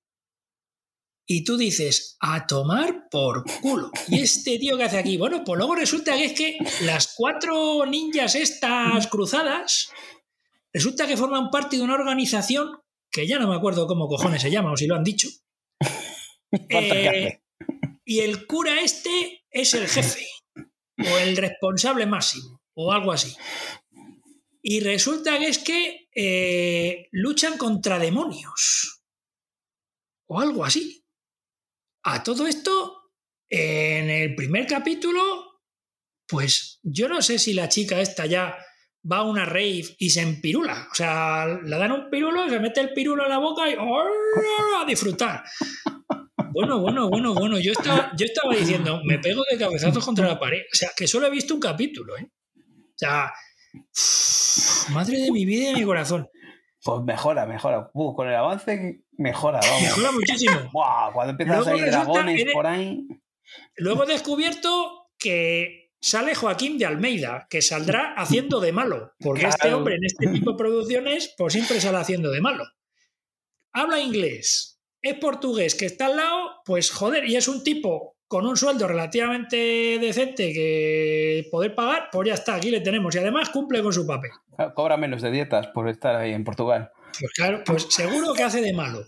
y 1.26 1.44
tú 1.44 1.56
dices, 1.56 2.16
a 2.20 2.46
tomar 2.46 3.08
por 3.10 3.44
culo. 3.60 3.90
¿Y 4.08 4.20
este 4.20 4.58
tío 4.58 4.76
que 4.76 4.84
hace 4.84 4.98
aquí? 4.98 5.16
Bueno, 5.16 5.42
pues 5.44 5.56
luego 5.56 5.74
resulta 5.74 6.14
que 6.16 6.26
es 6.26 6.32
que 6.32 6.58
las 6.82 7.14
cuatro 7.16 7.86
ninjas 7.86 8.34
estas 8.34 9.06
cruzadas, 9.06 9.90
resulta 10.72 11.06
que 11.06 11.16
forman 11.16 11.50
parte 11.50 11.76
de 11.76 11.82
una 11.82 11.94
organización 11.94 12.82
que 13.10 13.26
ya 13.26 13.38
no 13.38 13.48
me 13.48 13.56
acuerdo 13.56 13.86
cómo 13.86 14.08
cojones 14.08 14.42
se 14.42 14.50
llama 14.50 14.72
o 14.72 14.76
si 14.76 14.86
lo 14.86 14.96
han 14.96 15.04
dicho. 15.04 15.28
Eh, 16.68 17.40
y 18.04 18.20
el 18.20 18.46
cura 18.46 18.80
este 18.82 19.44
es 19.50 19.72
el 19.72 19.88
jefe 19.88 20.26
o 20.98 21.18
el 21.18 21.36
responsable 21.36 22.04
máximo 22.04 22.60
o 22.74 22.92
algo 22.92 23.12
así. 23.12 23.34
Y 24.62 24.80
resulta 24.80 25.38
que 25.38 25.48
es 25.48 25.58
que 25.58 26.08
eh, 26.14 27.08
luchan 27.10 27.58
contra 27.58 27.98
demonios. 27.98 29.02
O 30.28 30.40
algo 30.40 30.64
así. 30.64 31.04
A 32.04 32.22
todo 32.22 32.46
esto, 32.46 33.10
en 33.48 34.10
el 34.10 34.34
primer 34.34 34.66
capítulo, 34.66 35.60
pues 36.26 36.80
yo 36.82 37.08
no 37.08 37.22
sé 37.22 37.38
si 37.38 37.54
la 37.54 37.68
chica 37.68 38.00
esta 38.00 38.26
ya 38.26 38.56
va 39.10 39.18
a 39.18 39.24
una 39.24 39.44
rave 39.44 39.84
y 39.98 40.10
se 40.10 40.20
empirula. 40.20 40.88
O 40.90 40.94
sea, 40.94 41.46
le 41.46 41.76
dan 41.76 41.92
un 41.92 42.10
pirulo, 42.10 42.48
se 42.48 42.60
mete 42.60 42.80
el 42.80 42.92
pirulo 42.92 43.24
en 43.24 43.30
la 43.30 43.38
boca 43.38 43.68
y 43.68 43.74
a 43.74 44.84
disfrutar. 44.86 45.44
Bueno, 46.52 46.80
bueno, 46.80 47.08
bueno, 47.08 47.34
bueno. 47.34 47.58
Yo 47.58 47.72
estaba, 47.72 48.12
yo 48.16 48.26
estaba 48.26 48.54
diciendo, 48.54 49.00
me 49.04 49.18
pego 49.18 49.42
de 49.50 49.58
cabezazos 49.58 50.04
contra 50.04 50.26
la 50.26 50.38
pared. 50.38 50.60
O 50.72 50.76
sea, 50.76 50.90
que 50.96 51.06
solo 51.06 51.26
he 51.26 51.30
visto 51.30 51.54
un 51.54 51.60
capítulo, 51.60 52.16
¿eh? 52.16 52.28
O 52.54 52.94
sea, 52.96 53.32
madre 54.90 55.18
de 55.18 55.30
mi 55.30 55.44
vida 55.44 55.70
y 55.70 55.72
de 55.72 55.80
mi 55.80 55.84
corazón. 55.84 56.28
Pues 56.84 57.02
mejora, 57.04 57.46
mejora. 57.46 57.90
con 57.92 58.28
el 58.28 58.34
avance 58.34 59.04
mejora, 59.12 59.60
vamos. 59.62 59.82
Mejora 59.82 60.12
muchísimo. 60.12 60.70
cuando 61.12 61.30
empiezan 61.30 61.60
a 61.60 61.64
salir 61.64 61.86
dragones 61.86 62.44
por 62.52 62.66
ahí. 62.66 63.06
Luego 63.76 64.04
he 64.04 64.06
descubierto 64.08 65.08
que 65.18 65.92
sale 66.00 66.34
Joaquín 66.34 66.78
de 66.78 66.86
Almeida, 66.86 67.46
que 67.48 67.62
saldrá 67.62 68.14
haciendo 68.16 68.60
de 68.60 68.72
malo, 68.72 69.12
porque 69.20 69.46
este 69.46 69.72
hombre 69.72 69.96
en 69.96 70.04
este 70.04 70.26
tipo 70.26 70.52
de 70.52 70.56
producciones 70.56 71.34
pues 71.38 71.52
siempre 71.52 71.80
sale 71.80 71.98
haciendo 71.98 72.30
de 72.30 72.40
malo. 72.40 72.64
Habla 73.72 74.00
inglés, 74.00 74.71
es 75.02 75.14
portugués, 75.14 75.74
que 75.74 75.86
está 75.86 76.06
al 76.06 76.16
lado, 76.16 76.62
pues 76.64 76.90
joder, 76.90 77.24
y 77.28 77.36
es 77.36 77.48
un 77.48 77.64
tipo 77.64 78.16
con 78.28 78.46
un 78.46 78.56
sueldo 78.56 78.88
relativamente 78.88 79.98
decente 80.00 80.54
que 80.54 81.46
poder 81.50 81.74
pagar, 81.74 82.08
pues 82.10 82.28
ya 82.28 82.34
está, 82.34 82.54
aquí 82.54 82.70
le 82.70 82.80
tenemos. 82.80 83.14
Y 83.14 83.18
además 83.18 83.50
cumple 83.50 83.82
con 83.82 83.92
su 83.92 84.06
papel. 84.06 84.30
Cobra 84.74 84.96
menos 84.96 85.20
de 85.20 85.30
dietas 85.30 85.66
por 85.66 85.88
estar 85.88 86.16
ahí 86.16 86.32
en 86.32 86.42
Portugal. 86.42 86.90
Pues 87.18 87.30
claro, 87.32 87.62
pues 87.66 87.88
seguro 87.90 88.32
que 88.32 88.42
hace 88.42 88.62
de 88.62 88.72
malo. 88.72 89.06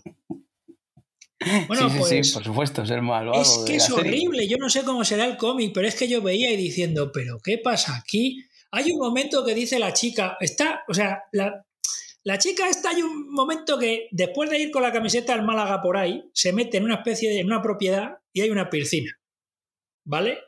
Bueno, 1.67 1.89
sí, 1.89 1.97
sí, 1.97 2.03
sí, 2.03 2.15
pues 2.15 2.33
por 2.33 2.43
supuesto, 2.43 2.83
es 2.83 2.89
el 2.91 3.01
malvado. 3.01 3.41
Es 3.41 3.63
que 3.65 3.77
es 3.77 3.89
horrible, 3.89 4.47
yo 4.47 4.57
no 4.57 4.69
sé 4.69 4.83
cómo 4.83 5.03
será 5.03 5.25
el 5.25 5.37
cómic, 5.37 5.71
pero 5.73 5.87
es 5.87 5.95
que 5.95 6.07
yo 6.07 6.21
veía 6.21 6.51
y 6.51 6.57
diciendo, 6.57 7.11
pero 7.11 7.39
¿qué 7.43 7.57
pasa 7.57 7.97
aquí? 7.97 8.45
Hay 8.71 8.91
un 8.91 8.99
momento 8.99 9.43
que 9.43 9.55
dice 9.55 9.79
la 9.79 9.93
chica, 9.93 10.37
está, 10.39 10.83
o 10.87 10.93
sea, 10.93 11.23
la, 11.31 11.65
la 12.25 12.39
chica 12.39 12.67
esta 12.67 12.89
hay 12.89 13.03
un 13.03 13.31
momento 13.31 13.77
que 13.77 14.07
después 14.11 14.49
de 14.49 14.57
ir 14.57 14.71
con 14.71 14.81
la 14.81 14.91
camiseta 14.91 15.33
al 15.33 15.45
Málaga 15.45 15.79
por 15.81 15.95
ahí, 15.95 16.27
se 16.33 16.53
mete 16.53 16.77
en 16.77 16.85
una 16.85 16.95
especie 16.95 17.29
de 17.29 17.39
en 17.39 17.45
una 17.45 17.61
propiedad 17.61 18.17
y 18.33 18.41
hay 18.41 18.49
una 18.49 18.67
piscina. 18.67 19.11
¿Vale? 20.07 20.39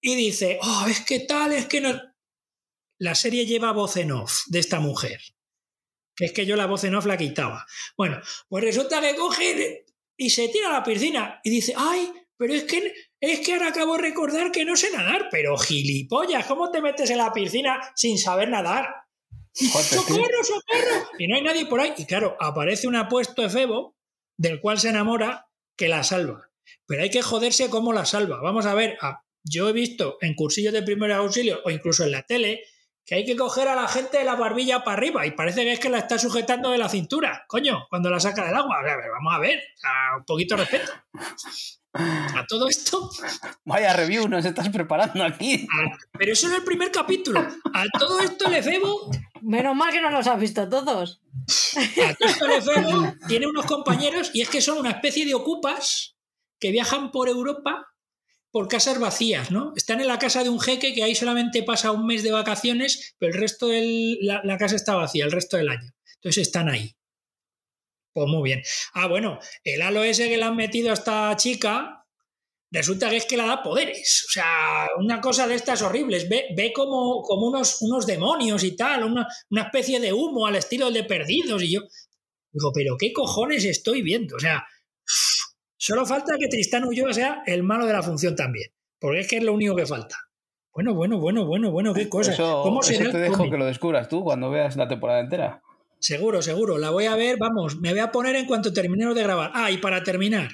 Y 0.00 0.16
dice, 0.16 0.58
oh, 0.62 0.86
es 0.88 1.04
que 1.04 1.20
tal, 1.20 1.52
es 1.52 1.66
que 1.66 1.82
no. 1.82 2.00
La 2.98 3.14
serie 3.14 3.44
lleva 3.44 3.72
voz 3.72 3.98
en 3.98 4.12
off 4.12 4.40
de 4.46 4.58
esta 4.58 4.80
mujer. 4.80 5.20
Que 6.16 6.24
es 6.26 6.32
que 6.32 6.46
yo 6.46 6.56
la 6.56 6.66
voz 6.66 6.84
en 6.84 6.94
off 6.94 7.04
la 7.04 7.18
quitaba. 7.18 7.66
Bueno, 7.96 8.20
pues 8.48 8.64
resulta 8.64 9.02
que 9.02 9.14
coge 9.14 9.84
y 10.16 10.30
se 10.30 10.48
tira 10.48 10.70
a 10.70 10.72
la 10.72 10.82
piscina 10.82 11.40
y 11.44 11.50
dice, 11.50 11.74
ay, 11.76 12.10
pero 12.38 12.54
es 12.54 12.64
que, 12.64 12.94
es 13.20 13.40
que 13.40 13.52
ahora 13.52 13.68
acabo 13.68 13.96
de 13.96 14.02
recordar 14.02 14.50
que 14.50 14.64
no 14.64 14.76
sé 14.76 14.90
nadar. 14.90 15.28
Pero 15.30 15.58
gilipollas, 15.58 16.46
¿cómo 16.46 16.70
te 16.70 16.80
metes 16.80 17.10
en 17.10 17.18
la 17.18 17.34
piscina 17.34 17.78
sin 17.94 18.16
saber 18.16 18.48
nadar? 18.48 19.07
¡Socorro, 19.58 20.44
socorro! 20.44 21.10
Y 21.18 21.26
no 21.26 21.36
hay 21.36 21.42
nadie 21.42 21.66
por 21.66 21.80
ahí. 21.80 21.92
Y 21.96 22.06
claro, 22.06 22.36
aparece 22.40 22.86
un 22.86 22.96
apuesto 22.96 23.44
efebo 23.44 23.96
del 24.36 24.60
cual 24.60 24.78
se 24.78 24.90
enamora 24.90 25.48
que 25.76 25.88
la 25.88 26.04
salva. 26.04 26.50
Pero 26.86 27.02
hay 27.02 27.10
que 27.10 27.22
joderse 27.22 27.68
cómo 27.70 27.92
la 27.92 28.04
salva. 28.04 28.40
Vamos 28.40 28.66
a 28.66 28.74
ver, 28.74 28.96
ah, 29.00 29.22
yo 29.44 29.68
he 29.68 29.72
visto 29.72 30.18
en 30.20 30.34
cursillos 30.34 30.72
de 30.72 30.82
primer 30.82 31.12
auxilio 31.12 31.60
o 31.64 31.70
incluso 31.70 32.04
en 32.04 32.12
la 32.12 32.22
tele 32.22 32.62
que 33.04 33.14
hay 33.14 33.24
que 33.24 33.36
coger 33.36 33.68
a 33.68 33.74
la 33.74 33.88
gente 33.88 34.18
de 34.18 34.24
la 34.24 34.34
barbilla 34.34 34.84
para 34.84 34.98
arriba 34.98 35.26
y 35.26 35.30
parece 35.30 35.62
que 35.62 35.72
es 35.72 35.80
que 35.80 35.88
la 35.88 35.98
está 35.98 36.18
sujetando 36.18 36.70
de 36.70 36.76
la 36.76 36.90
cintura, 36.90 37.46
coño, 37.48 37.86
cuando 37.88 38.10
la 38.10 38.20
saca 38.20 38.44
del 38.44 38.54
agua. 38.54 38.80
A 38.80 38.82
ver, 38.82 39.10
vamos 39.10 39.34
a 39.34 39.38
ver, 39.38 39.62
un 40.18 40.24
poquito 40.24 40.56
de 40.56 40.64
respeto. 40.64 40.92
A 41.94 42.44
todo 42.48 42.68
esto. 42.68 43.10
Vaya 43.64 43.92
review, 43.92 44.28
nos 44.28 44.44
estás 44.44 44.68
preparando 44.68 45.24
aquí. 45.24 45.66
pero 46.18 46.32
eso 46.32 46.48
es 46.48 46.54
el 46.54 46.64
primer 46.64 46.90
capítulo. 46.90 47.40
A 47.40 47.84
todo 47.98 48.20
esto 48.20 48.48
le 48.48 48.62
febo 48.62 49.10
Menos 49.42 49.76
mal 49.76 49.92
que 49.92 50.00
no 50.00 50.10
los 50.10 50.26
has 50.26 50.38
visto 50.38 50.68
todos. 50.68 51.20
tiene 53.28 53.46
unos 53.46 53.66
compañeros 53.66 54.30
y 54.34 54.42
es 54.42 54.48
que 54.48 54.60
son 54.60 54.78
una 54.78 54.90
especie 54.90 55.24
de 55.26 55.34
ocupas 55.34 56.16
que 56.58 56.70
viajan 56.70 57.10
por 57.10 57.28
Europa 57.28 57.86
por 58.50 58.66
casas 58.66 58.98
vacías, 58.98 59.50
¿no? 59.50 59.72
Están 59.76 60.00
en 60.00 60.08
la 60.08 60.18
casa 60.18 60.42
de 60.42 60.48
un 60.48 60.58
jeque 60.58 60.94
que 60.94 61.04
ahí 61.04 61.14
solamente 61.14 61.62
pasa 61.62 61.92
un 61.92 62.06
mes 62.06 62.22
de 62.22 62.32
vacaciones, 62.32 63.14
pero 63.18 63.32
el 63.32 63.38
resto 63.38 63.68
de 63.68 64.16
la, 64.22 64.40
la, 64.42 64.56
casa 64.56 64.74
está 64.74 64.94
vacía 64.94 65.26
el 65.26 65.32
resto 65.32 65.58
del 65.58 65.68
año. 65.68 65.92
Entonces 66.16 66.46
están 66.46 66.68
ahí. 66.68 66.96
Pues 68.12 68.26
muy 68.28 68.42
bien. 68.42 68.62
Ah, 68.94 69.06
bueno, 69.06 69.38
el 69.64 69.82
halo 69.82 70.02
ese 70.02 70.28
que 70.28 70.36
le 70.36 70.44
han 70.44 70.56
metido 70.56 70.90
a 70.90 70.94
esta 70.94 71.36
chica, 71.36 72.04
resulta 72.70 73.10
que 73.10 73.16
es 73.16 73.26
que 73.26 73.36
la 73.36 73.46
da 73.46 73.62
poderes. 73.62 74.24
O 74.28 74.32
sea, 74.32 74.88
una 74.98 75.20
cosa 75.20 75.46
de 75.46 75.54
estas 75.54 75.82
horribles. 75.82 76.28
Ve, 76.28 76.46
ve 76.56 76.72
como, 76.72 77.22
como 77.22 77.48
unos, 77.48 77.82
unos 77.82 78.06
demonios 78.06 78.64
y 78.64 78.76
tal, 78.76 79.04
una, 79.04 79.28
especie 79.62 80.00
de 80.00 80.12
humo 80.12 80.46
al 80.46 80.56
estilo 80.56 80.90
de 80.90 81.04
perdidos. 81.04 81.62
Y 81.62 81.72
yo 81.72 81.82
digo, 82.52 82.72
pero 82.72 82.96
¿qué 82.98 83.12
cojones 83.12 83.64
estoy 83.64 84.02
viendo? 84.02 84.36
O 84.36 84.40
sea, 84.40 84.66
solo 85.76 86.06
falta 86.06 86.36
que 86.38 86.48
Tristán 86.48 86.84
Ulloa 86.84 87.12
sea 87.12 87.42
el 87.46 87.62
malo 87.62 87.86
de 87.86 87.92
la 87.92 88.02
función 88.02 88.34
también. 88.34 88.70
Porque 88.98 89.20
es 89.20 89.28
que 89.28 89.36
es 89.36 89.44
lo 89.44 89.52
único 89.52 89.76
que 89.76 89.86
falta. 89.86 90.16
Bueno, 90.74 90.94
bueno, 90.94 91.18
bueno, 91.18 91.44
bueno, 91.44 91.70
bueno, 91.72 91.92
qué 91.94 92.08
cosa. 92.08 92.36
¿Cómo 92.36 92.82
eso 92.82 93.10
te 93.10 93.18
dejo 93.18 93.50
que 93.50 93.56
lo 93.56 93.66
descubras 93.66 94.08
tú 94.08 94.22
cuando 94.22 94.50
veas 94.50 94.76
la 94.76 94.86
temporada 94.86 95.20
entera. 95.20 95.62
Seguro, 96.00 96.42
seguro. 96.42 96.78
La 96.78 96.90
voy 96.90 97.06
a 97.06 97.16
ver, 97.16 97.36
vamos, 97.38 97.80
me 97.80 97.90
voy 97.90 98.00
a 98.00 98.12
poner 98.12 98.36
en 98.36 98.46
cuanto 98.46 98.72
terminemos 98.72 99.14
de 99.14 99.22
grabar. 99.22 99.50
Ah, 99.54 99.70
y 99.70 99.78
para 99.78 100.02
terminar, 100.02 100.50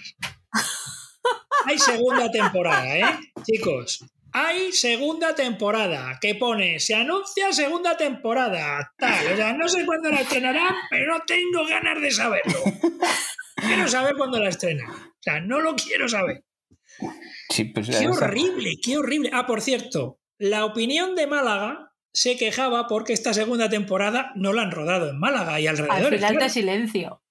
hay 1.66 1.78
segunda 1.78 2.30
temporada, 2.30 2.96
¿eh? 2.96 3.04
Chicos, 3.44 4.04
hay 4.32 4.72
segunda 4.72 5.34
temporada 5.34 6.18
que 6.20 6.34
pone, 6.34 6.80
se 6.80 6.94
anuncia 6.94 7.52
segunda 7.52 7.96
temporada, 7.96 8.92
tal. 8.98 9.32
O 9.32 9.36
sea, 9.36 9.52
no 9.52 9.68
sé 9.68 9.84
cuándo 9.86 10.10
la 10.10 10.22
estrenarán, 10.22 10.74
pero 10.90 11.12
no 11.12 11.24
tengo 11.26 11.66
ganas 11.68 12.00
de 12.00 12.10
saberlo. 12.10 12.58
Quiero 13.56 13.86
saber 13.86 14.14
cuándo 14.16 14.40
la 14.40 14.48
estrenan. 14.48 14.90
O 14.90 15.22
sea, 15.22 15.40
no 15.40 15.60
lo 15.60 15.76
quiero 15.76 16.08
saber. 16.08 16.42
Pues 16.98 17.88
qué 17.88 18.08
horrible, 18.08 18.72
qué 18.82 18.96
horrible. 18.96 19.30
Ah, 19.32 19.46
por 19.46 19.60
cierto, 19.60 20.18
la 20.38 20.64
opinión 20.64 21.14
de 21.14 21.26
Málaga 21.26 21.92
se 22.15 22.36
quejaba 22.36 22.86
porque 22.86 23.12
esta 23.12 23.35
segunda 23.35 23.69
temporada 23.69 24.31
no 24.36 24.53
la 24.53 24.62
han 24.62 24.70
rodado 24.70 25.11
en 25.11 25.19
Málaga 25.19 25.61
y 25.61 25.66
alrededor. 25.66 26.15
Al 26.15 26.15
final 26.15 26.36
de 26.36 26.49
silencio. 26.49 27.23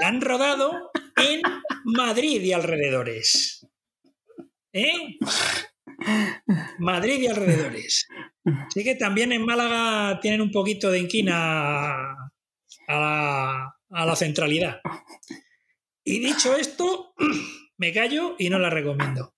La 0.00 0.08
han 0.08 0.20
rodado 0.20 0.90
en 1.16 1.40
Madrid 1.84 2.42
y 2.42 2.52
alrededores. 2.52 3.66
¿Eh? 4.72 5.18
Madrid 6.78 7.22
y 7.22 7.26
alrededores. 7.28 8.08
Así 8.66 8.82
que 8.82 8.96
también 8.96 9.32
en 9.32 9.46
Málaga 9.46 10.18
tienen 10.20 10.40
un 10.40 10.50
poquito 10.50 10.90
de 10.90 10.98
inquina 10.98 12.32
a 12.88 13.72
la, 13.88 14.16
centralidad. 14.16 14.80
Y 16.02 16.18
dicho 16.18 16.56
esto, 16.56 17.14
me 17.76 17.92
callo 17.92 18.34
y 18.36 18.50
no 18.50 18.58
la 18.58 18.70
recomiendo. 18.70 19.34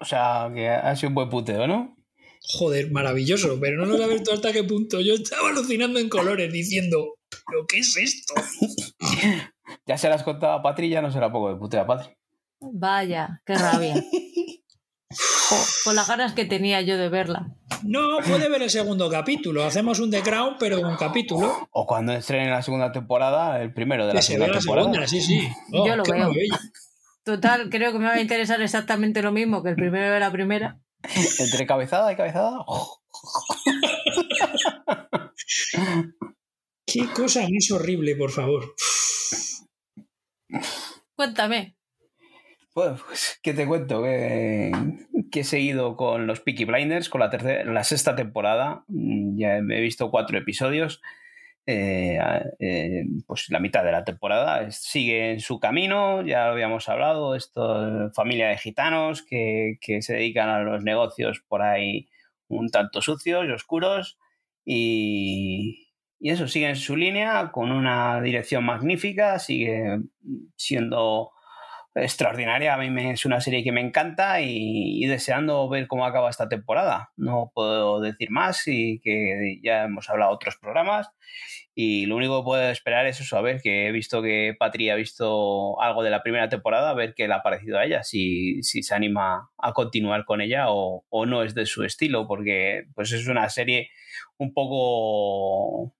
O 0.00 0.04
sea, 0.04 0.50
que 0.54 0.68
ha 0.68 0.94
sido 0.96 1.08
un 1.08 1.14
buen 1.14 1.30
puteo, 1.30 1.66
¿no? 1.66 1.99
Joder, 2.42 2.90
maravilloso, 2.90 3.58
pero 3.60 3.84
no 3.84 3.96
lo 3.96 4.02
he 4.02 4.08
visto 4.08 4.32
hasta 4.32 4.52
qué 4.52 4.64
punto. 4.64 5.00
Yo 5.00 5.14
estaba 5.14 5.50
alucinando 5.50 5.98
en 5.98 6.08
colores 6.08 6.52
diciendo, 6.52 7.16
¿pero 7.46 7.66
qué 7.66 7.78
es 7.78 7.96
esto? 7.96 8.34
ya 9.86 9.98
se 9.98 10.08
las 10.08 10.22
contaba 10.22 10.54
a 10.54 10.62
Patri, 10.62 10.88
ya 10.88 11.02
no 11.02 11.12
será 11.12 11.30
poco 11.30 11.52
de 11.52 11.56
puteo 11.56 11.82
a 11.82 11.86
Patri. 11.86 12.14
Vaya, 12.60 13.42
qué 13.44 13.54
rabia. 13.54 13.94
Con 15.84 15.96
las 15.96 16.08
ganas 16.08 16.34
que 16.34 16.44
tenía 16.44 16.80
yo 16.82 16.96
de 16.96 17.08
verla. 17.08 17.48
No, 17.82 18.18
puede 18.26 18.48
ver 18.48 18.62
el 18.62 18.70
segundo 18.70 19.10
capítulo. 19.10 19.64
Hacemos 19.64 19.98
un 19.98 20.10
The 20.10 20.22
Crown, 20.22 20.56
pero 20.58 20.80
un 20.80 20.96
capítulo. 20.96 21.68
O 21.72 21.86
cuando 21.86 22.12
estrenen 22.12 22.50
la 22.50 22.62
segunda 22.62 22.92
temporada, 22.92 23.60
el 23.62 23.72
primero 23.72 24.06
de 24.06 24.14
la 24.14 24.22
segunda 24.22 24.58
temporada. 24.58 25.06
sí, 25.06 25.20
sí. 25.20 25.48
yo 25.72 25.82
oh, 25.82 25.96
lo 25.96 26.04
veo. 26.04 26.30
Total, 27.24 27.68
creo 27.70 27.92
que 27.92 27.98
me 27.98 28.06
va 28.06 28.14
a 28.14 28.20
interesar 28.20 28.60
exactamente 28.62 29.22
lo 29.22 29.32
mismo 29.32 29.62
que 29.62 29.70
el 29.70 29.76
primero 29.76 30.12
de 30.12 30.20
la 30.20 30.30
primera. 30.30 30.80
Entre 31.38 31.66
cabezada 31.66 32.12
y 32.12 32.16
cabezada. 32.16 32.64
Qué 36.86 37.06
cosa 37.14 37.42
más 37.42 37.70
horrible, 37.70 38.16
por 38.16 38.30
favor. 38.30 38.74
Cuéntame. 41.14 41.76
Pues, 42.72 43.38
¿qué 43.42 43.52
te 43.52 43.66
cuento? 43.66 44.02
Que, 44.02 44.72
he 45.32 45.44
seguido 45.44 45.96
con 45.96 46.26
los 46.26 46.40
Peaky 46.40 46.64
Blinders, 46.64 47.08
con 47.08 47.20
la, 47.20 47.30
tercera, 47.30 47.64
la 47.64 47.84
sexta 47.84 48.16
temporada. 48.16 48.84
Mm, 48.88 49.38
ya 49.38 49.56
he 49.56 49.80
visto 49.80 50.10
cuatro 50.10 50.38
episodios. 50.38 51.00
Eh, 51.72 52.18
eh, 52.58 53.04
pues 53.28 53.48
la 53.48 53.60
mitad 53.60 53.84
de 53.84 53.92
la 53.92 54.02
temporada 54.02 54.72
sigue 54.72 55.30
en 55.34 55.40
su 55.40 55.60
camino, 55.60 56.20
ya 56.26 56.46
lo 56.46 56.52
habíamos 56.52 56.88
hablado, 56.88 57.36
esto 57.36 58.10
familia 58.12 58.48
de 58.48 58.58
gitanos 58.58 59.22
que, 59.22 59.78
que, 59.80 60.02
se 60.02 60.14
dedican 60.14 60.48
a 60.48 60.62
los 60.62 60.82
negocios 60.82 61.44
por 61.46 61.62
ahí 61.62 62.08
un 62.48 62.70
tanto 62.70 63.00
sucios 63.00 63.46
y 63.46 63.52
oscuros 63.52 64.18
y, 64.64 65.92
y 66.18 66.30
eso 66.30 66.48
sigue 66.48 66.70
en 66.70 66.74
su 66.74 66.96
línea 66.96 67.52
con 67.52 67.70
una 67.70 68.20
dirección 68.20 68.64
magnífica, 68.64 69.38
sigue 69.38 70.00
siendo 70.56 71.30
extraordinaria. 71.94 72.74
A 72.74 72.78
mí 72.78 72.90
me, 72.90 73.12
es 73.12 73.24
una 73.24 73.40
serie 73.40 73.64
que 73.64 73.72
me 73.72 73.80
encanta 73.80 74.40
y, 74.40 75.04
deseando 75.06 75.68
ver 75.68 75.86
cómo 75.86 76.06
acaba 76.06 76.30
esta 76.30 76.48
temporada. 76.48 77.12
No 77.16 77.50
puedo 77.54 78.00
decir 78.00 78.30
más 78.30 78.66
y 78.66 79.00
que 79.00 79.58
ya 79.62 79.84
hemos 79.84 80.08
hablado 80.10 80.32
otros 80.32 80.56
programas 80.56 81.10
y 81.74 82.06
lo 82.06 82.16
único 82.16 82.40
que 82.40 82.44
puedo 82.44 82.70
esperar 82.70 83.06
es 83.06 83.20
eso, 83.20 83.36
a 83.36 83.42
ver, 83.42 83.60
que 83.62 83.88
he 83.88 83.92
visto 83.92 84.22
que 84.22 84.54
Patri 84.58 84.90
ha 84.90 84.96
visto 84.96 85.80
algo 85.80 86.02
de 86.02 86.10
la 86.10 86.22
primera 86.22 86.48
temporada, 86.48 86.90
a 86.90 86.94
ver 86.94 87.14
qué 87.14 87.28
le 87.28 87.34
ha 87.34 87.42
parecido 87.42 87.78
a 87.78 87.84
ella, 87.84 88.02
si, 88.02 88.62
si 88.62 88.82
se 88.82 88.94
anima 88.94 89.50
a 89.56 89.72
continuar 89.72 90.24
con 90.24 90.40
ella 90.40 90.66
o, 90.68 91.04
o 91.08 91.26
no 91.26 91.42
es 91.42 91.54
de 91.54 91.66
su 91.66 91.84
estilo, 91.84 92.26
porque 92.26 92.86
pues 92.94 93.12
es 93.12 93.26
una 93.28 93.48
serie 93.48 93.90
un 94.36 94.52
poco 94.52 95.94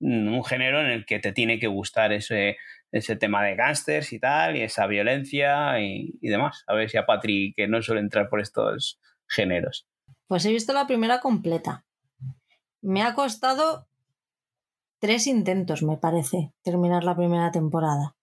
un 0.00 0.44
género 0.44 0.80
en 0.80 0.88
el 0.88 1.06
que 1.06 1.18
te 1.18 1.32
tiene 1.32 1.58
que 1.58 1.66
gustar 1.66 2.12
ese, 2.12 2.56
ese 2.94 3.16
tema 3.16 3.42
de 3.42 3.56
gángsters 3.56 4.12
y 4.12 4.20
tal, 4.20 4.56
y 4.56 4.62
esa 4.62 4.86
violencia 4.86 5.80
y, 5.80 6.16
demás. 6.22 6.62
A 6.68 6.74
ver 6.74 6.88
si 6.88 6.96
a 6.96 7.04
Patri, 7.04 7.52
que 7.56 7.66
no 7.66 7.82
suele 7.82 8.00
entrar 8.00 8.28
por 8.28 8.40
estos 8.40 9.00
géneros. 9.26 9.88
Pues 10.28 10.46
he 10.46 10.52
visto 10.52 10.72
la 10.72 10.86
primera 10.86 11.18
completa. 11.18 11.84
Me 12.82 13.02
ha 13.02 13.14
costado 13.14 13.88
tres 15.00 15.26
intentos, 15.26 15.82
me 15.82 15.96
parece, 15.96 16.52
terminar 16.62 17.02
la 17.02 17.16
primera 17.16 17.50
temporada. 17.50 18.14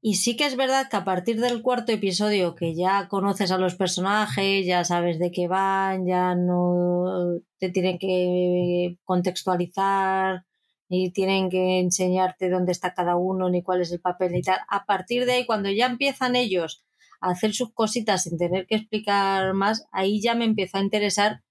Y 0.00 0.14
sí 0.14 0.36
que 0.36 0.46
es 0.46 0.56
verdad 0.56 0.88
que 0.88 0.96
a 0.96 1.04
partir 1.04 1.38
del 1.38 1.60
cuarto 1.60 1.92
episodio, 1.92 2.54
que 2.54 2.74
ya 2.74 3.08
conoces 3.08 3.50
a 3.50 3.58
los 3.58 3.74
personajes, 3.74 4.64
ya 4.64 4.84
sabes 4.84 5.18
de 5.18 5.30
qué 5.30 5.48
van, 5.48 6.06
ya 6.06 6.34
no 6.34 7.40
te 7.58 7.68
tienen 7.68 7.98
que 7.98 8.96
contextualizar, 9.04 10.46
y 10.88 11.10
tienen 11.10 11.50
que 11.50 11.80
enseñarte 11.80 12.48
dónde 12.48 12.72
está 12.72 12.94
cada 12.94 13.16
uno, 13.16 13.50
ni 13.50 13.62
cuál 13.62 13.82
es 13.82 13.92
el 13.92 14.00
papel 14.00 14.34
y 14.34 14.42
tal. 14.42 14.60
A 14.68 14.86
partir 14.86 15.26
de 15.26 15.32
ahí, 15.32 15.46
cuando 15.46 15.70
ya 15.70 15.86
empiezan 15.86 16.34
ellos 16.34 16.84
a 17.20 17.30
hacer 17.30 17.52
sus 17.52 17.72
cositas 17.72 18.22
sin 18.22 18.38
tener 18.38 18.66
que 18.66 18.76
explicar 18.76 19.52
más, 19.52 19.86
ahí 19.92 20.20
ya 20.22 20.34
me 20.34 20.44
empezó 20.44 20.78
a 20.78 20.82
interesar 20.82 21.42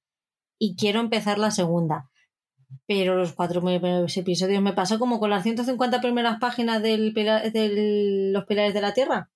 y 0.58 0.76
quiero 0.76 1.00
empezar 1.00 1.38
la 1.38 1.52
segunda. 1.52 2.10
Pero 2.86 3.16
los 3.16 3.34
cuatro 3.34 3.62
primeros 3.62 4.18
episodios 4.18 4.62
me 4.62 4.74
pasó 4.74 4.98
como 5.00 5.20
con 5.20 5.30
las 5.30 5.44
150 5.44 6.02
primeras 6.02 6.40
páginas 6.40 6.82
del, 6.82 7.14
de 7.14 8.32
los 8.34 8.46
pilares 8.46 8.74
de 8.74 8.82
la 8.82 8.94
Tierra, 8.94 9.30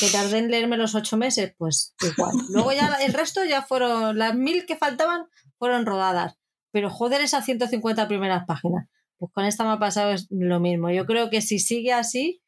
que 0.00 0.08
tardé 0.10 0.38
en 0.38 0.50
leerme 0.50 0.76
los 0.76 0.94
ocho 0.94 1.16
meses, 1.16 1.54
pues 1.58 1.94
igual. 2.00 2.32
Luego 2.48 2.72
ya 2.72 2.96
el 3.04 3.12
resto 3.12 3.44
ya 3.44 3.62
fueron, 3.62 4.18
las 4.18 4.34
mil 4.34 4.66
que 4.66 4.76
faltaban 4.76 5.26
fueron 5.58 5.84
rodadas. 5.84 6.38
Pero 6.72 6.90
joder 6.90 7.20
esas 7.20 7.44
150 7.44 8.08
primeras 8.08 8.44
páginas. 8.46 8.88
Pues 9.18 9.32
con 9.32 9.44
esta 9.44 9.64
me 9.64 9.70
ha 9.70 9.78
pasado 9.78 10.14
lo 10.30 10.60
mismo. 10.60 10.90
Yo 10.90 11.06
creo 11.06 11.30
que 11.30 11.40
si 11.40 11.58
sigue 11.58 11.92
así, 11.92 12.42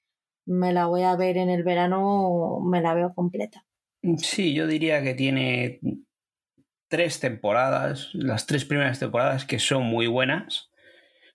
me 0.47 0.73
la 0.73 0.87
voy 0.87 1.03
a 1.03 1.17
ver 1.17 1.37
en 1.37 1.51
el 1.51 1.63
verano, 1.63 2.61
me 2.61 2.81
la 2.81 2.95
veo 2.95 3.15
completa. 3.15 3.65
Sí, 4.19 4.55
yo 4.55 4.67
diría 4.67 5.03
que 5.03 5.15
tiene 5.15 5.81
tres 6.89 7.21
temporadas, 7.21 8.11
las 8.15 8.47
tres 8.47 8.65
primeras 8.65 8.99
temporadas 8.99 9.45
que 9.45 9.59
son 9.59 9.85
muy 9.85 10.07
buenas. 10.07 10.71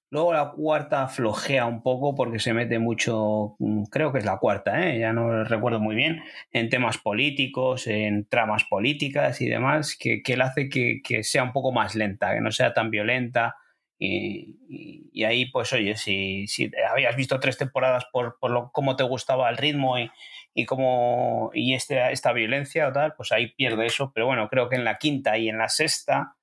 Luego 0.09 0.33
la 0.33 0.51
cuarta 0.51 1.07
flojea 1.07 1.65
un 1.65 1.81
poco 1.81 2.13
porque 2.13 2.37
se 2.37 2.53
mete 2.53 2.77
mucho, 2.77 3.55
mm, 3.57 3.85
creo 3.85 4.11
que 4.11 4.19
es 4.19 4.25
la 4.25 4.37
cuarta, 4.37 4.87
¿eh? 4.87 4.99
ya 4.99 5.11
no 5.11 5.43
recuerdo 5.43 5.79
muy 5.79 5.95
bien, 5.95 6.21
en 6.51 6.69
temas 6.69 6.99
políticos, 6.99 7.87
en 7.87 8.27
tramas 8.27 8.63
políticas 8.65 9.41
y 9.41 9.47
demás, 9.47 9.97
que, 9.99 10.21
que 10.21 10.33
hace 10.35 10.69
que, 10.69 11.01
que, 11.03 11.23
sea 11.23 11.43
un 11.43 11.51
poco 11.51 11.71
más 11.71 11.95
lenta, 11.95 12.31
que 12.35 12.41
no 12.41 12.51
sea 12.51 12.75
tan 12.75 12.91
violenta, 12.91 13.55
y, 13.99 15.23
ahí, 15.23 15.45
pues 15.45 15.71
oye, 15.73 15.95
si, 15.95 16.47
si, 16.47 16.71
habías 16.89 17.15
visto 17.15 17.39
tres 17.39 17.57
temporadas 17.57 18.05
por, 18.11 18.37
por 18.39 18.51
lo, 18.51 18.71
cómo 18.71 18.95
te 18.95 19.03
gustaba 19.03 19.49
el 19.49 19.57
ritmo 19.57 19.97
y, 19.97 20.11
y, 20.53 20.65
cómo, 20.65 21.51
y 21.53 21.73
este, 21.73 22.11
esta 22.11 22.33
violencia 22.33 22.87
o 22.87 22.91
tal, 22.91 23.13
pues 23.15 23.31
ahí 23.31 23.53
pierde 23.53 23.85
eso. 23.85 24.11
Pero 24.13 24.27
bueno, 24.27 24.49
creo 24.49 24.69
que 24.69 24.75
en 24.75 24.83
la 24.83 24.97
quinta 24.97 25.37
y 25.37 25.49
en 25.49 25.57
la 25.57 25.69
sexta 25.69 26.35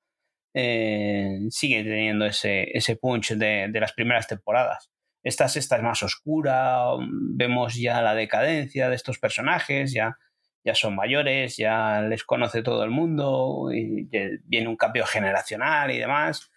eh, 0.55 1.39
sigue 1.51 1.83
teniendo 1.85 2.27
ese, 2.27 2.77
ese 2.77 2.97
punch 2.97 3.33
de, 3.35 3.69
de, 3.71 3.81
las 3.81 3.93
primeras 3.93 4.27
temporadas. 4.27 4.91
Esta 5.23 5.49
sexta 5.49 5.77
es 5.77 5.83
más 5.83 6.03
oscura, 6.03 6.83
vemos 7.01 7.75
ya 7.75 8.01
la 8.01 8.15
decadencia 8.15 8.89
de 8.89 8.97
estos 8.97 9.19
personajes, 9.19 9.93
ya, 9.93 10.17
ya 10.65 10.75
son 10.75 10.97
mayores, 10.97 11.57
ya 11.57 12.01
les 12.03 12.25
conoce 12.25 12.63
todo 12.63 12.85
el 12.85 12.91
mundo, 12.91 13.69
y 13.73 14.09
viene 14.45 14.69
un 14.69 14.77
cambio 14.77 15.05
generacional 15.05 15.91
y 15.91 15.99
demás. 15.99 16.51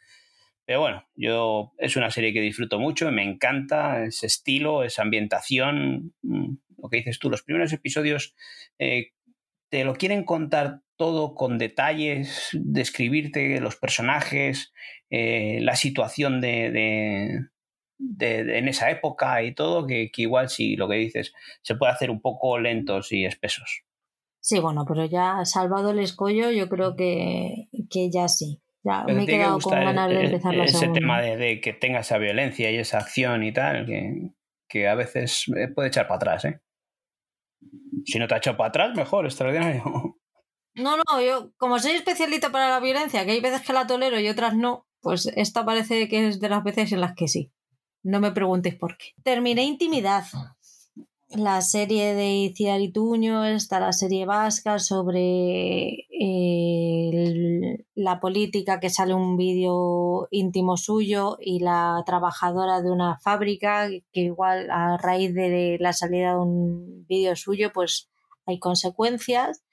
Pero 0.66 0.80
bueno, 0.80 1.06
yo 1.16 1.74
es 1.78 1.96
una 1.96 2.10
serie 2.10 2.34
que 2.34 2.42
disfruto 2.42 2.80
mucho, 2.80 3.12
me 3.12 3.24
encanta 3.24 4.06
ese 4.06 4.28
estilo, 4.28 4.84
esa 4.84 5.02
ambientación, 5.02 6.14
mm, 6.22 6.56
lo 6.82 6.90
que 6.90 6.98
dices 6.98 7.20
tú, 7.20 7.30
los 7.30 7.44
primeros 7.44 7.74
episodios 7.74 8.36
eh, 8.80 9.12
te 9.70 9.84
lo 9.84 9.96
quieren 9.96 10.24
contar 10.24 10.82
todo 10.96 11.36
con 11.36 11.58
detalles, 11.58 12.50
describirte 12.54 13.60
los 13.60 13.76
personajes, 13.76 14.74
eh, 15.10 15.60
la 15.62 15.76
situación 15.76 16.42
de, 16.42 17.42
en 18.00 18.68
esa 18.68 18.90
época 18.92 19.44
y 19.44 19.54
todo, 19.54 19.86
que, 19.86 20.12
igual 20.16 20.50
sí, 20.50 20.76
lo 20.76 20.88
que 20.88 20.96
dices, 20.96 21.34
se 21.62 21.76
puede 21.76 21.92
hacer 21.92 22.10
un 22.10 22.22
poco 22.22 22.60
lentos 22.60 23.12
y 23.12 23.26
espesos. 23.26 23.84
Sí, 24.40 24.60
bueno, 24.60 24.86
pero 24.88 25.06
ya 25.06 25.44
salvado 25.46 25.92
el 25.92 26.00
escollo, 26.00 26.52
yo 26.52 26.70
creo 26.70 26.96
que, 26.96 27.70
que 27.90 28.10
ya 28.12 28.28
sí. 28.28 28.63
Ya, 28.84 29.06
me 29.06 29.24
he 29.24 29.26
quedado 29.26 29.60
con 29.60 29.74
ganas 29.74 30.10
de 30.10 30.26
empezar 30.26 30.54
la 30.54 30.66
Ese 30.66 30.90
tema 30.90 31.22
de, 31.22 31.62
que 31.62 31.72
tenga 31.74 32.00
esa 32.00 32.18
violencia 32.18 32.70
y 32.70 32.78
esa 32.78 32.98
acción 32.98 33.44
y 33.44 33.54
tal, 33.54 33.86
que, 34.68 34.88
a 34.88 34.96
veces 34.96 35.46
eh, 35.56 35.68
puede 35.70 35.88
echar 35.88 36.08
para 36.08 36.18
atrás, 36.18 36.46
¿eh? 36.46 36.60
Si 38.06 38.20
no 38.20 38.28
te 38.28 38.34
ha 38.34 38.38
echado 38.40 38.58
para 38.58 38.70
atrás, 38.70 38.96
mejor, 38.96 39.26
extraordinario. 39.26 39.84
No, 40.76 40.98
no, 40.98 41.22
yo, 41.22 41.52
como 41.58 41.78
soy 41.78 41.92
especialista 41.92 42.52
para 42.52 42.68
la 42.68 42.80
violencia, 42.80 43.26
que 43.26 43.32
hay 43.32 43.42
veces 43.42 43.62
que 43.62 43.74
la 43.74 43.86
tolero 43.86 44.20
y 44.20 44.28
otras 44.28 44.56
no, 44.56 44.88
pues 45.02 45.32
esta 45.36 45.64
parece 45.64 46.08
que 46.08 46.28
es 46.28 46.40
de 46.40 46.50
las 46.50 46.64
veces 46.64 46.92
en 46.92 47.02
las 47.02 47.14
que 47.14 47.28
sí. 47.28 47.52
No 48.02 48.20
me 48.20 48.32
preguntéis 48.32 48.76
por 48.76 48.98
qué. 48.98 49.14
Terminé 49.24 49.64
intimidad 49.64 50.26
la 51.36 51.62
serie 51.62 52.14
de 52.14 52.34
Iciar 52.34 52.80
Tuño, 52.94 53.46
está 53.46 53.80
la 53.80 53.92
serie 53.92 54.26
vasca 54.26 54.80
sobre 54.80 56.08
eh, 56.10 57.86
la 57.96 58.20
política 58.20 58.80
que 58.80 58.90
sale 58.90 59.14
un 59.14 59.38
vídeo 59.38 60.28
íntimo 60.32 60.78
suyo 60.78 61.38
y 61.40 61.60
la 61.60 62.04
trabajadora 62.06 62.82
de 62.82 62.92
una 62.92 63.18
fábrica 63.20 63.90
que 64.12 64.22
igual 64.22 64.70
a 64.72 64.98
raíz 64.98 65.34
de 65.34 65.78
la 65.80 65.94
salida 65.94 66.32
de 66.32 66.40
un 66.40 67.06
vídeo 67.08 67.36
suyo 67.36 67.72
pues 67.74 68.10
hay 68.46 68.60
consecuencias. 68.60 69.64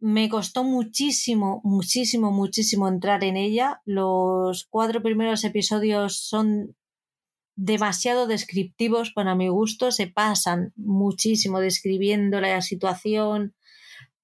Me 0.00 0.28
costó 0.28 0.64
muchísimo, 0.64 1.60
muchísimo, 1.62 2.32
muchísimo 2.32 2.88
entrar 2.88 3.22
en 3.22 3.36
ella. 3.36 3.80
Los 3.84 4.66
cuatro 4.68 5.00
primeros 5.00 5.44
episodios 5.44 6.16
son 6.18 6.74
demasiado 7.64 8.26
descriptivos 8.26 9.12
para 9.12 9.36
mi 9.36 9.48
gusto, 9.48 9.92
se 9.92 10.08
pasan 10.08 10.72
muchísimo 10.74 11.60
describiendo 11.60 12.40
la 12.40 12.60
situación, 12.60 13.54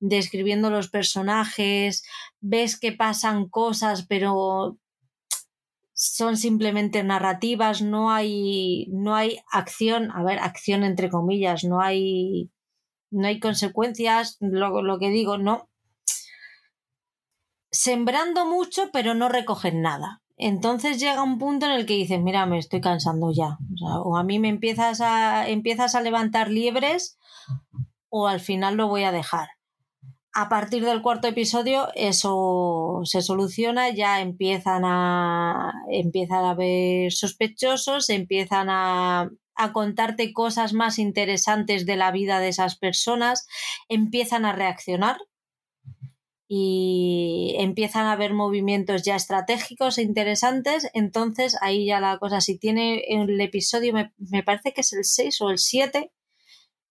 describiendo 0.00 0.70
los 0.70 0.88
personajes, 0.88 2.02
ves 2.40 2.78
que 2.78 2.90
pasan 2.90 3.48
cosas, 3.48 4.06
pero 4.08 4.76
son 5.92 6.36
simplemente 6.36 7.04
narrativas, 7.04 7.80
no 7.80 8.10
hay, 8.10 8.88
no 8.90 9.14
hay 9.14 9.38
acción, 9.52 10.10
a 10.10 10.24
ver, 10.24 10.40
acción 10.40 10.82
entre 10.82 11.08
comillas, 11.08 11.62
no 11.62 11.80
hay, 11.80 12.50
no 13.12 13.28
hay 13.28 13.38
consecuencias, 13.38 14.36
lo, 14.40 14.82
lo 14.82 14.98
que 14.98 15.10
digo, 15.10 15.38
no. 15.38 15.68
Sembrando 17.70 18.46
mucho, 18.46 18.90
pero 18.92 19.14
no 19.14 19.28
recogen 19.28 19.80
nada. 19.80 20.22
Entonces 20.38 21.00
llega 21.00 21.22
un 21.22 21.38
punto 21.38 21.66
en 21.66 21.72
el 21.72 21.84
que 21.84 21.94
dices, 21.94 22.20
mira, 22.20 22.46
me 22.46 22.58
estoy 22.58 22.80
cansando 22.80 23.32
ya. 23.32 23.58
O, 24.04 24.16
a 24.16 24.22
mí 24.22 24.38
me 24.38 24.48
empiezas 24.48 25.00
a, 25.00 25.48
empiezas 25.48 25.96
a 25.96 26.00
levantar 26.00 26.48
liebres 26.48 27.18
o 28.08 28.28
al 28.28 28.38
final 28.38 28.76
lo 28.76 28.86
voy 28.86 29.02
a 29.02 29.12
dejar. 29.12 29.48
A 30.32 30.48
partir 30.48 30.84
del 30.84 31.02
cuarto 31.02 31.26
episodio 31.26 31.88
eso 31.96 33.00
se 33.02 33.20
soluciona, 33.20 33.90
ya 33.90 34.20
empiezan 34.20 34.84
a, 34.84 35.72
empiezan 35.90 36.44
a 36.44 36.54
ver 36.54 37.12
sospechosos, 37.12 38.08
empiezan 38.08 38.68
a, 38.70 39.30
a 39.56 39.72
contarte 39.72 40.32
cosas 40.32 40.72
más 40.72 41.00
interesantes 41.00 41.84
de 41.84 41.96
la 41.96 42.12
vida 42.12 42.38
de 42.38 42.48
esas 42.48 42.78
personas, 42.78 43.48
empiezan 43.88 44.44
a 44.44 44.52
reaccionar 44.52 45.18
y 46.50 47.54
empiezan 47.58 48.06
a 48.06 48.12
haber 48.12 48.32
movimientos 48.32 49.02
ya 49.02 49.16
estratégicos 49.16 49.98
e 49.98 50.02
interesantes, 50.02 50.88
entonces 50.94 51.58
ahí 51.60 51.84
ya 51.86 52.00
la 52.00 52.18
cosa, 52.18 52.40
si 52.40 52.58
tiene 52.58 53.04
el 53.06 53.38
episodio, 53.38 53.92
me, 53.92 54.42
parece 54.42 54.72
que 54.72 54.80
es 54.80 54.92
el 54.94 55.04
6 55.04 55.42
o 55.42 55.50
el 55.50 55.58
7, 55.58 56.10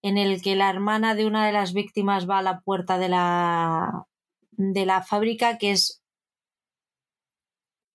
en 0.04 0.18
el 0.20 0.44
que 0.44 0.56
la 0.56 0.70
hermana 0.70 1.16
de 1.16 1.26
una 1.26 1.48
de 1.48 1.54
las 1.54 1.74
víctimas 1.74 2.30
va 2.30 2.38
a 2.38 2.44
la 2.44 2.62
puerta 2.62 3.00
de 3.00 3.10
la, 3.10 4.06
de 4.52 4.86
la 4.86 5.02
fábrica, 5.02 5.58
que 5.58 5.72
es 5.72 6.04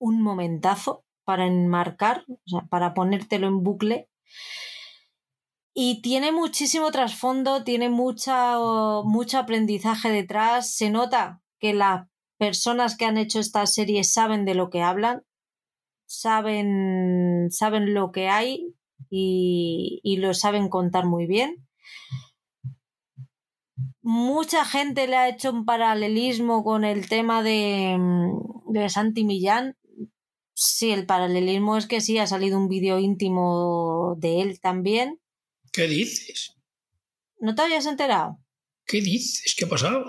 un 0.01 0.21
momentazo 0.21 1.05
para 1.25 1.47
enmarcar, 1.47 2.25
o 2.29 2.41
sea, 2.45 2.63
para 2.69 2.93
ponértelo 2.93 3.47
en 3.47 3.63
bucle 3.63 4.09
Y 5.75 6.03
tiene 6.03 6.33
muchísimo 6.33 6.91
trasfondo, 6.91 7.63
tiene 7.63 7.89
mucha, 7.89 8.59
mucho 9.05 9.39
aprendizaje 9.39 10.11
detrás. 10.11 10.75
Se 10.75 10.91
nota 10.91 11.42
que 11.63 11.73
las 11.73 12.09
personas 12.39 12.97
que 12.97 13.05
han 13.05 13.17
hecho 13.17 13.39
esta 13.39 13.65
serie 13.67 14.03
saben 14.03 14.45
de 14.45 14.57
lo 14.57 14.69
que 14.69 14.83
hablan, 14.83 15.23
saben, 16.07 17.47
saben 17.51 17.95
lo 17.95 18.11
que 18.11 18.29
hay 18.29 18.75
y, 19.09 20.01
y 20.03 20.17
lo 20.17 20.35
saben 20.35 20.69
contar 20.69 21.07
muy 21.07 21.27
bien. 21.27 21.69
Mucha 24.01 24.65
gente 24.65 25.07
le 25.07 25.17
ha 25.17 25.29
hecho 25.29 25.53
un 25.53 25.65
paralelismo 25.65 26.65
con 26.65 26.85
el 26.85 27.09
tema 27.09 27.45
de, 27.45 27.97
de 28.67 28.89
Santi 28.89 29.23
Millán. 29.23 29.79
Sí, 30.55 30.91
el 30.91 31.07
paralelismo 31.07 31.77
es 31.77 31.87
que 31.87 32.01
sí, 32.01 32.19
ha 32.19 32.27
salido 32.27 32.59
un 32.59 32.69
vídeo 32.69 32.99
íntimo 32.99 34.17
de 34.19 34.41
él 34.41 34.61
también. 34.61 35.21
¿Qué 35.73 35.87
dices? 35.87 36.57
¿No 37.39 37.55
te 37.55 37.63
habías 37.63 37.87
enterado? 37.87 38.41
¿Qué 38.85 39.01
dices? 39.01 39.55
¿Qué 39.57 39.65
ha 39.65 39.69
pasado? 39.69 40.05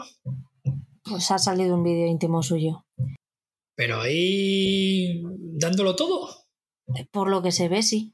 Pues 1.04 1.32
ha 1.32 1.38
salido 1.38 1.76
un 1.76 1.84
vídeo 1.84 2.08
íntimo 2.08 2.42
suyo. 2.42 2.86
Pero 3.76 4.02
ahí 4.02 5.24
dándolo 5.58 5.96
todo. 5.96 6.30
Por 7.12 7.30
lo 7.30 7.42
que 7.42 7.52
se 7.52 7.70
ve, 7.70 7.82
sí. 7.82 8.14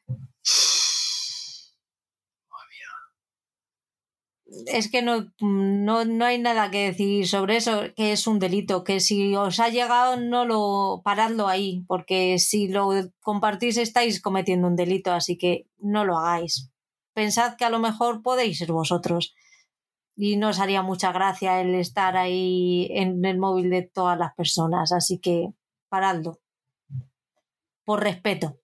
es 4.71 4.89
que 4.89 5.01
no, 5.01 5.31
no, 5.39 6.05
no, 6.05 6.25
hay 6.25 6.39
nada 6.39 6.71
que 6.71 6.85
decir 6.85 7.27
sobre 7.27 7.57
eso, 7.57 7.81
que 7.95 8.11
es 8.11 8.27
un 8.27 8.39
delito, 8.39 8.83
que 8.83 8.99
si 8.99 9.35
os 9.35 9.59
ha 9.59 9.69
llegado 9.69 10.17
no 10.17 10.45
lo 10.45 11.01
paradlo 11.03 11.47
ahí, 11.47 11.83
porque 11.87 12.39
si 12.39 12.67
lo 12.67 12.89
compartís 13.21 13.77
estáis 13.77 14.21
cometiendo 14.21 14.67
un 14.67 14.75
delito, 14.75 15.11
así 15.11 15.37
que 15.37 15.67
no 15.77 16.05
lo 16.05 16.17
hagáis. 16.17 16.71
Pensad 17.13 17.55
que 17.55 17.65
a 17.65 17.69
lo 17.69 17.79
mejor 17.79 18.21
podéis 18.21 18.59
ser 18.59 18.71
vosotros 18.71 19.35
y 20.21 20.35
no 20.35 20.49
os 20.49 20.59
haría 20.59 20.81
mucha 20.81 21.13
gracia 21.13 21.61
el 21.61 21.73
estar 21.75 22.17
ahí 22.17 22.89
en 22.91 23.23
el 23.23 23.37
móvil 23.37 23.69
de 23.69 23.83
todas 23.83 24.19
las 24.19 24.35
personas, 24.35 24.91
así 24.91 25.17
que 25.17 25.53
paradlo. 25.87 26.41
Por 27.85 28.03
respeto. 28.03 28.59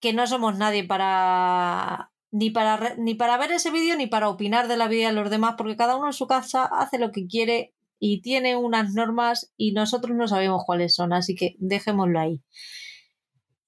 Que 0.00 0.12
no 0.12 0.26
somos 0.26 0.58
nadie 0.58 0.82
para 0.82 2.10
ni 2.32 2.50
para, 2.50 2.96
ni 2.96 3.14
para 3.14 3.38
ver 3.38 3.52
ese 3.52 3.70
vídeo 3.70 3.96
ni 3.96 4.08
para 4.08 4.28
opinar 4.28 4.66
de 4.66 4.76
la 4.76 4.88
vida 4.88 5.06
de 5.06 5.14
los 5.14 5.30
demás, 5.30 5.54
porque 5.56 5.76
cada 5.76 5.96
uno 5.96 6.08
en 6.08 6.12
su 6.12 6.26
casa 6.26 6.64
hace 6.64 6.98
lo 6.98 7.12
que 7.12 7.28
quiere 7.28 7.76
y 8.00 8.22
tiene 8.22 8.56
unas 8.56 8.92
normas 8.92 9.52
y 9.56 9.70
nosotros 9.70 10.16
no 10.16 10.26
sabemos 10.26 10.64
cuáles 10.66 10.96
son, 10.96 11.12
así 11.12 11.36
que 11.36 11.54
dejémoslo 11.60 12.18
ahí. 12.18 12.42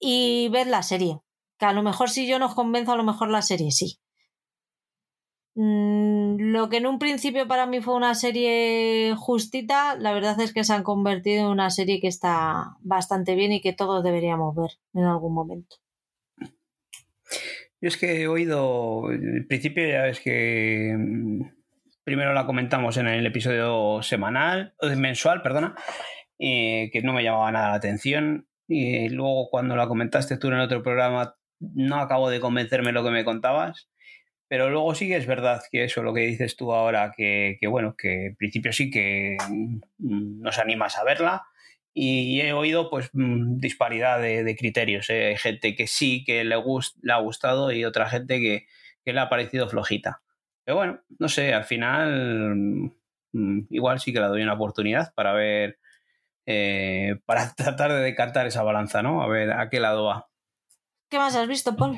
Y 0.01 0.49
ver 0.49 0.67
la 0.67 0.83
serie, 0.83 1.21
que 1.57 1.65
a 1.65 1.71
lo 1.71 1.81
mejor 1.81 2.09
si 2.09 2.27
yo 2.27 2.39
nos 2.39 2.55
convenzo, 2.55 2.91
a 2.91 2.97
lo 2.97 3.05
mejor 3.05 3.29
la 3.29 3.41
serie 3.41 3.71
sí. 3.71 4.01
Mm, 5.59 6.51
lo 6.51 6.69
que 6.69 6.77
en 6.77 6.85
un 6.85 6.99
principio 6.99 7.47
para 7.47 7.65
mí 7.65 7.81
fue 7.81 7.95
una 7.95 8.13
serie 8.13 9.15
justita, 9.17 9.95
la 9.95 10.13
verdad 10.13 10.39
es 10.39 10.53
que 10.53 10.63
se 10.63 10.71
han 10.71 10.83
convertido 10.83 11.45
en 11.45 11.51
una 11.51 11.71
serie 11.71 11.99
que 11.99 12.07
está 12.07 12.75
bastante 12.81 13.33
bien 13.33 13.51
y 13.51 13.59
que 13.59 13.73
todos 13.73 14.03
deberíamos 14.03 14.55
ver 14.55 14.69
en 14.93 15.05
algún 15.05 15.33
momento. 15.33 15.77
Yo 17.81 17.87
es 17.87 17.97
que 17.97 18.21
he 18.21 18.27
oído, 18.27 19.09
el 19.09 19.47
principio 19.47 19.87
ya 19.87 20.03
ves 20.03 20.19
que 20.19 20.95
mm, 20.95 21.41
primero 22.03 22.35
la 22.35 22.45
comentamos 22.45 22.95
en 22.97 23.07
el 23.07 23.25
episodio 23.25 24.03
semanal, 24.03 24.75
mensual, 24.95 25.41
perdona, 25.41 25.73
que 26.37 27.01
no 27.03 27.13
me 27.13 27.23
llamaba 27.23 27.51
nada 27.51 27.69
la 27.69 27.75
atención. 27.77 28.47
Y 28.67 29.09
luego 29.09 29.49
cuando 29.49 29.75
la 29.75 29.87
comentaste 29.87 30.37
tú 30.37 30.49
en 30.49 30.53
el 30.53 30.59
otro 30.59 30.83
programa, 30.83 31.35
no 31.59 31.95
acabo 31.95 32.29
de 32.29 32.39
convencerme 32.39 32.91
lo 32.91 33.03
que 33.03 33.09
me 33.09 33.25
contabas. 33.25 33.89
Pero 34.49 34.69
luego 34.69 34.95
sí 34.95 35.07
que 35.07 35.17
es 35.17 35.27
verdad 35.27 35.61
que 35.69 35.83
eso, 35.83 36.03
lo 36.03 36.13
que 36.13 36.21
dices 36.21 36.55
tú 36.55 36.73
ahora, 36.73 37.13
que, 37.15 37.57
que 37.59 37.67
bueno, 37.67 37.95
que 37.97 38.27
en 38.27 38.35
principio 38.35 38.71
sí 38.71 38.89
que 38.89 39.37
mm, 39.49 40.41
nos 40.41 40.57
animas 40.57 40.97
a 40.97 41.03
verla 41.03 41.43
y 41.99 42.41
he 42.41 42.53
oído 42.53 42.91
pues 42.91 43.09
mm, 43.13 43.57
disparidad 43.57 44.21
de, 44.21 44.55
criterios. 44.55 45.09
¿eh? 45.09 45.29
Hay 45.29 45.37
gente 45.37 45.75
que 45.75 45.87
sí 45.87 46.23
que 46.23 46.43
le, 46.43 46.55
le 47.01 47.13
ha 47.13 47.17
gustado 47.19 47.71
y 47.71 47.85
otra 47.85 48.07
gente 48.07 48.39
que, 48.39 48.67
le 49.11 49.19
ha 49.19 49.29
parecido 49.29 49.67
flojita. 49.67 50.21
Pero 50.63 50.75
bueno, 50.75 50.99
no 51.17 51.27
sé, 51.27 51.53
al 51.53 51.63
final 51.63 52.91
mm, 53.31 53.67
igual 53.71 53.99
sí 53.99 54.13
que 54.13 54.19
le 54.19 54.27
doy 54.27 54.43
una 54.43 54.53
oportunidad 54.53 55.11
para 55.15 55.33
ver, 55.33 55.79
eh, 56.45 57.15
para 57.25 57.53
tratar 57.55 57.91
de 57.91 58.01
decantar 58.01 58.45
esa 58.45 58.61
balanza, 58.61 59.01
¿no? 59.01 59.23
A 59.23 59.27
ver 59.27 59.51
a 59.51 59.69
qué 59.69 59.79
lado 59.79 60.05
va. 60.05 60.29
¿Qué 61.09 61.17
más 61.17 61.35
has 61.35 61.47
visto, 61.47 61.75
Paul? 61.75 61.97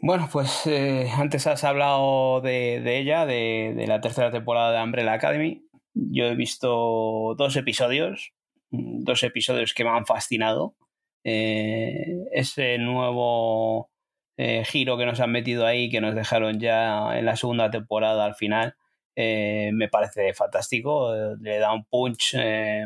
Bueno, 0.00 0.28
pues 0.30 0.64
eh, 0.66 1.10
antes 1.16 1.46
has 1.48 1.64
hablado 1.64 2.40
de, 2.40 2.98
ella, 2.98 3.26
de, 3.26 3.84
la 3.88 4.00
tercera 4.00 4.30
temporada 4.30 4.78
de 4.78 4.84
Umbrella 4.84 5.12
Academy. 5.12 5.64
Yo 5.92 6.26
he 6.26 6.36
visto 6.36 7.34
dos 7.36 7.56
episodios. 7.56 8.32
Mm, 8.70 9.02
dos 9.02 9.22
episodios 9.24 9.74
que 9.74 9.82
me 9.84 9.90
han 9.90 10.06
fascinado. 10.06 10.76
Eh, 11.24 12.16
ese 12.32 12.78
nuevo 12.78 13.90
eh, 14.36 14.64
giro 14.64 14.96
que 14.98 15.06
nos 15.06 15.18
han 15.20 15.32
metido 15.32 15.66
ahí, 15.66 15.90
que 15.90 16.00
nos 16.00 16.14
dejaron 16.14 16.60
ya 16.60 17.18
en 17.18 17.26
la 17.26 17.34
segunda 17.36 17.70
temporada 17.70 18.24
al 18.24 18.36
final, 18.36 18.76
me 19.16 19.88
parece 19.90 20.32
fantástico. 20.32 21.12
Le 21.40 21.58
da 21.58 21.72
un 21.72 21.84
punch 21.84 22.36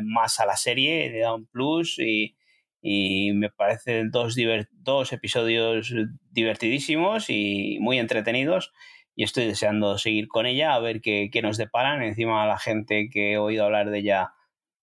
más 0.03 0.39
a 0.39 0.47
la 0.47 0.57
serie, 0.57 1.09
le 1.11 1.19
da 1.19 1.35
un 1.35 1.45
plus 1.45 1.99
y, 1.99 2.35
me 2.83 3.49
parecen 3.49 4.11
dos, 4.11 4.35
dos 4.71 5.13
episodios 5.13 5.93
divertidísimos 6.31 7.29
y 7.29 7.77
muy 7.79 7.99
entretenidos 7.99 8.73
y 9.15 9.23
estoy 9.23 9.45
deseando 9.45 9.97
seguir 9.97 10.27
con 10.27 10.45
ella 10.45 10.73
a 10.73 10.79
ver 10.79 11.01
qué, 11.01 11.29
qué, 11.31 11.41
nos 11.41 11.57
deparan. 11.57 12.03
Encima 12.03 12.45
la 12.45 12.59
gente 12.59 13.09
que 13.11 13.33
he 13.33 13.37
oído 13.37 13.65
hablar 13.65 13.89
de 13.89 13.99
ella 13.99 14.33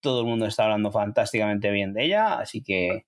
todo 0.01 0.21
el 0.21 0.27
mundo 0.27 0.47
está 0.47 0.65
hablando 0.65 0.91
fantásticamente 0.91 1.71
bien 1.71 1.93
de 1.93 2.05
ella, 2.05 2.39
así 2.39 2.63
que 2.63 3.07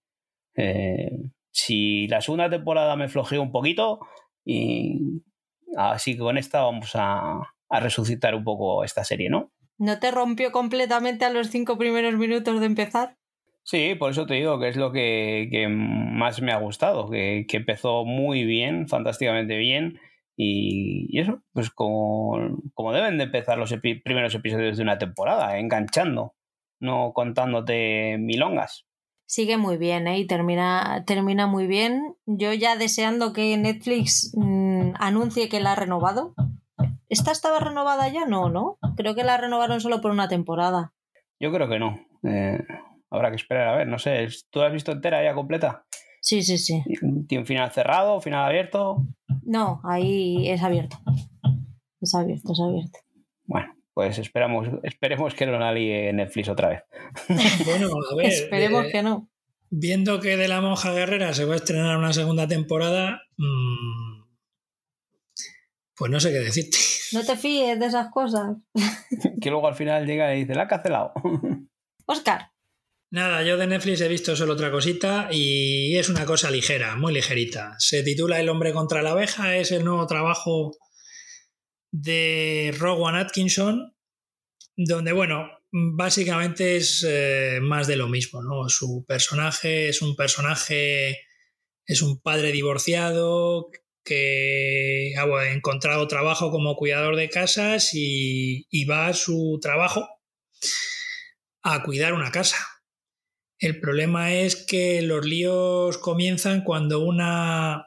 eh, 0.54 1.30
si 1.50 2.06
la 2.08 2.20
segunda 2.20 2.48
temporada 2.48 2.96
me 2.96 3.08
flojeó 3.08 3.42
un 3.42 3.50
poquito, 3.50 4.00
y 4.44 5.22
así 5.76 6.14
que 6.14 6.20
con 6.20 6.38
esta 6.38 6.62
vamos 6.62 6.92
a, 6.94 7.40
resucitar 7.70 8.34
un 8.34 8.44
poco 8.44 8.84
esta 8.84 9.02
serie, 9.02 9.30
¿no? 9.30 9.50
¿No 9.78 9.98
te 9.98 10.10
rompió 10.10 10.52
completamente 10.52 11.24
a 11.24 11.30
los 11.30 11.48
cinco 11.48 11.78
primeros 11.78 12.14
minutos 12.14 12.60
de 12.60 12.66
empezar? 12.66 13.16
Sí, 13.64 13.94
por 13.94 14.10
eso 14.10 14.26
te 14.26 14.34
digo 14.34 14.58
que 14.58 14.68
es 14.68 14.76
lo 14.76 14.92
que, 14.92 15.66
más 15.68 16.42
me 16.42 16.52
ha 16.52 16.58
gustado, 16.58 17.08
que, 17.10 17.46
empezó 17.50 18.04
muy 18.04 18.44
bien, 18.44 18.88
fantásticamente 18.88 19.56
bien. 19.56 20.00
Y, 20.36 21.18
eso, 21.18 21.42
pues 21.52 21.70
como, 21.70 22.38
como, 22.74 22.92
deben 22.92 23.18
de 23.18 23.24
empezar 23.24 23.58
los 23.58 23.72
primeros 24.04 24.34
episodios 24.34 24.76
de 24.76 24.82
una 24.82 24.98
temporada, 24.98 25.58
enganchando 25.58 26.34
no 26.82 27.12
contándote 27.14 28.18
milongas. 28.18 28.84
Sigue 29.24 29.56
muy 29.56 29.78
bien, 29.78 30.06
¿eh? 30.08 30.18
Y 30.18 30.26
termina, 30.26 31.04
termina 31.06 31.46
muy 31.46 31.66
bien. 31.66 32.16
Yo 32.26 32.52
ya 32.52 32.76
deseando 32.76 33.32
que 33.32 33.56
Netflix 33.56 34.32
mm, 34.36 34.92
anuncie 34.98 35.48
que 35.48 35.60
la 35.60 35.72
ha 35.72 35.76
renovado. 35.76 36.34
¿Esta 37.08 37.30
estaba 37.30 37.60
renovada 37.60 38.08
ya? 38.08 38.26
No, 38.26 38.50
¿no? 38.50 38.78
Creo 38.96 39.14
que 39.14 39.24
la 39.24 39.38
renovaron 39.38 39.80
solo 39.80 40.00
por 40.02 40.10
una 40.10 40.28
temporada. 40.28 40.92
Yo 41.40 41.50
creo 41.52 41.68
que 41.68 41.78
no. 41.78 41.98
Eh, 42.24 42.58
habrá 43.12 43.30
que 43.30 43.36
esperar 43.36 43.68
a 43.68 43.76
ver, 43.76 43.86
no 43.86 43.98
sé. 43.98 44.26
¿Tú 44.50 44.60
la 44.60 44.66
has 44.66 44.72
visto 44.72 44.92
entera 44.92 45.22
ya 45.22 45.34
completa? 45.34 45.84
Sí, 46.20 46.42
sí, 46.42 46.58
sí. 46.58 46.82
¿Tiene 47.28 47.42
un 47.42 47.46
final 47.46 47.70
cerrado, 47.70 48.20
final 48.20 48.46
abierto? 48.46 49.06
No, 49.42 49.80
ahí 49.84 50.48
es 50.48 50.62
abierto. 50.62 50.96
Es 52.00 52.14
abierto, 52.14 52.52
es 52.52 52.60
abierto. 52.60 52.98
Bueno, 53.44 53.74
pues 53.92 54.18
esperamos, 54.18 54.68
esperemos 54.82 55.34
que 55.34 55.46
no 55.46 55.58
la 55.58 55.72
líe 55.72 56.12
Netflix 56.12 56.48
otra 56.48 56.68
vez. 56.68 56.82
Bueno, 57.66 57.88
a 58.10 58.16
ver. 58.16 58.26
esperemos 58.26 58.86
que 58.86 59.02
no. 59.02 59.28
Viendo 59.70 60.20
que 60.20 60.36
de 60.36 60.48
la 60.48 60.60
monja 60.60 60.92
guerrera 60.92 61.32
se 61.32 61.44
va 61.44 61.54
a 61.54 61.56
estrenar 61.56 61.96
una 61.96 62.12
segunda 62.12 62.46
temporada, 62.46 63.22
mmm, 63.36 64.22
pues 65.96 66.10
no 66.10 66.20
sé 66.20 66.30
qué 66.30 66.38
decirte. 66.38 66.78
No 67.12 67.24
te 67.24 67.36
fíes 67.36 67.78
de 67.78 67.86
esas 67.86 68.10
cosas. 68.10 68.56
que 69.40 69.50
luego 69.50 69.68
al 69.68 69.74
final 69.74 70.06
llega 70.06 70.34
y 70.34 70.40
dice, 70.40 70.54
la 70.54 70.64
ha 70.64 70.68
cancelado. 70.68 71.12
Oscar. 72.06 72.50
Nada, 73.12 73.42
yo 73.42 73.58
de 73.58 73.66
Netflix 73.66 74.00
he 74.00 74.08
visto 74.08 74.34
solo 74.34 74.54
otra 74.54 74.70
cosita 74.70 75.28
y 75.30 75.98
es 75.98 76.08
una 76.08 76.24
cosa 76.24 76.50
ligera, 76.50 76.96
muy 76.96 77.12
ligerita. 77.12 77.74
Se 77.78 78.02
titula 78.02 78.40
El 78.40 78.48
hombre 78.48 78.72
contra 78.72 79.02
la 79.02 79.10
abeja, 79.10 79.58
es 79.58 79.70
el 79.70 79.84
nuevo 79.84 80.06
trabajo 80.06 80.74
de 81.90 82.74
Rowan 82.78 83.16
Atkinson, 83.16 83.94
donde, 84.76 85.12
bueno, 85.12 85.46
básicamente 85.70 86.76
es 86.78 87.04
eh, 87.06 87.58
más 87.60 87.86
de 87.86 87.96
lo 87.96 88.08
mismo, 88.08 88.42
¿no? 88.42 88.70
Su 88.70 89.04
personaje 89.06 89.90
es 89.90 90.00
un 90.00 90.16
personaje, 90.16 91.20
es 91.84 92.00
un 92.00 92.18
padre 92.18 92.50
divorciado 92.50 93.68
que 94.02 95.12
ha 95.18 95.52
encontrado 95.52 96.08
trabajo 96.08 96.50
como 96.50 96.76
cuidador 96.76 97.16
de 97.16 97.28
casas 97.28 97.90
y, 97.92 98.66
y 98.70 98.86
va 98.86 99.08
a 99.08 99.12
su 99.12 99.58
trabajo 99.60 100.08
a 101.62 101.82
cuidar 101.82 102.14
una 102.14 102.32
casa. 102.32 102.71
El 103.62 103.78
problema 103.78 104.34
es 104.34 104.56
que 104.56 105.02
los 105.02 105.24
líos 105.24 105.96
comienzan 105.98 106.64
cuando 106.64 106.98
una 106.98 107.86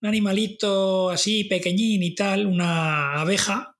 un 0.00 0.08
animalito 0.08 1.10
así 1.10 1.44
pequeñín 1.44 2.02
y 2.02 2.14
tal, 2.14 2.46
una 2.46 3.20
abeja, 3.20 3.76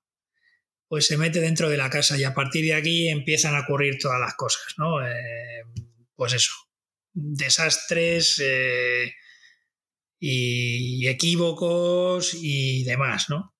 pues 0.87 1.07
se 1.07 1.17
mete 1.17 1.41
dentro 1.41 1.67
de 1.67 1.77
la 1.77 1.89
casa 1.89 2.15
y 2.15 2.23
a 2.25 2.35
partir 2.35 2.63
de 2.63 2.75
aquí 2.75 3.07
empiezan 3.07 3.55
a 3.55 3.61
ocurrir 3.61 3.97
todas 3.97 4.19
las 4.19 4.35
cosas, 4.35 4.75
¿no? 4.77 5.03
Eh, 5.03 5.63
pues 6.15 6.33
eso, 6.33 6.53
desastres 7.11 8.39
eh, 8.45 9.15
y 10.19 11.07
equívocos 11.07 12.35
y 12.35 12.83
demás, 12.83 13.31
¿no? 13.31 13.55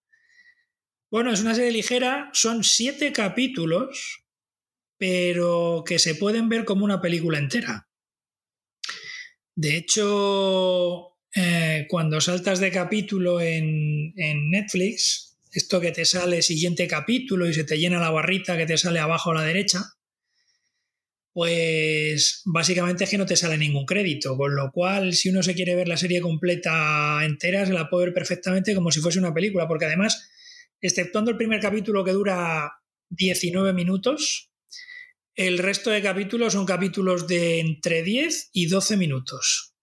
Bueno, 1.09 1.33
es 1.33 1.41
una 1.41 1.55
serie 1.55 1.71
ligera, 1.71 2.29
son 2.31 2.63
siete 2.63 3.11
capítulos, 3.11 4.21
pero 5.01 5.83
que 5.83 5.97
se 5.97 6.13
pueden 6.13 6.47
ver 6.47 6.63
como 6.63 6.85
una 6.85 7.01
película 7.01 7.39
entera. 7.39 7.89
De 9.55 9.75
hecho, 9.75 11.17
eh, 11.35 11.87
cuando 11.89 12.21
saltas 12.21 12.59
de 12.59 12.69
capítulo 12.69 13.41
en, 13.41 14.13
Netflix, 14.51 15.39
esto 15.51 15.81
que 15.81 15.91
te 15.91 16.05
sale 16.05 16.43
siguiente 16.43 16.87
capítulo 16.87 17.49
y 17.49 17.53
se 17.55 17.63
te 17.63 17.79
llena 17.79 17.99
la 17.99 18.11
barrita 18.11 18.55
que 18.55 18.67
te 18.67 18.77
sale 18.77 18.99
abajo 18.99 19.31
a 19.31 19.33
la 19.33 19.43
derecha, 19.43 19.79
pues 21.33 22.43
básicamente 22.45 23.05
es 23.05 23.09
que 23.09 23.17
no 23.17 23.25
te 23.25 23.37
sale 23.37 23.57
ningún 23.57 23.87
crédito, 23.87 24.37
con 24.37 24.55
lo 24.55 24.71
cual 24.71 25.15
si 25.15 25.29
uno 25.29 25.41
se 25.41 25.55
quiere 25.55 25.73
ver 25.73 25.87
la 25.87 25.97
serie 25.97 26.21
completa 26.21 27.25
entera, 27.25 27.65
se 27.65 27.73
la 27.73 27.89
puede 27.89 28.05
ver 28.05 28.13
perfectamente 28.13 28.75
como 28.75 28.91
si 28.91 28.99
fuese 28.99 29.17
una 29.17 29.33
película, 29.33 29.67
porque 29.67 29.85
además, 29.85 30.29
exceptuando 30.79 31.31
el 31.31 31.37
primer 31.37 31.59
capítulo 31.59 32.05
que 32.05 32.11
dura 32.11 32.71
19 33.09 33.73
minutos, 33.73 34.50
el 35.35 35.57
resto 35.57 35.89
de 35.89 36.01
capítulos 36.01 36.53
son 36.53 36.65
capítulos 36.65 37.27
de 37.27 37.59
entre 37.59 38.03
10 38.03 38.49
y 38.53 38.67
12 38.67 38.97
minutos. 38.97 39.75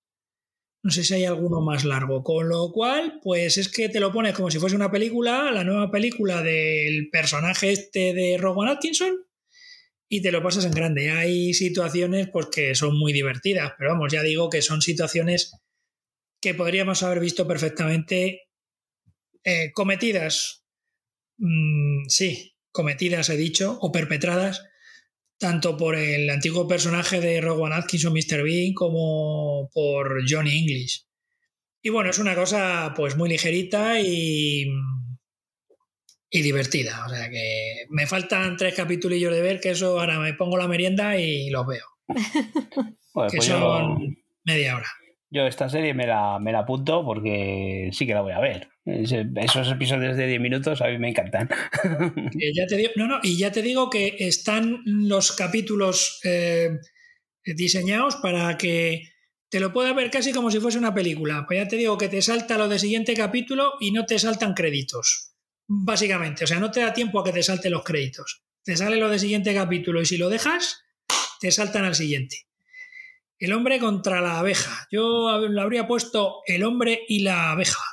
No 0.82 0.90
sé 0.90 1.04
si 1.04 1.14
hay 1.14 1.24
alguno 1.24 1.60
más 1.60 1.84
largo. 1.84 2.22
Con 2.22 2.48
lo 2.48 2.70
cual, 2.72 3.20
pues 3.22 3.58
es 3.58 3.68
que 3.68 3.88
te 3.88 4.00
lo 4.00 4.12
pones 4.12 4.34
como 4.34 4.50
si 4.50 4.58
fuese 4.58 4.76
una 4.76 4.90
película, 4.90 5.50
la 5.50 5.64
nueva 5.64 5.90
película 5.90 6.42
del 6.42 7.08
personaje 7.10 7.72
este 7.72 8.14
de 8.14 8.36
Rowan 8.38 8.68
Atkinson, 8.68 9.16
y 10.08 10.22
te 10.22 10.32
lo 10.32 10.42
pasas 10.42 10.64
en 10.64 10.72
grande. 10.72 11.10
Hay 11.10 11.52
situaciones 11.54 12.28
pues, 12.32 12.46
que 12.46 12.74
son 12.74 12.98
muy 12.98 13.12
divertidas, 13.12 13.72
pero 13.76 13.90
vamos, 13.90 14.12
ya 14.12 14.22
digo 14.22 14.48
que 14.48 14.62
son 14.62 14.80
situaciones 14.80 15.52
que 16.40 16.54
podríamos 16.54 17.02
haber 17.02 17.20
visto 17.20 17.46
perfectamente 17.46 18.48
eh, 19.44 19.72
cometidas, 19.72 20.64
mm, 21.38 22.06
sí, 22.08 22.56
cometidas 22.70 23.28
he 23.28 23.36
dicho, 23.36 23.78
o 23.80 23.90
perpetradas 23.90 24.68
tanto 25.39 25.77
por 25.77 25.94
el 25.94 26.28
antiguo 26.28 26.66
personaje 26.66 27.20
de 27.20 27.40
Rowan 27.40 27.73
Atkinson, 27.73 28.12
Mr. 28.12 28.43
Bean, 28.43 28.74
como 28.74 29.70
por 29.73 30.23
Johnny 30.28 30.59
English. 30.59 31.06
Y 31.81 31.90
bueno, 31.90 32.10
es 32.10 32.19
una 32.19 32.35
cosa 32.35 32.93
pues 32.97 33.16
muy 33.16 33.28
ligerita 33.28 34.01
y, 34.01 34.66
y 36.31 36.43
divertida. 36.43 37.06
O 37.06 37.09
sea 37.09 37.31
que 37.31 37.86
me 37.90 38.06
faltan 38.06 38.56
tres 38.56 38.74
capítulos 38.74 39.20
de 39.20 39.43
ver, 39.43 39.60
que 39.60 39.70
eso 39.70 39.98
ahora 39.98 40.19
me 40.19 40.35
pongo 40.35 40.59
la 40.59 40.69
merienda 40.69 41.16
y 41.16 41.51
los 41.51 41.66
veo. 41.66 41.86
que 42.09 43.36
pues 43.36 43.44
son 43.44 44.16
media 44.44 44.77
hora. 44.77 44.89
Yo 45.31 45.47
esta 45.47 45.69
serie 45.69 45.94
me 45.94 46.06
la, 46.06 46.39
me 46.40 46.52
la 46.52 46.60
apunto 46.60 47.05
porque 47.05 47.90
sí 47.93 48.06
que 48.06 48.15
la 48.15 48.23
voy 48.23 48.32
a 48.32 48.40
ver. 48.40 48.69
Esos 48.89 49.69
episodios 49.69 50.16
de 50.16 50.27
10 50.27 50.40
minutos 50.40 50.81
a 50.81 50.89
mí 50.89 50.98
me 50.98 51.10
encantan. 51.10 51.48
ya 52.55 52.66
te 52.66 52.77
digo, 52.77 52.90
no, 52.97 53.06
no, 53.06 53.20
y 53.23 53.36
ya 53.36 53.52
te 53.52 53.60
digo 53.60 53.90
que 53.90 54.16
están 54.19 54.81
los 54.86 55.32
capítulos 55.32 56.20
eh, 56.24 56.78
diseñados 57.44 58.16
para 58.16 58.56
que 58.56 59.12
te 59.51 59.60
lo 59.60 59.73
puedas 59.73 59.94
ver 59.94 60.10
casi 60.10 60.32
como 60.32 60.51
si 60.51 60.59
fuese 60.59 60.78
una 60.78 60.94
película. 60.94 61.44
Pues 61.47 61.60
ya 61.60 61.69
te 61.69 61.77
digo 61.77 61.98
que 61.98 62.09
te 62.09 62.23
salta 62.23 62.56
lo 62.56 62.69
de 62.69 62.78
siguiente 62.78 63.15
capítulo 63.15 63.74
y 63.78 63.90
no 63.90 64.06
te 64.06 64.19
saltan 64.19 64.55
créditos. 64.55 65.35
Básicamente, 65.66 66.44
o 66.44 66.47
sea, 66.47 66.59
no 66.59 66.70
te 66.70 66.81
da 66.81 66.94
tiempo 66.94 67.20
a 67.20 67.24
que 67.24 67.32
te 67.32 67.43
salten 67.43 67.73
los 67.73 67.85
créditos. 67.85 68.43
Te 68.65 68.77
sale 68.77 68.97
lo 68.97 69.10
de 69.10 69.19
siguiente 69.19 69.55
capítulo 69.55 70.01
y 70.01 70.06
si 70.06 70.16
lo 70.16 70.31
dejas, 70.31 70.82
te 71.40 71.51
saltan 71.51 71.85
al 71.85 71.94
siguiente. 71.94 72.47
El 73.39 73.52
hombre 73.52 73.78
contra 73.78 74.23
la 74.23 74.39
abeja. 74.39 74.89
Yo 74.90 75.47
lo 75.47 75.62
habría 75.62 75.86
puesto 75.86 76.43
el 76.47 76.65
hombre 76.65 77.02
y 77.06 77.20
la 77.20 77.52
abeja, 77.52 77.85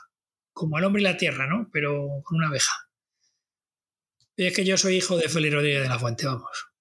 como 0.56 0.80
el 0.80 0.86
hombre 0.86 1.02
y 1.02 1.04
la 1.04 1.18
tierra, 1.18 1.48
¿no? 1.48 1.70
Pero 1.72 2.22
con 2.24 2.38
una 2.38 2.48
abeja. 2.48 2.74
Y 4.38 4.48
es 4.48 4.56
que 4.56 4.64
yo 4.64 4.78
soy 4.78 4.96
hijo 4.96 5.18
de 5.18 5.28
Félix 5.28 5.54
Rodríguez 5.54 5.84
de 5.84 5.90
la 5.90 6.00
Fuente, 6.00 6.26
vamos. 6.26 6.72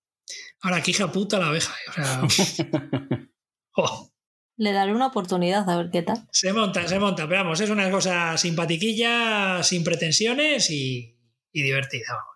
Ahora, 0.63 0.81
que 0.81 0.93
hija 0.93 1.11
puta 1.11 1.41
la 1.41 1.49
abeja. 1.49 1.75
O 1.89 1.93
sea, 1.93 2.23
oh. 3.77 4.11
Le 4.57 4.73
daré 4.73 4.95
una 4.95 5.09
oportunidad 5.09 5.69
a 5.69 5.77
ver 5.77 5.91
qué 5.91 6.03
tal. 6.03 6.25
Se 6.31 6.53
monta, 6.53 6.87
se 6.87 7.01
monta, 7.01 7.29
pero 7.29 7.43
vamos, 7.43 7.61
es 7.61 7.69
una 7.69 7.91
cosa 7.91 8.39
simpatiquilla, 8.39 9.61
sin 9.65 9.83
pretensiones 9.83 10.71
y, 10.71 11.19
y 11.51 11.63
divertida, 11.63 12.07
vamos. 12.11 12.34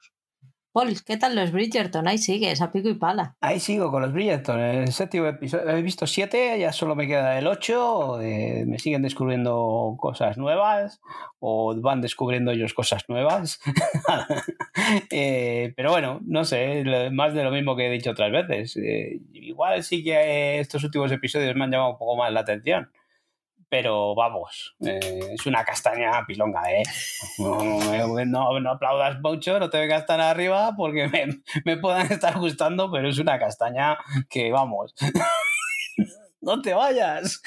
¿Qué 1.05 1.17
tal 1.17 1.35
los 1.35 1.53
Bridgerton? 1.53 2.07
Ahí 2.09 2.19
sigues, 2.19 2.61
a 2.61 2.71
pico 2.71 2.89
y 2.89 2.95
pala. 2.95 3.37
Ahí 3.41 3.61
sigo 3.61 3.91
con 3.91 4.03
los 4.03 4.13
Bridgerton. 4.13 4.61
El 4.61 4.93
séptimo 4.93 5.27
episodio, 5.27 5.69
he 5.71 5.83
visto 5.83 6.07
siete, 6.07 6.59
ya 6.59 6.73
solo 6.73 6.95
me 6.95 7.07
queda 7.07 7.39
el 7.39 7.47
ocho. 7.47 8.21
Eh, 8.21 8.65
me 8.67 8.79
siguen 8.79 9.03
descubriendo 9.03 9.97
cosas 9.99 10.39
nuevas 10.39 11.01
o 11.41 11.75
van 11.81 12.01
descubriendo 12.01 12.53
ellos 12.53 12.75
cosas 12.75 13.09
nuevas. 13.09 13.61
Eh, 15.11 15.75
pero 15.77 15.91
bueno, 15.91 16.21
no 16.25 16.45
sé, 16.45 16.83
más 17.13 17.35
de 17.35 17.45
lo 17.45 17.51
mismo 17.51 17.77
que 17.77 17.89
he 17.89 17.91
dicho 17.91 18.13
otras 18.13 18.31
veces. 18.31 18.77
Eh, 18.77 19.21
igual 19.33 19.83
sí 19.83 20.03
que 20.03 20.61
estos 20.61 20.83
últimos 20.85 21.11
episodios 21.13 21.55
me 21.57 21.65
han 21.65 21.71
llamado 21.71 21.91
un 21.91 21.99
poco 21.99 22.17
más 22.17 22.33
la 22.33 22.41
atención 22.41 22.89
pero 23.69 24.15
vamos, 24.15 24.77
eh, 24.85 25.21
es 25.33 25.47
una 25.47 25.65
castaña 25.65 26.25
pilonga, 26.27 26.63
¿eh? 26.71 26.83
No, 27.39 28.61
no, 28.61 28.71
aplaudas 28.71 29.21
mucho, 29.21 29.59
no 29.59 29.71
te 29.71 29.79
vengas 29.79 30.07
tan 30.07 30.21
arriba 30.21 30.75
porque 30.77 31.09
me, 31.09 31.43
me 31.65 31.77
puedan 31.77 32.11
estar 32.11 32.39
gustando, 32.39 32.91
pero 32.91 33.09
es 33.09 33.19
una 33.19 33.39
castaña 33.39 33.99
que, 34.29 34.51
vamos, 34.51 34.95
no 36.41 36.61
te 36.63 36.75
vayas. 36.75 37.43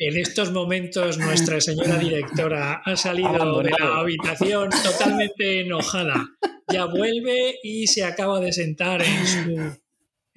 En 0.00 0.16
estos 0.16 0.52
momentos 0.52 1.16
nuestra 1.16 1.60
señora 1.60 1.96
directora 1.96 2.82
ha 2.84 2.96
salido 2.96 3.62
de 3.62 3.70
la 3.70 3.98
habitación 3.98 4.68
totalmente 4.70 5.60
enojada. 5.60 6.26
Ya 6.66 6.86
vuelve 6.86 7.54
y 7.62 7.86
se 7.86 8.04
acaba 8.04 8.40
de 8.40 8.52
sentar 8.52 9.00
en 9.00 9.26
su 9.26 9.78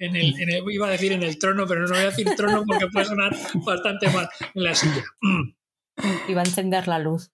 en 0.02 0.16
el, 0.16 0.64
iba 0.70 0.88
a 0.88 0.90
decir 0.90 1.12
en 1.12 1.22
el 1.22 1.38
trono, 1.38 1.66
pero 1.66 1.82
no 1.82 1.88
voy 1.88 1.98
a 1.98 2.10
decir 2.10 2.28
trono 2.36 2.64
porque 2.66 2.88
puede 2.88 3.06
sonar 3.06 3.34
bastante 3.54 4.08
mal 4.08 4.28
en 4.54 4.64
la 4.64 4.74
silla. 4.74 5.04
Iba 6.28 6.40
a 6.40 6.44
encender 6.44 6.88
la 6.88 6.98
luz. 6.98 7.30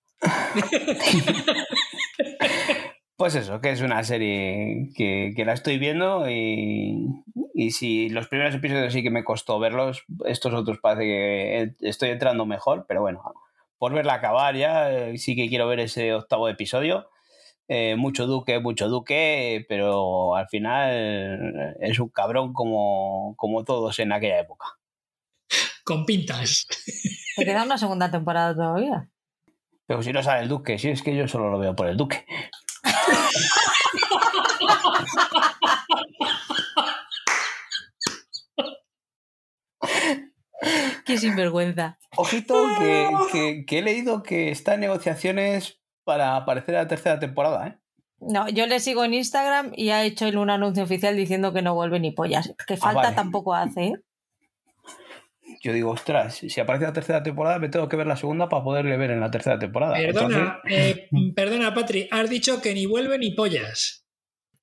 Pues 3.17 3.35
eso, 3.35 3.61
que 3.61 3.71
es 3.71 3.81
una 3.81 4.05
serie 4.05 4.91
que, 4.95 5.35
la 5.45 5.53
estoy 5.53 5.77
viendo 5.79 6.31
y, 6.31 7.09
y, 7.53 7.73
si 7.73 8.09
los 8.11 8.29
primeros 8.29 8.55
episodios 8.55 8.93
sí 8.93 9.03
que 9.03 9.11
me 9.11 9.25
costó 9.25 9.59
verlos, 9.59 10.05
estos 10.25 10.55
otros 10.55 10.79
parece 10.79 11.03
que 11.03 11.75
estoy 11.81 12.11
entrando 12.11 12.47
mejor, 12.47 12.85
pero 12.87 13.01
bueno, 13.01 13.35
por 13.77 13.93
verla 13.93 14.15
acabar 14.15 14.55
ya, 14.55 14.93
eh, 14.93 15.19
sí 15.19 15.35
que 15.35 15.49
quiero 15.49 15.67
ver 15.67 15.81
ese 15.81 16.15
octavo 16.15 16.49
episodio 16.49 17.09
eh, 17.69 17.97
mucho 17.97 18.27
duque, 18.27 18.59
mucho 18.61 18.89
duque, 18.89 19.65
pero 19.69 20.35
al 20.35 20.49
final 20.49 21.77
es 21.81 21.99
un 21.99 22.09
cabrón 22.09 22.53
como, 22.55 23.35
como 23.37 23.65
todos 23.65 23.99
en 23.99 24.13
aquella 24.13 24.41
época. 24.41 24.67
Con 25.85 26.05
pintas. 26.07 26.67
¿Te 27.37 27.45
queda 27.45 27.63
una 27.65 27.79
segunda 27.79 28.11
temporada 28.11 28.55
todavía? 28.55 29.11
Pero 29.87 30.03
si 30.03 30.13
no 30.13 30.23
sale 30.23 30.43
el 30.43 30.49
duque, 30.49 30.79
si 30.79 30.89
es 30.89 31.03
que 31.03 31.15
yo 31.15 31.29
solo 31.29 31.51
lo 31.51 31.59
veo 31.59 31.75
por 31.77 31.89
el 31.89 31.97
duque. 31.97 32.27
Qué 41.07 41.17
sinvergüenza. 41.17 41.99
Ojito 42.17 42.67
que, 42.79 43.65
que, 43.67 43.79
he 43.79 43.83
leído 43.83 44.23
que 44.23 44.51
está 44.51 44.75
en 44.75 44.81
negociaciones 44.81 45.81
para 46.09 46.37
aparecer 46.37 46.75
en 46.75 46.81
la 46.81 46.89
tercera 46.89 47.19
temporada, 47.19 47.69
¿eh? 47.69 47.79
No, 48.19 48.49
yo 48.49 48.67
le 48.67 48.81
sigo 48.81 49.05
en 49.05 49.13
Instagram 49.13 49.73
y 49.77 49.91
ha 49.91 50.05
hecho 50.05 50.27
un 50.27 50.49
anuncio 50.49 50.83
oficial 50.83 51.15
diciendo 51.15 51.53
que 51.53 51.61
no 51.61 51.75
vuelve 51.75 52.01
ni 52.01 52.13
pollas. 52.13 52.55
Que 52.67 52.75
ah, 52.75 52.77
falta 52.79 53.15
tampoco 53.15 53.53
hace, 53.53 53.89
¿eh? 53.89 53.95
Yo 55.61 55.75
digo, 55.75 55.91
ostras, 55.91 56.37
si 56.37 56.61
aparece 56.61 56.87
la 56.87 56.95
tercera 56.95 57.23
temporada, 57.23 57.59
me 57.59 57.69
tengo 57.69 57.91
que 57.91 57.97
ver 57.97 58.07
la 58.07 58.17
segunda 58.17 58.49
para 58.49 58.65
poderle 58.65 58.97
ver 58.97 59.11
en 59.11 59.21
la 59.21 59.31
tercera 59.31 59.59
temporada. 59.59 59.97
Perdona, 59.97 60.63
eh, 60.67 61.11
perdona, 61.37 61.75
Patri, 61.75 62.09
has 62.11 62.31
dicho 62.31 62.63
que 62.63 62.73
ni 62.73 62.87
vuelve 62.87 63.19
ni 63.19 63.33
pollas. 63.33 64.07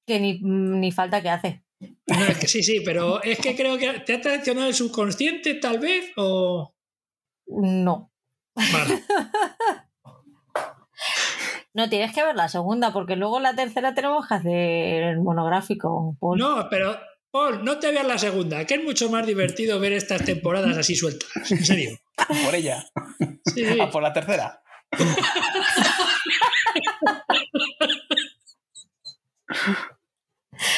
Que 0.08 0.20
ni, 0.20 0.40
ni 0.42 0.92
falta 0.92 1.22
que 1.22 1.30
hace. 1.30 1.64
No, 2.08 2.26
es 2.26 2.40
que 2.40 2.48
sí, 2.48 2.64
sí, 2.64 2.82
pero 2.84 3.22
es 3.22 3.38
que 3.38 3.56
creo 3.56 3.78
que 3.78 4.00
te 4.00 4.16
ha 4.16 4.22
traicionado 4.22 4.68
el 4.68 4.74
subconsciente, 4.74 5.54
tal 5.54 5.78
vez, 5.78 6.12
o. 6.16 6.74
No. 7.46 8.12
Vale. 8.56 9.04
No, 11.76 11.90
tienes 11.90 12.14
que 12.14 12.24
ver 12.24 12.36
la 12.38 12.48
segunda, 12.48 12.94
porque 12.94 13.18
luego 13.18 13.42
la 13.42 13.54
tercera 13.54 13.94
tenemos 13.94 14.26
que 14.26 14.34
hacer 14.36 15.04
el 15.04 15.20
monográfico. 15.20 16.16
No, 16.38 16.70
pero 16.70 16.98
Paul, 17.32 17.66
no 17.66 17.80
te 17.80 17.92
veas 17.92 18.08
la 18.08 18.18
segunda, 18.18 18.64
que 18.64 18.76
es 18.76 18.84
mucho 18.84 19.10
más 19.10 19.28
divertido 19.28 19.78
ver 19.78 19.92
estas 19.92 20.24
temporadas 20.24 20.78
así 20.78 20.96
sueltas. 20.96 21.30
En 21.52 21.66
serio. 21.66 22.00
por 22.46 22.56
ella. 22.56 22.86
Sí, 23.54 23.66
sí. 23.66 23.78
Ah, 23.82 23.90
por 23.90 24.02
la 24.02 24.14
tercera. 24.14 24.64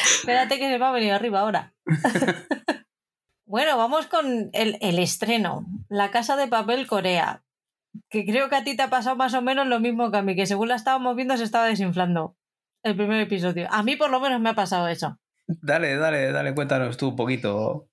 Espérate 0.04 0.58
que 0.58 0.68
se 0.68 0.80
me 0.80 0.84
ha 0.84 0.90
venido 0.90 1.14
arriba 1.14 1.42
ahora. 1.42 1.74
bueno, 3.44 3.76
vamos 3.76 4.08
con 4.08 4.50
el, 4.52 4.78
el 4.80 4.98
estreno. 4.98 5.64
La 5.88 6.10
Casa 6.10 6.34
de 6.34 6.48
Papel 6.48 6.88
Corea. 6.88 7.44
Que 8.10 8.24
creo 8.24 8.48
que 8.48 8.56
a 8.56 8.64
ti 8.64 8.76
te 8.76 8.82
ha 8.82 8.90
pasado 8.90 9.16
más 9.16 9.34
o 9.34 9.42
menos 9.42 9.66
lo 9.66 9.80
mismo 9.80 10.10
que 10.10 10.18
a 10.18 10.22
mí, 10.22 10.34
que 10.36 10.46
según 10.46 10.68
la 10.68 10.76
estábamos 10.76 11.16
viendo 11.16 11.36
se 11.36 11.44
estaba 11.44 11.66
desinflando 11.66 12.36
el 12.82 12.96
primer 12.96 13.20
episodio. 13.20 13.68
A 13.70 13.82
mí 13.82 13.96
por 13.96 14.10
lo 14.10 14.20
menos 14.20 14.40
me 14.40 14.50
ha 14.50 14.54
pasado 14.54 14.88
eso. 14.88 15.18
Dale, 15.46 15.96
dale, 15.96 16.30
dale, 16.30 16.54
cuéntanos 16.54 16.96
tú 16.96 17.08
un 17.08 17.16
poquito. 17.16 17.88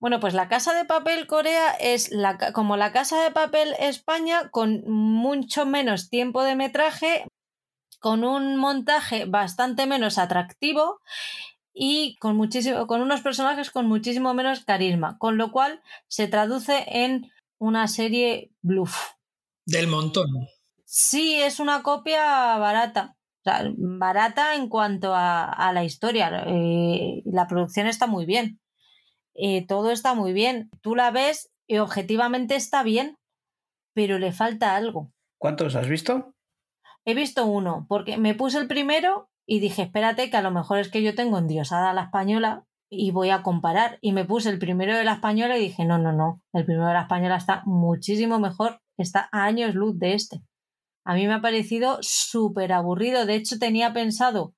Bueno, 0.00 0.20
pues 0.20 0.34
la 0.34 0.48
Casa 0.48 0.74
de 0.74 0.84
Papel 0.84 1.26
Corea 1.26 1.70
es 1.80 2.10
la, 2.10 2.52
como 2.52 2.76
la 2.76 2.92
Casa 2.92 3.22
de 3.22 3.30
Papel 3.30 3.74
España 3.78 4.50
con 4.50 4.82
mucho 4.86 5.66
menos 5.66 6.10
tiempo 6.10 6.42
de 6.42 6.56
metraje, 6.56 7.26
con 8.00 8.24
un 8.24 8.56
montaje 8.56 9.24
bastante 9.24 9.86
menos 9.86 10.18
atractivo 10.18 11.00
y 11.72 12.16
con, 12.20 12.36
muchísimo, 12.36 12.86
con 12.86 13.00
unos 13.00 13.22
personajes 13.22 13.70
con 13.70 13.86
muchísimo 13.86 14.34
menos 14.34 14.64
carisma, 14.64 15.16
con 15.18 15.36
lo 15.36 15.50
cual 15.50 15.82
se 16.06 16.28
traduce 16.28 16.84
en 16.86 17.30
una 17.58 17.88
serie 17.88 18.50
bluff. 18.62 19.12
Del 19.66 19.86
montón. 19.86 20.26
Sí, 20.84 21.40
es 21.40 21.60
una 21.60 21.82
copia 21.82 22.58
barata. 22.58 23.16
O 23.40 23.50
sea, 23.50 23.64
barata 23.76 24.54
en 24.54 24.68
cuanto 24.68 25.14
a, 25.14 25.44
a 25.44 25.72
la 25.72 25.84
historia. 25.84 26.44
Eh, 26.46 27.22
la 27.26 27.46
producción 27.46 27.86
está 27.86 28.06
muy 28.06 28.26
bien. 28.26 28.60
Eh, 29.34 29.66
todo 29.66 29.90
está 29.90 30.14
muy 30.14 30.32
bien. 30.32 30.70
Tú 30.80 30.94
la 30.94 31.10
ves 31.10 31.50
y 31.66 31.78
objetivamente 31.78 32.56
está 32.56 32.82
bien, 32.82 33.18
pero 33.94 34.18
le 34.18 34.32
falta 34.32 34.76
algo. 34.76 35.12
¿Cuántos 35.38 35.74
has 35.74 35.88
visto? 35.88 36.34
He 37.04 37.14
visto 37.14 37.44
uno, 37.44 37.86
porque 37.88 38.16
me 38.16 38.34
puse 38.34 38.58
el 38.58 38.66
primero 38.66 39.28
y 39.46 39.60
dije, 39.60 39.82
espérate, 39.82 40.30
que 40.30 40.36
a 40.36 40.42
lo 40.42 40.50
mejor 40.50 40.78
es 40.78 40.90
que 40.90 41.02
yo 41.02 41.14
tengo 41.14 41.38
endiosada 41.38 41.90
a 41.90 41.94
la 41.94 42.04
española 42.04 42.64
y 42.96 43.10
voy 43.10 43.30
a 43.30 43.42
comparar. 43.42 43.98
Y 44.00 44.12
me 44.12 44.24
puse 44.24 44.50
el 44.50 44.58
primero 44.58 44.96
de 44.96 45.04
la 45.04 45.14
española 45.14 45.56
y 45.56 45.62
dije, 45.62 45.84
no, 45.84 45.98
no, 45.98 46.12
no, 46.12 46.42
el 46.52 46.64
primero 46.64 46.88
de 46.88 46.94
la 46.94 47.02
española 47.02 47.36
está 47.36 47.62
muchísimo 47.66 48.38
mejor, 48.38 48.80
está 48.96 49.28
a 49.32 49.44
años 49.44 49.74
luz 49.74 49.98
de 49.98 50.14
este. 50.14 50.42
A 51.04 51.14
mí 51.14 51.26
me 51.26 51.34
ha 51.34 51.40
parecido 51.40 51.98
súper 52.00 52.72
aburrido. 52.72 53.26
De 53.26 53.34
hecho, 53.34 53.58
tenía 53.58 53.92
pensado 53.92 54.54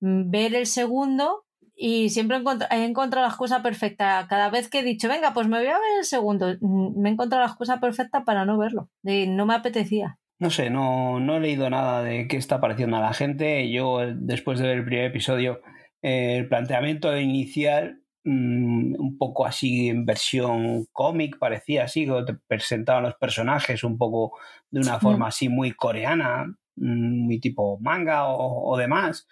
mm, 0.00 0.30
ver 0.30 0.54
el 0.54 0.66
segundo 0.66 1.44
y 1.74 2.10
siempre 2.10 2.36
he 2.70 2.84
encontrado 2.84 3.26
la 3.26 3.30
excusa 3.30 3.62
perfecta. 3.62 4.26
Cada 4.28 4.50
vez 4.50 4.68
que 4.68 4.80
he 4.80 4.82
dicho, 4.82 5.08
venga, 5.08 5.32
pues 5.32 5.48
me 5.48 5.58
voy 5.58 5.68
a 5.68 5.78
ver 5.78 5.98
el 5.98 6.04
segundo, 6.04 6.54
mm, 6.60 7.00
me 7.00 7.08
he 7.08 7.12
encontrado 7.12 7.44
la 7.44 7.50
excusa 7.50 7.80
perfecta 7.80 8.24
para 8.24 8.44
no 8.44 8.58
verlo. 8.58 8.90
De, 9.02 9.26
no 9.26 9.46
me 9.46 9.54
apetecía. 9.54 10.18
No 10.40 10.50
sé, 10.50 10.70
no, 10.70 11.18
no 11.18 11.36
he 11.36 11.40
leído 11.40 11.68
nada 11.68 12.02
de 12.02 12.28
qué 12.28 12.36
está 12.36 12.60
pareciendo 12.60 12.96
a 12.96 13.00
la 13.00 13.12
gente. 13.12 13.70
Yo, 13.70 13.98
después 14.14 14.58
de 14.58 14.68
ver 14.68 14.78
el 14.78 14.84
primer 14.84 15.06
episodio, 15.06 15.60
el 16.02 16.48
planteamiento 16.48 17.16
inicial, 17.18 18.02
mm, 18.24 18.94
un 18.98 19.18
poco 19.18 19.46
así 19.46 19.88
en 19.88 20.06
versión 20.06 20.86
cómic, 20.92 21.38
parecía 21.38 21.84
así, 21.84 22.06
que 22.06 22.22
te 22.26 22.34
presentaban 22.46 23.04
los 23.04 23.14
personajes 23.16 23.84
un 23.84 23.98
poco 23.98 24.38
de 24.70 24.80
una 24.80 25.00
forma 25.00 25.28
así 25.28 25.48
muy 25.48 25.72
coreana, 25.72 26.46
mm, 26.76 27.26
muy 27.26 27.40
tipo 27.40 27.78
manga 27.80 28.28
o, 28.28 28.72
o 28.72 28.76
demás. 28.76 29.26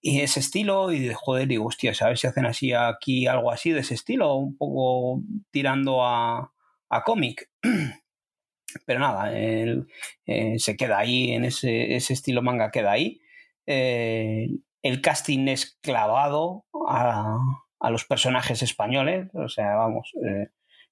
Y 0.00 0.20
ese 0.20 0.40
estilo, 0.40 0.92
y 0.92 1.00
de 1.00 1.14
joder, 1.14 1.48
digo, 1.48 1.66
hostia, 1.66 1.92
ver 2.06 2.18
si 2.18 2.26
hacen 2.26 2.46
así 2.46 2.72
aquí 2.72 3.26
algo 3.26 3.50
así 3.50 3.72
de 3.72 3.80
ese 3.80 3.94
estilo, 3.94 4.34
un 4.36 4.56
poco 4.56 5.22
tirando 5.50 6.04
a, 6.04 6.52
a 6.88 7.02
cómic. 7.02 7.50
Pero 8.86 9.00
nada, 9.00 9.30
eh, 9.34 9.84
se 10.58 10.76
queda 10.76 10.98
ahí, 10.98 11.32
en 11.32 11.44
ese, 11.44 11.94
ese 11.94 12.14
estilo 12.14 12.42
manga 12.42 12.70
queda 12.70 12.92
ahí. 12.92 13.20
Eh, 13.66 14.48
el 14.82 15.00
casting 15.00 15.48
es 15.48 15.78
clavado 15.80 16.66
a, 16.88 17.38
los 17.90 18.04
personajes 18.04 18.62
españoles, 18.62 19.28
o 19.34 19.48
sea, 19.48 19.74
vamos, 19.74 20.12
eh, 20.24 20.48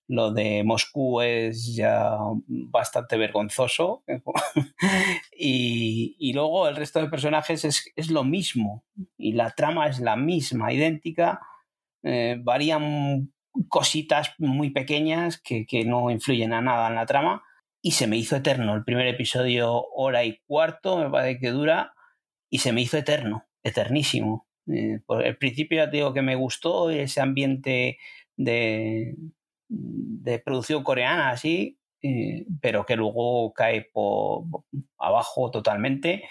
lo 0.08 0.32
de 0.32 0.64
Moscú 0.64 1.20
es 1.20 1.76
ya 1.76 2.16
bastante 2.48 3.16
vergonzoso. 3.16 4.02
y, 5.38 6.16
y 6.18 6.32
luego 6.32 6.66
el 6.66 6.74
resto 6.74 7.00
de 7.00 7.08
personajes 7.08 7.64
es, 7.64 7.92
es 7.94 8.10
lo 8.10 8.24
mismo, 8.24 8.84
y 9.16 9.34
la 9.34 9.50
trama 9.50 9.86
es 9.86 10.00
la 10.00 10.16
misma, 10.16 10.72
idéntica. 10.72 11.40
Eh, 12.02 12.38
varían 12.42 13.32
cositas 13.68 14.34
muy 14.38 14.70
pequeñas 14.70 15.40
que, 15.40 15.64
que 15.66 15.84
no 15.84 16.10
influyen 16.10 16.52
a 16.52 16.60
nada 16.60 16.88
en 16.88 16.94
la 16.96 17.06
trama 17.06 17.44
y 17.82 17.92
se 17.92 18.06
me 18.06 18.16
hizo 18.16 18.36
eterno. 18.36 18.74
El 18.74 18.84
primer 18.84 19.06
episodio, 19.06 19.86
hora 19.94 20.24
y 20.24 20.38
cuarto, 20.46 20.98
me 20.98 21.10
parece 21.10 21.38
que 21.38 21.50
dura, 21.50 21.94
y 22.50 22.58
se 22.58 22.72
me 22.72 22.82
hizo 22.82 22.98
eterno, 22.98 23.46
eternísimo. 23.62 24.46
Eh, 24.66 25.00
por 25.06 25.24
el 25.26 25.36
principio 25.36 25.78
ya 25.78 25.90
te 25.90 25.98
digo 25.98 26.12
que 26.12 26.22
me 26.22 26.36
gustó 26.36 26.90
ese 26.90 27.20
ambiente 27.20 27.98
de, 28.36 29.16
de 29.68 30.38
producción 30.38 30.82
coreana 30.82 31.30
así, 31.30 31.78
eh, 32.02 32.46
pero 32.60 32.86
que 32.86 32.96
luego 32.96 33.52
cae 33.52 33.82
por 33.92 34.44
abajo 34.98 35.50
totalmente. 35.50 36.24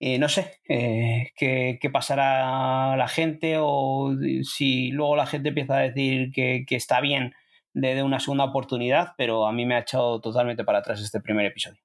Eh, 0.00 0.18
no 0.18 0.28
sé 0.28 0.58
qué, 0.66 1.78
qué 1.80 1.90
pasará 1.90 2.92
a 2.92 2.96
la 2.96 3.06
gente 3.06 3.54
o 3.58 4.12
si 4.42 4.90
luego 4.90 5.14
la 5.14 5.26
gente 5.26 5.50
empieza 5.50 5.78
a 5.78 5.82
decir 5.82 6.32
que, 6.32 6.64
que 6.66 6.74
está 6.76 7.00
bien 7.00 7.34
le 7.74 7.94
dé 7.94 8.02
una 8.02 8.20
segunda 8.20 8.44
oportunidad, 8.44 9.14
pero 9.16 9.46
a 9.46 9.52
mí 9.52 9.64
me 9.66 9.74
ha 9.74 9.80
echado 9.80 10.20
totalmente 10.20 10.64
para 10.64 10.78
atrás 10.78 11.00
este 11.00 11.20
primer 11.20 11.46
episodio. 11.46 11.80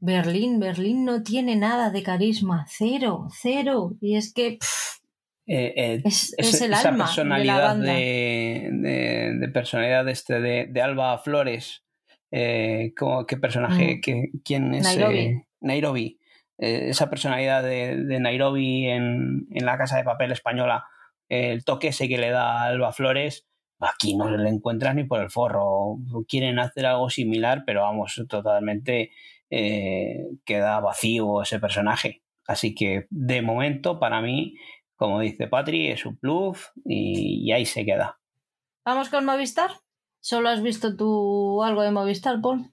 Berlín, 0.00 0.58
Berlín 0.60 1.04
no 1.04 1.22
tiene 1.22 1.56
nada 1.56 1.90
de 1.90 2.02
carisma, 2.02 2.66
cero, 2.68 3.28
cero. 3.32 3.92
Y 4.00 4.16
es 4.16 4.32
que 4.32 4.58
pff, 4.60 5.02
Eh, 5.46 5.72
eh, 5.76 6.02
es, 6.04 6.34
es- 6.38 6.54
es 6.54 6.62
el 6.62 6.72
esa 6.72 6.88
alma 6.90 6.92
de 6.92 6.98
la 6.98 7.04
personalidad 7.06 7.62
banda. 7.62 7.92
de, 7.92 8.68
de- 8.72 9.34
de 9.40 9.48
personalidad 9.48 10.04
de 10.04 10.12
este 10.12 10.40
de, 10.40 10.66
de 10.70 10.82
Alba 10.82 11.18
Flores 11.18 11.82
eh, 12.30 12.92
¿cómo- 12.96 13.26
qué 13.26 13.36
personaje 13.36 13.96
Mm. 13.96 14.00
qué- 14.00 14.30
quién 14.44 14.72
es 14.74 14.84
Nairobi. 14.84 15.42
Nairobi 15.60 16.18
esa 16.58 17.10
personalidad 17.10 17.62
de, 17.64 18.20
Nairobi 18.20 18.86
en, 18.86 19.48
en 19.50 19.66
la 19.66 19.76
casa 19.76 19.96
de 19.96 20.04
papel 20.04 20.30
española 20.30 20.84
el 21.28 21.64
toque 21.64 21.88
ese 21.88 22.08
que 22.08 22.18
le 22.18 22.30
da 22.30 22.62
a 22.62 22.66
Alba 22.66 22.92
Flores 22.92 23.44
aquí 23.80 24.16
no 24.16 24.30
le 24.30 24.48
encuentran 24.48 24.94
ni 24.96 25.02
por 25.04 25.20
el 25.20 25.28
forro 25.30 25.96
quieren 26.28 26.60
hacer 26.60 26.86
algo 26.86 27.10
similar 27.10 27.64
pero 27.66 27.82
vamos 27.82 28.22
totalmente 28.28 29.10
eh, 29.52 30.38
queda 30.44 30.80
vacío 30.80 31.42
ese 31.42 31.60
personaje 31.60 32.22
así 32.46 32.74
que 32.74 33.06
de 33.10 33.42
momento 33.42 34.00
para 34.00 34.20
mí 34.20 34.54
como 35.02 35.18
dice 35.18 35.48
Patri, 35.48 35.88
es 35.88 36.06
un 36.06 36.16
bluff 36.22 36.68
y, 36.84 37.42
y 37.44 37.50
ahí 37.50 37.66
se 37.66 37.84
queda. 37.84 38.20
Vamos 38.84 39.08
con 39.08 39.24
Movistar. 39.24 39.72
¿Solo 40.20 40.48
has 40.48 40.62
visto 40.62 40.96
tú 40.96 41.60
algo 41.64 41.82
de 41.82 41.90
Movistar, 41.90 42.40
Paul? 42.40 42.70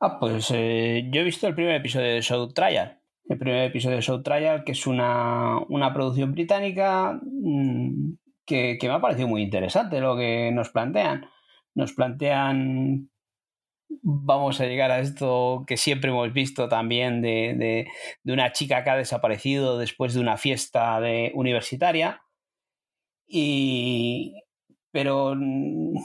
Ah, 0.00 0.18
pues 0.18 0.50
eh, 0.52 1.08
yo 1.12 1.20
he 1.20 1.24
visto 1.24 1.46
el 1.46 1.54
primer 1.54 1.76
episodio 1.76 2.08
de 2.08 2.22
Show 2.22 2.52
Trial. 2.52 3.00
El 3.28 3.38
primer 3.38 3.68
episodio 3.68 3.94
de 3.94 4.02
Show 4.02 4.20
Trial, 4.24 4.64
que 4.64 4.72
es 4.72 4.84
una, 4.88 5.60
una 5.68 5.94
producción 5.94 6.32
británica 6.32 7.20
mm, 7.22 8.14
que, 8.44 8.76
que 8.80 8.88
me 8.88 8.94
ha 8.94 9.00
parecido 9.00 9.28
muy 9.28 9.42
interesante 9.42 10.00
lo 10.00 10.16
que 10.16 10.50
nos 10.52 10.70
plantean. 10.70 11.26
Nos 11.76 11.92
plantean, 11.92 13.10
vamos 14.02 14.60
a 14.60 14.66
llegar 14.66 14.90
a 14.90 15.00
esto 15.00 15.64
que 15.66 15.76
siempre 15.76 16.10
hemos 16.10 16.32
visto 16.32 16.68
también 16.68 17.22
de, 17.22 17.54
de- 17.56 17.86
de 18.22 18.32
una 18.32 18.52
chica 18.52 18.84
que 18.84 18.90
ha 18.90 18.96
desaparecido 18.96 19.78
después 19.78 20.14
de 20.14 20.20
una 20.20 20.36
fiesta 20.36 21.00
universitaria. 21.34 22.22
Y, 23.26 24.42
pero 24.90 25.34
mm, 25.36 25.96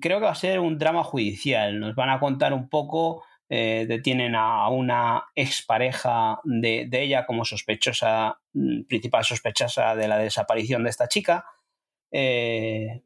creo 0.00 0.18
que 0.18 0.24
va 0.26 0.32
a 0.32 0.34
ser 0.34 0.60
un 0.60 0.78
drama 0.78 1.04
judicial. 1.04 1.78
Nos 1.78 1.94
van 1.94 2.10
a 2.10 2.20
contar 2.20 2.52
un 2.52 2.68
poco, 2.68 3.24
eh, 3.48 3.86
detienen 3.88 4.34
a 4.34 4.68
una 4.68 5.24
expareja 5.34 6.40
de, 6.44 6.86
de 6.88 7.02
ella 7.02 7.26
como 7.26 7.44
sospechosa, 7.44 8.40
mm, 8.54 8.82
principal 8.84 9.24
sospechosa 9.24 9.94
de 9.96 10.08
la 10.08 10.18
desaparición 10.18 10.84
de 10.84 10.90
esta 10.90 11.08
chica. 11.08 11.44
Eh, 12.10 13.02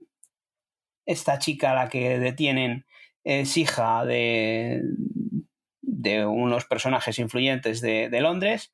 esta 1.05 1.39
chica 1.39 1.71
a 1.73 1.75
la 1.75 1.89
que 1.89 2.19
detienen 2.19 2.86
es 3.27 3.57
hija 3.57 4.05
de, 4.07 4.83
de 5.83 6.25
unos 6.25 6.65
personajes 6.65 7.19
influyentes 7.19 7.81
de, 7.81 8.09
de 8.09 8.21
Londres. 8.21 8.73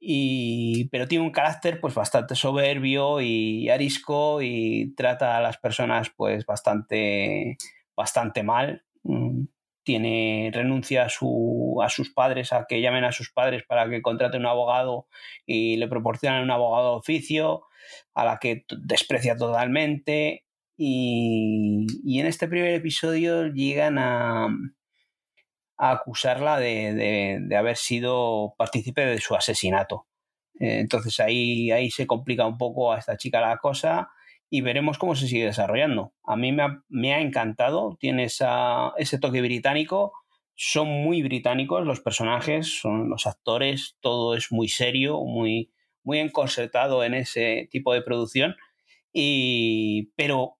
Y, 0.00 0.88
pero 0.90 1.08
tiene 1.08 1.24
un 1.24 1.32
carácter 1.32 1.80
pues 1.80 1.94
bastante 1.94 2.34
soberbio 2.34 3.20
y 3.20 3.70
arisco 3.70 4.42
y 4.42 4.94
trata 4.96 5.38
a 5.38 5.40
las 5.40 5.56
personas 5.56 6.10
pues 6.14 6.44
bastante 6.44 7.56
bastante 7.96 8.42
mal 8.42 8.84
Mm, 9.04 9.44
tiene 9.84 10.50
renuncia 10.52 11.04
a, 11.04 11.08
su, 11.10 11.78
a 11.82 11.90
sus 11.90 12.10
padres, 12.10 12.52
a 12.54 12.64
que 12.66 12.80
llamen 12.80 13.04
a 13.04 13.12
sus 13.12 13.30
padres 13.30 13.64
para 13.64 13.88
que 13.88 14.00
contrate 14.00 14.38
un 14.38 14.46
abogado 14.46 15.08
y 15.46 15.76
le 15.76 15.88
proporcionen 15.88 16.42
un 16.42 16.50
abogado 16.50 16.92
de 16.92 16.96
oficio, 16.96 17.64
a 18.14 18.24
la 18.24 18.38
que 18.38 18.64
desprecia 18.70 19.36
totalmente. 19.36 20.43
Y, 20.76 21.86
en 22.18 22.26
este 22.26 22.48
primer 22.48 22.74
episodio 22.74 23.46
llegan 23.46 23.98
a, 23.98 24.46
a 25.76 25.90
acusarla 25.92 26.58
de, 26.58 27.40
de, 27.40 27.56
haber 27.56 27.76
sido 27.76 28.54
partícipe 28.58 29.04
de 29.04 29.20
su 29.20 29.34
asesinato. 29.34 30.06
Eh, 30.60 30.80
entonces 30.80 31.18
ahí, 31.20 31.70
ahí 31.70 31.90
se 31.90 32.06
complica 32.06 32.46
un 32.46 32.58
poco 32.58 32.92
a 32.92 32.98
esta 32.98 33.16
chica 33.16 33.40
la 33.40 33.58
cosa 33.58 34.10
y 34.50 34.60
veremos 34.60 34.98
cómo 34.98 35.14
se 35.16 35.26
sigue 35.26 35.46
desarrollando. 35.46 36.12
A 36.24 36.36
mí 36.36 36.52
me 36.52 37.12
ha, 37.14 37.20
encantado, 37.20 37.96
tiene 37.98 38.24
ese 38.24 39.18
toque 39.20 39.40
británico, 39.40 40.12
son 40.54 40.88
muy 40.88 41.22
británicos 41.22 41.84
los 41.84 42.00
personajes, 42.00 42.78
son 42.80 43.08
los 43.08 43.26
actores, 43.26 43.96
todo 44.00 44.36
es 44.36 44.52
muy 44.52 44.68
serio, 44.68 45.20
muy, 45.24 45.72
muy 46.04 46.20
encorsetado 46.20 47.02
en 47.02 47.14
ese 47.14 47.68
tipo 47.70 47.92
de 47.94 48.02
producción, 48.02 48.54
y, 49.12 50.12
pero 50.16 50.58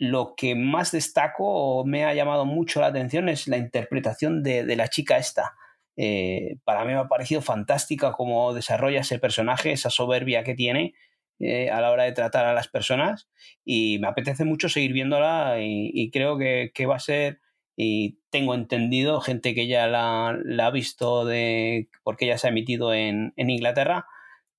lo 0.00 0.34
que 0.34 0.54
más 0.54 0.92
destaco 0.92 1.44
o 1.44 1.84
me 1.84 2.06
ha 2.06 2.14
llamado 2.14 2.46
mucho 2.46 2.80
la 2.80 2.86
atención 2.86 3.28
es 3.28 3.46
la 3.46 3.58
interpretación 3.58 4.42
de, 4.42 4.64
la 4.74 4.88
chica 4.88 5.18
esta. 5.18 5.52
Eh, 5.94 6.56
para 6.64 6.86
mí 6.86 6.92
me 6.94 7.00
ha 7.00 7.06
parecido 7.06 7.42
fantástica 7.42 8.12
cómo 8.12 8.54
desarrolla 8.54 9.00
ese 9.00 9.18
personaje, 9.18 9.72
esa 9.72 9.90
soberbia 9.90 10.42
que 10.42 10.54
tiene 10.54 10.94
eh, 11.38 11.68
a 11.68 11.82
la 11.82 11.90
hora 11.90 12.04
de 12.04 12.12
tratar 12.12 12.46
a 12.46 12.54
las 12.54 12.68
personas 12.68 13.28
y 13.62 13.98
me 13.98 14.08
apetece 14.08 14.46
mucho 14.46 14.70
seguir 14.70 14.94
viéndola 14.94 15.58
y, 15.60 16.10
creo 16.10 16.38
que, 16.38 16.86
va 16.86 16.96
a 16.96 17.00
ser, 17.00 17.40
y 17.76 18.20
tengo 18.30 18.54
entendido, 18.54 19.20
gente 19.20 19.54
que 19.54 19.66
ya 19.66 19.86
la, 19.86 20.30
ha 20.30 20.70
visto 20.70 21.26
de, 21.26 21.90
porque 22.02 22.26
ya 22.26 22.38
se 22.38 22.46
ha 22.46 22.50
emitido 22.50 22.94
en, 22.94 23.34
Inglaterra, 23.36 24.06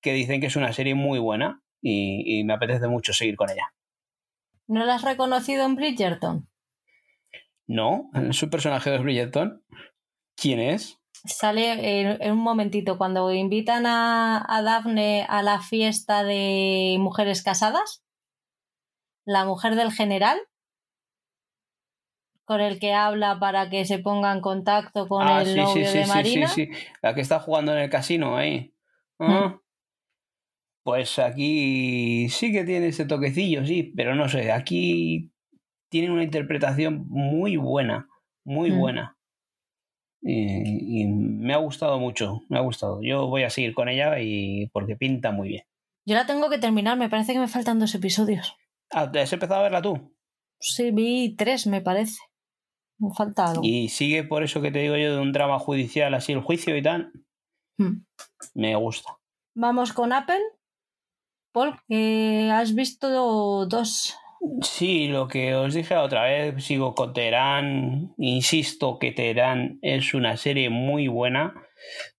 que 0.00 0.12
dicen 0.12 0.40
que 0.40 0.46
es 0.46 0.54
una 0.54 0.72
serie 0.72 0.94
muy 0.94 1.18
buena 1.18 1.64
y, 1.80 2.44
me 2.44 2.52
apetece 2.52 2.86
mucho 2.86 3.12
seguir 3.12 3.34
con 3.34 3.50
ella. 3.50 3.72
¿No 4.66 4.84
la 4.84 4.94
has 4.94 5.02
reconocido 5.02 5.64
en 5.64 5.76
Bridgerton? 5.76 6.48
No, 7.66 8.10
es 8.14 8.42
un 8.42 8.50
personaje 8.50 8.90
de 8.90 8.98
Bridgerton. 8.98 9.64
¿Quién 10.36 10.60
es? 10.60 10.98
Sale 11.24 12.00
en, 12.00 12.32
un 12.32 12.38
momentito 12.38 12.98
cuando 12.98 13.32
invitan 13.32 13.86
a, 13.86 14.44
a, 14.48 14.62
Daphne 14.62 15.24
a 15.28 15.42
la 15.42 15.60
fiesta 15.60 16.24
de 16.24 16.96
mujeres 16.98 17.42
casadas. 17.42 18.02
La 19.24 19.44
mujer 19.44 19.76
del 19.76 19.92
general, 19.92 20.40
con 22.44 22.60
el 22.60 22.80
que 22.80 22.92
habla 22.92 23.38
para 23.38 23.70
que 23.70 23.84
se 23.84 23.98
ponga 23.98 24.32
en 24.32 24.40
contacto 24.40 25.06
con 25.06 25.26
ah, 25.26 25.42
el 25.42 25.56
novio 25.56 25.90
de 25.90 26.06
Marina. 26.06 26.48
Sí, 26.48 26.66
sí, 26.66 26.72
la 27.00 27.14
que 27.14 27.20
está 27.20 27.38
jugando 27.38 27.72
en 27.72 27.78
el 27.78 27.90
casino 27.90 28.36
ahí. 28.36 28.74
Mm. 29.18 29.30
Ah. 29.30 29.61
Pues 30.84 31.18
aquí 31.18 32.28
sí 32.28 32.52
que 32.52 32.64
tiene 32.64 32.88
ese 32.88 33.04
toquecillo, 33.04 33.64
sí, 33.64 33.92
pero 33.96 34.14
no 34.14 34.28
sé, 34.28 34.50
aquí 34.50 35.32
tiene 35.88 36.10
una 36.10 36.24
interpretación 36.24 37.06
muy 37.08 37.56
buena, 37.56 38.08
muy 38.44 38.72
mm. 38.72 38.78
buena. 38.78 39.18
Y, 40.24 41.04
me 41.06 41.52
ha 41.54 41.58
gustado 41.58 41.98
mucho, 41.98 42.42
me 42.48 42.58
ha 42.58 42.62
gustado. 42.62 43.00
Yo 43.02 43.26
voy 43.26 43.42
a 43.42 43.50
seguir 43.50 43.74
con 43.74 43.88
ella 43.88 44.20
y 44.20 44.68
porque 44.68 44.96
pinta 44.96 45.32
muy 45.32 45.48
bien. 45.48 45.64
Yo 46.06 46.14
la 46.14 46.26
tengo 46.26 46.48
que 46.48 46.58
terminar, 46.58 46.96
me 46.96 47.08
parece 47.08 47.32
que 47.32 47.38
me 47.38 47.48
faltan 47.48 47.78
dos 47.78 47.94
episodios. 47.94 48.56
Ah, 48.90 49.10
¿has 49.14 49.32
empezado 49.32 49.60
a 49.60 49.64
verla 49.64 49.82
tú? 49.82 50.14
Sí, 50.60 50.90
vi 50.92 51.34
tres, 51.36 51.66
me 51.66 51.80
parece. 51.80 52.18
Me 52.98 53.12
falta 53.14 53.50
algo. 53.50 53.62
Y 53.64 53.88
sigue 53.88 54.22
por 54.22 54.42
eso 54.44 54.62
que 54.62 54.70
te 54.70 54.78
digo 54.80 54.96
yo 54.96 55.14
de 55.14 55.20
un 55.20 55.32
drama 55.32 55.58
judicial, 55.58 56.14
así 56.14 56.32
el 56.32 56.40
juicio 56.40 56.76
y 56.76 56.82
tal. 56.82 57.12
Hmm. 57.78 58.04
Me 58.54 58.76
gusta. 58.76 59.18
Vamos 59.54 59.92
con 59.92 60.12
Apple. 60.12 60.40
Paul, 61.52 61.74
que 61.88 62.50
has 62.52 62.74
visto 62.74 63.66
dos 63.66 64.16
Sí, 64.62 65.06
lo 65.06 65.28
que 65.28 65.54
os 65.54 65.72
dije 65.72 65.96
otra 65.96 66.24
vez, 66.24 66.64
sigo 66.64 66.96
con 66.96 67.12
Teherán, 67.12 68.12
insisto 68.18 68.98
que 68.98 69.12
Teherán 69.12 69.78
es 69.82 70.14
una 70.14 70.36
serie 70.36 70.68
muy 70.68 71.06
buena. 71.06 71.54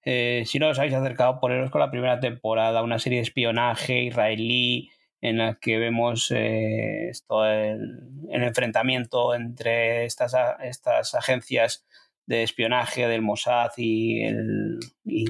Eh, 0.05 0.43
si 0.45 0.57
no 0.57 0.69
os 0.69 0.79
habéis 0.79 0.93
acercado, 0.93 1.41
poneros 1.41 1.69
con 1.69 1.81
la 1.81 1.91
primera 1.91 2.21
temporada, 2.21 2.81
una 2.81 2.97
serie 2.97 3.17
de 3.17 3.23
espionaje 3.23 4.03
israelí 4.03 4.89
en 5.19 5.37
la 5.39 5.57
que 5.59 5.77
vemos 5.77 6.31
eh, 6.31 7.11
el, 7.11 8.43
enfrentamiento 8.43 9.35
entre 9.35 10.05
estas, 10.05 10.33
estas 10.61 11.15
agencias 11.15 11.85
de 12.25 12.43
espionaje 12.43 13.07
del 13.07 13.21
Mossad 13.21 13.71
y, 13.75 14.23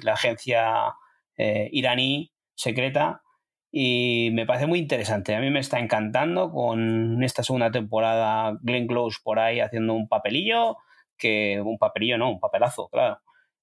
la 0.03 0.13
agencia 0.13 0.93
eh, 1.37 1.69
iraní 1.71 2.31
secreta 2.53 3.23
y 3.75 4.29
me 4.33 4.45
parece 4.45 4.67
muy 4.67 4.77
interesante. 4.77 5.35
A 5.35 5.39
mí 5.41 5.49
me 5.49 5.59
está 5.59 5.79
encantando 5.79 6.51
con 6.51 7.23
esta 7.23 7.41
segunda 7.41 7.71
temporada 7.71 8.59
Glenn 8.61 8.85
Close 8.85 9.17
por 9.23 9.39
ahí 9.39 9.61
haciendo 9.61 9.95
un 9.95 10.07
papelillo, 10.07 10.77
que 11.17 11.59
un 11.59 11.79
papelillo 11.79 12.19
no, 12.19 12.29
un 12.29 12.39
papelazo, 12.39 12.87
claro, 12.89 13.19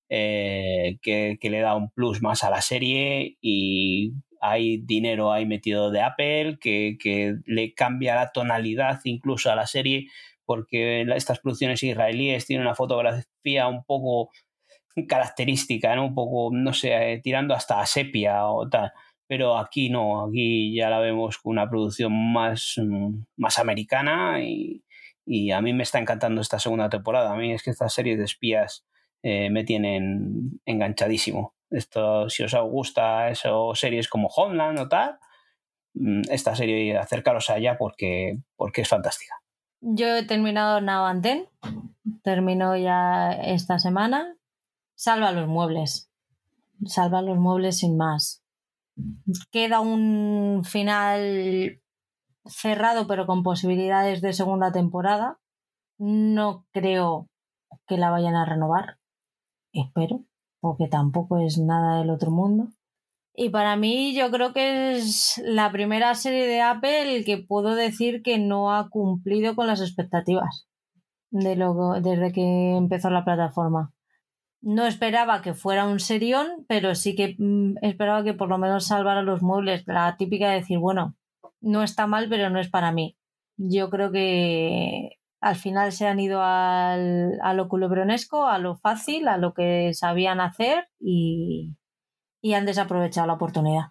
eh, 0.08 0.98
que, 1.00 1.38
le 1.40 1.60
da 1.60 1.76
un 1.76 1.90
plus 1.90 2.22
más 2.22 2.42
a 2.42 2.50
la 2.50 2.60
serie 2.60 3.38
y 3.40 4.14
hay 4.40 4.78
dinero 4.78 5.32
ahí 5.32 5.46
metido 5.46 5.92
de 5.92 6.00
Apple 6.00 6.58
que, 6.60 6.96
que 7.00 7.36
le 7.46 7.72
cambia 7.74 8.16
la 8.16 8.32
tonalidad 8.32 8.98
incluso 9.04 9.52
a 9.52 9.54
la 9.54 9.68
serie 9.68 10.08
porque 10.44 11.02
estas 11.14 11.38
producciones 11.38 11.84
israelíes 11.84 12.46
tienen 12.46 12.66
una 12.66 12.74
fotografía 12.74 13.68
un 13.68 13.84
poco 13.84 14.30
característica, 15.08 15.94
¿no? 15.94 16.06
un 16.06 16.14
poco, 16.14 16.50
no 16.52 16.72
sé, 16.72 17.12
eh, 17.12 17.20
tirando 17.22 17.54
hasta 17.54 17.80
a 17.80 17.86
sepia 17.86 18.46
o 18.46 18.68
tal 18.68 18.90
pero 19.30 19.56
aquí 19.58 19.90
no, 19.90 20.24
aquí 20.24 20.74
ya 20.74 20.90
la 20.90 20.98
vemos 20.98 21.38
con 21.38 21.52
una 21.52 21.70
producción 21.70 22.12
más, 22.32 22.74
mm, 22.78 23.26
más 23.36 23.60
americana 23.60 24.40
y, 24.42 24.82
a 25.52 25.60
mí 25.60 25.72
me 25.72 25.84
está 25.84 26.00
encantando 26.00 26.40
esta 26.40 26.58
segunda 26.58 26.88
temporada. 26.88 27.32
A 27.32 27.36
mí 27.36 27.52
es 27.52 27.62
que 27.62 27.70
estas 27.70 27.94
series 27.94 28.18
de 28.18 28.24
espías 28.24 28.84
eh, 29.22 29.48
me 29.48 29.62
tienen 29.62 30.60
enganchadísimo. 30.66 31.54
Esto, 31.70 32.28
si 32.28 32.42
os 32.42 32.52
gusta 32.56 33.28
eso, 33.28 33.72
series 33.76 34.08
como 34.08 34.26
Homeland 34.26 34.80
o 34.80 34.88
tal, 34.88 35.20
mm, 35.94 36.22
esta 36.28 36.56
serie 36.56 36.98
acercaros 36.98 37.50
a 37.50 37.58
ella 37.58 37.78
porque, 37.78 38.40
porque 38.56 38.80
es 38.80 38.88
fantástica. 38.88 39.36
Yo 39.80 40.08
he 40.16 40.24
terminado 40.24 40.80
Now 40.80 41.04
and 41.04 41.22
Then, 41.22 41.46
termino 42.24 42.76
ya 42.76 43.30
esta 43.30 43.78
semana. 43.78 44.34
Salva 44.96 45.30
los 45.30 45.46
muebles. 45.46 46.10
Salva 46.84 47.22
los 47.22 47.38
muebles 47.38 47.78
sin 47.78 47.96
más 47.96 48.39
queda 49.50 49.80
un 49.80 50.62
final 50.64 51.80
cerrado 52.46 53.06
pero 53.06 53.26
con 53.26 53.42
posibilidades 53.42 54.20
de 54.20 54.32
segunda 54.32 54.72
temporada. 54.72 55.38
No 55.98 56.66
creo 56.72 57.28
que 57.86 57.98
la 57.98 58.10
vayan 58.10 58.34
a 58.34 58.46
renovar. 58.46 58.98
Espero, 59.72 60.24
porque 60.60 60.88
tampoco 60.88 61.38
es 61.38 61.58
nada 61.58 61.98
del 61.98 62.10
otro 62.10 62.30
mundo. 62.30 62.68
Y 63.34 63.50
para 63.50 63.76
mí 63.76 64.14
yo 64.14 64.30
creo 64.30 64.52
que 64.52 64.96
es 64.96 65.40
la 65.44 65.70
primera 65.70 66.14
serie 66.14 66.46
de 66.46 66.60
Apple 66.60 67.24
que 67.24 67.38
puedo 67.38 67.74
decir 67.74 68.22
que 68.22 68.38
no 68.38 68.74
ha 68.74 68.90
cumplido 68.90 69.54
con 69.54 69.66
las 69.66 69.80
expectativas 69.80 70.66
de 71.30 71.56
desde 72.02 72.32
que 72.32 72.76
empezó 72.76 73.08
la 73.08 73.24
plataforma 73.24 73.92
no 74.62 74.86
esperaba 74.86 75.42
que 75.42 75.54
fuera 75.54 75.86
un 75.86 76.00
serión, 76.00 76.66
pero 76.68 76.94
sí 76.94 77.14
que 77.14 77.36
mm, 77.38 77.76
esperaba 77.82 78.24
que 78.24 78.34
por 78.34 78.48
lo 78.48 78.58
menos 78.58 78.86
salvara 78.86 79.22
los 79.22 79.42
muebles. 79.42 79.84
La 79.86 80.16
típica 80.16 80.50
de 80.50 80.56
decir, 80.56 80.78
bueno, 80.78 81.16
no 81.60 81.82
está 81.82 82.06
mal, 82.06 82.28
pero 82.28 82.50
no 82.50 82.60
es 82.60 82.68
para 82.68 82.92
mí. 82.92 83.16
Yo 83.56 83.90
creo 83.90 84.12
que 84.12 85.18
al 85.40 85.56
final 85.56 85.92
se 85.92 86.06
han 86.06 86.20
ido 86.20 86.42
al, 86.42 87.38
a 87.42 87.54
lo 87.54 87.68
culebronesco, 87.68 88.46
a 88.46 88.58
lo 88.58 88.76
fácil, 88.76 89.28
a 89.28 89.38
lo 89.38 89.54
que 89.54 89.92
sabían 89.94 90.40
hacer 90.40 90.88
y, 90.98 91.76
y 92.42 92.54
han 92.54 92.66
desaprovechado 92.66 93.26
la 93.26 93.34
oportunidad. 93.34 93.86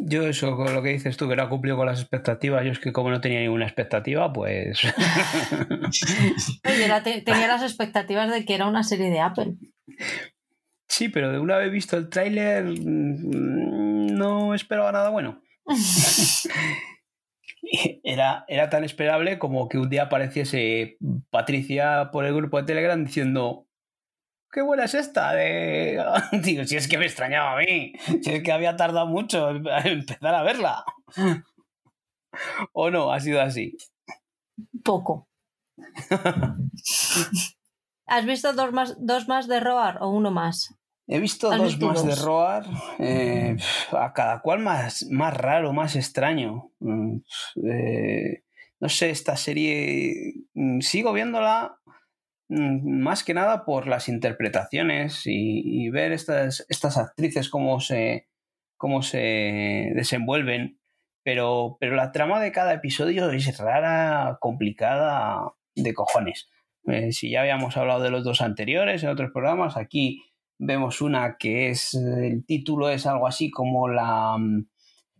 Yo 0.00 0.22
eso, 0.28 0.54
con 0.56 0.72
lo 0.72 0.80
que 0.80 0.90
dices 0.90 1.16
tú, 1.16 1.28
que 1.28 1.34
no 1.34 1.42
ha 1.42 1.48
cumplido 1.48 1.76
con 1.76 1.86
las 1.86 2.00
expectativas, 2.00 2.64
yo 2.64 2.70
es 2.70 2.78
que 2.78 2.92
como 2.92 3.10
no 3.10 3.20
tenía 3.20 3.40
ninguna 3.40 3.64
expectativa, 3.64 4.32
pues... 4.32 4.80
Oye, 6.64 7.22
tenía 7.22 7.48
las 7.48 7.62
expectativas 7.62 8.30
de 8.30 8.44
que 8.44 8.54
era 8.54 8.68
una 8.68 8.84
serie 8.84 9.10
de 9.10 9.18
Apple. 9.18 9.56
Sí, 10.86 11.08
pero 11.08 11.30
de 11.30 11.38
una 11.38 11.58
vez 11.58 11.70
visto 11.70 11.96
el 11.96 12.08
tráiler 12.08 12.64
mm, 12.64 14.06
no 14.16 14.54
esperaba 14.54 14.92
nada 14.92 15.10
bueno. 15.10 15.42
era, 18.02 18.44
era 18.48 18.70
tan 18.70 18.84
esperable 18.84 19.38
como 19.38 19.68
que 19.68 19.78
un 19.78 19.90
día 19.90 20.04
apareciese 20.04 20.96
Patricia 21.30 22.10
por 22.10 22.24
el 22.24 22.34
grupo 22.34 22.58
de 22.58 22.64
Telegram 22.64 23.04
diciendo 23.04 23.68
qué 24.50 24.62
buena 24.62 24.84
es 24.84 24.94
esta. 24.94 25.32
De... 25.32 26.02
Digo, 26.42 26.64
si 26.64 26.76
es 26.76 26.88
que 26.88 26.98
me 26.98 27.06
extrañaba 27.06 27.54
a 27.54 27.58
mí, 27.58 27.92
si 28.22 28.30
es 28.30 28.42
que 28.42 28.52
había 28.52 28.76
tardado 28.76 29.06
mucho 29.06 29.50
en 29.50 29.66
empezar 29.84 30.34
a 30.34 30.42
verla. 30.42 30.84
¿O 32.72 32.90
no? 32.90 33.12
Ha 33.12 33.20
sido 33.20 33.40
así. 33.40 33.76
Poco. 34.84 35.28
¿Has 38.08 38.24
visto 38.24 38.54
dos 38.54 38.72
más, 38.72 38.96
dos 38.98 39.28
más 39.28 39.46
de 39.48 39.60
Roar 39.60 39.98
o 40.00 40.08
uno 40.08 40.30
más? 40.30 40.74
He 41.06 41.20
visto 41.20 41.50
dos 41.50 41.78
más 41.78 42.06
de 42.06 42.14
Roar, 42.14 42.64
eh, 42.98 43.56
a 43.92 44.12
cada 44.12 44.40
cual 44.40 44.60
más, 44.60 45.06
más 45.10 45.34
raro, 45.34 45.72
más 45.72 45.94
extraño. 45.94 46.70
Mm, 46.80 47.16
eh, 47.70 48.42
no 48.80 48.88
sé, 48.88 49.10
esta 49.10 49.36
serie 49.36 50.34
mm, 50.54 50.80
sigo 50.80 51.12
viéndola 51.12 51.78
mm, 52.48 53.00
más 53.00 53.24
que 53.24 53.34
nada 53.34 53.64
por 53.64 53.86
las 53.86 54.08
interpretaciones 54.08 55.22
y, 55.24 55.88
ver 55.90 56.12
estas, 56.12 56.64
estas 56.68 56.96
actrices 56.96 57.48
cómo 57.48 57.80
se, 57.80 58.28
cómo 58.76 59.02
se 59.02 59.92
desenvuelven. 59.94 60.78
Pero, 61.24 61.76
pero 61.78 61.94
la 61.94 62.12
trama 62.12 62.40
de 62.40 62.52
cada 62.52 62.72
episodio 62.72 63.30
es 63.30 63.58
rara, 63.58 64.38
complicada, 64.40 65.52
de 65.74 65.92
cojones. 65.92 66.48
Eh, 66.90 67.12
si 67.12 67.30
ya 67.30 67.40
habíamos 67.40 67.76
hablado 67.76 68.02
de 68.02 68.10
los 68.10 68.24
dos 68.24 68.40
anteriores 68.40 69.02
en 69.02 69.10
otros 69.10 69.30
programas, 69.32 69.76
aquí 69.76 70.22
vemos 70.58 71.00
una 71.00 71.36
que 71.38 71.70
es, 71.70 71.94
el 71.94 72.44
título 72.46 72.88
es 72.90 73.06
algo 73.06 73.26
así 73.26 73.50
como 73.50 73.88
la, 73.88 74.36
mm, 74.38 74.66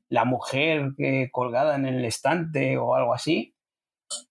la 0.08 0.24
mujer 0.24 0.94
colgada 1.30 1.76
en 1.76 1.86
el 1.86 2.04
estante 2.04 2.76
o 2.78 2.94
algo 2.94 3.14
así. 3.14 3.54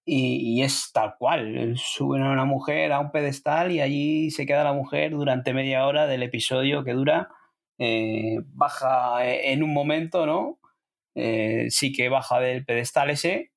Y, 0.05 0.61
es 0.63 0.91
tal 0.91 1.15
cual, 1.19 1.75
suben 1.77 2.23
a 2.23 2.31
una 2.31 2.45
mujer 2.45 2.91
a 2.91 2.99
un 2.99 3.11
pedestal 3.11 3.71
y 3.71 3.81
allí 3.81 4.31
se 4.31 4.45
queda 4.45 4.63
la 4.63 4.73
mujer 4.73 5.11
durante 5.11 5.53
media 5.53 5.85
hora 5.85 6.07
del 6.07 6.23
episodio 6.23 6.83
que 6.83 6.93
dura. 6.93 7.29
Eh, 7.77 8.39
baja 8.47 9.23
en 9.23 9.61
un 9.63 9.73
momento, 9.73 10.25
¿no? 10.25 10.59
Eh, 11.15 11.67
sí 11.69 11.91
que 11.93 12.09
baja 12.09 12.39
del 12.39 12.65
pedestal 12.65 13.11
ese, 13.11 13.51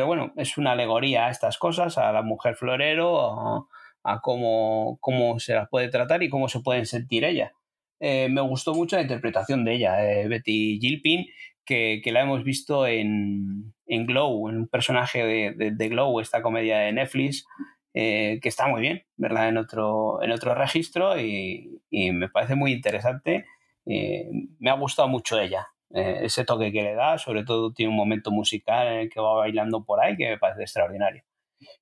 pero 0.00 0.06
bueno, 0.06 0.32
es 0.36 0.56
una 0.56 0.72
alegoría 0.72 1.26
a 1.26 1.30
estas 1.30 1.58
cosas, 1.58 1.98
a 1.98 2.10
la 2.10 2.22
mujer 2.22 2.54
florero, 2.54 3.68
a 4.02 4.20
cómo, 4.22 4.96
cómo 4.98 5.38
se 5.38 5.52
las 5.52 5.68
puede 5.68 5.88
tratar 5.88 6.22
y 6.22 6.30
cómo 6.30 6.48
se 6.48 6.60
pueden 6.60 6.86
sentir 6.86 7.22
ella. 7.22 7.52
Eh, 8.00 8.30
me 8.30 8.40
gustó 8.40 8.72
mucho 8.72 8.96
la 8.96 9.02
interpretación 9.02 9.62
de 9.62 9.74
ella, 9.74 10.02
eh, 10.10 10.26
Betty 10.26 10.78
Gilpin, 10.80 11.26
que, 11.66 12.00
la 12.06 12.22
hemos 12.22 12.44
visto 12.44 12.86
en, 12.86 13.74
en, 13.86 14.06
Glow, 14.06 14.48
en 14.48 14.56
un 14.56 14.68
personaje 14.68 15.22
de, 15.22 15.70
de, 15.70 15.88
Glow, 15.90 16.18
esta 16.20 16.40
comedia 16.40 16.78
de 16.78 16.94
Netflix, 16.94 17.44
eh, 17.92 18.38
que 18.40 18.48
está 18.48 18.68
muy 18.68 18.80
bien, 18.80 19.02
¿verdad? 19.18 19.50
En 19.50 19.58
otro, 19.58 20.22
en 20.22 20.32
otro 20.32 20.54
registro 20.54 21.20
y 21.20 21.78
me 21.90 22.30
parece 22.30 22.54
muy 22.54 22.72
interesante. 22.72 23.44
me 23.84 24.70
ha 24.70 24.74
gustado 24.76 25.08
mucho 25.08 25.38
ella, 25.38 25.68
ese 25.92 26.44
toque 26.44 26.72
que 26.72 26.82
le 26.82 26.94
da, 26.94 27.18
sobre 27.18 27.44
todo 27.44 27.72
tiene 27.72 27.90
un 27.90 27.96
momento 27.96 28.30
musical 28.30 28.86
en 28.86 28.98
el 29.00 29.10
que 29.10 29.20
va 29.20 29.34
bailando 29.34 29.84
por 29.84 30.00
ahí 30.00 30.16
que 30.16 30.28
me 30.28 30.38
parece 30.38 30.62
extraordinario. 30.62 31.24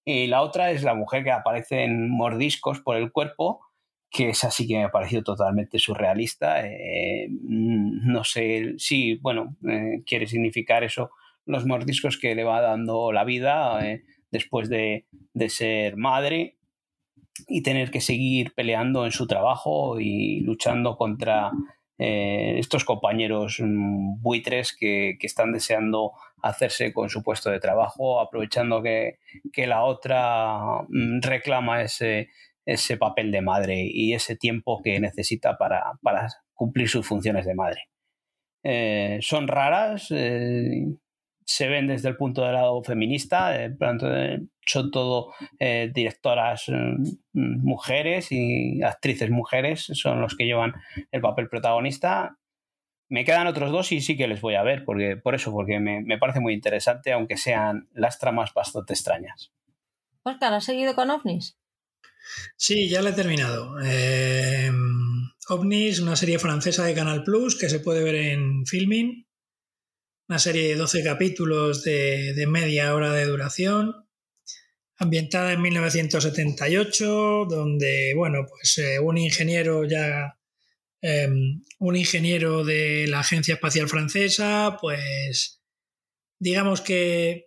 Y 0.05 0.27
la 0.27 0.43
otra 0.43 0.71
es 0.71 0.83
la 0.83 0.95
mujer 0.95 1.25
que 1.25 1.31
aparece 1.31 1.85
en 1.85 2.11
mordiscos 2.11 2.81
por 2.81 2.97
el 2.97 3.13
cuerpo, 3.13 3.61
que 4.11 4.31
es 4.31 4.45
así 4.45 4.67
que 4.67 4.77
me 4.77 4.85
ha 4.85 4.91
parecido 4.91 5.23
totalmente 5.23 5.79
surrealista. 5.79 6.67
Eh, 6.67 7.29
mm, 7.29 8.11
no 8.11 8.25
sé 8.25 8.75
si, 8.79 9.17
bueno, 9.17 9.57
eh, 9.69 10.03
quiere 10.07 10.27
significar 10.27 10.85
eso, 10.85 11.11
los 11.45 11.67
mordiscos 11.67 12.19
que 12.19 12.35
le 12.35 12.45
va 12.45 12.61
dando 12.61 13.13
la 13.13 13.25
vida 13.25 13.87
eh, 13.87 14.03
después 14.31 14.69
de, 14.69 15.07
de, 15.33 15.49
ser 15.49 15.97
madre 15.97 16.57
y 17.47 17.63
tener 17.63 17.91
que 17.91 18.01
seguir 18.01 18.53
peleando 18.55 19.05
en 19.05 19.13
su 19.13 19.27
trabajo 19.27 20.01
y 20.01 20.41
luchando 20.41 20.97
contra 20.97 21.53
estos 21.99 22.85
compañeros 22.85 23.59
mm, 23.61 24.23
buitres 24.23 24.77
que, 24.79 25.17
que 25.19 25.27
están 25.27 25.53
deseando 25.53 26.13
hacerse 26.43 26.93
con 26.93 27.09
su 27.09 27.23
puesto 27.23 27.51
de 27.51 27.61
trabajo, 27.61 28.21
aprovechando 28.21 28.83
que, 28.83 29.19
la 29.67 29.85
otra 29.85 30.83
mm, 30.89 31.21
reclama 31.23 31.83
ese, 31.83 32.29
ese, 32.65 32.97
papel 32.97 33.31
de 33.33 33.43
madre 33.43 33.83
y 33.85 34.15
ese 34.15 34.37
tiempo 34.37 34.81
que 34.83 35.01
necesita 35.01 35.57
para, 35.59 35.99
cumplir 36.55 36.89
sus 36.89 37.07
funciones 37.07 37.47
de 37.47 37.55
madre. 37.55 37.83
Eh, 38.65 39.19
son 39.21 39.49
raras, 39.49 40.09
eh, 40.11 40.87
se 41.49 41.67
ven 41.67 41.87
desde 41.87 42.11
el 42.11 42.17
punto 42.17 42.45
de 42.45 42.53
lado 42.53 42.83
feminista, 42.83 43.57
eh, 43.65 43.75
son 44.67 44.91
todo 44.91 45.33
directoras 45.59 46.65
mm, 46.69 47.65
mujeres 47.65 48.31
y 48.31 48.83
actrices 48.83 49.31
mujeres, 49.31 49.91
son 49.95 50.21
los 50.21 50.37
que 50.37 50.45
llevan 50.45 50.75
el 51.11 51.23
papel 51.23 51.49
protagonista 51.49 52.37
me 53.09 53.25
quedan 53.25 53.47
otros 53.47 53.71
dos 53.71 53.91
y 53.93 54.01
sí 54.01 54.17
que 54.17 54.29
les 54.29 54.41
voy 54.41 54.55
a 54.55 54.63
ver, 54.63 54.85
porque, 54.85 55.17
por 55.17 55.35
eso, 55.35 55.51
porque 55.51 55.81
me, 55.81 56.19
parece 56.19 56.41
muy 56.41 56.53
interesante, 56.53 57.13
aunque 57.13 57.37
sean 57.37 57.89
las 57.95 58.19
tramas 58.19 58.53
bastante 58.53 58.93
extrañas. 58.93 59.53
Oscar, 60.23 60.53
¿has 60.53 60.65
seguido 60.65 60.95
con 60.95 61.11
OVNIS? 61.11 61.57
Sí, 62.57 62.89
ya 62.89 63.01
la 63.01 63.11
he 63.11 63.15
terminado. 63.15 63.77
Eh, 63.83 64.71
OVNIS, 65.49 66.01
una 66.01 66.17
serie 66.17 66.39
francesa 66.39 66.85
de 66.85 66.95
Canal 66.95 67.25
Plus 67.25 67.59
que 67.59 67.71
se 67.71 67.81
puede 67.81 68.03
ver 68.03 68.17
en 68.17 68.67
Filming. 68.67 69.27
Una 70.29 70.39
serie 70.39 70.69
de 70.69 70.77
12 70.77 71.03
capítulos 71.03 71.83
de, 71.85 72.45
media 72.49 72.95
hora 72.95 73.13
de 73.13 73.25
duración, 73.25 74.07
ambientada 74.97 75.53
en 75.53 75.63
1978, 75.63 77.47
donde, 77.49 78.13
bueno, 78.15 78.47
pues 78.49 78.79
eh, 78.79 78.99
un 78.99 79.17
ingeniero 79.19 79.85
ya 79.85 80.39
Em, 81.01 81.63
un 81.79 81.97
ingeniero 81.97 82.65
de 82.65 83.07
la 83.07 83.21
Agencia 83.21 83.55
Espacial 83.55 83.89
Francesa, 83.89 84.77
pues 84.81 85.63
digamos 86.41 86.81
que, 86.81 87.47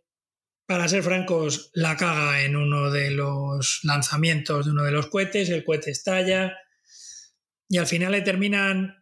para 0.66 0.88
ser 0.88 1.04
francos, 1.04 1.70
la 1.74 1.98
caga 1.98 2.44
en 2.44 2.56
uno 2.56 2.92
de 2.92 3.12
los 3.12 3.82
lanzamientos 3.84 4.66
de 4.66 4.72
uno 4.72 4.84
de 4.84 4.92
los 4.92 5.08
cohetes, 5.08 5.50
el 5.50 5.66
cohete 5.66 5.92
estalla 5.92 6.58
y 7.68 7.78
al 7.78 7.88
final 7.88 8.14
le 8.14 8.22
terminan 8.22 9.01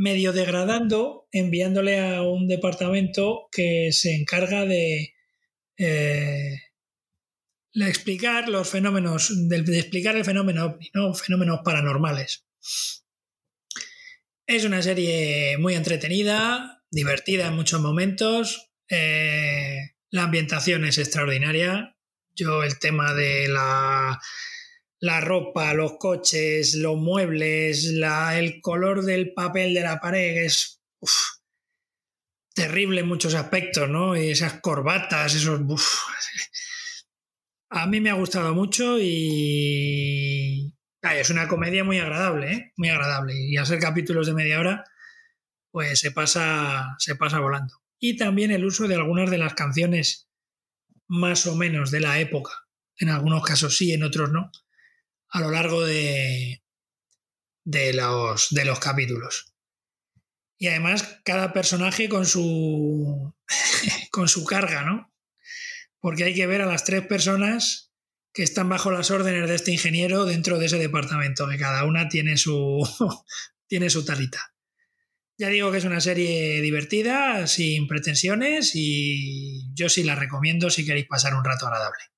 medio 0.00 0.32
degradando, 0.32 1.28
enviándole 1.30 2.00
a 2.00 2.22
un 2.22 2.48
departamento 2.48 3.48
que 3.52 3.90
se 3.92 4.14
encarga 4.14 4.64
de, 4.64 5.12
eh, 5.76 6.58
explicar 7.74 8.48
los 8.48 8.66
fenómenos, 8.66 9.30
de, 9.50 9.78
explicar 9.78 10.16
el 10.16 10.24
fenómeno 10.24 10.78
¿no? 10.94 11.12
fenómenos 11.12 11.60
paranormales. 11.62 12.46
Es 14.46 14.64
una 14.64 14.80
serie 14.80 15.58
muy 15.58 15.74
entretenida, 15.74 16.82
divertida 16.90 17.48
en 17.48 17.56
muchos 17.56 17.82
momentos. 17.82 18.72
Eh, 18.88 19.96
la 20.08 20.22
ambientación 20.22 20.86
es 20.86 20.96
extraordinaria. 20.96 21.94
Yo 22.34 22.62
el 22.62 22.78
tema 22.78 23.12
de 23.12 23.48
la, 23.48 24.18
la 25.00 25.20
ropa, 25.20 25.72
los 25.74 25.96
coches, 25.98 26.74
los 26.74 26.96
muebles, 26.96 27.86
el 28.34 28.60
color 28.60 29.02
del 29.02 29.32
papel 29.32 29.74
de 29.74 29.80
la 29.80 29.98
pared 29.98 30.44
es 30.44 30.80
terrible 32.54 33.00
en 33.00 33.08
muchos 33.08 33.34
aspectos, 33.34 33.88
¿no? 33.88 34.16
Y 34.16 34.30
esas 34.30 34.60
corbatas, 34.60 35.34
esos... 35.34 35.60
A 37.70 37.86
mí 37.86 38.00
me 38.00 38.10
ha 38.10 38.14
gustado 38.14 38.54
mucho 38.54 38.98
y 39.00 40.74
es 41.02 41.30
una 41.30 41.48
comedia 41.48 41.82
muy 41.82 41.98
agradable, 41.98 42.52
¿eh? 42.52 42.72
muy 42.76 42.90
agradable. 42.90 43.34
Y 43.34 43.56
ser 43.64 43.78
capítulos 43.78 44.26
de 44.26 44.34
media 44.34 44.60
hora, 44.60 44.84
pues 45.70 45.98
se 45.98 46.10
pasa, 46.10 46.96
se 46.98 47.16
pasa 47.16 47.38
volando. 47.38 47.74
Y 47.98 48.16
también 48.16 48.50
el 48.50 48.64
uso 48.64 48.86
de 48.88 48.96
algunas 48.96 49.30
de 49.30 49.38
las 49.38 49.54
canciones 49.54 50.28
más 51.06 51.46
o 51.46 51.54
menos 51.54 51.90
de 51.90 52.00
la 52.00 52.18
época. 52.18 52.52
En 52.98 53.08
algunos 53.08 53.42
casos 53.44 53.76
sí, 53.76 53.92
en 53.92 54.02
otros 54.02 54.30
no. 54.30 54.50
A 55.30 55.40
lo 55.40 55.50
largo 55.50 55.84
de, 55.84 56.62
de, 57.64 57.92
los, 57.92 58.48
de 58.50 58.64
los 58.64 58.80
capítulos. 58.80 59.54
Y 60.58 60.68
además 60.68 61.20
cada 61.24 61.52
personaje 61.52 62.08
con 62.08 62.26
su, 62.26 63.34
con 64.10 64.28
su 64.28 64.44
carga, 64.44 64.82
¿no? 64.82 65.12
Porque 66.00 66.24
hay 66.24 66.34
que 66.34 66.46
ver 66.46 66.62
a 66.62 66.66
las 66.66 66.84
tres 66.84 67.06
personas 67.06 67.90
que 68.32 68.42
están 68.42 68.68
bajo 68.68 68.90
las 68.90 69.10
órdenes 69.10 69.48
de 69.48 69.54
este 69.54 69.72
ingeniero 69.72 70.24
dentro 70.24 70.58
de 70.58 70.66
ese 70.66 70.78
departamento, 70.78 71.48
que 71.48 71.58
cada 71.58 71.84
una 71.84 72.08
tiene 72.08 72.36
su, 72.36 72.86
tiene 73.66 73.90
su 73.90 74.04
talita. 74.04 74.54
Ya 75.38 75.48
digo 75.48 75.72
que 75.72 75.78
es 75.78 75.84
una 75.84 76.02
serie 76.02 76.60
divertida, 76.60 77.46
sin 77.46 77.88
pretensiones, 77.88 78.72
y 78.74 79.72
yo 79.74 79.88
sí 79.88 80.04
la 80.04 80.14
recomiendo 80.14 80.68
si 80.68 80.84
queréis 80.84 81.06
pasar 81.06 81.34
un 81.34 81.44
rato 81.44 81.66
agradable. 81.66 82.09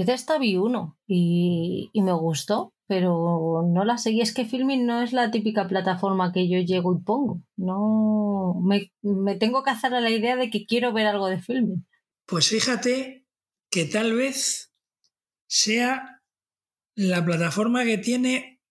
Yo 0.00 0.06
de 0.06 0.14
esta 0.14 0.38
vi 0.38 0.56
uno 0.56 0.98
y, 1.06 1.90
me 1.92 2.12
gustó, 2.14 2.72
pero 2.86 3.68
no 3.70 3.84
la 3.84 3.98
seguí. 3.98 4.22
Es 4.22 4.32
que 4.32 4.46
Filming 4.46 4.86
no 4.86 5.02
es 5.02 5.12
la 5.12 5.30
típica 5.30 5.68
plataforma 5.68 6.32
que 6.32 6.48
yo 6.48 6.58
llego 6.58 6.94
y 6.96 7.04
pongo. 7.04 7.42
No 7.56 8.58
me, 8.64 8.90
me 9.02 9.36
tengo 9.36 9.62
que 9.62 9.68
hacer 9.68 9.92
a 9.92 10.00
la 10.00 10.08
idea 10.08 10.36
de 10.36 10.48
que 10.48 10.64
quiero 10.64 10.94
ver 10.94 11.06
algo 11.06 11.26
de 11.26 11.42
Filming. 11.42 11.86
Pues 12.24 12.48
fíjate 12.48 13.26
que 13.70 13.84
tal 13.84 14.14
vez 14.14 14.72
sea 15.46 16.22
la 16.94 17.22
plataforma 17.22 17.84
que 17.84 17.98
tiene, 17.98 18.62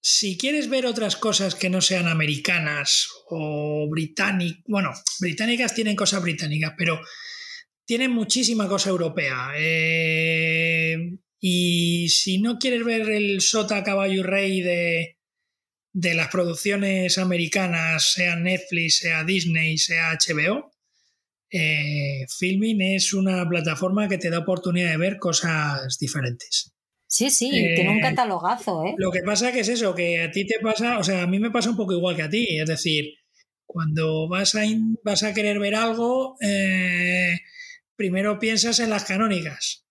si 0.00 0.38
quieres 0.38 0.70
ver 0.70 0.86
otras 0.86 1.16
cosas 1.16 1.56
que 1.56 1.68
no 1.68 1.82
sean 1.82 2.08
americanas 2.08 3.06
o 3.28 3.86
británicas, 3.90 4.62
bueno, 4.66 4.92
británicas 5.20 5.74
tienen 5.74 5.94
cosas 5.94 6.22
británicas, 6.22 6.72
pero 6.78 6.98
tienen 7.88 8.10
muchísima 8.10 8.68
cosa 8.68 8.90
europea. 8.90 9.52
Eh, 9.56 11.18
Y 11.40 12.08
si 12.10 12.38
no 12.38 12.58
quieres 12.58 12.84
ver 12.84 13.08
el 13.08 13.40
sota 13.40 13.82
caballo 13.82 14.20
y 14.20 14.22
rey 14.22 14.60
de, 14.60 15.16
de 15.94 16.14
las 16.14 16.28
producciones 16.28 17.16
americanas, 17.16 18.12
sea 18.12 18.36
Netflix, 18.36 18.98
sea 18.98 19.24
Disney, 19.24 19.78
sea 19.78 20.12
HBO, 20.12 20.70
eh, 21.50 22.26
Filming 22.38 22.82
es 22.82 23.14
una 23.14 23.48
plataforma 23.48 24.06
que 24.06 24.18
te 24.18 24.28
da 24.28 24.40
oportunidad 24.40 24.90
de 24.90 24.98
ver 24.98 25.16
cosas 25.18 25.96
diferentes. 25.98 26.74
Sí, 27.06 27.30
sí, 27.30 27.48
tiene 27.48 27.88
un 27.88 27.98
eh, 28.00 28.02
catalogazo, 28.02 28.84
¿eh? 28.84 28.94
Lo 28.98 29.10
que 29.10 29.22
pasa 29.24 29.50
que 29.50 29.60
es 29.60 29.68
eso, 29.68 29.94
que 29.94 30.20
a 30.20 30.30
ti 30.30 30.44
te 30.44 30.58
pasa, 30.60 30.98
o 30.98 31.04
sea, 31.04 31.22
a 31.22 31.26
mí 31.26 31.38
me 31.38 31.50
pasa 31.50 31.70
un 31.70 31.76
poco 31.76 31.94
igual 31.94 32.16
que 32.16 32.22
a 32.22 32.28
ti, 32.28 32.58
es 32.58 32.68
decir, 32.68 33.14
cuando 33.64 34.28
vas 34.28 34.54
a, 34.56 34.62
vas 35.04 35.22
a 35.22 35.32
querer 35.32 35.58
ver 35.58 35.74
algo, 35.74 36.36
eh, 36.42 37.32
primero 37.98 38.38
piensas 38.38 38.78
en 38.78 38.90
las 38.90 39.04
canónicas. 39.04 39.84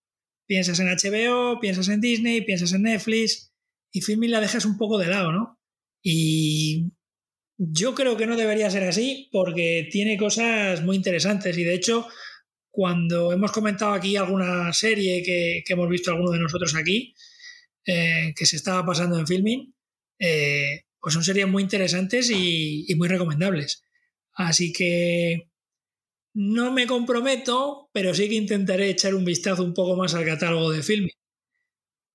Piensas 0.47 0.79
en 0.79 0.87
HBO, 0.87 1.59
piensas 1.59 1.89
en 1.89 1.99
Disney, 1.99 2.41
piensas 2.41 2.71
en 2.71 2.83
Netflix 2.83 3.51
y 3.91 4.01
Filming 4.01 4.31
la 4.31 4.39
dejas 4.39 4.65
un 4.65 4.77
poco 4.77 4.97
de 4.97 5.07
lado, 5.07 5.33
¿no? 5.33 5.59
Y 6.01 6.93
yo 7.57 7.93
creo 7.93 8.15
que 8.15 8.25
no 8.25 8.37
debería 8.37 8.71
ser 8.71 8.83
así 8.83 9.29
porque 9.31 9.89
tiene 9.91 10.17
cosas 10.17 10.81
muy 10.83 10.95
interesantes 10.95 11.57
y 11.57 11.63
de 11.65 11.73
hecho 11.73 12.07
cuando 12.71 13.33
hemos 13.33 13.51
comentado 13.51 13.91
aquí 13.91 14.15
alguna 14.15 14.71
serie 14.71 15.21
que, 15.21 15.63
hemos 15.67 15.89
visto 15.89 16.11
algunos 16.11 16.31
de 16.31 16.39
nosotros 16.39 16.75
aquí 16.75 17.13
eh, 17.85 18.33
que 18.37 18.45
se 18.45 18.55
estaba 18.55 18.85
pasando 18.85 19.19
en 19.19 19.27
filming, 19.27 19.73
eh, 20.19 20.83
pues 21.01 21.13
son 21.13 21.23
series 21.23 21.47
muy 21.47 21.63
interesantes 21.63 22.29
y 22.29 22.93
muy 22.95 23.09
recomendables. 23.09 23.83
Así 24.33 24.71
que 24.71 25.46
no 26.33 26.71
me 26.71 26.87
comprometo, 26.87 27.89
pero 27.93 28.13
sí 28.13 28.29
que 28.29 28.35
intentaré 28.35 28.89
echar 28.89 29.15
un 29.15 29.25
vistazo 29.25 29.63
un 29.63 29.73
poco 29.73 29.95
más 29.95 30.13
al 30.13 30.25
catálogo 30.25 30.71
de 30.71 30.83
filming 30.83 31.11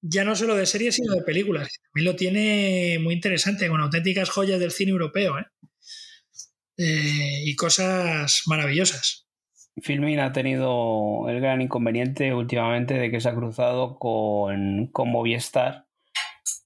ya 0.03 0.25
no 0.25 0.35
solo 0.35 0.57
de 0.57 0.67
series, 0.67 0.97
sino 0.97 1.15
de 1.15 1.23
películas. 1.23 1.69
También 1.93 2.13
lo 2.13 2.17
tiene 2.17 2.99
muy 3.01 3.15
interesante, 3.15 3.69
con 3.69 3.81
auténticas 3.81 4.29
joyas 4.31 4.59
del 4.59 4.73
cine 4.73 4.91
europeo. 4.91 5.39
¿eh? 5.39 5.47
Eh, 6.77 7.43
y 7.45 7.55
cosas 7.55 8.43
maravillosas. 8.47 9.29
Filmin 9.81 10.19
ha 10.21 10.33
tenido 10.33 11.29
el 11.29 11.41
gran 11.41 11.63
inconveniente 11.63 12.35
últimamente 12.35 12.95
de 12.95 13.11
que 13.11 13.21
se 13.21 13.29
ha 13.29 13.35
cruzado 13.35 13.99
con, 13.99 14.89
con 14.89 15.11
Movistar 15.11 15.87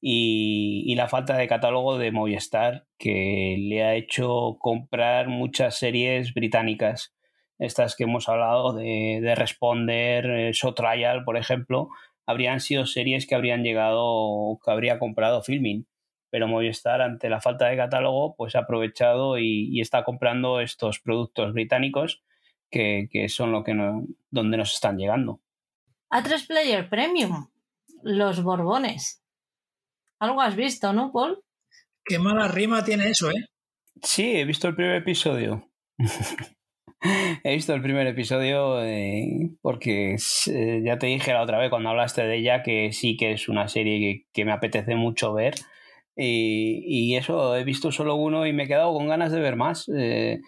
y, 0.00 0.82
y, 0.86 0.94
la 0.96 1.08
falta 1.08 1.36
de 1.36 1.46
catálogo 1.46 1.98
de 1.98 2.10
Movistar 2.10 2.86
que 2.98 3.56
le 3.58 3.84
ha 3.84 3.94
hecho 3.94 4.56
comprar 4.58 5.28
muchas 5.28 5.78
series 5.78 6.34
británicas. 6.34 7.15
Estas 7.58 7.96
que 7.96 8.04
hemos 8.04 8.28
hablado 8.28 8.72
de, 8.72 9.20
de 9.22 9.34
Responder, 9.34 10.26
eh, 10.26 10.52
Show 10.52 10.74
Trial, 10.74 11.24
por 11.24 11.36
ejemplo, 11.36 11.88
habrían 12.26 12.60
sido 12.60 12.86
series 12.86 13.26
que 13.26 13.34
habrían 13.34 13.62
llegado, 13.62 14.58
que 14.64 14.70
habría 14.70 14.98
comprado 14.98 15.42
Filming. 15.42 15.86
Pero 16.30 16.48
Movistar, 16.48 17.00
ante 17.00 17.30
la 17.30 17.40
falta 17.40 17.68
de 17.68 17.76
catálogo, 17.76 18.34
pues 18.36 18.56
ha 18.56 18.60
aprovechado 18.60 19.38
y, 19.38 19.80
está 19.80 20.04
comprando 20.04 20.60
estos 20.60 20.98
productos 20.98 21.52
británicos 21.52 22.22
que, 22.68 23.08
son 23.28 23.52
lo 23.52 23.62
que 23.62 23.74
donde 24.30 24.56
nos 24.56 24.74
están 24.74 24.98
llegando. 24.98 25.40
A3 26.10 26.46
Player 26.46 26.88
Premium, 26.90 27.48
los 28.02 28.42
Borbones. 28.42 29.22
Algo 30.18 30.42
has 30.42 30.56
visto, 30.56 30.92
¿no, 30.92 31.12
Paul? 31.12 31.42
Qué 32.04 32.18
mala 32.18 32.48
rima 32.48 32.84
tiene 32.84 33.08
eso, 33.08 33.30
¿eh? 33.30 33.46
Sí, 34.02 34.36
he 34.36 34.44
visto 34.44 34.68
el 34.68 34.74
primer 34.74 34.96
episodio. 34.96 35.70
He 37.44 37.54
visto 37.54 37.74
el 37.74 37.82
primer 37.82 38.06
episodio 38.06 38.82
eh, 38.82 39.50
porque 39.60 40.16
eh, 40.46 40.82
ya 40.84 40.98
te 40.98 41.06
dije 41.06 41.32
la 41.32 41.42
otra 41.42 41.58
vez 41.58 41.70
cuando 41.70 41.90
hablaste 41.90 42.22
de 42.22 42.36
ella 42.36 42.62
que 42.62 42.92
sí 42.92 43.16
que 43.16 43.32
es 43.32 43.48
una 43.48 43.68
serie 43.68 44.26
que, 44.32 44.44
me 44.44 44.52
apetece 44.52 44.96
mucho 44.96 45.32
ver. 45.34 45.54
Y, 46.18 47.14
eso, 47.16 47.56
he 47.56 47.64
visto 47.64 47.92
solo 47.92 48.14
uno 48.16 48.46
y 48.46 48.52
me 48.52 48.64
he 48.64 48.66
quedado 48.68 48.94
con 48.94 49.08
ganas 49.08 49.32
de 49.32 49.40
ver 49.40 49.56
más. 49.56 49.90
Eh, 49.94 50.40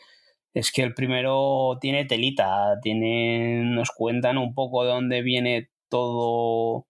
es 0.55 0.73
que 0.73 0.83
el 0.83 0.95
primero 0.95 1.79
tiene 1.81 2.07
telita, 2.07 2.79
tiene, 2.83 3.63
nos 3.65 3.91
cuentan 3.91 4.39
un 4.39 4.55
poco 4.55 4.85
de 4.85 4.91
dónde 4.91 5.23
viene 5.23 5.71
todo, 5.91 6.87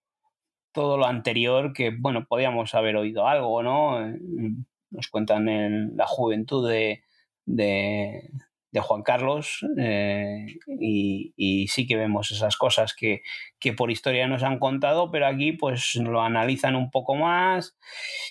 todo 0.72 0.96
lo 0.96 1.06
anterior, 1.06 1.72
que 1.72 1.90
bueno, 1.98 2.26
podíamos 2.28 2.74
haber 2.74 2.96
oído 2.96 3.26
algo, 3.26 3.62
¿no? 3.62 4.00
Nos 4.90 5.08
cuentan 5.08 5.48
en 5.48 5.96
la 5.96 6.06
juventud 6.06 6.68
de, 6.68 7.02
de 7.46 8.30
Juan 8.80 9.02
Carlos 9.02 9.64
eh, 9.78 10.46
y, 10.66 11.66
sí 11.68 11.86
que 11.86 11.96
vemos 11.96 12.30
esas 12.30 12.56
cosas 12.56 12.94
que, 12.94 13.22
por 13.76 13.90
historia 13.90 14.28
nos 14.28 14.42
han 14.42 14.58
contado, 14.58 15.10
pero 15.10 15.26
aquí 15.26 15.52
pues 15.52 15.94
lo 15.96 16.20
analizan 16.22 16.76
un 16.76 16.90
poco 16.90 17.14
más, 17.14 17.76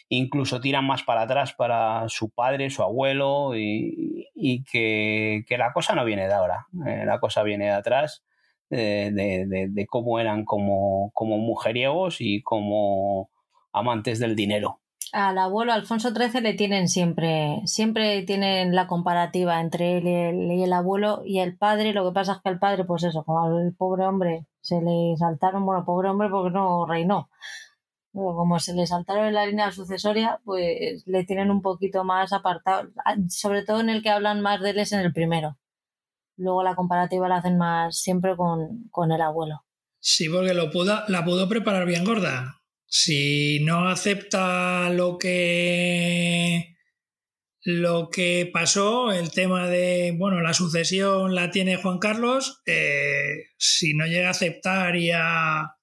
incluso 0.09 0.61
tiran 0.61 0.85
más 0.85 1.03
para 1.03 1.23
atrás 1.23 1.53
para 1.53 2.07
su 2.09 2.29
padre, 2.29 2.69
su 2.69 2.83
abuelo 2.83 3.51
y, 3.55 4.63
que, 4.71 5.43
la 5.57 5.73
cosa 5.73 5.95
no 5.95 6.05
viene 6.05 6.27
de 6.27 6.33
ahora, 6.33 6.67
eh, 6.85 7.03
la 7.05 7.19
cosa 7.19 7.43
viene 7.43 7.65
de 7.65 7.71
atrás. 7.71 8.23
De, 8.69 9.87
cómo 9.89 10.19
eran 10.19 10.43
como, 10.43 11.11
como 11.13 11.37
mujeriegos 11.37 12.17
y 12.19 12.41
como 12.41 13.29
amantes 13.71 14.19
del 14.19 14.35
dinero 14.35 14.81
al 15.11 15.37
abuelo 15.37 15.73
Alfonso 15.73 16.09
XIII 16.09 16.41
le 16.41 16.53
tienen 16.53 16.87
siempre, 16.87 17.61
siempre 17.65 18.23
tienen 18.23 18.75
la 18.75 18.87
comparativa 18.87 19.59
entre 19.59 19.97
él 19.97 20.51
y 20.51 20.63
el, 20.63 20.73
abuelo 20.73 21.21
y 21.25 21.39
el 21.39 21.57
padre. 21.57 21.93
Lo 21.93 22.05
que 22.05 22.13
pasa 22.13 22.33
es 22.33 22.41
que 22.43 22.49
el 22.49 22.59
padre, 22.59 22.85
pues 22.85 23.03
eso, 23.03 23.23
como 23.23 23.43
al 23.43 23.73
pobre 23.77 24.05
hombre 24.05 24.45
se 24.61 24.81
le 24.81 25.15
saltaron, 25.17 25.65
bueno, 25.65 25.85
pobre 25.85 26.09
hombre 26.09 26.29
porque 26.29 26.51
no 26.51 26.85
reinó. 26.85 27.29
Como 28.13 28.59
se 28.59 28.73
le 28.73 28.87
saltaron 28.87 29.27
en 29.27 29.33
la 29.35 29.45
línea 29.45 29.71
sucesoria, 29.71 30.39
pues 30.43 31.03
le 31.05 31.23
tienen 31.25 31.51
un 31.51 31.61
poquito 31.61 32.03
más 32.03 32.33
apartado, 32.33 32.89
sobre 33.29 33.63
todo 33.63 33.79
en 33.79 33.89
el 33.89 34.01
que 34.01 34.09
hablan 34.09 34.41
más 34.41 34.61
de 34.61 34.71
él 34.71 34.79
es 34.79 34.91
en 34.91 35.01
el 35.01 35.13
primero. 35.13 35.57
Luego 36.35 36.63
la 36.63 36.75
comparativa 36.75 37.27
la 37.27 37.37
hacen 37.37 37.57
más 37.57 37.99
siempre 37.99 38.35
con, 38.35 38.89
con 38.91 39.11
el 39.11 39.21
abuelo. 39.21 39.63
Sí, 39.99 40.29
porque 40.29 40.53
lo 40.53 40.71
pudo, 40.71 41.01
la 41.07 41.25
pudo 41.25 41.47
preparar 41.49 41.85
bien 41.85 42.05
gorda. 42.05 42.56
Si 42.87 43.59
no 43.59 43.89
acepta 43.89 44.89
lo 44.89 45.17
que 45.17 46.77
lo 47.69 48.09
que 48.09 48.49
pasó, 48.53 49.11
el 49.11 49.31
tema 49.31 49.67
de, 49.67 50.15
bueno, 50.17 50.39
la 50.39 50.53
sucesión 50.53 51.35
la 51.35 51.51
tiene 51.51 51.75
Juan 51.75 51.99
Carlos, 51.99 52.61
eh, 52.65 53.47
si 53.57 53.93
no 53.93 54.05
llega 54.05 54.29
a 54.29 54.31
aceptar 54.31 54.95
y 54.95 55.11
a, 55.13 55.75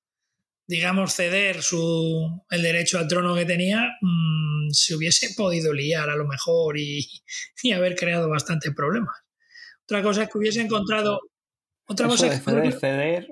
digamos, 0.67 1.15
ceder 1.15 1.63
su, 1.63 2.43
el 2.49 2.63
derecho 2.63 2.99
al 2.99 3.07
trono 3.07 3.35
que 3.35 3.45
tenía, 3.45 3.99
mm, 4.01 4.71
se 4.71 4.95
hubiese 4.95 5.35
podido 5.37 5.75
liar 5.75 6.09
a 6.09 6.17
lo 6.17 6.27
mejor 6.27 6.79
y, 6.79 7.07
y, 7.63 7.73
haber 7.73 7.97
creado 7.97 8.31
bastante 8.31 8.73
problemas. 8.73 9.15
Otra 9.83 10.03
cosa 10.03 10.23
es 10.23 10.31
que 10.31 10.39
hubiese 10.39 10.63
encontrado... 10.63 11.21
Otra 11.87 12.09
cosa 12.09 12.29
es 12.29 12.41
que... 12.41 12.73
ceder 12.73 13.29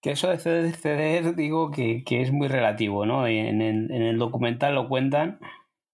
que 0.00 0.12
eso 0.12 0.28
de 0.28 0.38
ceder, 0.72 1.36
digo 1.36 1.70
que, 1.70 2.02
es 2.08 2.32
muy 2.32 2.48
relativo, 2.48 3.04
¿no? 3.06 3.26
En 3.26 3.60
el, 3.60 3.90
en 3.90 4.02
el 4.02 4.18
documental 4.18 4.74
lo 4.74 4.88
cuentan 4.88 5.38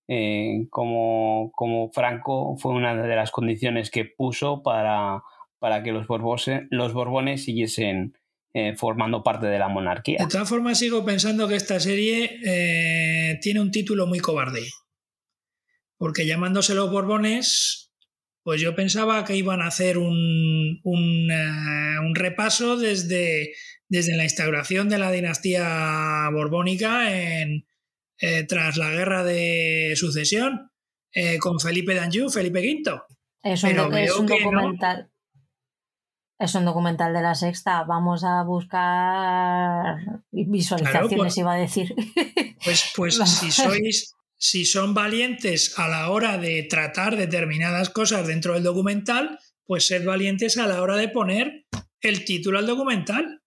eh, 0.08 0.68
como, 0.70 1.50
como, 1.52 1.90
Franco 1.90 2.56
fue 2.58 2.72
una 2.72 2.94
de 2.94 3.16
las 3.16 3.32
condiciones 3.32 3.90
que 3.90 4.04
puso 4.04 4.62
para, 4.62 5.22
para 5.58 5.82
que 5.82 5.90
los, 5.90 6.06
Borbones, 6.06 6.62
los 6.70 6.92
Borbones 6.92 7.44
siguiesen 7.44 8.16
eh, 8.54 8.76
formando 8.76 9.24
parte 9.24 9.46
de 9.46 9.58
la 9.58 9.68
monarquía. 9.68 10.18
De 10.20 10.28
todas 10.28 10.48
formas, 10.48 10.78
sigo 10.78 11.04
pensando 11.04 11.48
que 11.48 11.56
esta 11.56 11.80
serie 11.80 12.38
eh, 12.44 13.38
tiene 13.42 13.60
un 13.60 13.72
título 13.72 14.06
muy 14.06 14.20
cobarde. 14.20 14.62
Porque 15.98 16.26
llamándose 16.26 16.74
los 16.74 16.90
Borbones, 16.90 17.90
pues 18.44 18.60
yo 18.60 18.76
pensaba 18.76 19.24
que 19.24 19.34
iban 19.34 19.60
a 19.60 19.66
hacer 19.66 19.98
un, 19.98 20.78
un, 20.84 21.30
un 21.32 22.14
repaso 22.14 22.76
desde 22.76 23.54
desde 23.88 24.16
la 24.16 24.24
instauración 24.24 24.88
de 24.88 24.98
la 24.98 25.10
dinastía 25.10 26.28
borbónica 26.32 27.14
en, 27.14 27.66
eh, 28.20 28.44
tras 28.44 28.76
la 28.76 28.90
guerra 28.90 29.24
de 29.24 29.92
sucesión 29.96 30.70
eh, 31.12 31.38
con 31.38 31.60
Felipe 31.60 31.94
d'Anjou, 31.94 32.30
Felipe 32.30 32.60
V. 32.60 33.00
Es 33.42 33.62
un, 33.62 33.76
documental. 34.26 35.10
Es 36.38 36.54
un 36.54 36.64
documental 36.64 37.14
de 37.14 37.22
la 37.22 37.34
sexta. 37.34 37.84
Vamos 37.84 38.24
a 38.24 38.42
buscar 38.42 39.96
visualizaciones, 40.30 41.16
pues 41.16 41.38
iba 41.38 41.54
a 41.54 41.56
decir. 41.56 41.94
Pues, 42.64 42.92
pues 42.96 43.14
si 43.40 43.52
sois, 43.52 44.14
si 44.36 44.64
son 44.64 44.92
valientes 44.94 45.78
a 45.78 45.88
la 45.88 46.10
hora 46.10 46.36
de 46.36 46.64
tratar 46.64 47.16
determinadas 47.16 47.90
cosas 47.90 48.26
dentro 48.26 48.54
del 48.54 48.64
documental, 48.64 49.38
pues 49.64 49.86
sed 49.86 50.04
valientes 50.04 50.58
a 50.58 50.66
la 50.66 50.82
hora 50.82 50.96
de 50.96 51.08
poner 51.08 51.66
el 52.00 52.24
título 52.24 52.58
al 52.58 52.66
documental. 52.66 53.42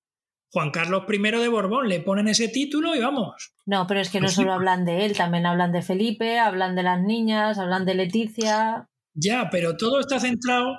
Juan 0.51 0.71
Carlos 0.71 1.03
I 1.07 1.17
de 1.19 1.47
Borbón, 1.47 1.87
le 1.87 1.99
ponen 1.99 2.27
ese 2.27 2.47
título 2.47 2.95
y 2.95 2.99
vamos. 2.99 3.53
No, 3.65 3.85
pero 3.85 3.99
es 3.99 4.09
que 4.09 4.19
no 4.19 4.25
pues 4.25 4.35
solo 4.35 4.53
hablan 4.53 4.83
de 4.83 5.05
él, 5.05 5.15
también 5.15 5.45
hablan 5.45 5.71
de 5.71 5.81
Felipe, 5.81 6.39
hablan 6.39 6.75
de 6.75 6.83
las 6.83 7.01
niñas, 7.01 7.59
hablan 7.59 7.85
de 7.85 7.93
Leticia. 7.93 8.89
Ya, 9.13 9.49
pero 9.51 9.77
todo 9.77 9.99
está 9.99 10.19
centrado, 10.19 10.75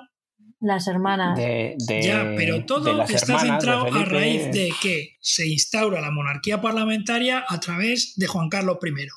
Las 0.59 0.87
hermanas. 0.87 1.39
ya, 1.39 2.33
pero 2.35 2.65
todo 2.65 3.03
está 3.03 3.39
centrado 3.39 3.93
a 3.93 4.05
raíz 4.05 4.51
de 4.51 4.71
que 4.81 5.17
se 5.21 5.47
instaura 5.47 6.01
la 6.01 6.11
monarquía 6.11 6.61
parlamentaria 6.61 7.45
a 7.47 7.59
través 7.59 8.15
de 8.17 8.27
Juan 8.27 8.49
Carlos 8.49 8.77
I. 8.83 9.07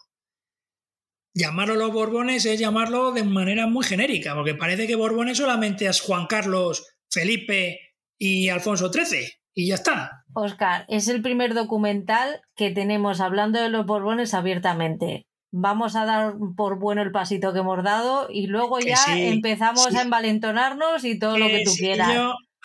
Llamarlo 1.37 1.75
los 1.75 1.93
Borbones 1.93 2.47
es 2.47 2.61
llamarlo 2.61 3.11
de 3.11 3.25
manera 3.25 3.67
muy 3.67 3.85
genérica, 3.85 4.37
porque 4.37 4.55
parece 4.55 4.87
que 4.87 4.95
Borbones 4.95 5.39
solamente 5.39 5.87
es 5.87 6.01
Juan 6.01 6.27
Carlos, 6.27 6.87
Felipe 7.11 7.81
y 8.17 8.49
Alfonso 8.51 8.93
XIII, 8.93 9.33
y 9.53 9.67
ya 9.67 9.75
está. 9.75 10.24
Oscar, 10.35 10.85
es 10.89 11.09
el 11.09 11.23
primer 11.23 11.55
documental 11.55 12.43
que 12.57 12.71
tenemos 12.71 13.21
hablando 13.21 13.61
de 13.61 13.69
los 13.69 13.87
Borbones 13.87 14.35
abiertamente 14.35 15.27
vamos 15.57 15.95
a 15.95 16.05
dar 16.05 16.35
por 16.57 16.81
bueno 16.81 17.01
el 17.01 17.13
pasito 17.13 17.53
que 17.53 17.61
hemos 17.61 17.83
dado 17.85 18.27
y 18.29 18.49
luego 18.49 18.81
ya 18.81 19.17
empezamos 19.17 19.95
a 19.95 20.03
envalentonarnos 20.03 21.05
y 21.05 21.17
todo 21.17 21.39
lo 21.39 21.47
que 21.47 21.63
tú 21.65 21.71
quieras. 21.79 22.11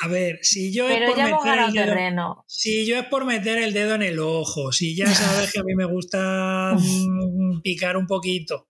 a 0.02 0.08
ver, 0.08 0.40
si 0.42 0.74
yo 0.74 0.90
es 0.90 1.00
por 1.00 1.16
meter 1.16 1.60
el 1.60 1.74
dedo, 1.74 2.46
Si 2.48 2.88
yo 2.88 2.98
es 2.98 3.06
por 3.06 3.26
meter 3.26 3.60
el 3.60 3.74
dedo 3.74 3.94
en 3.94 4.02
el 4.02 4.20
ojo, 4.20 4.72
si 4.72 4.96
ya 4.96 5.06
sabes 5.14 5.54
que 5.54 5.60
a 5.60 5.64
mí 5.64 5.76
me 5.76 5.86
gusta 5.86 6.76
mm, 6.76 7.62
picar 7.62 7.96
un 7.96 8.08
poquito. 8.08 8.68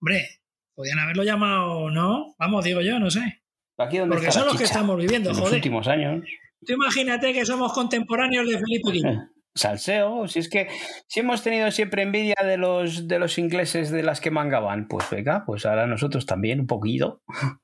Hombre, 0.00 0.40
podían 0.74 1.00
haberlo 1.00 1.24
llamado, 1.24 1.90
¿no? 1.90 2.36
Vamos, 2.38 2.64
digo 2.64 2.80
yo, 2.80 3.00
no 3.00 3.10
sé. 3.10 3.42
Porque 3.76 4.30
son 4.30 4.46
los 4.46 4.56
que 4.56 4.64
estamos 4.64 4.96
viviendo, 4.96 5.30
en 5.30 5.36
Los 5.36 5.52
últimos 5.52 5.88
años. 5.88 6.22
Tú 6.66 6.74
imagínate 6.74 7.32
que 7.32 7.44
somos 7.44 7.72
contemporáneos 7.72 8.48
de 8.48 8.58
Felipe 8.58 8.88
V. 8.90 9.28
Salseo, 9.54 10.28
si 10.28 10.38
es 10.38 10.48
que 10.48 10.68
si 11.06 11.20
hemos 11.20 11.42
tenido 11.42 11.70
siempre 11.70 12.02
envidia 12.02 12.36
de 12.42 12.56
los 12.56 13.06
de 13.06 13.18
los 13.18 13.36
ingleses 13.36 13.90
de 13.90 14.02
las 14.02 14.20
que 14.20 14.30
mangaban, 14.30 14.88
pues 14.88 15.10
venga, 15.10 15.44
pues 15.44 15.66
ahora 15.66 15.86
nosotros 15.86 16.24
también 16.24 16.60
un 16.60 16.66
poquito. 16.66 17.22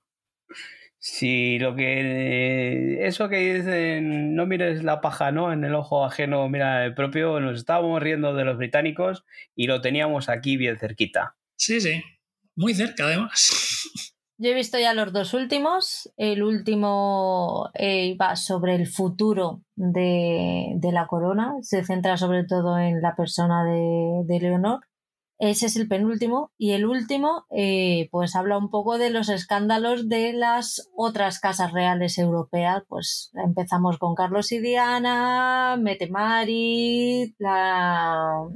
si 0.98 1.58
lo 1.58 1.74
que 1.74 3.06
eso 3.06 3.30
que 3.30 3.54
dicen 3.54 4.34
no 4.34 4.44
mires 4.44 4.84
la 4.84 5.00
paja, 5.00 5.32
¿no? 5.32 5.50
En 5.50 5.64
el 5.64 5.74
ojo 5.74 6.04
ajeno, 6.04 6.46
mira 6.50 6.84
el 6.84 6.94
propio, 6.94 7.40
nos 7.40 7.58
estábamos 7.58 8.02
riendo 8.02 8.34
de 8.34 8.44
los 8.44 8.58
británicos 8.58 9.24
y 9.54 9.66
lo 9.66 9.80
teníamos 9.80 10.28
aquí 10.28 10.58
bien 10.58 10.78
cerquita. 10.78 11.36
Sí, 11.56 11.80
sí, 11.80 12.02
muy 12.54 12.74
cerca 12.74 13.04
además. 13.04 13.67
Yo 14.40 14.50
he 14.50 14.54
visto 14.54 14.78
ya 14.78 14.94
los 14.94 15.12
dos 15.12 15.34
últimos. 15.34 16.12
El 16.16 16.44
último 16.44 17.70
eh, 17.74 18.16
va 18.16 18.36
sobre 18.36 18.76
el 18.76 18.86
futuro 18.86 19.62
de, 19.74 20.78
la 20.92 21.08
corona. 21.08 21.54
Se 21.62 21.84
centra 21.84 22.16
sobre 22.16 22.44
todo 22.44 22.78
en 22.78 23.02
la 23.02 23.16
persona 23.16 23.64
de, 23.64 24.38
Leonor. 24.40 24.80
Ese 25.40 25.66
es 25.66 25.76
el 25.76 25.88
penúltimo. 25.88 26.52
Y 26.56 26.70
el 26.70 26.86
último, 26.86 27.46
eh, 27.50 28.08
pues 28.12 28.36
habla 28.36 28.58
un 28.58 28.70
poco 28.70 28.96
de 28.96 29.10
los 29.10 29.28
escándalos 29.28 30.08
de 30.08 30.32
las 30.34 30.88
otras 30.96 31.40
casas 31.40 31.72
reales 31.72 32.16
europeas. 32.16 32.84
Pues 32.88 33.32
empezamos 33.44 33.98
con 33.98 34.14
Carlos 34.14 34.52
y 34.52 34.60
Diana, 34.60 35.76
Metemari, 35.80 37.34
la 37.38 38.46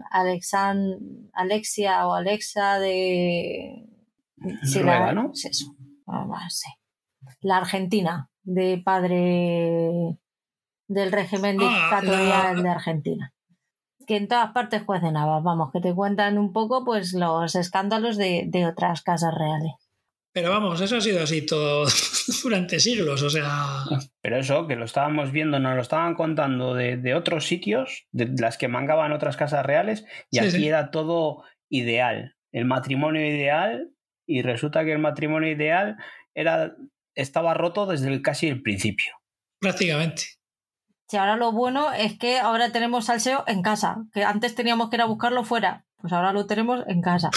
Alexia 1.34 2.06
o 2.06 2.14
Alexa 2.14 2.78
de 2.78 3.91
la, 4.84 5.12
¿no? 5.12 5.32
eso. 5.32 5.74
La 7.40 7.56
Argentina, 7.58 8.30
de 8.42 8.80
padre 8.84 10.18
del 10.88 11.12
régimen 11.12 11.58
ah, 11.60 11.64
dictatorial 11.64 12.62
de 12.62 12.68
Argentina. 12.68 13.34
Que 14.06 14.16
en 14.16 14.28
todas 14.28 14.52
partes 14.52 14.82
juecen 14.84 15.16
habas, 15.16 15.42
vamos, 15.42 15.70
que 15.72 15.80
te 15.80 15.94
cuentan 15.94 16.38
un 16.38 16.52
poco 16.52 16.84
pues 16.84 17.12
los 17.12 17.54
escándalos 17.54 18.16
de, 18.16 18.66
otras 18.70 19.02
casas 19.02 19.32
reales. 19.34 19.72
Pero 20.32 20.50
vamos, 20.50 20.80
eso 20.80 20.96
ha 20.96 21.00
sido 21.00 21.22
así 21.22 21.44
todo 21.44 21.86
durante 22.42 22.80
siglos, 22.80 23.22
o 23.22 23.30
sea. 23.30 23.84
Pero 24.20 24.38
eso, 24.38 24.66
que 24.66 24.76
lo 24.76 24.86
estábamos 24.86 25.30
viendo, 25.30 25.60
nos 25.60 25.76
lo 25.76 25.82
estaban 25.82 26.14
contando 26.14 26.74
de, 26.74 27.14
otros 27.14 27.46
sitios, 27.46 28.06
de 28.12 28.28
las 28.38 28.56
que 28.56 28.68
mangaban 28.68 29.12
otras 29.12 29.36
casas 29.36 29.64
reales, 29.64 30.04
y 30.30 30.38
aquí 30.38 30.66
era 30.66 30.90
todo 30.90 31.44
ideal. 31.68 32.34
El 32.50 32.64
matrimonio 32.64 33.26
ideal 33.26 33.91
y 34.26 34.42
resulta 34.42 34.84
que 34.84 34.92
el 34.92 34.98
matrimonio 34.98 35.50
ideal 35.50 35.96
era, 36.34 36.76
estaba 37.14 37.54
roto 37.54 37.86
desde 37.86 38.08
el, 38.08 38.22
casi 38.22 38.48
el 38.48 38.62
principio. 38.62 39.12
Prácticamente. 39.60 40.22
Sí, 41.08 41.16
ahora 41.16 41.36
lo 41.36 41.52
bueno 41.52 41.92
es 41.92 42.18
que 42.18 42.38
ahora 42.38 42.72
tenemos 42.72 43.06
salseo 43.06 43.44
en 43.46 43.62
casa, 43.62 44.04
que 44.12 44.24
antes 44.24 44.54
teníamos 44.54 44.88
que 44.88 44.96
ir 44.96 45.02
a 45.02 45.06
buscarlo 45.06 45.44
fuera, 45.44 45.84
pues 45.98 46.12
ahora 46.12 46.32
lo 46.32 46.46
tenemos 46.46 46.84
en 46.88 47.02
casa. 47.02 47.30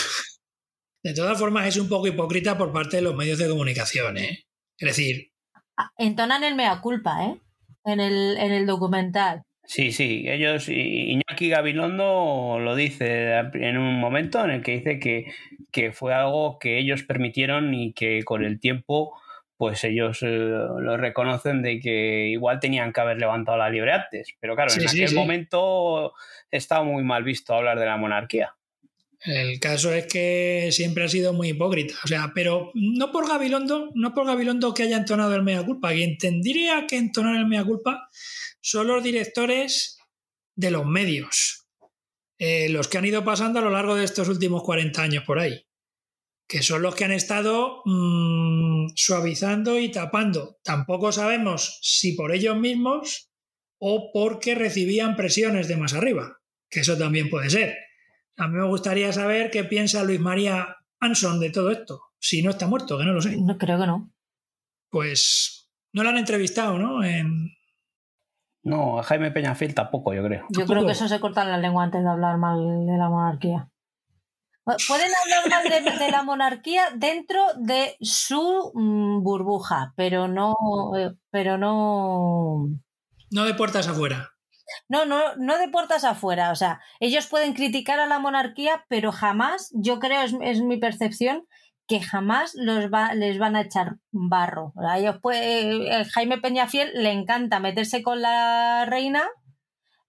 De 1.03 1.13
todas 1.13 1.37
formas, 1.37 1.67
es 1.67 1.77
un 1.77 1.87
poco 1.87 2.07
hipócrita 2.07 2.57
por 2.57 2.73
parte 2.73 2.97
de 2.97 3.03
los 3.03 3.15
medios 3.15 3.37
de 3.37 3.49
comunicación, 3.49 4.17
¿eh? 4.17 4.45
Es 4.77 4.87
decir... 4.87 5.31
Ah, 5.77 5.91
entonan 5.97 6.43
el 6.43 6.55
mea 6.55 6.81
culpa, 6.81 7.25
¿eh? 7.25 7.41
En 7.83 7.99
el, 7.99 8.37
en 8.37 8.51
el 8.51 8.65
documental. 8.65 9.43
Sí, 9.67 9.91
sí, 9.91 10.25
ellos, 10.27 10.69
Iñaki 10.69 11.49
Gabilondo 11.49 12.59
lo 12.59 12.75
dice 12.75 13.33
en 13.53 13.77
un 13.77 13.99
momento 13.99 14.43
en 14.43 14.51
el 14.51 14.61
que 14.61 14.73
dice 14.73 14.99
que, 14.99 15.25
que 15.71 15.91
fue 15.91 16.13
algo 16.13 16.59
que 16.59 16.77
ellos 16.77 17.03
permitieron 17.03 17.73
y 17.73 17.93
que 17.93 18.23
con 18.23 18.43
el 18.43 18.59
tiempo 18.59 19.13
pues 19.57 19.83
ellos 19.85 20.21
eh, 20.21 20.27
lo 20.27 20.97
reconocen 20.97 21.61
de 21.61 21.79
que 21.79 22.27
igual 22.27 22.59
tenían 22.59 22.91
que 22.91 23.01
haber 23.01 23.17
levantado 23.17 23.57
la 23.57 23.69
libre 23.69 23.93
antes. 23.93 24.35
Pero 24.39 24.55
claro, 24.55 24.73
en 24.73 24.87
aquel 24.87 25.13
momento 25.13 26.13
estaba 26.51 26.83
muy 26.83 27.03
mal 27.03 27.23
visto 27.23 27.53
hablar 27.53 27.79
de 27.79 27.85
la 27.85 27.97
monarquía. 27.97 28.53
El 29.25 29.59
caso 29.59 29.91
es 29.93 30.05
que 30.05 30.69
siempre 30.71 31.05
ha 31.05 31.07
sido 31.07 31.33
muy 31.33 31.49
hipócrita. 31.49 31.95
O 32.03 32.07
sea, 32.07 32.31
pero 32.35 32.71
no 32.75 33.11
por 33.11 33.27
Gabilondo, 33.27 33.91
no 33.95 34.13
por 34.13 34.27
Gabilondo 34.27 34.73
que 34.73 34.83
haya 34.83 34.97
entonado 34.97 35.33
el 35.35 35.41
mea 35.41 35.63
culpa. 35.63 35.93
Quien 35.93 36.17
tendría 36.17 36.85
que 36.85 36.97
entonar 36.97 37.35
el 37.35 37.47
mea 37.47 37.63
culpa 37.63 38.09
son 38.65 38.87
los 38.87 39.03
directores 39.03 39.99
de 40.55 40.71
los 40.71 40.87
medios, 40.87 41.67
eh, 42.39 42.67
los 42.69 42.87
que 42.87 42.97
han 42.97 43.05
ido 43.05 43.23
pasando 43.23 43.59
a 43.59 43.61
lo 43.61 43.69
largo 43.69 43.93
de 43.93 44.03
estos 44.03 44.27
últimos 44.27 44.63
40 44.63 45.03
años 45.03 45.23
por 45.23 45.37
ahí, 45.37 45.67
que 46.47 46.63
son 46.63 46.81
los 46.81 46.95
que 46.95 47.05
han 47.05 47.11
estado 47.11 47.83
mm, 47.85 48.87
suavizando 48.95 49.77
y 49.77 49.91
tapando. 49.91 50.57
Tampoco 50.63 51.11
sabemos 51.11 51.77
si 51.83 52.13
por 52.13 52.33
ellos 52.33 52.57
mismos 52.57 53.29
o 53.77 54.09
porque 54.11 54.55
recibían 54.55 55.15
presiones 55.15 55.67
de 55.67 55.77
más 55.77 55.93
arriba, 55.93 56.41
que 56.67 56.79
eso 56.79 56.97
también 56.97 57.29
puede 57.29 57.51
ser. 57.51 57.77
A 58.35 58.47
mí 58.47 58.57
me 58.57 58.67
gustaría 58.67 59.13
saber 59.13 59.51
qué 59.51 59.63
piensa 59.63 60.03
Luis 60.03 60.19
María 60.19 60.75
Anson 60.99 61.39
de 61.39 61.51
todo 61.51 61.69
esto, 61.69 62.01
si 62.17 62.41
no 62.41 62.49
está 62.49 62.65
muerto, 62.65 62.97
que 62.97 63.05
no 63.05 63.13
lo 63.13 63.21
sé. 63.21 63.37
No 63.37 63.59
creo 63.59 63.79
que 63.79 63.85
no. 63.85 64.11
Pues 64.89 65.69
no 65.93 66.01
lo 66.01 66.09
han 66.09 66.17
entrevistado, 66.17 66.79
¿no? 66.79 67.03
En, 67.03 67.54
no, 68.65 68.97
a 68.97 69.03
Jaime 69.03 69.29
Peñafiel 69.29 69.75
tampoco, 69.75 70.15
yo 70.15 70.23
creo. 70.23 70.47
Yo 70.49 70.65
creo 70.65 70.87
que 70.87 70.93
eso 70.93 71.07
se 71.07 71.19
corta 71.19 71.45
la 71.45 71.59
lengua 71.59 71.83
antes 71.83 72.03
de 72.03 72.09
hablar 72.09 72.39
mal 72.39 72.87
de 72.87 72.97
la 72.97 73.09
monarquía. 73.09 73.69
Pueden 74.65 75.11
hablar 75.23 75.49
mal 75.51 75.99
de, 75.99 76.11
la 76.11 76.23
monarquía 76.23 76.85
dentro 76.95 77.45
de 77.57 77.95
su 78.01 78.71
mm, 78.73 79.21
burbuja, 79.21 79.93
pero 79.95 80.27
no, 80.27 80.55
eh, 80.97 81.11
pero 81.29 81.59
no. 81.59 82.65
No 83.29 83.45
de 83.45 83.53
puertas 83.53 83.87
afuera. 83.87 84.31
No, 84.89 85.05
no, 85.05 85.35
no 85.35 85.59
de 85.59 85.69
puertas 85.69 86.03
afuera. 86.03 86.49
O 86.49 86.55
sea, 86.55 86.81
ellos 86.99 87.27
pueden 87.27 87.53
criticar 87.53 87.99
a 87.99 88.07
la 88.07 88.17
monarquía, 88.17 88.83
pero 88.89 89.11
jamás, 89.11 89.69
yo 89.75 89.99
creo, 89.99 90.23
es, 90.23 90.33
es 90.41 90.61
mi 90.61 90.77
percepción, 90.77 91.45
que 91.87 92.01
jamás 92.01 92.53
los 92.55 92.91
va, 92.91 93.13
les 93.13 93.37
van 93.37 93.55
a 93.55 93.61
echar 93.61 93.97
barro. 94.11 94.73
A 94.75 94.99
ellos 94.99 95.17
pues, 95.21 96.09
Jaime 96.13 96.39
Peñafiel 96.39 96.91
le 96.95 97.11
encanta 97.11 97.59
meterse 97.59 98.01
con 98.01 98.21
la 98.21 98.85
reina, 98.85 99.23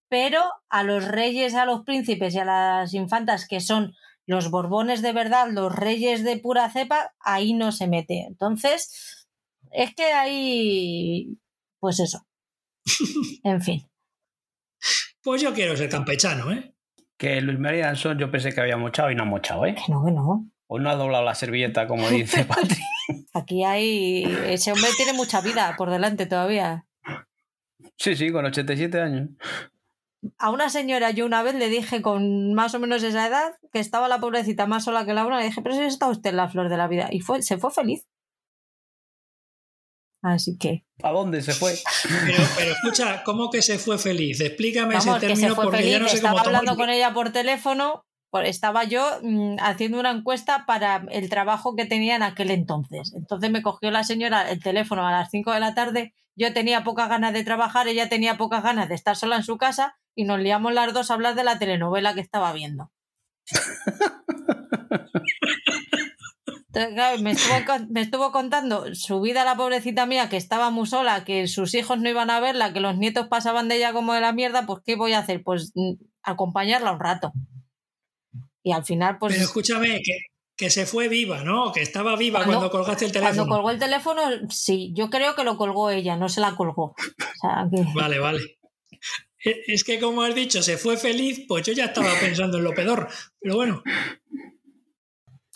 pero 0.09 0.43
a 0.69 0.83
los 0.83 1.07
reyes, 1.07 1.55
a 1.55 1.67
los 1.67 1.83
príncipes 1.83 2.35
y 2.35 2.39
a 2.39 2.45
las 2.45 2.95
infantas, 2.95 3.47
que 3.47 3.61
son 3.61 3.95
los 4.27 4.51
borbones 4.51 5.03
de 5.03 5.13
verdad, 5.13 5.49
los 5.51 5.75
reyes 5.75 6.25
de 6.25 6.39
pura 6.39 6.71
cepa, 6.71 7.15
ahí 7.21 7.53
no 7.53 7.73
se 7.73 7.87
mete. 7.87 8.25
Entonces, 8.27 9.29
es 9.71 9.95
que 9.95 10.05
ahí, 10.13 11.39
pues 11.79 12.01
eso. 12.01 12.27
en 13.45 13.63
fin. 13.63 13.89
Pues 15.23 15.43
yo 15.43 15.53
quiero 15.53 15.77
ser 15.77 15.89
campechano, 15.89 16.51
¿eh? 16.53 16.75
Que 17.19 17.41
Luis 17.41 17.59
María 17.59 17.89
Anson 17.89 18.19
yo 18.19 18.31
pensé 18.31 18.53
que 18.53 18.61
había 18.61 18.77
mochado 18.77 19.11
y 19.11 19.15
no 19.15 19.23
ha 19.23 19.27
mochado, 19.27 19.67
¿eh? 19.67 19.75
Que 19.75 19.93
no, 19.93 20.05
que 20.05 20.13
no. 20.13 20.51
O 20.69 20.79
no 20.79 20.91
ha 20.91 20.97
doblado 20.97 21.25
la 21.25 21.35
servilleta, 21.35 21.87
como 21.87 22.09
dice 22.11 22.45
Patri. 22.45 22.83
Aquí 23.33 23.65
hay. 23.65 24.25
Ese 24.47 24.73
hombre 24.73 24.91
tiene 24.97 25.13
mucha 25.13 25.41
vida 25.41 25.75
por 25.77 25.91
delante 25.91 26.27
todavía. 26.27 26.87
Sí, 27.97 28.17
sí, 28.17 28.31
con 28.31 28.45
87 28.45 29.01
años. 29.01 29.31
A 30.39 30.51
una 30.51 30.71
señora 30.71 31.13
yo 31.13 31.25
una 31.25 31.43
vez 31.43 31.55
le 31.55 31.69
dije 31.69 32.03
con 32.03 32.53
más 32.53 32.75
o 32.75 32.81
menos 32.81 33.03
esa 33.03 33.29
edad 33.29 33.53
que 33.73 33.79
estaba 33.79 34.09
la 34.09 34.19
pobrecita 34.19 34.67
más 34.67 34.85
sola 34.85 35.07
que 35.07 35.15
la 35.15 35.25
una, 35.25 35.39
le 35.39 35.47
dije, 35.47 35.63
pero 35.63 35.77
si 35.77 35.83
está 35.83 36.09
usted 36.09 36.31
en 36.31 36.37
la 36.37 36.49
flor 36.49 36.69
de 36.69 36.77
la 36.77 36.89
vida. 36.89 37.09
Y 37.13 37.21
fue, 37.21 37.43
se 37.43 37.59
fue 37.59 37.71
feliz. 37.71 38.07
Así 40.23 40.57
que. 40.59 40.85
¿A 41.03 41.11
dónde 41.11 41.43
se 41.43 41.53
fue? 41.53 41.75
Pero, 42.57 42.73
escucha, 42.73 43.23
¿cómo 43.23 43.51
que 43.51 43.63
se 43.63 43.79
fue 43.79 43.99
feliz? 43.99 44.41
Explícame 44.41 44.97
ese 44.97 45.13
término 45.21 45.55
porque 45.55 45.89
ya 45.89 46.01
no 46.01 46.09
sé 46.09 46.17
Estaba 46.17 46.41
hablando 46.41 46.75
con 46.77 46.91
ella 46.91 47.13
por 47.13 47.31
teléfono 47.31 48.06
estaba 48.45 48.85
yo 48.85 49.03
mm, 49.23 49.57
haciendo 49.61 49.99
una 49.99 50.11
encuesta 50.11 50.65
para 50.67 51.05
el 51.11 51.31
trabajo 51.31 51.75
que 51.75 51.87
tenía 51.87 52.17
en 52.17 52.23
aquel 52.23 52.51
entonces. 52.51 53.13
Entonces 53.15 53.51
me 53.51 53.63
cogió 53.63 53.91
la 53.91 54.05
señora 54.05 54.51
el 54.51 54.63
teléfono 54.63 55.07
a 55.07 55.13
las 55.13 55.31
5 55.31 55.53
de 55.53 55.61
la 55.61 55.75
tarde, 55.75 56.15
yo 56.37 56.53
tenía 56.53 56.85
pocas 56.85 57.09
ganas 57.09 57.33
de 57.33 57.45
trabajar, 57.45 57.89
ella 57.89 58.11
tenía 58.11 58.37
pocas 58.37 58.63
ganas 58.63 58.89
de 58.91 58.95
estar 58.95 59.17
sola 59.17 59.37
en 59.37 59.43
su 59.43 59.57
casa 59.57 59.97
y 60.15 60.25
nos 60.25 60.39
liamos 60.39 60.75
las 60.75 60.93
dos 60.93 61.11
a 61.11 61.15
hablar 61.15 61.35
de 61.35 61.45
la 61.45 61.59
telenovela 61.59 62.15
que 62.15 62.21
estaba 62.21 62.53
viendo. 62.53 62.91
me, 67.23 67.31
estuvo, 68.03 68.33
contando 68.33 68.95
su 68.95 69.21
vida 69.23 69.45
la 69.45 69.57
pobrecita 69.57 70.05
mía, 70.05 70.29
que 70.29 70.37
estaba 70.37 70.71
muy 70.71 70.87
sola, 70.87 71.25
que 71.25 71.49
sus 71.49 71.75
hijos 71.75 71.99
no 72.01 72.09
iban 72.11 72.29
a 72.29 72.41
verla, 72.41 72.75
que 72.75 72.81
los 72.81 72.99
nietos 72.99 73.29
pasaban 73.29 73.69
de 73.69 73.77
ella 73.77 73.95
como 73.95 74.13
de 74.13 74.21
la 74.21 74.33
mierda, 74.33 74.67
pues 74.67 74.83
¿qué 74.85 74.97
voy 74.97 75.15
a 75.15 75.21
hacer? 75.21 75.43
Pues 75.43 75.73
mm, 75.75 75.95
acompañarla 76.23 76.93
un 76.93 77.01
rato. 77.01 77.33
Y 78.67 78.73
al 78.73 78.85
final, 78.85 79.17
pues. 79.19 79.33
Pero 79.33 79.45
escúchame, 79.45 80.03
que, 80.57 80.71
se 80.71 80.87
fue 80.87 81.07
viva, 81.07 81.45
¿no? 81.45 81.71
Que 81.73 81.83
estaba 81.83 82.17
viva 82.17 82.45
cuando, 82.45 82.69
colgaste 82.69 83.05
el 83.05 83.13
teléfono. 83.13 83.37
Cuando 83.37 83.55
colgó 83.55 83.71
el 83.71 83.79
teléfono, 83.79 84.23
sí, 84.51 84.93
yo 84.93 85.09
creo 85.09 85.37
que 85.37 85.45
lo 85.45 85.57
colgó 85.57 85.91
ella, 85.91 86.17
no 86.17 86.29
se 86.29 86.41
la 86.41 86.57
colgó. 86.57 86.97
Vale, 87.95 88.19
vale. 88.19 88.41
E, 89.45 89.63
es 89.69 89.85
que 89.85 90.01
como 90.01 90.23
has 90.23 90.35
dicho, 90.35 90.65
se 90.65 90.79
fue 90.79 90.97
feliz, 90.97 91.45
pues 91.47 91.65
yo 91.65 91.75
ya 91.75 91.85
estaba 91.85 92.11
pensando 92.19 92.59
en 92.59 92.65
lo 92.65 92.75
peor. 92.75 93.09
Pero 93.39 93.55
bueno. 93.55 93.85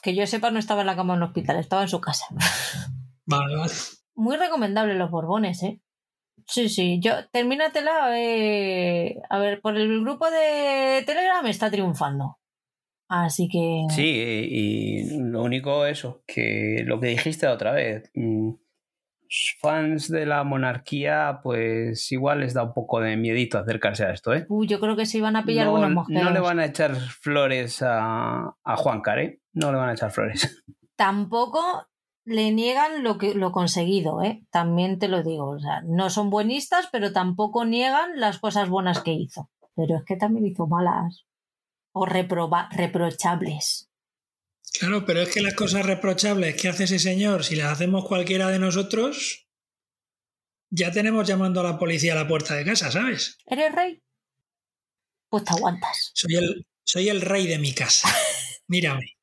Que 0.03 0.15
yo 0.15 0.25
sepa, 0.29 0.53
no 0.53 0.61
estaba 0.61 0.83
en 0.83 0.87
la 0.87 0.95
cama 0.95 1.15
en 1.15 1.23
un 1.23 1.29
hospital, 1.31 1.59
estaba 1.59 1.83
en 1.83 1.89
su 1.89 2.01
casa. 2.01 2.27
Vale, 3.27 3.57
vale. 3.57 3.73
Muy 4.15 4.37
recomendable 4.37 4.95
los 4.95 5.11
Borbones, 5.11 5.65
¿eh? 5.65 5.81
Sí, 6.47 6.69
sí, 6.69 7.01
yo 7.01 7.29
termínatela. 7.31 8.17
Eh, 8.17 9.21
a 9.29 9.39
ver, 9.41 9.61
por 9.61 9.77
el 9.77 10.01
grupo 10.01 10.31
de 10.31 11.03
Telegram 11.05 11.45
está 11.47 11.73
triunfando. 11.73 12.40
Así 13.11 13.49
que. 13.49 13.87
Sí, 13.91 14.03
y 14.05 15.19
lo 15.19 15.43
único 15.43 15.85
eso, 15.85 16.23
que 16.29 16.85
lo 16.87 17.01
que 17.01 17.09
dijiste 17.09 17.49
otra 17.49 17.73
vez, 17.73 18.09
mm, 18.15 18.53
fans 19.61 20.09
de 20.09 20.27
la 20.27 20.45
monarquía, 20.45 21.41
pues 21.43 22.13
igual 22.13 22.39
les 22.41 22.55
da 22.55 22.63
un 22.63 22.73
poco 22.73 23.01
de 23.01 23.17
miedito 23.17 23.59
acercarse 23.59 24.05
a 24.05 24.13
esto, 24.13 24.33
¿eh? 24.33 24.47
Uy, 24.49 24.69
yo 24.69 24.79
creo 24.79 24.95
que 24.95 25.07
se 25.07 25.19
iban 25.19 25.35
a 25.35 25.45
pillar 25.45 25.67
no, 25.67 25.77
algunos 25.77 26.09
No 26.09 26.31
le 26.31 26.39
van 26.39 26.61
a 26.61 26.67
echar 26.67 26.95
flores 26.95 27.83
a, 27.83 28.55
a 28.63 28.77
Juan 28.77 29.01
Care, 29.01 29.41
no 29.55 29.73
le 29.73 29.79
van 29.79 29.89
a 29.89 29.95
echar 29.95 30.13
flores. 30.13 30.63
Tampoco 30.97 31.89
le 32.25 32.53
niegan 32.53 33.03
lo, 33.03 33.19
que, 33.19 33.35
lo 33.35 33.51
conseguido, 33.51 34.23
¿eh? 34.23 34.47
También 34.53 35.01
te 35.01 35.09
lo 35.09 35.25
digo. 35.25 35.49
O 35.49 35.59
sea, 35.59 35.83
no 35.85 36.11
son 36.11 36.31
buenistas, 36.31 36.89
pero 36.93 37.13
tampoco 37.13 37.65
niegan 37.65 38.21
las 38.21 38.39
cosas 38.39 38.69
buenas 38.69 39.01
que 39.01 39.15
hizo. 39.15 39.51
Pero 39.75 39.97
es 39.97 40.05
que 40.05 40.15
también 40.15 40.47
hizo 40.47 40.69
malas 40.69 41.25
o 41.93 42.07
reprochables. 42.07 43.91
Claro, 44.79 45.05
pero 45.05 45.23
es 45.23 45.31
que 45.31 45.41
las 45.41 45.55
cosas 45.55 45.85
reprochables 45.85 46.61
que 46.61 46.69
hace 46.69 46.85
ese 46.85 46.99
señor, 46.99 47.45
si 47.45 47.57
las 47.57 47.73
hacemos 47.73 48.07
cualquiera 48.07 48.49
de 48.49 48.59
nosotros, 48.59 49.49
ya 50.71 50.93
tenemos 50.93 51.27
llamando 51.27 51.61
a 51.61 51.65
la 51.65 51.79
policía 51.79 52.13
a 52.13 52.17
la 52.17 52.29
puerta 52.29 52.55
de 52.55 52.65
casa, 52.65 52.91
¿sabes? 52.91 53.39
¿Eres 53.47 53.75
rey? 53.75 54.03
Pues 55.29 55.45
te 55.45 55.53
aguantas. 55.53 56.13
Soy 56.15 56.37
el, 56.37 56.67
soy 56.85 57.09
el 57.09 57.21
rey 57.21 57.47
de 57.47 57.59
mi 57.59 57.75
casa. 57.75 58.09
Mírame. 58.69 59.17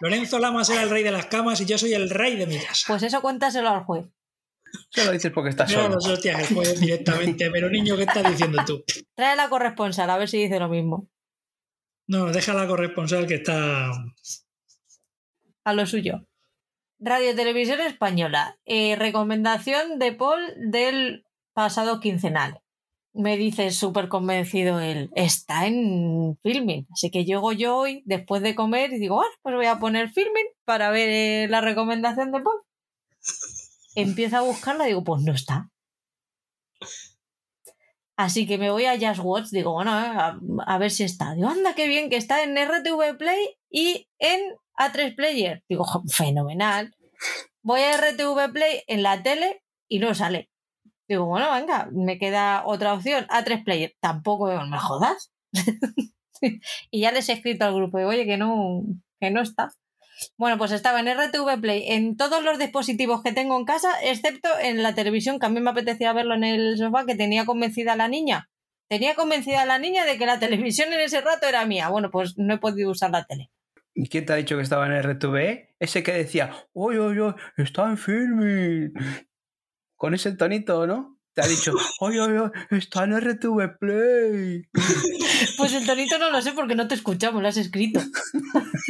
Lorenzo 0.00 0.38
Lamas 0.38 0.70
era 0.70 0.82
el 0.82 0.90
rey 0.90 1.02
de 1.02 1.10
las 1.10 1.26
camas 1.26 1.60
y 1.60 1.66
yo 1.66 1.76
soy 1.76 1.92
el 1.92 2.08
rey 2.08 2.36
de 2.36 2.46
mi 2.46 2.58
casa. 2.58 2.84
Pues 2.86 3.02
eso 3.02 3.20
cuéntaselo 3.20 3.68
al 3.68 3.84
juez. 3.84 4.06
Se 4.90 5.04
lo 5.04 5.12
dices 5.12 5.30
porque 5.32 5.50
estás 5.50 5.70
solo. 5.70 5.88
No, 5.88 5.96
no, 5.96 6.14
el 6.14 6.46
juez 6.46 6.80
directamente. 6.80 7.50
Pero 7.50 7.68
niño, 7.68 7.96
¿qué 7.96 8.04
estás 8.04 8.30
diciendo 8.30 8.62
tú? 8.66 8.82
Trae 9.14 9.32
a 9.32 9.36
la 9.36 9.48
corresponsal 9.48 10.08
a 10.08 10.16
ver 10.16 10.28
si 10.28 10.38
dice 10.38 10.58
lo 10.58 10.68
mismo. 10.68 11.09
No, 12.10 12.32
deja 12.32 12.54
la 12.54 12.66
corresponsal 12.66 13.28
que 13.28 13.34
está. 13.34 13.92
A 15.62 15.72
lo 15.72 15.86
suyo. 15.86 16.26
Radio 16.98 17.36
Televisión 17.36 17.78
Española. 17.82 18.58
Eh, 18.64 18.96
recomendación 18.96 20.00
de 20.00 20.10
Paul 20.10 20.40
del 20.56 21.24
pasado 21.52 22.00
quincenal. 22.00 22.62
Me 23.12 23.36
dice 23.36 23.70
súper 23.70 24.08
convencido 24.08 24.80
él, 24.80 25.10
está 25.14 25.68
en 25.68 26.36
filming. 26.42 26.88
Así 26.90 27.12
que 27.12 27.24
llego 27.24 27.52
yo 27.52 27.76
hoy, 27.76 28.02
después 28.06 28.42
de 28.42 28.56
comer, 28.56 28.92
y 28.92 28.98
digo, 28.98 29.14
bueno, 29.14 29.30
pues 29.42 29.54
voy 29.54 29.66
a 29.66 29.78
poner 29.78 30.10
filming 30.10 30.48
para 30.64 30.90
ver 30.90 31.08
eh, 31.10 31.46
la 31.48 31.60
recomendación 31.60 32.32
de 32.32 32.40
Paul. 32.40 32.60
Empiezo 33.94 34.36
a 34.36 34.40
buscarla 34.40 34.86
y 34.86 34.88
digo, 34.88 35.04
pues 35.04 35.22
no 35.22 35.32
está. 35.32 35.70
Así 38.20 38.46
que 38.46 38.58
me 38.58 38.70
voy 38.70 38.84
a 38.84 38.98
Just 39.00 39.22
Watch, 39.24 39.46
digo, 39.48 39.72
bueno, 39.72 39.92
a, 39.92 40.78
ver 40.78 40.90
si 40.90 41.04
está. 41.04 41.32
Digo, 41.32 41.48
anda, 41.48 41.74
qué 41.74 41.88
bien, 41.88 42.10
que 42.10 42.16
está 42.16 42.44
en 42.44 42.54
RTV 42.54 43.16
Play 43.16 43.56
y 43.70 44.10
en 44.18 44.40
A3 44.78 45.16
Player. 45.16 45.64
Digo, 45.70 45.86
fenomenal. 46.06 46.94
Voy 47.62 47.80
a 47.80 47.96
RTV 47.96 48.52
Play 48.52 48.82
en 48.88 49.02
la 49.02 49.22
tele 49.22 49.62
y 49.88 50.00
no 50.00 50.14
sale. 50.14 50.50
Digo, 51.08 51.24
bueno, 51.24 51.50
venga, 51.50 51.88
me 51.92 52.18
queda 52.18 52.62
otra 52.66 52.92
opción, 52.92 53.26
A3 53.28 53.64
Player. 53.64 53.94
Tampoco 54.00 54.48
me 54.48 54.78
jodas. 54.78 55.32
y 56.90 57.00
ya 57.00 57.12
les 57.12 57.26
he 57.30 57.32
escrito 57.32 57.64
al 57.64 57.74
grupo, 57.74 57.96
digo, 57.96 58.10
oye, 58.10 58.26
que 58.26 58.36
no, 58.36 58.82
que 59.18 59.30
no 59.30 59.40
está. 59.40 59.70
Bueno, 60.36 60.58
pues 60.58 60.72
estaba 60.72 61.00
en 61.00 61.08
RTV 61.08 61.60
Play 61.60 61.84
en 61.88 62.16
todos 62.16 62.42
los 62.42 62.58
dispositivos 62.58 63.22
que 63.22 63.32
tengo 63.32 63.56
en 63.58 63.64
casa, 63.64 63.88
excepto 64.02 64.48
en 64.60 64.82
la 64.82 64.94
televisión, 64.94 65.38
que 65.38 65.46
a 65.46 65.50
mí 65.50 65.60
me 65.60 65.70
apetecía 65.70 66.12
verlo 66.12 66.34
en 66.34 66.44
el 66.44 66.76
sofá, 66.78 67.06
que 67.06 67.14
tenía 67.14 67.44
convencida 67.44 67.92
a 67.92 67.96
la 67.96 68.08
niña. 68.08 68.48
Tenía 68.88 69.14
convencida 69.14 69.62
a 69.62 69.66
la 69.66 69.78
niña 69.78 70.04
de 70.04 70.18
que 70.18 70.26
la 70.26 70.40
televisión 70.40 70.92
en 70.92 71.00
ese 71.00 71.20
rato 71.20 71.46
era 71.46 71.64
mía. 71.64 71.88
Bueno, 71.88 72.10
pues 72.10 72.36
no 72.36 72.54
he 72.54 72.58
podido 72.58 72.90
usar 72.90 73.10
la 73.10 73.24
tele. 73.24 73.50
¿Y 73.94 74.08
quién 74.08 74.26
te 74.26 74.32
ha 74.32 74.36
dicho 74.36 74.56
que 74.56 74.62
estaba 74.62 74.86
en 74.86 75.00
RTV? 75.00 75.74
Ese 75.78 76.02
que 76.02 76.12
decía, 76.12 76.54
oye, 76.72 76.98
oye, 76.98 77.34
está 77.56 77.88
en 77.88 77.98
filming. 77.98 78.92
Con 79.96 80.14
ese 80.14 80.32
tonito, 80.32 80.86
¿no? 80.86 81.20
Te 81.34 81.42
ha 81.42 81.46
dicho, 81.46 81.72
oye, 82.00 82.20
oye, 82.20 82.50
está 82.70 83.04
en 83.04 83.20
RTV 83.20 83.78
Play. 83.78 84.68
Pues 85.56 85.72
el 85.72 85.86
tonito 85.86 86.18
no 86.18 86.30
lo 86.30 86.42
sé 86.42 86.52
porque 86.52 86.74
no 86.74 86.86
te 86.86 86.94
escuchamos, 86.94 87.40
lo 87.40 87.48
has 87.48 87.56
escrito. 87.56 88.00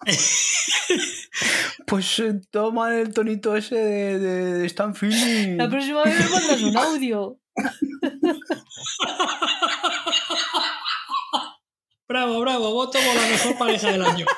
pues 1.86 2.18
eh, 2.20 2.40
toma 2.50 2.96
el 2.96 3.12
tonito 3.12 3.54
ese 3.54 3.74
de, 3.76 4.18
de, 4.18 4.64
Stan 4.66 4.94
Feeling. 4.94 5.58
La 5.58 5.68
próxima 5.68 6.04
vez 6.04 6.18
me 6.18 6.28
mandas 6.28 6.62
un 6.62 6.74
audio. 6.76 7.38
bravo, 12.08 12.40
bravo, 12.40 12.72
voto 12.72 12.98
por 12.98 13.14
la 13.14 13.26
mejor 13.28 13.58
pareja 13.58 13.92
del 13.92 14.02
año. 14.02 14.24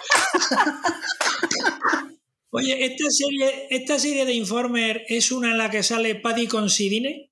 Oye, 2.50 2.84
¿esta 2.84 3.04
serie, 3.08 3.68
¿esta 3.70 3.98
serie 3.98 4.26
de 4.26 4.34
Informer 4.34 5.04
es 5.08 5.32
una 5.32 5.52
en 5.52 5.58
la 5.58 5.70
que 5.70 5.82
sale 5.82 6.16
Paddy 6.16 6.48
con 6.48 6.68
Sidine? 6.68 7.30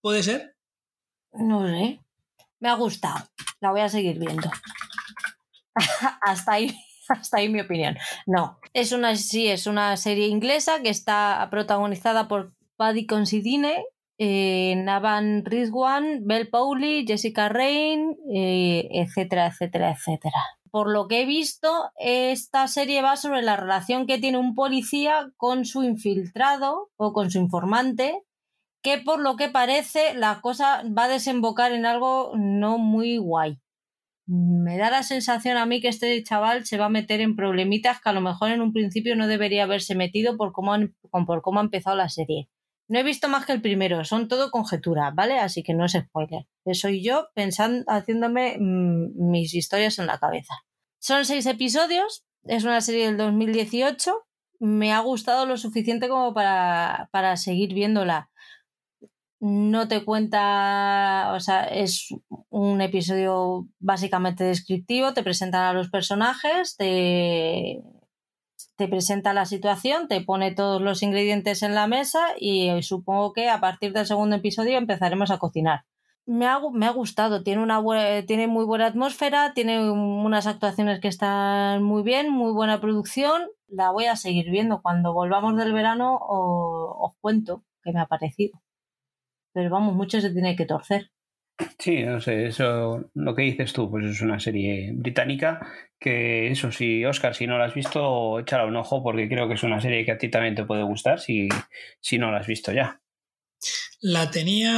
¿Puede 0.00 0.24
ser? 0.24 0.56
No 1.32 1.64
sé. 1.66 2.00
Me 2.58 2.68
ha 2.68 2.74
gustado. 2.74 3.28
La 3.60 3.70
voy 3.70 3.82
a 3.82 3.88
seguir 3.88 4.18
viendo. 4.18 4.50
Hasta 6.22 6.54
ahí 6.54 6.76
Hasta 7.20 7.38
ahí 7.38 7.48
mi 7.48 7.60
opinión. 7.60 7.96
No, 8.26 8.58
es 8.72 8.92
una, 8.92 9.16
sí, 9.16 9.48
es 9.48 9.66
una 9.66 9.96
serie 9.96 10.28
inglesa 10.28 10.80
que 10.82 10.90
está 10.90 11.46
protagonizada 11.50 12.28
por 12.28 12.54
Paddy 12.76 13.06
Considine, 13.06 13.84
eh, 14.18 14.74
Navan 14.76 15.44
Rizwan, 15.44 16.26
Belle 16.26 16.46
Pauli, 16.46 17.04
Jessica 17.06 17.48
Rain, 17.48 18.16
eh, 18.32 18.88
etcétera, 18.92 19.46
etcétera, 19.46 19.90
etcétera. 19.90 20.38
Por 20.70 20.88
lo 20.88 21.08
que 21.08 21.22
he 21.22 21.26
visto, 21.26 21.90
esta 21.96 22.68
serie 22.68 23.02
va 23.02 23.16
sobre 23.16 23.42
la 23.42 23.56
relación 23.56 24.06
que 24.06 24.18
tiene 24.18 24.38
un 24.38 24.54
policía 24.54 25.32
con 25.36 25.64
su 25.64 25.82
infiltrado 25.82 26.90
o 26.96 27.12
con 27.12 27.30
su 27.30 27.38
informante, 27.38 28.22
que 28.82 28.98
por 28.98 29.20
lo 29.20 29.36
que 29.36 29.48
parece 29.48 30.14
la 30.14 30.40
cosa 30.40 30.84
va 30.96 31.04
a 31.04 31.08
desembocar 31.08 31.72
en 31.72 31.86
algo 31.86 32.32
no 32.36 32.78
muy 32.78 33.18
guay 33.18 33.58
me 34.30 34.78
da 34.78 34.90
la 34.90 35.02
sensación 35.02 35.56
a 35.56 35.66
mí 35.66 35.80
que 35.80 35.88
este 35.88 36.22
chaval 36.22 36.64
se 36.64 36.78
va 36.78 36.86
a 36.86 36.90
meter 36.90 37.20
en 37.20 37.34
problemitas 37.34 38.00
que 38.00 38.10
a 38.10 38.12
lo 38.12 38.20
mejor 38.20 38.52
en 38.52 38.60
un 38.60 38.72
principio 38.72 39.16
no 39.16 39.26
debería 39.26 39.64
haberse 39.64 39.96
metido 39.96 40.36
por 40.36 40.52
cómo, 40.52 40.72
por 41.26 41.42
cómo 41.42 41.58
ha 41.58 41.64
empezado 41.64 41.96
la 41.96 42.08
serie. 42.08 42.48
No 42.86 43.00
he 43.00 43.02
visto 43.02 43.28
más 43.28 43.44
que 43.44 43.52
el 43.52 43.60
primero, 43.60 44.04
son 44.04 44.28
todo 44.28 44.52
conjeturas, 44.52 45.12
¿vale? 45.16 45.38
Así 45.38 45.64
que 45.64 45.74
no 45.74 45.84
es 45.84 45.92
spoiler. 45.92 46.46
Soy 46.74 47.02
yo 47.02 47.26
pensando, 47.34 47.84
haciéndome 47.88 48.56
mm, 48.58 49.30
mis 49.30 49.52
historias 49.52 49.98
en 49.98 50.06
la 50.06 50.18
cabeza. 50.18 50.54
Son 51.00 51.24
seis 51.24 51.46
episodios, 51.46 52.24
es 52.44 52.62
una 52.62 52.80
serie 52.80 53.06
del 53.06 53.16
2018. 53.16 54.14
Me 54.60 54.92
ha 54.92 55.00
gustado 55.00 55.44
lo 55.44 55.56
suficiente 55.56 56.08
como 56.08 56.34
para, 56.34 57.08
para 57.10 57.36
seguir 57.36 57.74
viéndola 57.74 58.30
no 59.40 59.88
te 59.88 60.04
cuenta, 60.04 61.32
o 61.34 61.40
sea, 61.40 61.64
es 61.64 62.14
un 62.50 62.82
episodio 62.82 63.66
básicamente 63.78 64.44
descriptivo, 64.44 65.14
te 65.14 65.22
presentan 65.22 65.62
a 65.62 65.72
los 65.72 65.88
personajes, 65.88 66.76
te, 66.76 67.82
presenta 68.76 69.32
la 69.32 69.46
situación, 69.46 70.08
te 70.08 70.20
pone 70.20 70.52
todos 70.54 70.80
los 70.82 71.02
ingredientes 71.02 71.62
en 71.62 71.74
la 71.74 71.86
mesa 71.86 72.20
y 72.38 72.82
supongo 72.82 73.32
que 73.32 73.48
a 73.48 73.60
partir 73.60 73.92
del 73.92 74.06
segundo 74.06 74.36
episodio 74.36 74.78
empezaremos 74.78 75.30
a 75.30 75.38
cocinar. 75.38 75.84
me 76.26 76.46
ha, 76.46 76.60
me 76.72 76.86
ha 76.86 76.90
gustado. 76.90 77.42
Tiene, 77.42 77.62
una 77.62 77.82
tiene 78.26 78.46
muy 78.46 78.64
buena 78.64 78.86
atmósfera, 78.86 79.52
tiene 79.54 79.90
unas 79.90 80.46
actuaciones 80.46 81.00
que 81.00 81.08
están 81.08 81.82
muy 81.82 82.02
bien, 82.02 82.30
muy 82.30 82.52
buena 82.52 82.80
producción. 82.80 83.42
La 83.68 83.90
voy 83.90 84.06
a 84.06 84.16
seguir 84.16 84.50
viendo. 84.50 84.82
Cuando 84.82 85.12
volvamos 85.14 85.56
del 85.56 85.72
verano 85.72 86.18
os, 86.20 87.12
cuento 87.20 87.64
qué 87.82 87.92
me 87.92 88.00
ha 88.00 88.06
parecido. 88.06 88.60
Pero 89.52 89.70
vamos, 89.70 89.94
mucho 89.94 90.20
se 90.20 90.30
tiene 90.30 90.56
que 90.56 90.66
torcer. 90.66 91.10
Sí, 91.78 92.02
no 92.02 92.20
sé, 92.20 92.46
eso, 92.46 93.10
lo 93.14 93.34
que 93.34 93.42
dices 93.42 93.72
tú, 93.72 93.90
pues 93.90 94.06
es 94.06 94.20
una 94.22 94.40
serie 94.40 94.92
británica 94.94 95.60
que 95.98 96.50
eso 96.50 96.72
sí, 96.72 97.04
Oscar, 97.04 97.34
si 97.34 97.46
no 97.46 97.58
la 97.58 97.66
has 97.66 97.74
visto, 97.74 98.38
échala 98.38 98.64
un 98.64 98.76
ojo 98.76 99.02
porque 99.02 99.28
creo 99.28 99.46
que 99.46 99.54
es 99.54 99.62
una 99.62 99.80
serie 99.80 100.04
que 100.04 100.12
a 100.12 100.18
ti 100.18 100.30
también 100.30 100.54
te 100.54 100.64
puede 100.64 100.82
gustar 100.82 101.20
si, 101.20 101.48
si 102.00 102.18
no 102.18 102.30
la 102.30 102.38
has 102.38 102.46
visto 102.46 102.72
ya. 102.72 103.02
La 104.00 104.30
tenía, 104.30 104.72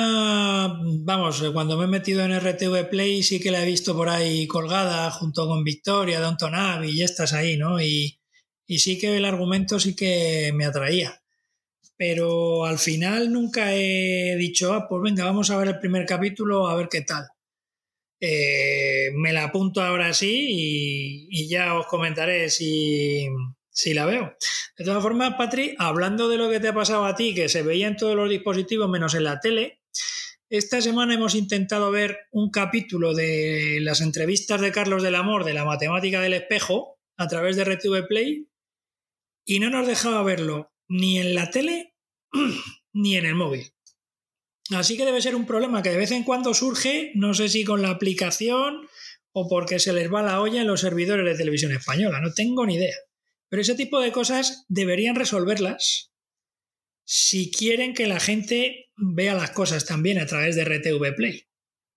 vamos, 1.04 1.44
cuando 1.52 1.78
me 1.78 1.84
he 1.84 1.88
metido 1.88 2.24
en 2.24 2.32
RTV 2.32 2.90
Play 2.90 3.22
sí 3.22 3.40
que 3.40 3.52
la 3.52 3.62
he 3.62 3.66
visto 3.66 3.96
por 3.96 4.08
ahí 4.08 4.48
colgada 4.48 5.12
junto 5.12 5.46
con 5.46 5.62
Victoria, 5.62 6.18
Don 6.18 6.36
Abbey 6.54 6.90
y 6.90 7.02
estas 7.02 7.32
ahí, 7.32 7.56
¿no? 7.56 7.80
Y, 7.80 8.18
y 8.66 8.78
sí 8.78 8.98
que 8.98 9.16
el 9.16 9.24
argumento 9.24 9.78
sí 9.78 9.94
que 9.94 10.50
me 10.52 10.64
atraía. 10.64 11.21
Pero 12.04 12.64
al 12.64 12.80
final 12.80 13.32
nunca 13.32 13.76
he 13.76 14.34
dicho, 14.36 14.72
ah, 14.72 14.88
pues 14.88 15.00
venga, 15.04 15.24
vamos 15.24 15.50
a 15.50 15.56
ver 15.56 15.68
el 15.68 15.78
primer 15.78 16.04
capítulo, 16.04 16.66
a 16.66 16.74
ver 16.74 16.88
qué 16.88 17.02
tal. 17.02 17.28
Eh, 18.20 19.12
me 19.14 19.32
la 19.32 19.44
apunto 19.44 19.80
ahora 19.80 20.12
sí 20.12 21.28
y, 21.30 21.48
ya 21.48 21.78
os 21.78 21.86
comentaré 21.86 22.50
si, 22.50 23.28
Sí, 23.70 23.94
la 23.94 24.04
veo. 24.04 24.36
De 24.76 24.84
todas 24.84 25.00
formas, 25.00 25.34
Patri, 25.38 25.76
hablando 25.78 26.28
de 26.28 26.38
lo 26.38 26.50
que 26.50 26.58
te 26.58 26.66
ha 26.66 26.74
pasado 26.74 27.04
a 27.04 27.14
ti, 27.14 27.34
que 27.34 27.48
se 27.48 27.62
veía 27.62 27.86
en 27.86 27.96
todos 27.96 28.16
los 28.16 28.28
dispositivos 28.28 28.90
menos 28.90 29.14
en 29.14 29.22
la 29.22 29.38
tele, 29.38 29.80
esta 30.50 30.80
semana 30.80 31.14
hemos 31.14 31.36
intentado 31.36 31.92
ver 31.92 32.18
un 32.32 32.50
capítulo 32.50 33.14
de 33.14 33.78
las 33.80 34.00
entrevistas 34.00 34.60
de 34.60 34.72
Carlos 34.72 35.04
del 35.04 35.14
Amor 35.14 35.44
de 35.44 35.54
la 35.54 35.64
matemática 35.64 36.20
del 36.20 36.34
espejo 36.34 36.98
a 37.16 37.28
través 37.28 37.54
de 37.54 37.62
RTV 37.62 38.08
Play 38.08 38.48
y 39.44 39.60
no 39.60 39.70
nos 39.70 39.86
dejaba 39.86 40.24
verlo 40.24 40.72
ni 40.88 41.20
en 41.20 41.36
la 41.36 41.48
tele 41.50 41.91
ni 42.92 43.16
en 43.16 43.26
el 43.26 43.34
móvil. 43.34 43.72
Así 44.70 44.96
que 44.96 45.04
debe 45.04 45.20
ser 45.20 45.34
un 45.34 45.46
problema 45.46 45.82
que 45.82 45.90
de 45.90 45.96
vez 45.96 46.12
en 46.12 46.24
cuando 46.24 46.54
surge, 46.54 47.12
no 47.14 47.34
sé 47.34 47.48
si 47.48 47.64
con 47.64 47.82
la 47.82 47.90
aplicación 47.90 48.88
o 49.32 49.48
porque 49.48 49.78
se 49.78 49.92
les 49.92 50.12
va 50.12 50.22
la 50.22 50.40
olla 50.40 50.60
en 50.60 50.66
los 50.66 50.80
servidores 50.80 51.24
de 51.24 51.36
televisión 51.36 51.72
española, 51.72 52.20
no 52.20 52.32
tengo 52.32 52.66
ni 52.66 52.76
idea. 52.76 52.96
Pero 53.48 53.62
ese 53.62 53.74
tipo 53.74 54.00
de 54.00 54.12
cosas 54.12 54.64
deberían 54.68 55.16
resolverlas 55.16 56.12
si 57.04 57.50
quieren 57.50 57.94
que 57.94 58.06
la 58.06 58.20
gente 58.20 58.90
vea 58.96 59.34
las 59.34 59.50
cosas 59.50 59.84
también 59.84 60.18
a 60.18 60.26
través 60.26 60.56
de 60.56 60.64
RTV 60.64 61.14
Play. 61.16 61.48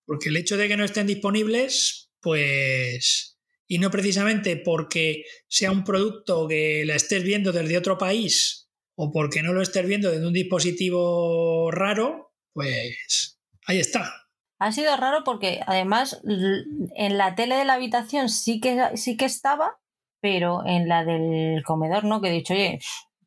Porque 0.04 0.28
el 0.28 0.36
hecho 0.36 0.56
de 0.56 0.68
que 0.68 0.76
no 0.76 0.84
estén 0.84 1.06
disponibles, 1.06 2.10
pues... 2.20 3.38
Y 3.68 3.78
no 3.78 3.90
precisamente 3.90 4.56
porque 4.56 5.24
sea 5.48 5.72
un 5.72 5.82
producto 5.82 6.46
que 6.46 6.84
la 6.84 6.94
estés 6.94 7.24
viendo 7.24 7.50
desde 7.52 7.78
otro 7.78 7.98
país 7.98 8.65
o 8.96 9.12
porque 9.12 9.42
no 9.42 9.52
lo 9.52 9.62
estés 9.62 9.86
viendo 9.86 10.10
desde 10.10 10.26
un 10.26 10.32
dispositivo 10.32 11.70
raro, 11.70 12.32
pues 12.52 13.38
ahí 13.66 13.78
está. 13.78 14.12
Ha 14.58 14.72
sido 14.72 14.96
raro 14.96 15.22
porque 15.22 15.60
además 15.66 16.20
en 16.24 17.18
la 17.18 17.34
tele 17.34 17.56
de 17.56 17.66
la 17.66 17.74
habitación 17.74 18.30
sí 18.30 18.58
que, 18.58 18.82
sí 18.94 19.16
que 19.16 19.26
estaba, 19.26 19.78
pero 20.20 20.66
en 20.66 20.88
la 20.88 21.04
del 21.04 21.62
comedor 21.62 22.04
no, 22.04 22.22
que 22.22 22.28
he 22.28 22.32
dicho, 22.32 22.54
oye, 22.54 22.80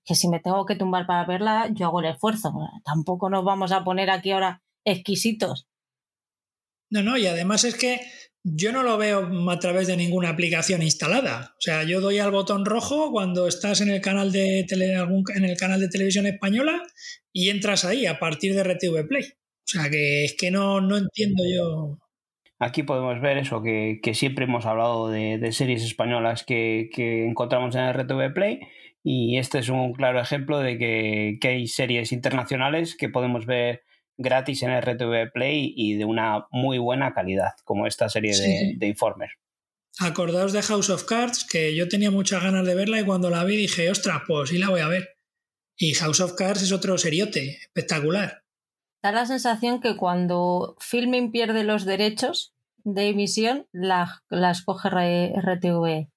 que 0.04 0.16
si 0.16 0.28
me 0.28 0.40
tengo 0.40 0.66
que 0.66 0.76
tumbar 0.76 1.06
para 1.06 1.26
verla, 1.26 1.70
yo 1.72 1.86
hago 1.86 2.00
el 2.00 2.08
esfuerzo. 2.08 2.52
Tampoco 2.84 3.30
nos 3.30 3.46
vamos 3.46 3.72
a 3.72 3.84
poner 3.84 4.10
aquí 4.10 4.32
ahora 4.32 4.64
exquisitos. 4.84 5.68
No, 6.90 7.04
no, 7.04 7.16
y 7.16 7.28
además 7.28 7.64
es 7.64 7.76
que 7.76 8.02
yo 8.44 8.72
no 8.72 8.84
lo 8.84 8.98
veo 8.98 9.30
a 9.50 9.60
través 9.60 9.88
de 9.88 9.98
ninguna 9.98 10.30
aplicación 10.30 10.82
instalada. 10.82 11.56
O 11.58 11.62
sea, 11.62 11.84
yo 11.84 12.02
doy 12.02 12.20
al 12.20 12.32
botón 12.32 12.66
rojo 12.66 13.12
cuando 13.12 13.48
estás 13.48 13.82
en 13.82 13.90
el 13.90 14.02
canal 14.02 14.32
de 14.32 14.66
tele, 14.68 14.94
en 14.94 15.46
el 15.46 15.58
canal 15.58 15.80
de 15.80 15.90
televisión 15.90 16.26
española 16.26 16.82
y 17.34 17.50
entras 17.50 17.86
ahí 17.86 18.06
a 18.06 18.20
partir 18.20 18.56
de 18.56 18.64
RTV 18.64 19.08
Play. 19.08 19.24
O 19.24 19.72
sea, 19.72 19.90
que 19.90 20.26
es 20.26 20.36
que 20.38 20.52
no, 20.52 20.82
no 20.82 20.98
entiendo 20.98 21.44
yo. 21.54 22.00
Aquí 22.62 22.84
podemos 22.84 23.22
ver 23.22 23.38
eso, 23.38 23.62
que, 23.64 24.02
siempre 24.14 24.44
hemos 24.44 24.66
hablado 24.66 25.10
de, 25.10 25.52
series 25.54 25.82
españolas 25.84 26.44
que, 26.44 26.90
encontramos 26.98 27.74
en 27.76 27.94
RTV 27.94 28.34
Play 28.34 28.60
y 29.02 29.38
este 29.38 29.60
es 29.60 29.70
un 29.70 29.94
claro 29.94 30.20
ejemplo 30.20 30.60
de 30.60 30.78
que, 30.78 31.48
hay 31.48 31.68
series 31.68 32.12
internacionales 32.12 32.98
que 32.98 33.08
podemos 33.08 33.46
ver 33.46 33.84
gratis 34.20 34.62
en 34.62 34.80
RTV 34.80 35.32
Play 35.34 35.74
y 35.76 35.96
de 35.96 36.06
una 36.06 36.46
muy 36.52 36.78
buena 36.78 37.14
calidad, 37.14 37.54
como 37.64 37.88
esta 37.88 38.08
serie 38.08 38.38
de, 38.38 38.76
de 38.78 38.88
Informer. 38.88 39.32
Acordaos 39.98 40.54
de 40.54 40.62
House 40.62 40.92
of 40.92 41.06
Cards, 41.06 41.44
que 41.44 41.76
yo 41.76 41.90
tenía 41.90 42.12
muchas 42.12 42.44
ganas 42.44 42.66
de 42.68 42.76
verla 42.76 43.02
y 43.02 43.06
cuando 43.06 43.32
la 43.32 43.44
vi 43.44 43.58
dije, 43.58 43.90
ostras, 43.90 44.22
pues 44.28 44.52
sí 44.52 44.60
la 44.60 44.70
voy 44.70 44.82
a 44.82 44.88
ver. 44.88 45.10
Y 45.76 45.94
House 45.96 46.20
of 46.20 46.36
Cards 46.36 46.62
es 46.62 46.72
otro 46.72 46.98
seriote, 46.98 47.58
espectacular 47.62 48.44
da 49.02 49.12
la 49.12 49.26
sensación 49.26 49.80
que 49.80 49.96
cuando 49.96 50.76
Filming 50.80 51.32
pierde 51.32 51.64
los 51.64 51.86
derechos 51.86 52.54
de 52.84 53.10
emisión, 53.10 53.68
las 53.72 54.22
la 54.30 54.54
coge 54.66 55.34
RTV 55.36 56.10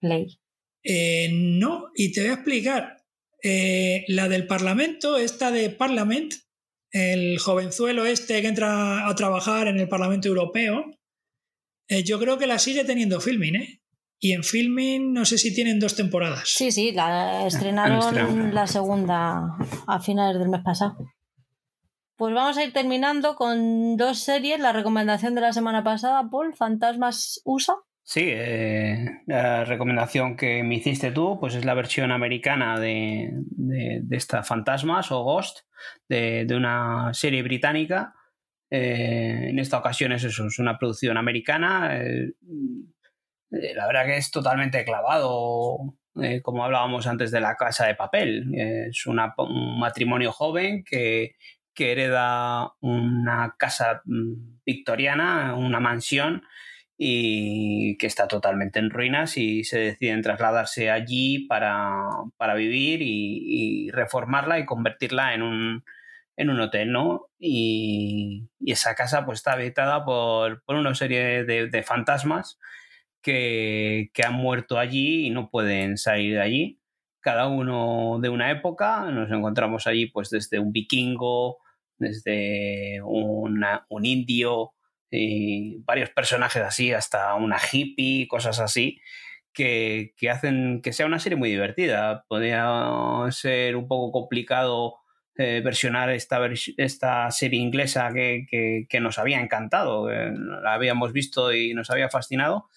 Play. 0.00 0.38
Eh, 0.82 1.30
no, 1.32 1.88
y 1.94 2.12
te 2.12 2.22
voy 2.22 2.30
a 2.30 2.34
explicar. 2.34 2.96
Eh, 3.42 4.04
la 4.08 4.28
del 4.28 4.46
Parlamento, 4.46 5.16
esta 5.16 5.50
de 5.50 5.70
Parliament, 5.70 6.34
el 6.92 7.38
jovenzuelo 7.38 8.04
este 8.06 8.40
que 8.42 8.48
entra 8.48 9.08
a 9.08 9.14
trabajar 9.14 9.68
en 9.68 9.78
el 9.78 9.88
Parlamento 9.88 10.28
Europeo, 10.28 10.84
eh, 11.88 12.04
yo 12.04 12.18
creo 12.18 12.38
que 12.38 12.46
la 12.46 12.58
sigue 12.58 12.84
teniendo 12.84 13.20
Filming, 13.20 13.56
¿eh? 13.56 13.80
Y 14.22 14.32
en 14.32 14.44
Filming 14.44 15.14
no 15.14 15.24
sé 15.24 15.38
si 15.38 15.54
tienen 15.54 15.80
dos 15.80 15.96
temporadas. 15.96 16.42
Sí, 16.44 16.70
sí, 16.70 16.92
la 16.92 17.46
estrenaron 17.46 18.54
la 18.54 18.66
segunda 18.66 19.56
a 19.86 20.00
finales 20.00 20.38
del 20.38 20.50
mes 20.50 20.60
pasado. 20.62 20.98
Pues 22.16 22.34
vamos 22.34 22.58
a 22.58 22.64
ir 22.64 22.74
terminando 22.74 23.34
con 23.34 23.96
dos 23.96 24.18
series. 24.18 24.60
La 24.60 24.74
recomendación 24.74 25.34
de 25.34 25.40
la 25.40 25.54
semana 25.54 25.82
pasada, 25.82 26.28
Paul, 26.30 26.54
Fantasmas 26.54 27.40
USA. 27.46 27.76
Sí, 28.02 28.24
eh, 28.26 29.22
la 29.26 29.64
recomendación 29.64 30.36
que 30.36 30.62
me 30.62 30.76
hiciste 30.76 31.12
tú, 31.12 31.38
pues 31.38 31.54
es 31.54 31.64
la 31.64 31.74
versión 31.74 32.10
americana 32.10 32.80
de, 32.80 33.30
de, 33.32 34.16
esta 34.16 34.42
Fantasmas 34.42 35.12
o 35.12 35.22
Ghost, 35.22 35.60
de, 36.08 36.46
una 36.50 37.14
serie 37.14 37.42
británica. 37.42 38.14
Eh, 38.70 39.50
en 39.50 39.58
esta 39.58 39.78
ocasión 39.78 40.12
es 40.12 40.24
eso, 40.24 40.46
es 40.46 40.58
una 40.58 40.78
producción 40.78 41.16
americana. 41.18 42.00
Eh, 42.00 42.32
la 43.50 43.86
verdad 43.86 44.06
que 44.06 44.16
es 44.16 44.30
totalmente 44.30 44.84
clavado, 44.84 45.78
como 46.42 46.64
hablábamos 46.64 47.06
antes 47.06 47.30
de 47.30 47.40
la 47.40 47.56
casa 47.56 47.86
de 47.86 47.94
papel. 47.94 48.52
es 48.54 49.06
un 49.06 49.20
matrimonio 49.78 50.32
joven 50.32 50.84
que 50.84 51.36
que 51.74 51.92
hereda 51.92 52.74
una 52.80 53.54
casa 53.58 54.02
mm, 54.04 54.60
victoriana, 54.66 55.54
una 55.54 55.80
mansión, 55.80 56.42
y 57.02 57.96
que 57.96 58.06
está 58.06 58.28
totalmente 58.28 58.78
en 58.78 58.90
ruinas 58.90 59.38
y 59.38 59.64
se 59.64 59.78
deciden 59.78 60.20
trasladarse 60.20 60.90
allí 60.90 61.46
para, 61.46 61.96
vivir 62.54 63.00
y, 63.00 63.90
reformarla 63.90 64.58
y 64.58 64.66
convertirla 64.66 65.32
en 65.32 65.40
un, 65.40 65.84
en 66.36 66.50
un 66.50 66.60
hotel, 66.60 66.92
¿no? 66.92 67.28
Y, 67.38 68.50
esa 68.66 68.94
casa 68.94 69.24
pues 69.24 69.38
está 69.38 69.52
habitada 69.54 70.04
por, 70.04 70.62
una 70.68 70.94
serie 70.94 71.44
de, 71.44 71.82
fantasmas 71.82 72.58
que, 73.22 74.10
que, 74.12 74.22
han 74.22 74.34
muerto 74.34 74.78
allí 74.78 75.26
y 75.26 75.30
no 75.30 75.48
pueden 75.48 75.96
salir 75.96 76.34
de 76.34 76.42
allí. 76.42 76.80
Cada 77.20 77.48
uno 77.48 78.18
de 78.20 78.28
una 78.28 78.50
época, 78.50 79.10
nos 79.10 79.30
encontramos 79.32 79.86
allí 79.86 80.04
pues 80.04 80.28
desde 80.28 80.58
un 80.58 80.70
vikingo, 80.70 81.56
desde 81.96 83.00
un 83.02 84.04
indio, 84.04 84.74
y 85.10 85.82
varios 85.84 86.10
personajes 86.10 86.62
así, 86.62 86.92
hasta 86.92 87.34
una 87.34 87.58
hippie, 87.58 88.28
cosas 88.28 88.60
así, 88.60 89.00
que, 89.52 90.14
hacen 90.30 90.80
que 90.82 90.92
sea 90.92 91.06
una 91.06 91.18
serie 91.18 91.36
muy 91.36 91.50
divertida. 91.50 92.24
Podría 92.28 93.26
ser 93.30 93.76
un 93.76 93.88
poco 93.88 94.12
complicado 94.12 94.94
eh, 95.36 95.60
versionar 95.64 96.10
esta, 96.10 96.40
esta 96.76 97.30
serie 97.30 97.60
inglesa 97.60 98.10
que, 98.12 98.86
nos 99.00 99.18
había 99.18 99.40
encantado, 99.40 100.10
la 100.10 100.74
habíamos 100.74 101.12
visto 101.12 101.52
y 101.52 101.74
nos 101.74 101.90
había 101.90 102.08
fascinado. 102.08 102.68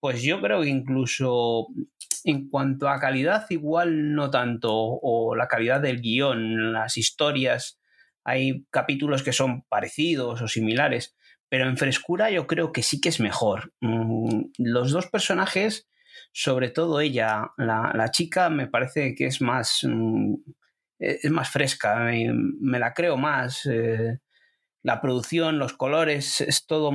Pues 0.00 0.22
yo 0.22 0.40
creo 0.40 0.62
que 0.62 0.68
incluso 0.68 1.68
en 2.24 2.48
cuanto 2.48 2.88
a 2.88 2.98
calidad, 3.00 3.46
igual 3.50 4.14
no 4.14 4.30
tanto, 4.30 4.72
o 4.72 5.34
la 5.34 5.48
calidad 5.48 5.80
del 5.80 6.00
guion, 6.00 6.72
las 6.72 6.96
historias 6.96 7.80
hay 8.24 8.64
capítulos 8.70 9.22
que 9.22 9.32
son 9.32 9.62
parecidos 9.68 10.40
o 10.40 10.48
similares, 10.48 11.14
pero 11.54 11.68
en 11.68 11.76
frescura 11.76 12.32
yo 12.32 12.48
creo 12.48 12.72
que 12.72 12.82
sí 12.82 13.00
que 13.00 13.10
es 13.10 13.20
mejor. 13.20 13.72
Mm, 13.80 14.46
los 14.58 14.90
dos 14.90 15.06
personajes, 15.06 15.86
sobre 16.32 16.68
todo 16.68 16.98
ella, 17.00 17.52
la, 17.56 18.10
chica, 18.10 18.50
me 18.50 18.66
parece 18.66 19.14
que 19.14 19.26
es 19.26 19.40
más, 19.40 19.86
mm, 19.88 20.34
es 20.98 21.30
más 21.30 21.48
fresca, 21.50 21.94
me, 22.00 22.78
la 22.80 22.92
creo 22.92 23.16
más. 23.16 23.66
Eh, 23.66 24.18
la 24.82 25.00
producción, 25.00 25.60
los 25.60 25.74
colores, 25.74 26.40
es 26.40 26.66
todo 26.66 26.90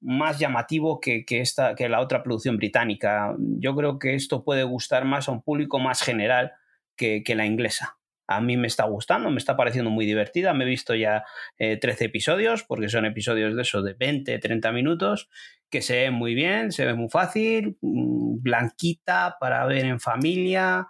más 0.00 0.40
llamativo 0.40 0.98
que, 0.98 1.24
esta, 1.28 1.76
que 1.76 1.88
la 1.88 2.00
otra 2.00 2.24
producción 2.24 2.56
británica. 2.56 3.36
Yo 3.38 3.76
creo 3.76 4.00
que 4.00 4.16
esto 4.16 4.42
puede 4.42 4.64
gustar 4.64 5.04
más 5.04 5.28
a 5.28 5.32
un 5.32 5.42
público 5.42 5.78
más 5.78 6.02
general 6.02 6.50
que, 6.96 7.22
la 7.36 7.46
inglesa. 7.46 7.99
A 8.30 8.40
mí 8.40 8.56
me 8.56 8.68
está 8.68 8.84
gustando, 8.84 9.28
me 9.28 9.38
está 9.38 9.56
pareciendo 9.56 9.90
muy 9.90 10.06
divertida. 10.06 10.54
Me 10.54 10.62
he 10.62 10.68
visto 10.68 10.94
ya 10.94 11.24
13 11.58 11.88
eh, 11.88 12.06
episodios, 12.06 12.62
porque 12.62 12.88
son 12.88 13.04
episodios 13.04 13.56
de 13.56 13.62
eso 13.62 13.82
de 13.82 13.94
20, 13.94 14.38
30 14.38 14.70
minutos, 14.70 15.28
que 15.68 15.82
se 15.82 16.02
ven 16.02 16.14
muy 16.14 16.36
bien, 16.36 16.70
se 16.70 16.86
ve 16.86 16.94
muy 16.94 17.08
fácil, 17.08 17.76
mm, 17.80 18.40
blanquita 18.40 19.36
para 19.40 19.66
ver 19.66 19.84
en 19.84 19.98
familia. 19.98 20.86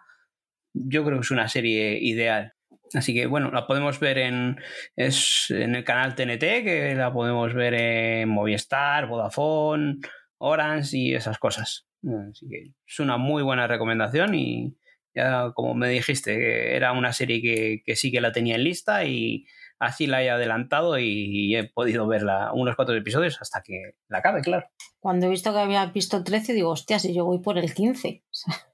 Yo 0.75 1.03
creo 1.03 1.17
que 1.17 1.25
es 1.25 1.31
una 1.31 1.49
serie 1.49 1.99
ideal. 1.99 2.53
Así 2.93 3.15
que 3.15 3.25
bueno, 3.25 3.51
la 3.51 3.67
podemos 3.67 3.99
ver 4.01 4.19
en, 4.19 4.61
es 4.95 5.47
en 5.49 5.77
el 5.77 5.85
canal 5.85 6.15
TNT, 6.15 6.41
que 6.63 6.95
la 6.95 7.11
podemos 7.11 7.55
ver 7.55 7.73
en 7.73 8.29
Movistar, 8.29 9.07
Vodafone, 9.07 10.01
Orange 10.37 10.99
y 10.99 11.15
esas 11.15 11.39
cosas. 11.39 11.87
Así 12.31 12.47
que 12.51 12.75
es 12.87 13.01
una 13.01 13.17
muy 13.17 13.43
buena 13.43 13.67
recomendación 13.67 14.35
y 14.35 14.77
ya 15.15 15.53
como 15.55 15.75
me 15.75 15.89
dijiste, 15.89 16.77
era 16.77 16.93
una 16.93 17.13
serie 17.13 17.83
que, 17.85 17.97
sí 17.97 18.11
que 18.11 18.21
la 18.21 18.33
tenía 18.33 18.57
en 18.57 18.65
lista 18.65 19.05
y 19.05 19.47
así 19.79 20.07
la 20.07 20.23
he 20.23 20.31
adelantado 20.31 20.99
y 20.99 21.55
he 21.57 21.65
podido 21.65 22.07
verla 22.07 22.53
unos 22.53 22.77
cuatro 22.77 22.95
episodios 22.95 23.39
hasta 23.41 23.63
que 23.63 23.95
la 24.09 24.19
acabe, 24.19 24.43
claro. 24.43 24.67
Cuando 24.99 25.27
he 25.27 25.31
visto 25.31 25.53
que 25.53 25.59
había 25.59 25.87
visto 25.87 26.23
13, 26.23 26.53
digo, 26.53 26.71
hostia, 26.71 26.99
si 26.99 27.15
yo 27.15 27.25
voy 27.25 27.41
por 27.41 27.57
el 27.59 27.73
15. 27.73 28.23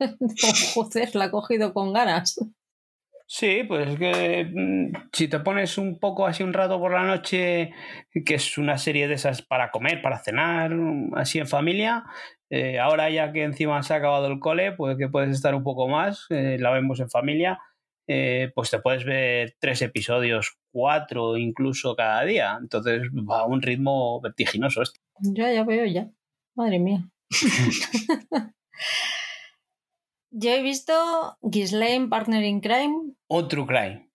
joder, 0.74 1.14
la 1.14 1.26
he 1.26 1.30
cogido 1.30 1.72
con 1.72 1.92
ganas. 1.92 2.38
Sí, 3.26 3.62
pues 3.66 3.88
es 3.90 3.98
que 3.98 4.50
mm, 4.52 5.08
si 5.12 5.28
te 5.28 5.38
pones 5.38 5.78
un 5.78 6.00
poco 6.00 6.26
así 6.26 6.42
un 6.42 6.52
rato 6.52 6.80
por 6.80 6.92
la 6.92 7.04
noche, 7.04 7.72
que 8.24 8.34
es 8.34 8.58
una 8.58 8.76
serie 8.76 9.06
de 9.06 9.14
esas 9.14 9.42
para 9.42 9.70
comer, 9.70 10.02
para 10.02 10.18
cenar, 10.18 10.74
mm, 10.74 11.14
así 11.14 11.38
en 11.38 11.46
familia, 11.46 12.04
eh, 12.50 12.80
ahora 12.80 13.08
ya 13.10 13.32
que 13.32 13.44
encima 13.44 13.82
se 13.82 13.94
ha 13.94 13.98
acabado 13.98 14.26
el 14.26 14.40
cole, 14.40 14.72
pues 14.72 14.98
que 14.98 15.08
puedes 15.08 15.30
estar 15.30 15.54
un 15.54 15.62
poco 15.62 15.88
más, 15.88 16.26
eh, 16.30 16.56
la 16.58 16.70
vemos 16.72 16.98
en 16.98 17.08
familia, 17.08 17.60
eh, 18.08 18.50
pues 18.56 18.70
te 18.70 18.80
puedes 18.80 19.04
ver 19.04 19.54
tres 19.60 19.82
episodios, 19.82 20.58
cuatro 20.72 21.36
incluso 21.36 21.94
cada 21.94 22.24
día. 22.24 22.58
Entonces 22.60 23.02
va 23.12 23.40
a 23.40 23.46
un 23.46 23.62
ritmo 23.62 24.20
vertiginoso 24.20 24.82
esto. 24.82 25.00
Ya, 25.20 25.52
ya 25.52 25.62
veo 25.62 25.86
ya. 25.86 26.10
Madre 26.56 26.80
mía. 26.80 27.08
Yo 30.32 30.50
he 30.50 30.62
visto 30.62 31.36
Ghislaine 31.42 32.08
Partner 32.08 32.42
in 32.42 32.60
Crime. 32.60 33.14
O 33.28 33.46
True 33.46 33.66
Crime. 33.66 34.10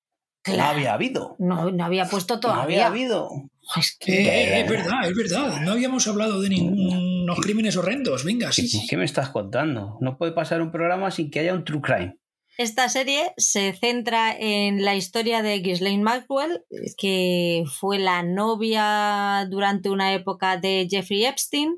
No 0.48 0.64
había 0.64 0.94
habido. 0.94 1.36
No, 1.40 1.72
no 1.72 1.86
había 1.86 2.06
puesto 2.06 2.40
todavía. 2.40 2.62
No 2.62 2.64
había 2.64 2.88
habido. 2.88 3.30
Es, 3.76 3.98
que... 4.00 4.62
es 4.62 4.70
verdad, 4.70 5.08
es 5.10 5.16
verdad. 5.16 5.62
No 5.62 5.72
habíamos 5.72 6.08
hablado 6.08 6.42
de 6.42 6.50
ningunos 6.50 7.40
crímenes 7.40 7.78
horrendos. 7.78 8.24
Venga, 8.24 8.52
sí. 8.52 8.86
¿Qué 8.88 8.98
me 8.98 9.06
estás 9.06 9.30
contando? 9.30 9.98
No 10.02 10.18
puede 10.18 10.32
pasar 10.32 10.62
un 10.62 10.72
programa 10.72 11.12
sin 11.12 11.32
que 11.32 11.40
haya 11.40 11.54
un 11.54 11.64
True 11.64 11.82
Crime. 11.82 12.18
Esta 12.58 12.88
serie 12.88 13.34
se 13.36 13.74
centra 13.74 14.34
en 14.38 14.86
la 14.86 14.96
historia 14.96 15.42
de 15.42 15.60
Ghislaine 15.60 16.04
Maxwell, 16.04 16.64
que 16.98 17.66
fue 17.80 18.00
la 18.00 18.24
novia 18.24 19.46
durante 19.50 19.90
una 19.90 20.14
época 20.14 20.56
de 20.56 20.88
Jeffrey 20.90 21.26
Epstein. 21.26 21.76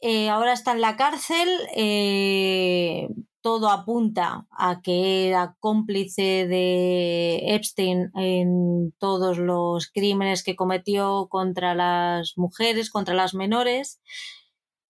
Eh, 0.00 0.28
ahora 0.28 0.52
está 0.52 0.72
en 0.72 0.80
la 0.80 0.96
cárcel. 0.96 1.48
Eh, 1.76 3.08
todo 3.46 3.70
apunta 3.70 4.44
a 4.50 4.80
que 4.82 5.28
era 5.28 5.54
cómplice 5.60 6.48
de 6.48 7.54
Epstein 7.54 8.10
en 8.16 8.92
todos 8.98 9.38
los 9.38 9.88
crímenes 9.88 10.42
que 10.42 10.56
cometió 10.56 11.28
contra 11.30 11.76
las 11.76 12.32
mujeres, 12.36 12.90
contra 12.90 13.14
las 13.14 13.34
menores. 13.34 14.00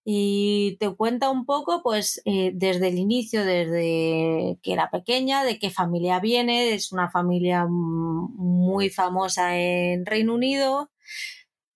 Y 0.07 0.79
te 0.81 0.89
cuenta 0.97 1.29
un 1.29 1.45
poco, 1.45 1.83
pues, 1.83 2.23
eh, 2.25 2.53
desde 2.55 2.89
el 2.89 2.99
inicio, 2.99 3.45
desde 3.45 4.59
que 4.63 4.73
era 4.73 4.89
pequeña, 4.91 5.45
de 5.45 5.59
qué 5.59 5.69
familia 5.69 6.19
viene, 6.19 6.73
es 6.73 6.93
una 6.93 7.11
familia 7.11 7.67
muy 7.69 8.89
famosa 8.89 9.59
en 9.59 10.07
Reino 10.07 10.33
Unido, 10.35 10.91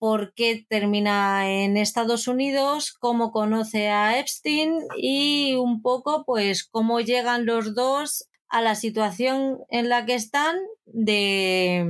por 0.00 0.32
qué 0.32 0.64
termina 0.66 1.50
en 1.50 1.76
Estados 1.76 2.26
Unidos, 2.26 2.96
cómo 2.98 3.32
conoce 3.32 3.90
a 3.90 4.18
Epstein 4.18 4.78
y 4.96 5.54
un 5.56 5.82
poco 5.82 6.24
pues 6.24 6.64
cómo 6.64 7.00
llegan 7.00 7.44
los 7.44 7.74
dos 7.74 8.26
a 8.48 8.62
la 8.62 8.74
situación 8.74 9.58
en 9.68 9.90
la 9.90 10.06
que 10.06 10.14
están 10.14 10.56
de 10.86 11.86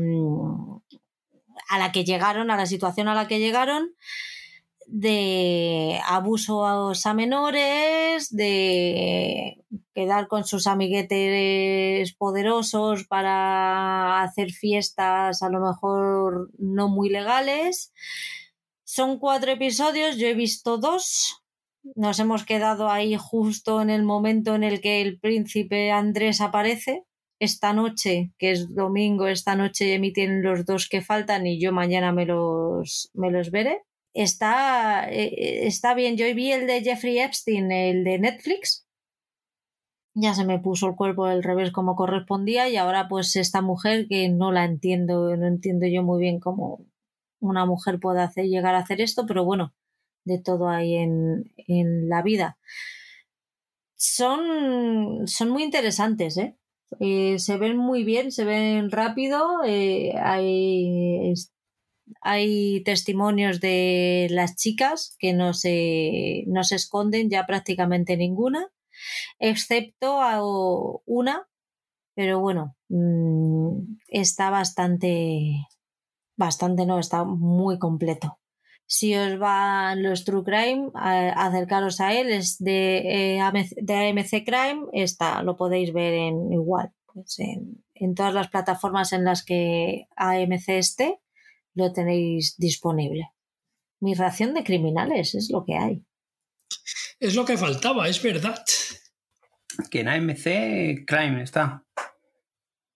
a 1.69 1.78
la 1.78 1.93
que 1.93 2.05
llegaron, 2.05 2.51
a 2.51 2.57
la 2.57 2.66
situación 2.66 3.07
a 3.07 3.15
la 3.15 3.28
que 3.28 3.39
llegaron 3.39 3.95
de 4.93 6.01
abusos 6.09 7.07
a 7.07 7.15
menores, 7.15 8.29
de 8.35 9.65
quedar 9.95 10.27
con 10.27 10.45
sus 10.45 10.67
amiguetes 10.67 12.12
poderosos 12.15 13.07
para 13.07 14.23
hacer 14.23 14.51
fiestas 14.51 15.43
a 15.43 15.49
lo 15.49 15.61
mejor 15.61 16.51
no 16.59 16.89
muy 16.89 17.09
legales. 17.09 17.93
Son 18.85 19.19
cuatro 19.21 19.53
episodios, 19.53 20.17
yo 20.17 20.27
he 20.27 20.35
visto 20.35 20.79
dos. 20.79 21.41
Nos 21.95 22.19
hemos 22.19 22.45
quedado 22.45 22.91
ahí 22.91 23.17
justo 23.17 23.81
en 23.81 23.91
el 23.91 24.03
momento 24.03 24.57
en 24.57 24.65
el 24.65 24.81
que 24.81 25.03
el 25.03 25.21
príncipe 25.21 25.93
Andrés 25.93 26.41
aparece. 26.41 27.05
Esta 27.39 27.73
noche, 27.73 28.33
que 28.39 28.51
es 28.51 28.75
domingo, 28.75 29.29
esta 29.29 29.55
noche 29.55 29.95
emiten 29.95 30.43
los 30.43 30.67
dos 30.67 30.89
que 30.89 31.01
faltan 31.01 31.47
y 31.47 31.61
yo 31.61 31.73
mañana 31.73 32.12
me 32.12 32.27
los, 32.27 33.11
me 33.15 33.31
los 33.31 33.51
veré 33.51 33.83
está, 34.15 35.09
eh, 35.11 35.66
está 35.66 35.95
bien. 35.95 36.16
Yo 36.16 36.27
vi 36.35 36.53
el 36.53 36.66
de 36.66 36.82
Jeffrey 36.82 37.19
Epstein, 37.19 37.70
el 37.73 38.05
de 38.05 38.19
Netflix. 38.19 38.87
Ya 40.15 40.35
se 40.35 40.45
me 40.45 40.59
puso 40.59 40.89
el 40.89 40.97
cuerpo 40.97 41.27
del 41.27 41.43
revés 41.43 41.70
como 41.73 41.95
correspondía 41.95 42.69
y 42.69 42.77
ahora 42.77 43.09
pues 43.09 43.37
esta 43.37 43.62
mujer 43.62 44.07
que 44.09 44.28
no 44.28 44.51
la 44.53 44.65
entiendo, 44.65 45.37
no 45.37 45.47
entiendo 45.47 45.87
yo 45.87 46.03
muy 46.03 46.20
bien 46.20 46.41
cómo 46.41 46.85
una 47.41 47.65
mujer 47.65 48.01
puede 48.01 48.20
hacer, 48.20 48.47
llegar 48.47 48.74
a 48.74 48.81
hacer 48.81 49.01
esto, 49.01 49.24
pero 49.27 49.45
bueno, 49.45 49.73
de 50.24 50.39
todo 50.39 50.69
hay 50.69 50.97
en, 50.97 51.53
en 51.57 52.09
la 52.09 52.23
vida. 52.23 52.59
Son, 53.97 55.27
son 55.28 55.51
muy 55.51 55.62
interesantes, 55.62 56.37
¿eh? 56.39 56.57
Eh, 56.99 57.39
se 57.39 57.57
ven 57.57 57.77
muy 57.77 58.03
bien, 58.03 58.32
se 58.32 58.45
ven 58.45 58.91
rápido, 58.91 59.61
hay, 59.62 61.32
hay 62.20 62.82
testimonios 62.85 63.61
de 63.61 64.28
las 64.31 64.57
chicas 64.57 65.16
que 65.19 65.32
no 65.32 65.55
se, 65.55 66.45
no 66.47 66.65
se 66.65 66.77
esconden 66.77 67.31
ya 67.31 67.47
prácticamente 67.47 68.16
ninguna, 68.16 68.69
excepto 69.39 70.20
a 70.20 70.41
una, 71.07 71.49
pero 72.15 72.41
bueno, 72.41 72.77
mm, 72.89 73.97
está 74.09 74.51
bastante, 74.51 75.66
bastante 76.37 76.87
no, 76.87 76.99
está 76.99 77.24
muy 77.24 77.78
completo. 77.78 78.39
Si 78.87 79.15
os 79.16 79.39
van 79.39 80.03
los 80.03 80.24
True 80.24 80.43
Crime, 80.43 80.91
acercaros 80.95 82.01
a 82.01 82.12
él, 82.12 82.31
es 82.31 82.59
de, 82.59 83.39
eh, 83.39 83.69
de 83.77 83.95
AMC 83.95 84.45
Crime, 84.45 84.87
está, 84.93 85.43
lo 85.43 85.57
podéis 85.57 85.93
ver 85.93 86.15
en 86.15 86.53
igual, 86.53 86.93
pues 87.07 87.39
en 87.39 88.15
todas 88.15 88.35
las 88.35 88.49
plataformas 88.49 89.12
en 89.12 89.24
las 89.24 89.45
que 89.45 90.09
AMC 90.16 90.70
esté 90.70 91.20
lo 91.74 91.92
tenéis 91.92 92.56
disponible. 92.59 93.30
Mi 94.01 94.14
ración 94.14 94.55
de 94.55 94.64
criminales 94.64 95.34
es 95.34 95.51
lo 95.51 95.64
que 95.64 95.76
hay. 95.76 96.02
Es 97.18 97.34
lo 97.34 97.44
que 97.44 97.59
faltaba, 97.59 98.09
es 98.09 98.22
verdad. 98.22 98.64
Que 99.90 100.01
en 100.01 100.09
AMC 100.09 101.05
Crime 101.06 101.42
está. 101.42 101.84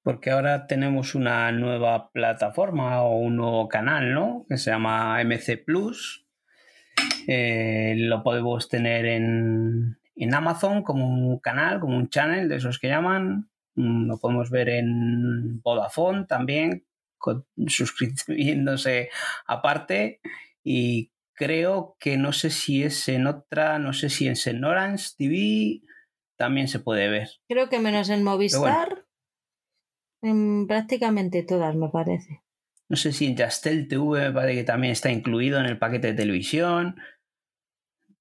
Porque 0.03 0.31
ahora 0.31 0.67
tenemos 0.67 1.15
una 1.15 1.53
nueva 1.53 2.11
plataforma 2.11 3.03
o 3.03 3.19
un 3.19 3.37
nuevo 3.37 3.69
canal, 3.69 4.13
¿no? 4.13 4.47
Que 4.49 4.57
se 4.57 4.71
llama 4.71 5.19
AMC 5.19 5.65
Plus. 5.65 6.27
Eh, 7.27 7.95
lo 7.99 8.23
podemos 8.23 8.69
tener 8.69 9.07
en, 9.07 9.99
en 10.17 10.35
Amazon 10.35 10.83
como 10.83 11.07
un 11.07 11.39
canal, 11.39 11.81
como 11.81 11.97
un 11.97 12.09
channel 12.09 12.49
de 12.49 12.57
esos 12.57 12.79
que 12.79 12.89
llaman. 12.89 13.49
Mm, 13.77 14.07
lo 14.07 14.19
podemos 14.19 14.51
ver 14.51 14.69
en 14.69 15.61
Vodafone 15.63 16.27
también, 16.27 16.85
suscribiéndose 17.67 19.11
aparte 19.47 20.21
y 20.63 21.11
creo 21.35 21.97
que 21.99 22.17
no 22.17 22.33
sé 22.33 22.51
si 22.51 22.83
es 22.83 23.09
en 23.09 23.27
otra, 23.27 23.79
no 23.79 23.93
sé 23.93 24.09
si 24.09 24.29
es 24.29 24.47
en 24.47 24.65
Orange 24.65 25.11
TV 25.19 25.83
también 26.37 26.69
se 26.69 26.81
puede 26.81 27.09
ver. 27.09 27.29
Creo 27.49 27.69
que 27.69 27.79
menos 27.79 28.09
en 28.09 28.25
Movistar, 28.25 29.05
en 30.23 30.67
prácticamente 30.67 31.43
todas 31.43 31.77
me 31.77 31.89
parece. 31.89 32.43
No 32.89 32.97
sé 32.97 33.13
si 33.13 33.27
en 33.27 33.37
Jastel 33.37 33.89
TV 33.89 34.29
me 34.29 34.33
parece 34.33 34.57
que 34.57 34.65
también 34.65 34.93
está 34.93 35.11
incluido 35.11 35.59
en 35.59 35.67
el 35.67 35.79
paquete 35.79 36.09
de 36.09 36.15
televisión. 36.15 36.97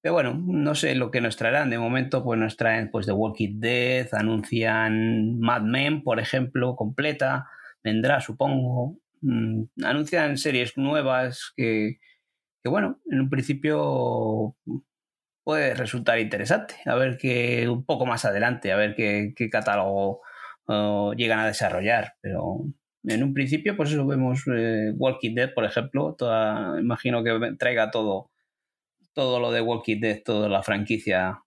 Pero 0.00 0.14
bueno, 0.14 0.34
no 0.34 0.74
sé 0.74 0.94
lo 0.94 1.10
que 1.10 1.20
nos 1.20 1.36
traerán. 1.36 1.70
De 1.70 1.78
momento, 1.78 2.22
pues 2.22 2.38
nos 2.38 2.56
traen 2.56 2.90
pues 2.90 3.06
The 3.06 3.12
Walking 3.12 3.60
Dead, 3.60 4.08
anuncian 4.12 5.38
Mad 5.38 5.62
Men, 5.62 6.02
por 6.02 6.20
ejemplo, 6.20 6.76
completa 6.76 7.46
vendrá, 7.84 8.20
supongo. 8.20 8.98
Mm, 9.20 9.64
anuncian 9.84 10.36
series 10.38 10.76
nuevas 10.76 11.52
que, 11.56 11.98
que, 12.62 12.68
bueno, 12.70 13.00
en 13.10 13.20
un 13.20 13.30
principio 13.30 14.56
puede 15.44 15.74
resultar 15.74 16.18
interesante. 16.18 16.76
A 16.86 16.96
ver 16.96 17.18
qué 17.18 17.68
un 17.68 17.84
poco 17.84 18.06
más 18.06 18.24
adelante, 18.24 18.72
a 18.72 18.76
ver 18.76 18.94
qué, 18.96 19.34
catálogo 19.50 20.22
llegan 21.16 21.38
a 21.38 21.46
desarrollar. 21.46 22.14
Pero 22.20 22.64
en 23.04 23.22
un 23.22 23.34
principio, 23.34 23.76
pues 23.76 23.92
eso 23.92 24.06
vemos 24.06 24.42
eh, 24.52 24.92
Walking 24.96 25.34
Dead, 25.34 25.52
por 25.54 25.64
ejemplo. 25.64 26.14
Toda, 26.16 26.80
imagino 26.80 27.22
que 27.22 27.54
traiga 27.58 27.90
todo, 27.90 28.30
todo 29.12 29.38
lo 29.40 29.52
de 29.52 29.60
Walking 29.60 30.00
Dead, 30.00 30.22
toda 30.24 30.48
la 30.48 30.62
franquicia, 30.62 31.42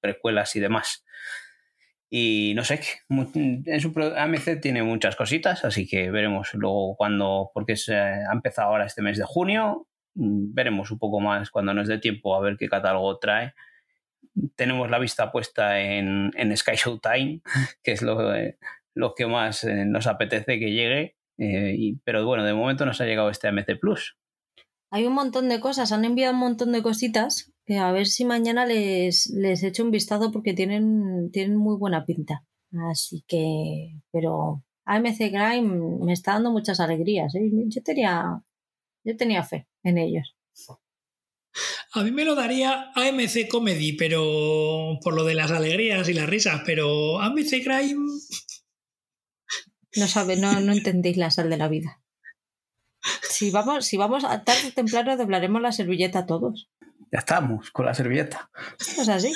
precuelas 0.00 0.54
y 0.56 0.60
demás. 0.60 1.04
Y 2.10 2.54
no 2.56 2.64
sé, 2.64 2.80
en 3.10 3.80
su 3.80 3.92
AMC 3.98 4.60
tiene 4.60 4.82
muchas 4.82 5.14
cositas, 5.14 5.64
así 5.64 5.86
que 5.86 6.10
veremos 6.10 6.54
luego 6.54 6.96
cuando, 6.96 7.50
porque 7.52 7.74
ha 7.92 8.32
empezado 8.32 8.68
ahora 8.68 8.86
este 8.86 9.02
mes 9.02 9.18
de 9.18 9.24
junio, 9.24 9.86
veremos 10.14 10.90
un 10.90 10.98
poco 10.98 11.20
más 11.20 11.50
cuando 11.50 11.74
nos 11.74 11.86
dé 11.86 11.98
tiempo 11.98 12.34
a 12.34 12.40
ver 12.40 12.56
qué 12.56 12.68
catálogo 12.68 13.18
trae. 13.18 13.54
Tenemos 14.56 14.88
la 14.88 14.98
vista 14.98 15.30
puesta 15.30 15.80
en, 15.80 16.30
en 16.34 16.56
Sky 16.56 16.76
Showtime, 16.76 17.42
que 17.82 17.92
es 17.92 18.00
lo, 18.00 18.18
lo 18.94 19.14
que 19.14 19.26
más 19.26 19.64
eh, 19.64 19.84
nos 19.84 20.06
apetece 20.06 20.58
que 20.58 20.72
llegue, 20.72 21.16
eh, 21.38 21.94
pero 22.04 22.24
bueno, 22.24 22.42
de 22.44 22.54
momento 22.54 22.86
nos 22.86 23.00
ha 23.00 23.04
llegado 23.04 23.30
este 23.30 23.48
AMC 23.48 23.78
Plus. 23.80 24.16
Hay 24.90 25.06
un 25.06 25.12
montón 25.12 25.48
de 25.50 25.60
cosas, 25.60 25.92
han 25.92 26.04
enviado 26.04 26.32
un 26.32 26.40
montón 26.40 26.72
de 26.72 26.82
cositas 26.82 27.52
a 27.76 27.92
ver 27.92 28.06
si 28.06 28.24
mañana 28.24 28.64
les, 28.64 29.26
les 29.30 29.62
echo 29.62 29.84
un 29.84 29.90
vistazo 29.90 30.32
porque 30.32 30.54
tienen, 30.54 31.30
tienen 31.30 31.56
muy 31.56 31.76
buena 31.76 32.06
pinta. 32.06 32.44
Así 32.90 33.24
que, 33.26 34.00
pero 34.10 34.62
AMC 34.84 35.18
Grime 35.18 35.98
me 36.02 36.12
está 36.12 36.32
dando 36.34 36.50
muchas 36.50 36.80
alegrías. 36.80 37.34
¿eh? 37.34 37.50
Yo, 37.66 37.82
tenía, 37.82 38.42
yo 39.04 39.16
tenía 39.16 39.42
fe 39.42 39.66
en 39.82 39.98
ellos. 39.98 40.34
A 41.92 42.04
mí 42.04 42.10
me 42.10 42.24
lo 42.24 42.34
daría 42.34 42.90
AMC 42.94 43.48
Comedy, 43.50 43.94
pero 43.94 44.98
por 45.02 45.14
lo 45.14 45.24
de 45.24 45.34
las 45.34 45.50
alegrías 45.50 46.08
y 46.08 46.14
las 46.14 46.28
risas, 46.28 46.62
pero 46.64 47.20
AMC 47.20 47.64
Grime. 47.64 48.06
No 49.96 50.06
sabe, 50.06 50.36
no, 50.36 50.60
no 50.60 50.72
entendéis 50.72 51.16
la 51.16 51.30
sal 51.30 51.50
de 51.50 51.56
la 51.56 51.68
vida. 51.68 52.02
Si 53.22 53.50
vamos, 53.50 53.86
si 53.86 53.96
vamos 53.96 54.24
a 54.24 54.44
tarde 54.44 54.68
o 54.68 54.72
temprano 54.72 55.16
doblaremos 55.16 55.62
la 55.62 55.72
servilleta 55.72 56.26
todos. 56.26 56.68
Ya 57.12 57.20
estamos 57.20 57.70
con 57.70 57.86
la 57.86 57.94
servilleta. 57.94 58.50
Es 58.78 59.08
así. 59.08 59.32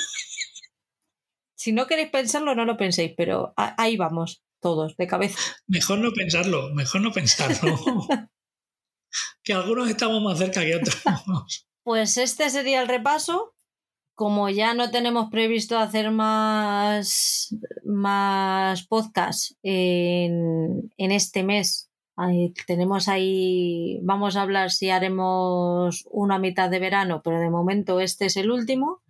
Si 1.55 1.71
no 1.71 1.87
queréis 1.87 2.09
pensarlo, 2.09 2.55
no 2.55 2.65
lo 2.65 2.77
penséis, 2.77 3.13
pero 3.15 3.53
ahí 3.55 3.95
vamos, 3.95 4.43
todos, 4.59 4.97
de 4.97 5.07
cabeza. 5.07 5.39
Mejor 5.67 5.99
no 5.99 6.11
pensarlo, 6.11 6.73
mejor 6.73 7.01
no 7.01 7.11
pensarlo. 7.11 7.77
que 9.43 9.53
algunos 9.53 9.89
estamos 9.89 10.21
más 10.21 10.39
cerca 10.39 10.61
que 10.61 10.75
otros. 10.75 11.01
Pues 11.83 12.17
este 12.17 12.49
sería 12.49 12.81
el 12.81 12.87
repaso. 12.87 13.55
Como 14.15 14.49
ya 14.49 14.73
no 14.73 14.91
tenemos 14.91 15.29
previsto 15.31 15.77
hacer 15.79 16.11
más, 16.11 17.55
más 17.83 18.85
podcasts 18.85 19.57
en, 19.63 20.93
en 20.97 21.11
este 21.11 21.43
mes 21.43 21.89
tenemos 22.67 23.07
ahí, 23.07 23.99
vamos 24.03 24.35
a 24.35 24.43
hablar 24.43 24.71
si 24.71 24.89
haremos 24.89 26.05
una 26.09 26.39
mitad 26.39 26.69
de 26.69 26.79
verano, 26.79 27.21
pero 27.23 27.39
de 27.39 27.49
momento 27.49 27.99
este 27.99 28.25
es 28.25 28.37
el 28.37 28.51
último. 28.51 29.01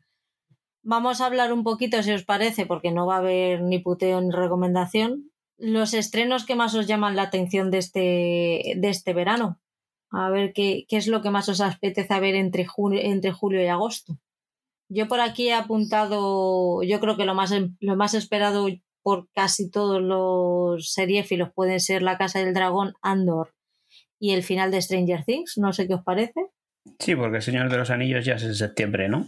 Vamos 0.81 1.21
a 1.21 1.25
hablar 1.25 1.53
un 1.53 1.63
poquito, 1.63 2.01
si 2.03 2.11
os 2.11 2.23
parece, 2.23 2.65
porque 2.65 2.91
no 2.91 3.05
va 3.05 3.15
a 3.15 3.19
haber 3.19 3.61
ni 3.61 3.79
puteo 3.79 4.21
ni 4.21 4.31
recomendación, 4.31 5.31
los 5.57 5.93
estrenos 5.93 6.45
que 6.45 6.55
más 6.55 6.75
os 6.75 6.87
llaman 6.87 7.15
la 7.15 7.23
atención 7.23 7.71
de 7.71 7.77
este, 7.77 8.73
de 8.77 8.89
este 8.89 9.13
verano. 9.13 9.59
A 10.11 10.29
ver 10.29 10.53
qué, 10.53 10.85
qué 10.87 10.97
es 10.97 11.07
lo 11.07 11.21
que 11.21 11.31
más 11.31 11.49
os 11.49 11.61
apetece 11.61 12.19
ver 12.19 12.35
entre, 12.35 12.67
entre 13.01 13.31
julio 13.31 13.63
y 13.63 13.67
agosto. 13.67 14.19
Yo 14.89 15.07
por 15.07 15.21
aquí 15.21 15.47
he 15.47 15.53
apuntado, 15.53 16.83
yo 16.83 16.99
creo 16.99 17.17
que 17.17 17.25
lo 17.25 17.33
más, 17.33 17.53
lo 17.79 17.95
más 17.95 18.13
esperado 18.13 18.67
por 19.03 19.29
casi 19.33 19.69
todos 19.69 20.01
los 20.01 20.91
seriéfilos 20.91 21.51
pueden 21.53 21.79
ser 21.79 22.01
La 22.01 22.17
Casa 22.17 22.39
del 22.39 22.53
Dragón, 22.53 22.93
Andor 23.01 23.53
y 24.19 24.31
el 24.31 24.43
final 24.43 24.71
de 24.71 24.81
Stranger 24.81 25.25
Things. 25.25 25.57
No 25.57 25.73
sé 25.73 25.87
qué 25.87 25.95
os 25.95 26.03
parece. 26.03 26.47
Sí, 26.99 27.15
porque 27.15 27.37
el 27.37 27.43
Señor 27.43 27.69
de 27.69 27.77
los 27.77 27.89
Anillos 27.89 28.25
ya 28.25 28.35
es 28.35 28.43
en 28.43 28.55
septiembre, 28.55 29.09
¿no? 29.09 29.27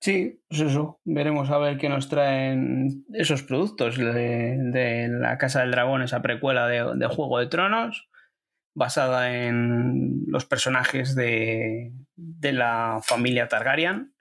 Sí, 0.00 0.40
pues 0.48 0.60
eso. 0.60 1.00
Veremos 1.04 1.50
a 1.50 1.58
ver 1.58 1.78
qué 1.78 1.88
nos 1.88 2.08
traen 2.08 3.04
esos 3.12 3.42
productos 3.42 3.96
de, 3.96 5.08
La 5.10 5.38
Casa 5.38 5.60
del 5.60 5.70
Dragón, 5.70 6.02
esa 6.02 6.22
precuela 6.22 6.66
de, 6.66 7.06
Juego 7.06 7.38
de 7.38 7.46
Tronos, 7.46 8.08
basada 8.74 9.32
en 9.34 10.24
los 10.26 10.44
personajes 10.44 11.14
de, 11.14 11.92
la 12.16 13.00
familia 13.02 13.48
Targaryen. 13.48 14.14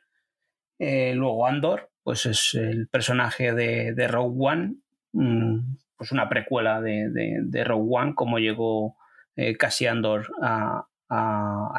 Eh, 0.80 1.14
luego 1.16 1.48
Andor, 1.48 1.92
pues 2.06 2.28
es 2.28 2.54
el 2.54 2.88
personaje 2.88 3.52
de, 3.52 4.08
Rogue 4.08 4.36
One, 4.38 4.76
mm, 5.12 5.76
pues 5.98 6.12
una 6.12 6.30
precuela 6.30 6.80
de, 6.80 7.64
Rogue 7.66 7.90
One, 7.90 8.14
como 8.14 8.38
llegó 8.38 8.96
eh, 9.36 9.58
Andor 9.90 10.28
a, 10.40 10.86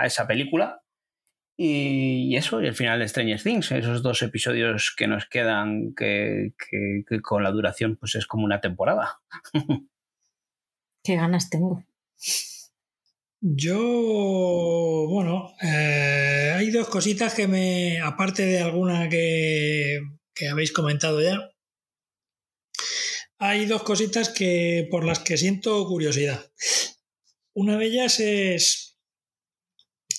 esa 0.05 0.27
película. 0.27 0.83
Y, 1.57 2.35
eso, 2.35 2.61
y 2.61 2.67
el 2.67 2.75
final 2.75 2.99
de 2.99 3.07
Stranger 3.07 3.41
Things, 3.41 3.71
esos 3.71 4.03
dos 4.03 4.21
episodios 4.23 4.93
que 4.97 5.07
nos 5.07 5.27
quedan, 5.27 5.95
que, 5.95 6.55
con 7.23 7.45
la 7.45 7.53
duración 7.53 7.95
pues 7.95 8.17
es 8.17 8.27
como 8.27 8.45
una 8.45 8.61
temporada. 8.61 9.21
Qué 11.05 11.15
ganas 11.15 11.49
tengo. 11.51 11.85
Yo, 13.41 15.07
bueno, 15.09 15.53
eh, 15.63 16.53
hay 16.57 16.73
dos 16.73 16.89
cositas 16.89 17.33
que 17.33 17.47
me, 17.47 18.01
aparte 18.01 18.45
de 18.45 18.61
alguna 18.61 19.09
que 19.09 20.01
que 20.37 20.49
habéis 20.49 20.71
comentado 20.71 21.21
ya, 21.21 21.51
hay 23.39 23.67
dos 23.67 23.83
cositas 23.83 24.29
que, 24.29 24.87
por 24.91 25.05
las 25.05 25.19
que 25.19 25.37
siento 25.37 25.85
curiosidad. 25.87 26.53
Una 27.55 27.77
de 27.79 27.87
ellas 27.87 28.21
es 28.21 28.99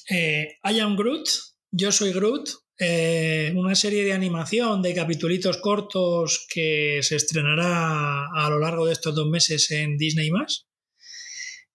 eh, 0.09 0.57
I 0.63 0.79
am 0.79 0.95
Groot, 0.95 1.27
yo 1.71 1.91
soy 1.91 2.11
Groot, 2.11 2.49
eh, 2.79 3.53
una 3.55 3.75
serie 3.75 4.03
de 4.03 4.13
animación 4.13 4.81
de 4.81 4.93
capitulitos 4.93 5.57
cortos 5.57 6.47
que 6.51 6.99
se 7.01 7.15
estrenará 7.15 8.25
a 8.35 8.49
lo 8.49 8.59
largo 8.59 8.85
de 8.85 8.93
estos 8.93 9.15
dos 9.15 9.27
meses 9.27 9.71
en 9.71 9.97
Disney 9.97 10.29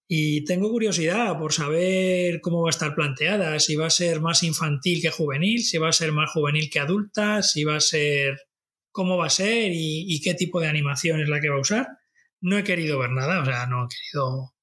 Y 0.08 0.44
tengo 0.44 0.70
curiosidad 0.70 1.38
por 1.38 1.52
saber 1.52 2.40
cómo 2.40 2.62
va 2.62 2.68
a 2.68 2.70
estar 2.70 2.94
planteada, 2.94 3.58
si 3.60 3.76
va 3.76 3.86
a 3.86 3.90
ser 3.90 4.20
más 4.20 4.42
infantil 4.42 5.00
que 5.00 5.10
juvenil, 5.10 5.62
si 5.64 5.78
va 5.78 5.88
a 5.88 5.92
ser 5.92 6.12
más 6.12 6.30
juvenil 6.30 6.68
que 6.70 6.80
adulta, 6.80 7.42
si 7.42 7.64
va 7.64 7.76
a 7.76 7.80
ser 7.80 8.38
cómo 8.90 9.16
va 9.16 9.26
a 9.26 9.30
ser 9.30 9.70
y, 9.72 10.20
qué 10.22 10.34
tipo 10.34 10.60
de 10.60 10.68
animación 10.68 11.20
es 11.20 11.28
la 11.28 11.40
que 11.40 11.48
va 11.48 11.56
a 11.56 11.60
usar. 11.60 11.88
No 12.40 12.58
he 12.58 12.64
querido 12.64 12.98
ver 12.98 13.10
nada, 13.10 13.40
o 13.40 13.44
sea, 13.44 13.66
no 13.66 13.84
he 13.84 13.88
querido 13.88 14.54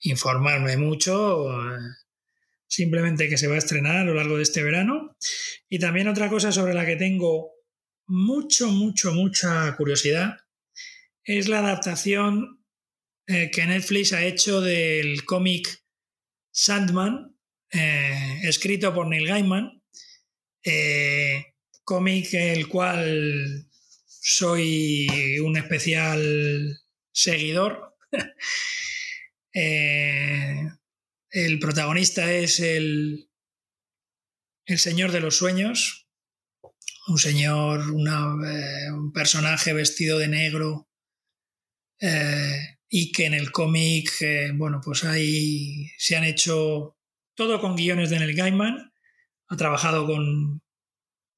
informarme 0.00 0.76
mucho, 0.76 1.50
eh, 1.52 1.78
simplemente 2.66 3.28
que 3.28 3.38
se 3.38 3.48
va 3.48 3.56
a 3.56 3.58
estrenar 3.58 3.96
a 3.96 4.04
lo 4.04 4.14
largo 4.14 4.36
de 4.36 4.44
este 4.44 4.62
verano. 4.62 5.16
Y 5.68 5.78
también 5.78 6.08
otra 6.08 6.30
cosa 6.30 6.52
sobre 6.52 6.74
la 6.74 6.86
que 6.86 6.96
tengo 6.96 7.52
mucho, 8.06 8.68
mucho, 8.70 9.12
mucha 9.12 9.76
curiosidad 9.76 10.36
es 11.24 11.48
la 11.48 11.58
adaptación 11.58 12.64
eh, 13.26 13.50
que 13.50 13.66
Netflix 13.66 14.12
ha 14.12 14.24
hecho 14.24 14.60
del 14.60 15.24
cómic 15.24 15.82
Sandman, 16.52 17.36
eh, 17.72 18.40
escrito 18.44 18.94
por 18.94 19.08
Neil 19.08 19.26
Gaiman, 19.26 19.82
cómic 21.84 22.34
el 22.34 22.66
cual 22.68 23.68
soy 24.06 25.38
un 25.40 25.56
especial 25.56 26.80
seguidor. 27.12 27.96
Eh, 29.58 30.68
el 31.30 31.58
protagonista 31.58 32.30
es 32.30 32.60
el, 32.60 33.30
el 34.66 34.78
Señor 34.78 35.12
de 35.12 35.20
los 35.20 35.38
Sueños, 35.38 36.10
un 37.08 37.16
señor, 37.16 37.80
eh, 37.80 38.92
un 38.92 39.12
personaje 39.14 39.72
vestido 39.72 40.18
de 40.18 40.28
negro 40.28 40.90
y 42.88 43.12
que 43.12 43.26
en 43.26 43.34
el 43.34 43.50
cómic, 43.50 44.10
bueno, 44.54 44.80
pues 44.84 45.04
ahí 45.04 45.90
se 45.98 46.16
han 46.16 46.24
hecho 46.24 46.96
todo 47.34 47.60
con 47.60 47.76
guiones 47.76 48.10
de 48.10 48.18
Neil 48.18 48.36
Gaiman, 48.36 48.92
ha 49.48 49.56
trabajado 49.56 50.06
con, 50.06 50.62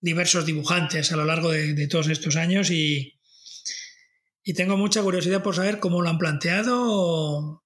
diversos 0.01 0.47
dibujantes 0.47 1.12
a 1.12 1.17
lo 1.17 1.25
largo 1.25 1.51
de, 1.51 1.89
todos 1.89 2.09
estos 2.09 2.36
años 2.36 2.70
y, 2.70 3.18
y, 4.44 4.55
tengo 4.55 4.77
mucha 4.77 5.02
curiosidad 5.02 5.43
por 5.43 5.57
saber 5.57 5.81
cómo 5.81 6.02
lo 6.02 6.09
han 6.09 6.18
planteado, 6.18 7.65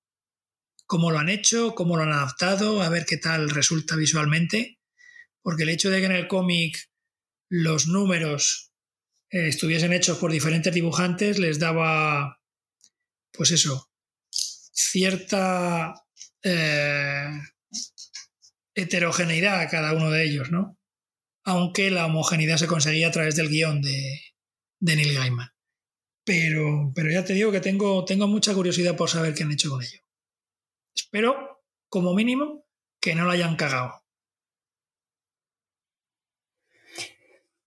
cómo 0.86 1.10
lo 1.10 1.18
han 1.18 1.28
hecho, 1.28 1.74
cómo 1.74 1.96
lo 1.96 2.04
han 2.04 2.12
adaptado, 2.12 2.82
a 2.82 2.88
ver 2.88 3.04
qué 3.06 3.16
tal 3.16 3.50
resulta 3.50 3.96
visualmente, 3.96 4.78
porque 5.42 5.64
el 5.64 5.70
hecho 5.70 5.90
de 5.90 6.00
que 6.00 6.06
en 6.06 6.12
el 6.12 6.28
cómic 6.28 6.90
los 7.48 7.86
números 7.86 8.72
eh, 9.30 9.48
estuviesen 9.48 9.92
hechos 9.92 10.18
por 10.18 10.32
diferentes 10.32 10.72
dibujantes 10.72 11.38
les 11.38 11.58
daba, 11.58 12.40
pues 13.32 13.50
eso, 13.50 13.90
cierta 14.30 15.94
eh, 16.42 17.30
heterogeneidad 18.74 19.60
a 19.60 19.68
cada 19.68 19.94
uno 19.94 20.10
de 20.10 20.24
ellos, 20.24 20.50
¿no? 20.50 20.78
Aunque 21.44 21.90
la 21.90 22.06
homogeneidad 22.06 22.56
se 22.56 22.66
conseguía 22.66 23.08
a 23.08 23.12
través 23.12 23.36
del 23.36 23.48
guion 23.48 23.82
de, 23.82 24.20
Neil 24.80 25.14
Gaiman. 25.14 25.48
Pero, 26.24 26.92
pero 26.94 27.10
ya 27.10 27.24
te 27.24 27.32
digo 27.32 27.50
que 27.50 27.60
tengo, 27.60 28.04
tengo 28.04 28.28
mucha 28.28 28.54
curiosidad 28.54 28.96
por 28.96 29.08
saber 29.08 29.34
qué 29.34 29.42
han 29.42 29.52
hecho 29.52 29.70
con 29.70 29.82
ello. 29.82 29.98
Espero, 30.94 31.64
como 31.88 32.14
mínimo, 32.14 32.64
que 33.00 33.14
no 33.14 33.24
lo 33.24 33.32
hayan 33.32 33.56
cagado. 33.56 34.02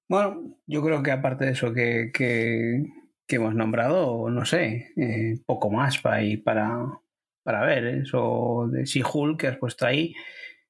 Bueno, 0.07 0.59
yo 0.67 0.83
creo 0.83 1.01
que 1.01 1.11
aparte 1.11 1.45
de 1.45 1.51
eso 1.51 1.73
que, 1.73 2.11
que, 2.13 2.83
hemos 3.29 3.55
nombrado, 3.55 4.29
no 4.29 4.45
sé, 4.45 4.93
eh, 4.95 5.39
poco 5.45 5.69
más 5.69 5.99
para, 5.99 6.21
para, 6.43 7.01
para 7.43 7.65
ver. 7.65 7.85
Eso 7.85 8.67
de 8.71 8.85
She-Hulk 8.85 9.39
que 9.39 9.47
has 9.47 9.57
puesto 9.57 9.85
ahí. 9.85 10.13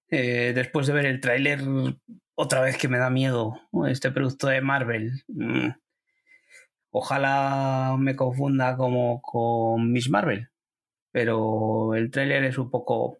Eh, 0.10 0.54
después 0.56 0.88
de 0.88 0.94
ver 0.94 1.06
el 1.06 1.20
tráiler, 1.20 1.62
otra 2.36 2.62
vez 2.62 2.78
que 2.78 2.88
me 2.88 2.98
da 2.98 3.10
miedo 3.10 3.60
este 3.88 4.12
producto 4.12 4.48
de 4.48 4.62
Marvel. 4.62 5.12
Mm, 5.28 5.70
ojalá 6.92 7.96
me 8.00 8.16
confunda 8.16 8.78
como 8.78 9.22
con 9.22 9.92
Miss 9.92 10.10
Marvel, 10.10 10.50
pero 11.12 11.96
el 11.96 12.12
tráiler 12.12 12.44
es 12.46 12.58
un 12.58 12.70
poco... 12.70 13.20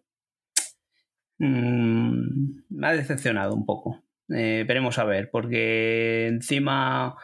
Mm, 1.38 2.62
me 2.70 2.86
ha 2.86 2.92
decepcionado 2.92 3.54
un 3.54 3.66
poco. 3.66 4.02
Eh, 4.28 4.64
veremos 4.66 4.98
a 4.98 5.04
ver, 5.04 5.30
porque 5.30 6.26
encima 6.28 7.16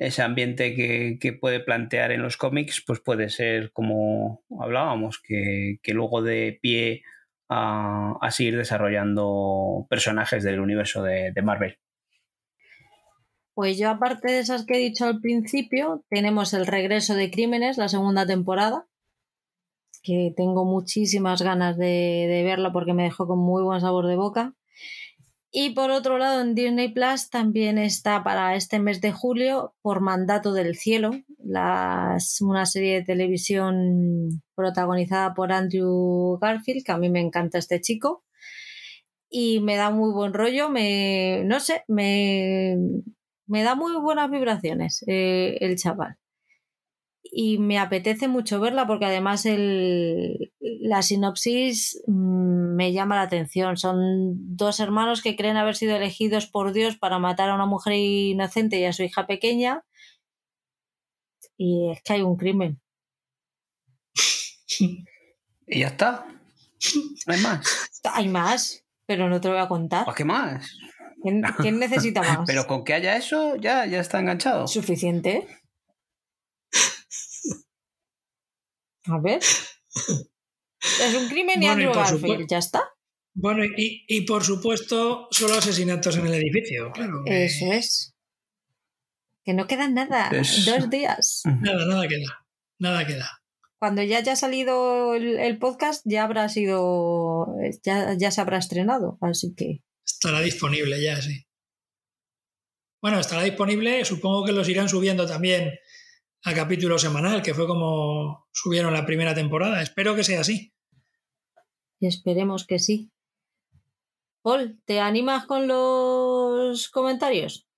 ese 0.00 0.22
ambiente 0.22 0.74
que, 0.74 1.32
puede 1.34 1.60
plantear 1.60 2.10
en 2.10 2.22
los 2.22 2.38
cómics, 2.38 2.82
pues 2.86 3.00
puede 3.00 3.28
ser 3.28 3.70
como 3.70 4.42
hablábamos, 4.58 5.20
que, 5.22 5.78
luego 5.88 6.22
de 6.22 6.58
pie 6.62 7.02
a, 7.50 8.16
seguir 8.30 8.56
desarrollando 8.56 9.86
personajes 9.90 10.42
del 10.42 10.60
universo 10.60 11.02
de, 11.02 11.32
de, 11.32 11.42
Marvel. 11.42 11.78
Pues 13.52 13.76
yo, 13.76 13.90
aparte 13.90 14.32
de 14.32 14.38
esas 14.38 14.64
que 14.64 14.76
he 14.76 14.78
dicho 14.78 15.04
al 15.04 15.20
principio, 15.20 16.02
tenemos 16.08 16.54
el 16.54 16.66
regreso 16.66 17.14
de 17.14 17.30
Crímenes, 17.30 17.76
la 17.76 17.88
segunda 17.88 18.26
temporada, 18.26 18.86
que 20.02 20.32
tengo 20.34 20.64
muchísimas 20.64 21.42
ganas 21.42 21.76
de, 21.76 22.26
de 22.26 22.42
verla 22.42 22.72
porque 22.72 22.94
me 22.94 23.02
dejó 23.02 23.26
con 23.26 23.38
muy 23.38 23.62
buen 23.62 23.82
sabor 23.82 24.06
de 24.06 24.16
boca. 24.16 24.54
Y 25.52 25.70
por 25.70 25.90
otro 25.90 26.16
lado, 26.18 26.40
en 26.42 26.54
Disney 26.54 26.92
Plus 26.92 27.28
también 27.28 27.76
está 27.76 28.22
para 28.22 28.54
este 28.54 28.78
mes 28.78 29.00
de 29.00 29.10
julio 29.10 29.74
Por 29.82 30.00
Mandato 30.00 30.52
del 30.52 30.76
Cielo, 30.76 31.10
una 31.42 32.66
serie 32.66 32.94
de 32.94 33.04
televisión 33.04 34.42
protagonizada 34.54 35.34
por 35.34 35.52
Andrew 35.52 36.38
Garfield, 36.40 36.84
que 36.84 36.92
a 36.92 36.98
mí 36.98 37.10
me 37.10 37.20
encanta 37.20 37.58
este 37.58 37.80
chico. 37.80 38.24
Y 39.28 39.60
me 39.60 39.76
da 39.76 39.90
muy 39.90 40.12
buen 40.12 40.34
rollo, 40.34 40.70
me, 40.70 41.42
no 41.44 41.60
sé, 41.60 41.84
me, 41.88 42.76
me 43.46 43.62
da 43.62 43.74
muy 43.74 43.92
buenas 44.00 44.30
vibraciones 44.30 45.04
eh, 45.06 45.58
el 45.60 45.76
chaval 45.76 46.19
y 47.32 47.58
me 47.58 47.78
apetece 47.78 48.28
mucho 48.28 48.60
verla 48.60 48.86
porque 48.86 49.06
además 49.06 49.46
el, 49.46 50.52
la 50.60 51.02
sinopsis 51.02 52.02
mm, 52.06 52.74
me 52.74 52.92
llama 52.92 53.16
la 53.16 53.22
atención. 53.22 53.76
Son 53.76 54.56
dos 54.56 54.80
hermanos 54.80 55.22
que 55.22 55.36
creen 55.36 55.56
haber 55.56 55.76
sido 55.76 55.96
elegidos 55.96 56.46
por 56.46 56.72
Dios 56.72 56.96
para 56.96 57.18
matar 57.18 57.50
a 57.50 57.54
una 57.54 57.66
mujer 57.66 57.94
inocente 57.94 58.80
y 58.80 58.84
a 58.84 58.92
su 58.92 59.02
hija 59.02 59.26
pequeña 59.26 59.84
y 61.62 61.90
es 61.90 62.02
que 62.02 62.14
hay 62.14 62.22
un 62.22 62.36
crimen. 62.36 62.80
Y 65.72 65.80
ya 65.80 65.86
está. 65.86 66.26
No 67.26 67.34
hay 67.34 67.40
más. 67.42 68.00
Hay 68.12 68.28
más, 68.28 68.84
pero 69.06 69.28
no 69.28 69.40
te 69.40 69.46
lo 69.46 69.54
voy 69.54 69.62
a 69.62 69.68
contar. 69.68 70.04
¿Para 70.04 70.16
qué 70.16 70.24
más? 70.24 70.76
¿Quién, 71.22 71.42
necesita 71.78 72.22
más? 72.22 72.40
pero 72.44 72.66
con 72.66 72.82
que 72.82 72.94
haya 72.94 73.16
eso 73.16 73.54
ya, 73.54 73.86
ya 73.86 74.00
está 74.00 74.18
enganchado. 74.18 74.66
Suficiente. 74.66 75.46
A 79.06 79.18
ver. 79.20 79.40
Es 79.40 81.14
un 81.14 81.28
crimen 81.28 81.62
y 81.62 81.66
Andrew 81.66 81.92
Garfield, 81.92 82.46
ya 82.48 82.58
está. 82.58 82.82
Bueno, 83.34 83.64
y, 83.76 84.20
por 84.22 84.44
supuesto, 84.44 85.28
solo 85.30 85.54
asesinatos 85.54 86.16
en 86.16 86.26
el 86.26 86.34
edificio, 86.34 86.90
claro. 86.92 87.22
Eso 87.26 87.72
es. 87.72 88.14
Que 89.44 89.54
no 89.54 89.66
queda 89.66 89.88
nada. 89.88 90.30
Dos 90.30 90.90
días. 90.90 91.42
Nada, 91.44 91.86
nada 91.86 92.08
queda. 92.08 92.46
Nada 92.78 93.06
queda. 93.06 93.40
Cuando 93.78 94.02
ya 94.02 94.18
haya 94.18 94.36
salido 94.36 95.14
el, 95.14 95.58
podcast, 95.58 96.02
ya 96.04 96.24
habrá 96.24 96.48
sido. 96.48 97.46
Ya, 97.82 98.14
ya 98.18 98.30
se 98.30 98.40
habrá 98.40 98.58
estrenado. 98.58 99.16
Así 99.22 99.54
que. 99.54 99.82
Estará 100.04 100.40
disponible 100.40 101.02
ya, 101.02 101.20
sí. 101.22 101.46
Bueno, 103.00 103.20
estará 103.20 103.42
disponible. 103.42 104.04
Supongo 104.04 104.44
que 104.44 104.52
los 104.52 104.68
irán 104.68 104.88
subiendo 104.88 105.26
también 105.26 105.72
a 106.44 106.54
capítulo 106.54 106.98
semanal, 106.98 107.42
que 107.42 107.54
fue 107.54 107.66
como 107.66 108.48
subieron 108.52 108.94
la 108.94 109.06
primera 109.06 109.34
temporada. 109.34 109.82
Espero 109.82 110.14
que 110.14 110.24
sea 110.24 110.40
así. 110.40 110.72
Y 111.98 112.06
esperemos 112.06 112.66
que 112.66 112.78
sí. 112.78 113.12
Paul, 114.42 114.80
¿te 114.86 115.00
animas 115.00 115.44
con 115.44 115.68
los 115.68 116.88
comentarios? 116.88 117.68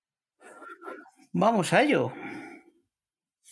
Vamos 1.33 1.73
a 1.73 1.81
ello. 1.83 2.13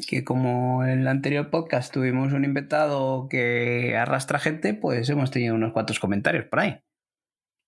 Que 0.07 0.23
como 0.23 0.83
en 0.85 1.01
el 1.01 1.07
anterior 1.07 1.49
podcast 1.49 1.93
tuvimos 1.93 2.31
un 2.31 2.45
invitado 2.45 3.27
que 3.29 3.97
arrastra 3.97 4.39
gente, 4.39 4.73
pues 4.73 5.09
hemos 5.09 5.29
tenido 5.29 5.55
unos 5.55 5.73
cuantos 5.73 5.99
comentarios 5.99 6.45
por 6.45 6.61
ahí. 6.61 6.79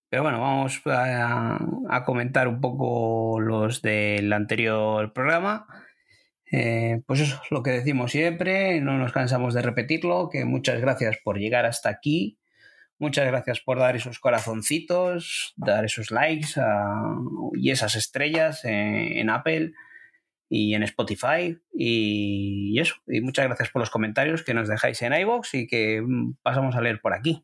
Pero 0.10 0.24
bueno, 0.24 0.40
vamos 0.40 0.82
a, 0.86 1.60
a 1.90 2.06
comentar 2.06 2.48
un 2.48 2.62
poco 2.62 3.40
los 3.42 3.82
del 3.82 4.32
anterior 4.32 5.12
programa 5.12 5.68
eh, 6.56 7.02
pues 7.08 7.20
eso 7.20 7.42
es 7.44 7.50
lo 7.50 7.64
que 7.64 7.72
decimos 7.72 8.12
siempre, 8.12 8.80
no 8.80 9.00
nos 9.00 9.12
cansamos 9.12 9.56
de 9.56 9.64
repetirlo, 9.64 10.30
que 10.30 10.46
muchas 10.46 10.80
gracias 10.80 11.18
por 11.24 11.40
llegar 11.40 11.66
hasta 11.66 11.90
aquí, 11.90 12.38
muchas 13.00 13.26
gracias 13.26 13.60
por 13.60 13.80
dar 13.80 13.96
esos 13.96 14.20
corazoncitos, 14.20 15.56
dar 15.58 15.84
esos 15.84 16.12
likes 16.12 16.50
y 17.56 17.72
esas 17.72 17.96
estrellas 17.96 18.66
en, 18.66 19.32
Apple 19.32 19.74
y 20.48 20.76
en 20.76 20.84
Spotify 20.84 21.58
y, 21.74 22.80
eso, 22.80 22.98
y 23.08 23.22
muchas 23.22 23.48
gracias 23.48 23.72
por 23.72 23.80
los 23.80 23.90
comentarios 23.90 24.44
que 24.44 24.54
nos 24.54 24.70
dejáis 24.70 25.02
en 25.02 25.14
iVoox 25.14 25.56
y 25.56 25.66
que 25.66 26.04
mm, 26.04 26.36
pasamos 26.44 26.76
a 26.76 26.82
leer 26.82 27.02
por 27.02 27.16
aquí. 27.16 27.44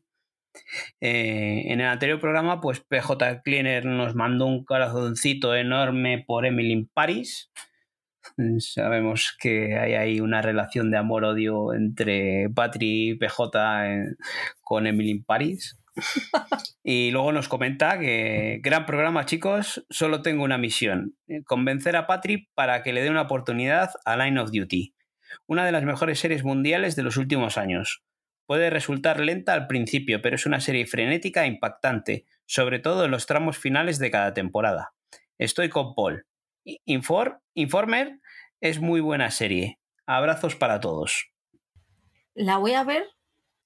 Eh, 1.00 1.64
en 1.66 1.80
el 1.80 1.88
anterior 1.88 2.20
programa, 2.20 2.60
pues 2.60 2.78
PJ 2.78 3.42
Cleaner 3.42 3.86
nos 3.86 4.14
mandó 4.14 4.46
un 4.46 4.64
corazoncito 4.64 5.56
enorme 5.56 6.22
por 6.24 6.46
Emily 6.46 6.72
in 6.72 6.86
Paris. 6.86 7.50
Sabemos 8.58 9.36
que 9.38 9.78
hay 9.78 9.94
ahí 9.94 10.20
una 10.20 10.42
relación 10.42 10.90
de 10.90 10.98
amor-odio 10.98 11.74
entre 11.74 12.48
Patri 12.54 13.10
y 13.10 13.14
PJ 13.14 13.50
con 14.60 14.86
Emily 14.86 15.10
in 15.10 15.24
Paris. 15.24 15.76
y 16.82 17.10
luego 17.10 17.32
nos 17.32 17.48
comenta 17.48 17.98
que, 17.98 18.60
gran 18.62 18.86
programa 18.86 19.26
chicos, 19.26 19.84
solo 19.90 20.22
tengo 20.22 20.44
una 20.44 20.58
misión, 20.58 21.16
convencer 21.44 21.96
a 21.96 22.06
Patri 22.06 22.48
para 22.54 22.82
que 22.82 22.92
le 22.92 23.02
dé 23.02 23.10
una 23.10 23.22
oportunidad 23.22 23.90
a 24.04 24.16
Line 24.16 24.40
of 24.40 24.50
Duty, 24.52 24.94
una 25.46 25.64
de 25.64 25.72
las 25.72 25.84
mejores 25.84 26.18
series 26.20 26.44
mundiales 26.44 26.96
de 26.96 27.02
los 27.02 27.16
últimos 27.16 27.58
años. 27.58 28.02
Puede 28.46 28.70
resultar 28.70 29.20
lenta 29.20 29.52
al 29.52 29.66
principio, 29.66 30.22
pero 30.22 30.36
es 30.36 30.46
una 30.46 30.60
serie 30.60 30.86
frenética 30.86 31.44
e 31.44 31.48
impactante, 31.48 32.26
sobre 32.46 32.80
todo 32.80 33.04
en 33.04 33.12
los 33.12 33.26
tramos 33.26 33.58
finales 33.58 33.98
de 33.98 34.10
cada 34.10 34.34
temporada. 34.34 34.92
Estoy 35.38 35.68
con 35.68 35.94
Paul. 35.94 36.26
Informer 36.64 38.20
es 38.60 38.80
muy 38.80 39.00
buena 39.00 39.30
serie. 39.30 39.78
Abrazos 40.06 40.56
para 40.56 40.80
todos. 40.80 41.30
La 42.34 42.58
voy 42.58 42.74
a 42.74 42.84
ver 42.84 43.06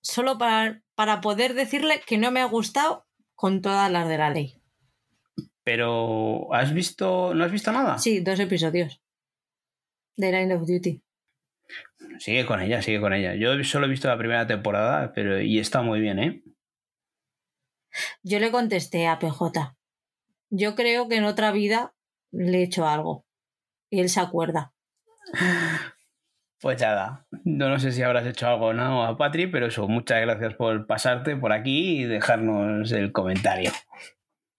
solo 0.01 0.39
para, 0.39 0.83
para 0.95 1.21
poder 1.21 1.55
decirle 1.55 2.03
que 2.07 2.19
no 2.19 2.31
me 2.31 2.41
ha 2.41 2.47
gustado 2.47 3.07
con 3.35 3.63
todas 3.63 3.91
las 3.91 4.09
de 4.09 4.19
la 4.19 4.31
ley. 4.31 4.61
Pero, 5.65 6.53
¿has 6.53 6.75
visto. 6.75 7.35
¿No 7.35 7.45
has 7.45 7.51
visto 7.51 7.73
nada? 7.73 7.99
Sí, 7.99 8.21
dos 8.21 8.39
episodios. 8.39 9.01
De 10.17 10.31
Line 10.31 10.55
of 10.55 10.67
Duty. 10.67 11.03
Sigue 12.19 12.47
con 12.47 12.61
ella, 12.61 12.83
sigue 12.83 13.01
con 13.01 13.15
ella. 13.15 13.35
Yo 13.35 13.63
solo 13.65 13.87
he 13.87 13.91
visto 13.91 14.09
la 14.09 14.19
primera 14.19 14.47
temporada, 14.47 15.13
pero. 15.15 15.41
y 15.41 15.59
está 15.59 15.83
muy 15.83 16.01
bien, 16.01 16.19
¿eh? 16.19 16.43
Yo 18.23 18.39
le 18.39 18.51
contesté 18.51 19.07
a 19.07 19.19
PJ. 19.19 19.77
Yo 20.51 20.75
creo 20.75 21.09
que 21.09 21.17
en 21.17 21.25
otra 21.25 21.51
vida 21.51 21.95
le 22.35 22.59
he 22.59 22.63
hecho 22.65 22.87
algo. 22.87 23.25
Y 23.91 24.01
él 24.01 24.09
se 24.09 24.21
acuerda. 24.21 24.73
Pues 26.61 26.81
nada, 26.81 27.27
no, 27.45 27.69
no 27.69 27.79
sé 27.79 27.93
si 27.93 28.03
habrás 28.03 28.27
hecho 28.27 28.49
algo 28.49 28.69
o 28.69 28.73
no 28.73 29.05
a 29.05 29.19
Patri, 29.19 29.47
pero 29.47 29.67
eso, 29.67 29.87
muchas 29.87 30.23
gracias 30.23 30.55
por 30.55 30.87
pasarte 30.87 31.37
por 31.37 31.53
aquí 31.53 32.01
y 32.01 32.05
dejarnos 32.05 32.91
el 32.93 33.13
comentario. 33.13 33.71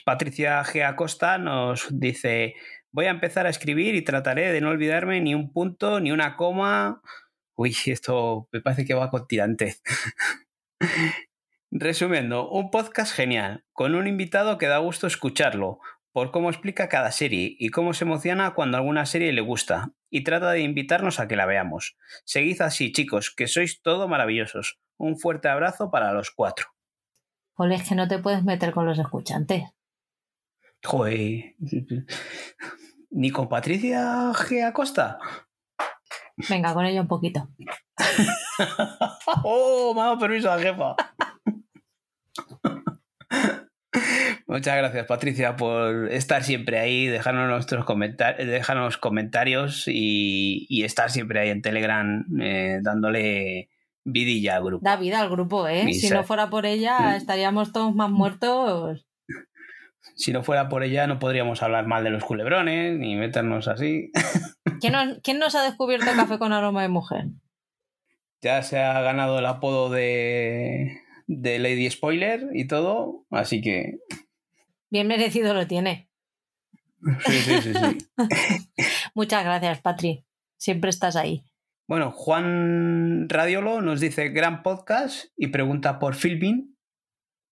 Patricia 0.05 0.63
G. 0.63 0.85
Acosta 0.85 1.39
nos 1.39 1.87
dice, 1.89 2.53
voy 2.91 3.05
a 3.05 3.09
empezar 3.09 3.47
a 3.47 3.49
escribir 3.49 3.95
y 3.95 4.03
trataré 4.03 4.51
de 4.51 4.61
no 4.61 4.69
olvidarme 4.69 5.19
ni 5.19 5.33
un 5.33 5.51
punto, 5.51 5.99
ni 5.99 6.11
una 6.11 6.35
coma. 6.35 7.01
Uy, 7.55 7.75
esto 7.87 8.47
me 8.51 8.61
parece 8.61 8.85
que 8.85 8.93
va 8.93 9.09
con 9.09 9.27
tirante. 9.27 9.77
Resumiendo, 11.71 12.47
un 12.49 12.69
podcast 12.69 13.13
genial, 13.13 13.65
con 13.73 13.95
un 13.95 14.07
invitado 14.07 14.59
que 14.59 14.67
da 14.67 14.77
gusto 14.77 15.07
escucharlo, 15.07 15.79
por 16.15 16.31
cómo 16.31 16.49
explica 16.49 16.87
cada 16.87 17.11
serie 17.11 17.57
y 17.59 17.71
cómo 17.71 17.93
se 17.93 18.05
emociona 18.05 18.53
cuando 18.53 18.77
alguna 18.77 19.05
serie 19.05 19.33
le 19.33 19.41
gusta, 19.41 19.91
y 20.09 20.23
trata 20.23 20.51
de 20.51 20.61
invitarnos 20.61 21.19
a 21.19 21.27
que 21.27 21.35
la 21.35 21.45
veamos. 21.45 21.97
Seguid 22.23 22.61
así, 22.61 22.93
chicos, 22.93 23.35
que 23.35 23.49
sois 23.49 23.81
todo 23.81 24.07
maravillosos. 24.07 24.79
Un 24.95 25.19
fuerte 25.19 25.49
abrazo 25.49 25.91
para 25.91 26.13
los 26.13 26.31
cuatro. 26.31 26.67
Joder, 27.55 27.81
es 27.81 27.89
que 27.89 27.95
no 27.95 28.07
te 28.07 28.19
puedes 28.19 28.45
meter 28.45 28.71
con 28.71 28.85
los 28.85 28.97
escuchantes. 28.97 29.63
Joder. 30.85 31.55
¿Ni 33.09 33.29
con 33.29 33.49
Patricia 33.49 34.31
G. 34.31 34.65
Acosta? 34.65 35.19
Venga, 36.47 36.73
con 36.73 36.85
ella 36.85 37.01
un 37.01 37.09
poquito. 37.09 37.49
oh, 39.43 39.93
me 39.93 39.99
ha 39.99 40.03
dado 40.05 40.19
permiso 40.19 40.47
la 40.47 40.59
jefa. 40.59 40.95
Muchas 44.47 44.77
gracias, 44.77 45.05
Patricia, 45.05 45.55
por 45.55 46.11
estar 46.11 46.43
siempre 46.43 46.79
ahí, 46.79 47.07
dejarnos 47.07 47.49
nuestros 47.49 47.85
comentarios, 47.85 48.47
dejarnos 48.47 48.97
comentarios 48.97 49.85
y, 49.87 50.83
estar 50.83 51.09
siempre 51.09 51.39
ahí 51.39 51.49
en 51.49 51.61
Telegram 51.61 52.25
eh, 52.39 52.79
dándole 52.81 53.69
vidilla 54.03 54.57
al 54.57 54.63
grupo. 54.63 54.83
Da 54.83 54.97
vida 54.97 55.19
al 55.19 55.29
grupo, 55.29 55.67
¿eh? 55.67 55.91
si 55.93 56.09
no 56.09 56.23
fuera 56.23 56.49
por 56.49 56.65
ella, 56.65 56.99
mm. 56.99 57.15
estaríamos 57.15 57.71
todos 57.71 57.93
más 57.95 58.11
muertos. 58.11 59.05
Si 60.15 60.31
no 60.31 60.43
fuera 60.43 60.69
por 60.69 60.83
ella, 60.83 61.07
no 61.07 61.19
podríamos 61.19 61.63
hablar 61.63 61.87
mal 61.87 62.03
de 62.03 62.11
los 62.11 62.23
culebrones 62.23 62.97
ni 62.97 63.15
meternos 63.15 63.67
así. 63.67 64.11
¿Quién 64.79 65.39
nos, 65.39 65.55
ha 65.55 65.63
descubierto 65.63 66.05
café 66.15 66.37
con 66.37 66.53
aroma 66.53 66.83
de 66.83 66.89
mujer? 66.89 67.25
Ya 68.41 68.61
se 68.61 68.79
ha 68.79 69.01
ganado 69.01 69.39
el 69.39 69.45
apodo 69.45 69.89
de, 69.89 71.01
de 71.27 71.59
Lady 71.59 71.89
Spoiler 71.89 72.49
y 72.53 72.67
todo, 72.67 73.25
así 73.29 73.61
que. 73.61 73.99
Bien 74.89 75.07
merecido 75.07 75.53
lo 75.53 75.67
tiene. 75.67 76.09
Sí, 77.25 77.39
sí, 77.39 77.61
sí, 77.61 77.73
sí. 77.73 78.07
Muchas 79.13 79.43
gracias, 79.43 79.81
Patri. 79.81 80.25
Siempre 80.57 80.89
estás 80.89 81.15
ahí. 81.15 81.43
Bueno, 81.87 82.11
Juan 82.11 83.29
Radiolo 83.29 83.81
nos 83.81 83.99
dice 83.99 84.29
gran 84.29 84.63
podcast 84.63 85.25
y 85.37 85.47
pregunta 85.47 85.99
por 85.99 86.15
Philbin. 86.15 86.75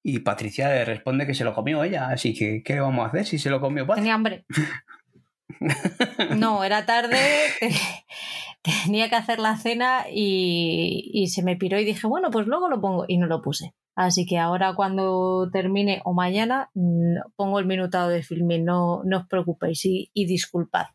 Y 0.05 0.19
Patricia 0.19 0.67
le 0.69 0.83
responde 0.83 1.25
que 1.25 1.33
se 1.33 1.43
lo 1.43 1.53
comió 1.53 1.83
ella. 1.83 2.09
Así 2.09 2.33
que, 2.33 2.61
¿qué 2.63 2.73
le 2.73 2.81
vamos 2.81 3.05
a 3.05 3.09
hacer 3.09 3.25
si 3.25 3.37
se 3.37 3.49
lo 3.49 3.61
comió 3.61 3.85
Patricia? 3.85 4.01
Tenía 4.03 4.15
hambre. 4.15 4.45
No, 6.35 6.63
era 6.63 6.85
tarde, 6.85 7.17
tenía 8.63 9.09
que 9.09 9.15
hacer 9.15 9.39
la 9.39 9.57
cena 9.57 10.05
y, 10.11 11.27
se 11.27 11.43
me 11.43 11.55
piró 11.55 11.79
y 11.79 11.85
dije, 11.85 12.07
bueno, 12.07 12.31
pues 12.31 12.47
luego 12.47 12.69
lo 12.69 12.81
pongo 12.81 13.05
y 13.07 13.17
no 13.17 13.27
lo 13.27 13.41
puse. 13.41 13.73
Así 13.95 14.25
que 14.25 14.39
ahora 14.39 14.73
cuando 14.73 15.49
termine 15.51 16.01
o 16.03 16.13
mañana 16.13 16.71
mm, 16.73 17.33
pongo 17.35 17.59
el 17.59 17.65
minutado 17.65 18.09
de 18.09 18.23
filming, 18.23 18.65
no, 18.65 19.03
no 19.03 19.19
os 19.19 19.27
preocupéis 19.27 19.85
y, 19.85 20.09
disculpad. 20.13 20.87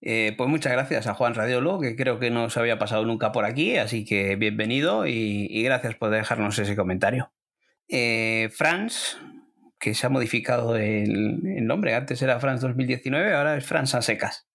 Eh, 0.00 0.34
pues 0.36 0.48
muchas 0.48 0.72
gracias 0.72 1.06
a 1.06 1.14
Juan 1.14 1.34
Radiolo, 1.34 1.80
que 1.80 1.96
creo 1.96 2.18
que 2.18 2.30
no 2.30 2.48
se 2.48 2.60
había 2.60 2.78
pasado 2.78 3.04
nunca 3.04 3.32
por 3.32 3.44
aquí, 3.44 3.76
así 3.76 4.04
que 4.04 4.36
bienvenido 4.36 5.06
y, 5.06 5.62
gracias 5.62 5.96
por 5.96 6.10
dejarnos 6.10 6.58
ese 6.58 6.76
comentario. 6.76 7.32
Eh, 7.88 8.48
Franz 8.52 9.16
que 9.78 9.94
se 9.94 10.06
ha 10.06 10.10
modificado 10.10 10.76
el, 10.76 11.66
nombre. 11.66 11.94
Antes 11.94 12.22
era 12.22 12.40
France 12.40 12.66
2019, 12.66 13.34
ahora 13.34 13.56
es 13.56 13.64
France 13.64 13.96
a 13.96 14.02
secas. 14.02 14.48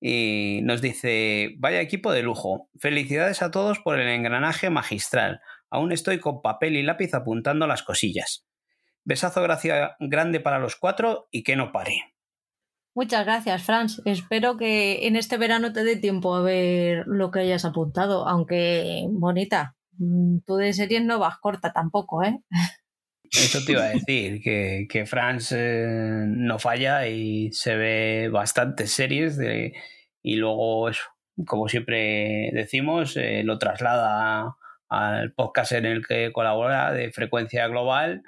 Y 0.00 0.60
nos 0.62 0.80
dice, 0.80 1.54
vaya 1.58 1.80
equipo 1.80 2.10
de 2.12 2.22
lujo. 2.22 2.70
Felicidades 2.78 3.42
a 3.42 3.50
todos 3.50 3.78
por 3.80 4.00
el 4.00 4.08
engranaje 4.08 4.70
magistral. 4.70 5.40
Aún 5.68 5.92
estoy 5.92 6.18
con 6.18 6.40
papel 6.42 6.76
y 6.76 6.82
lápiz 6.82 7.12
apuntando 7.14 7.66
las 7.66 7.82
cosillas. 7.82 8.46
Besazo 9.04 9.42
gracia 9.42 9.96
grande 10.00 10.40
para 10.40 10.58
los 10.58 10.76
cuatro 10.76 11.28
y 11.30 11.42
que 11.42 11.56
no 11.56 11.72
pare. 11.72 12.14
Muchas 12.94 13.24
gracias, 13.24 13.62
Franz. 13.62 14.02
Espero 14.04 14.56
que 14.56 15.06
en 15.06 15.16
este 15.16 15.38
verano 15.38 15.72
te 15.72 15.84
dé 15.84 15.96
tiempo 15.96 16.34
a 16.34 16.42
ver 16.42 17.04
lo 17.06 17.30
que 17.30 17.40
hayas 17.40 17.64
apuntado, 17.64 18.26
aunque 18.26 19.06
bonita. 19.10 19.76
Mm, 19.98 20.38
tú 20.44 20.56
de 20.56 20.72
series 20.72 21.04
no 21.04 21.18
vas 21.18 21.38
corta 21.38 21.72
tampoco, 21.72 22.24
¿eh? 22.24 22.40
Eso 23.32 23.64
te 23.64 23.72
iba 23.72 23.84
a 23.84 23.90
decir, 23.90 24.42
que, 24.42 24.86
que 24.88 25.06
France 25.06 25.54
eh, 25.56 26.24
no 26.26 26.58
falla 26.58 27.06
y 27.06 27.52
se 27.52 27.76
ve 27.76 28.28
bastantes 28.30 28.90
series 28.90 29.36
de, 29.36 29.72
y 30.22 30.36
luego 30.36 30.90
como 31.46 31.68
siempre 31.68 32.50
decimos, 32.52 33.16
eh, 33.16 33.42
lo 33.44 33.58
traslada 33.58 34.56
al 34.88 35.32
podcast 35.32 35.72
en 35.72 35.86
el 35.86 36.06
que 36.06 36.32
colabora 36.32 36.92
de 36.92 37.12
frecuencia 37.12 37.68
global, 37.68 38.22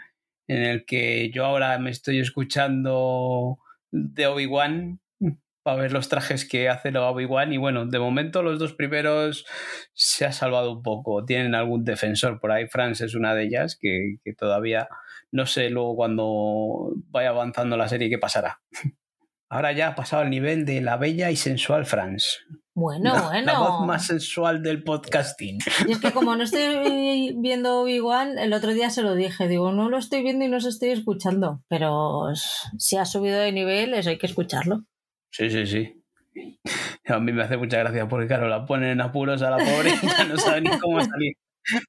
en 0.49 0.63
el 0.63 0.85
que 0.85 1.31
yo 1.31 1.45
ahora 1.45 1.79
me 1.79 1.91
estoy 1.91 2.21
escuchando 2.21 3.59
de 3.91 4.27
Obi-Wan 4.27 5.01
para 5.63 5.81
ver 5.81 5.93
los 5.93 6.09
trajes 6.09 6.49
que 6.49 6.69
hace 6.69 6.97
Obi-Wan 6.97 7.53
y 7.53 7.57
bueno, 7.57 7.87
de 7.87 7.99
momento 7.99 8.43
los 8.43 8.59
dos 8.59 8.75
primeros 8.75 9.47
se 9.95 10.25
ha 10.25 10.33
salvado 10.33 10.73
un 10.73 10.83
poco, 10.83 11.25
tienen 11.25 11.55
algún 11.55 11.85
defensor 11.85 12.41
por 12.41 12.53
ahí, 12.53 12.67
France 12.67 13.05
es 13.05 13.15
una 13.15 13.35
de 13.35 13.45
ellas 13.45 13.79
que, 13.81 14.17
todavía 14.37 14.89
no 15.31 15.47
sé 15.47 15.71
luego 15.71 15.97
cuando 15.97 16.93
vaya 17.09 17.31
avanzando 17.31 17.77
la 17.77 17.89
serie 17.89 18.11
qué 18.11 18.19
pasará. 18.19 18.61
Ahora 19.49 19.73
ya 19.73 19.89
ha 19.89 19.95
pasado 19.95 20.23
al 20.23 20.31
nivel 20.31 20.65
de 20.65 20.81
la 20.81 20.97
bella 20.97 21.31
y 21.31 21.37
sensual 21.37 21.85
France. 21.85 22.39
Bueno, 22.75 23.13
bueno. 23.25 23.53
La 23.53 23.59
voz 23.59 23.87
más 23.87 24.07
sensual 24.07 24.63
del 24.63 24.83
podcasting. 24.83 25.59
Y 25.87 25.93
es 25.93 25.99
que 25.99 26.11
como 26.11 26.35
no 26.35 26.45
estoy 26.45 27.37
viendo 27.37 27.83
Obi-Wan, 27.83 28.39
el 28.39 28.55
otro 28.55 28.73
día 28.73 28.89
se 28.89 29.03
lo 29.03 29.15
dije, 29.15 29.49
digo, 29.49 29.71
no 29.73 29.91
lo 29.91 29.99
estoy 29.99 30.23
viendo 30.23 30.47
y 30.47 30.49
no 30.49 30.57
os 30.57 30.65
estoy 30.65 30.89
escuchando, 30.89 31.63
pero 31.69 32.29
si 32.79 32.97
ha 32.97 33.05
subido 33.05 33.39
de 33.41 33.53
nivel, 33.53 33.93
eso 33.93 34.09
hay 34.09 34.17
que 34.17 34.27
escucharlo. 34.27 34.87
Sí, 35.33 35.51
sí, 35.51 35.67
sí. 35.67 36.03
A 37.07 37.19
mí 37.19 37.33
me 37.33 37.43
hace 37.43 37.57
mucha 37.57 37.79
gracia 37.79 38.09
porque, 38.09 38.27
claro, 38.29 38.49
la 38.49 38.65
ponen 38.65 38.91
en 38.91 39.01
apuros 39.01 39.43
a 39.43 39.51
la 39.51 39.57
pobre 39.59 39.91
y 40.01 40.07
ya 40.07 40.25
no 40.25 40.37
sabe 40.37 40.61
ni 40.61 40.79
cómo 40.79 41.01
salir. 41.01 41.35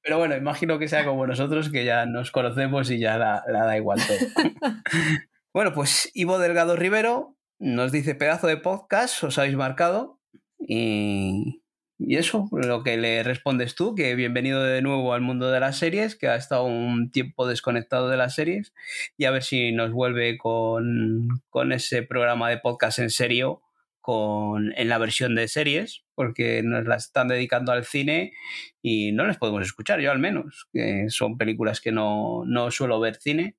Pero 0.02 0.18
bueno, 0.18 0.36
imagino 0.36 0.78
que 0.78 0.88
sea 0.88 1.04
como 1.04 1.26
nosotros, 1.26 1.70
que 1.70 1.84
ya 1.84 2.06
nos 2.06 2.30
conocemos 2.30 2.90
y 2.90 2.98
ya 2.98 3.16
la, 3.18 3.44
da 3.46 3.76
igual 3.76 4.00
todo. 4.06 4.18
Bueno, 5.52 5.72
pues 5.72 6.10
Ivo 6.14 6.40
Delgado 6.40 6.74
Rivero 6.74 7.36
nos 7.60 7.92
dice 7.92 8.16
pedazo 8.16 8.48
de 8.48 8.56
podcast, 8.56 9.22
os 9.22 9.38
habéis 9.38 9.54
marcado. 9.54 10.18
Y, 10.58 11.62
y 11.98 12.16
eso, 12.16 12.48
lo 12.50 12.82
que 12.82 12.96
le 12.96 13.22
respondes 13.22 13.76
tú, 13.76 13.94
que 13.94 14.16
bienvenido 14.16 14.62
de 14.62 14.82
nuevo 14.82 15.14
al 15.14 15.20
mundo 15.20 15.50
de 15.50 15.60
las 15.60 15.78
series, 15.78 16.16
que 16.16 16.26
ha 16.28 16.34
estado 16.34 16.64
un 16.64 17.10
tiempo 17.12 17.46
desconectado 17.46 18.08
de 18.08 18.16
las 18.16 18.34
series, 18.34 18.74
y 19.16 19.26
a 19.26 19.30
ver 19.30 19.44
si 19.44 19.70
nos 19.72 19.92
vuelve 19.92 20.36
con, 20.36 21.28
ese 21.72 22.02
programa 22.02 22.50
de 22.50 22.58
podcast 22.58 22.98
en 22.98 23.10
serio 23.10 23.62
con, 24.00 24.72
en 24.76 24.88
la 24.88 24.98
versión 24.98 25.34
de 25.36 25.46
series, 25.46 26.02
porque 26.14 26.62
nos 26.64 26.84
las 26.84 27.06
están 27.06 27.28
dedicando 27.28 27.72
al 27.72 27.84
cine 27.84 28.32
y 28.82 29.12
no 29.12 29.24
las 29.26 29.38
podemos 29.38 29.62
escuchar, 29.62 30.00
yo 30.00 30.10
al 30.10 30.18
menos, 30.18 30.68
que 30.72 31.06
son 31.10 31.38
películas 31.38 31.80
que 31.80 31.92
no, 31.92 32.44
suelo 32.70 32.98
ver 33.00 33.16
cine 33.16 33.56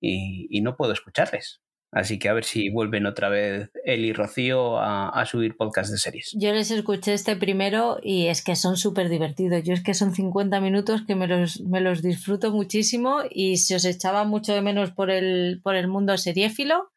y, 0.00 0.46
y 0.50 0.60
no 0.62 0.76
puedo 0.76 0.92
escucharles. 0.92 1.60
Así 1.92 2.20
que 2.20 2.28
a 2.28 2.34
ver 2.34 2.44
si 2.44 2.70
vuelven 2.70 3.06
otra 3.06 3.28
vez 3.28 3.70
él 3.84 4.04
y 4.04 4.12
Rocío 4.12 4.78
a, 4.78 5.24
subir 5.26 5.56
podcast 5.56 5.90
de 5.90 5.98
series. 5.98 6.32
Yo 6.38 6.52
les 6.52 6.70
escuché 6.70 7.14
este 7.14 7.34
primero 7.34 7.98
y 8.02 8.26
es 8.26 8.42
que 8.42 8.54
son 8.54 8.76
súper 8.76 9.08
divertidos. 9.08 9.64
Yo 9.64 9.74
es 9.74 9.82
que 9.82 9.94
son 9.94 10.14
50 10.14 10.60
minutos 10.60 11.02
que 11.06 11.16
me 11.16 11.26
los, 11.26 11.60
me 11.62 11.80
los 11.80 12.00
disfruto 12.00 12.52
muchísimo 12.52 13.22
y 13.28 13.56
se 13.56 13.74
os 13.74 13.84
echaba 13.84 14.24
mucho 14.24 14.54
de 14.54 14.62
menos 14.62 14.92
por 14.92 15.10
el, 15.10 15.60
por 15.64 15.74
el 15.74 15.88
mundo 15.88 16.16
seriéfilo. 16.16 16.92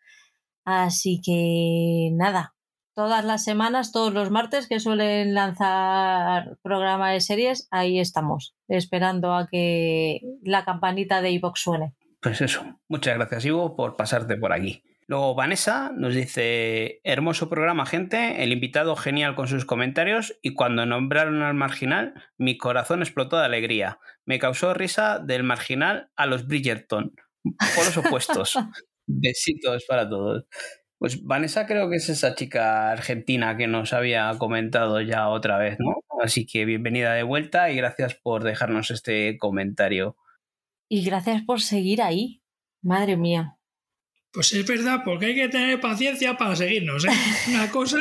Así 0.63 1.21
que 1.25 2.11
nada, 2.13 2.53
todas 2.93 3.25
las 3.25 3.43
semanas, 3.43 3.91
todos 3.91 4.13
los 4.13 4.29
martes 4.29 4.67
que 4.67 4.79
suelen 4.79 5.33
lanzar 5.33 6.57
programa 6.61 7.11
de 7.11 7.21
series, 7.21 7.67
ahí 7.71 7.99
estamos, 7.99 8.55
esperando 8.67 9.33
a 9.33 9.47
que 9.47 10.21
la 10.43 10.63
campanita 10.63 11.21
de 11.21 11.31
iVox 11.31 11.59
suene. 11.59 11.95
Pues 12.23 12.39
eso, 12.39 12.79
muchas 12.87 13.15
gracias 13.17 13.43
Ivo 13.43 13.75
por 13.75 13.97
pasarte 13.97 14.37
por 14.37 14.53
aquí. 14.53 14.81
Luego 15.07 15.35
Vanessa 15.35 15.91
nos 15.93 16.15
dice, 16.15 17.01
hermoso 17.03 17.49
programa 17.49 17.85
gente, 17.85 18.41
el 18.41 18.53
invitado 18.53 18.95
genial 18.95 19.35
con 19.35 19.49
sus 19.49 19.65
comentarios 19.65 20.39
y 20.41 20.53
cuando 20.53 20.85
nombraron 20.85 21.41
al 21.41 21.53
marginal 21.53 22.13
mi 22.37 22.57
corazón 22.57 23.01
explotó 23.01 23.37
de 23.37 23.45
alegría. 23.45 23.99
Me 24.25 24.39
causó 24.39 24.73
risa 24.73 25.19
del 25.19 25.43
marginal 25.43 26.11
a 26.15 26.25
los 26.25 26.47
Bridgerton, 26.47 27.13
por 27.75 27.85
los 27.85 27.97
opuestos. 27.97 28.53
Besitos 29.05 29.83
para 29.85 30.07
todos. 30.07 30.45
Pues 30.97 31.21
Vanessa 31.23 31.67
creo 31.67 31.89
que 31.89 31.97
es 31.97 32.07
esa 32.07 32.35
chica 32.35 32.89
argentina 32.91 33.57
que 33.57 33.67
nos 33.67 33.91
había 33.91 34.31
comentado 34.37 35.01
ya 35.01 35.27
otra 35.27 35.57
vez, 35.57 35.75
¿no? 35.77 35.95
Así 36.21 36.45
que 36.45 36.63
bienvenida 36.63 37.13
de 37.13 37.23
vuelta 37.23 37.69
y 37.69 37.75
gracias 37.75 38.15
por 38.15 38.45
dejarnos 38.45 38.91
este 38.91 39.37
comentario. 39.37 40.15
Y 40.93 41.03
gracias 41.03 41.41
por 41.41 41.59
seguir 41.59 42.03
ahí. 42.03 42.43
Madre 42.83 43.17
mía. 43.17 43.57
Pues 44.31 44.53
es 44.53 44.63
verdad, 44.67 45.01
porque 45.03 45.25
hay 45.25 45.33
que 45.33 45.49
tener 45.49 45.81
paciencia 45.81 46.37
para 46.37 46.55
seguirnos. 46.55 47.03
¿eh? 47.05 47.09
Una 47.49 47.71
cosa. 47.71 47.97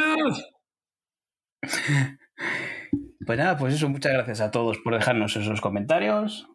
Pues 3.25 3.39
nada, 3.39 3.57
pues 3.57 3.73
eso, 3.73 3.89
muchas 3.89 4.13
gracias 4.13 4.43
a 4.43 4.51
todos 4.51 4.77
por 4.77 4.93
dejarnos 4.93 5.35
esos 5.37 5.63
comentarios. 5.63 6.51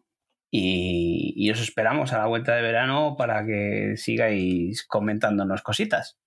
Y, 0.52 1.34
y, 1.34 1.50
os 1.50 1.60
esperamos 1.60 2.12
a 2.12 2.18
la 2.18 2.26
vuelta 2.26 2.54
de 2.54 2.62
verano 2.62 3.16
para 3.18 3.44
que 3.44 3.94
sigáis 3.96 4.86
comentándonos 4.86 5.62
cositas. 5.62 6.18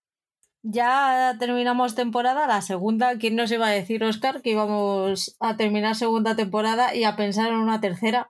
Ya 0.62 1.38
terminamos 1.40 1.96
temporada, 1.96 2.48
la 2.48 2.62
segunda, 2.62 3.18
¿quién 3.18 3.38
nos 3.38 3.50
iba 3.50 3.68
a 3.68 3.72
decir, 3.72 4.04
Oscar, 4.04 4.42
que 4.42 4.50
íbamos 4.50 5.38
a 5.40 5.56
terminar 5.56 5.96
segunda 5.96 6.36
temporada 6.36 6.94
y 6.94 7.06
a 7.06 7.16
pensar 7.16 7.48
en 7.54 7.60
una 7.60 7.80
tercera? 7.80 8.30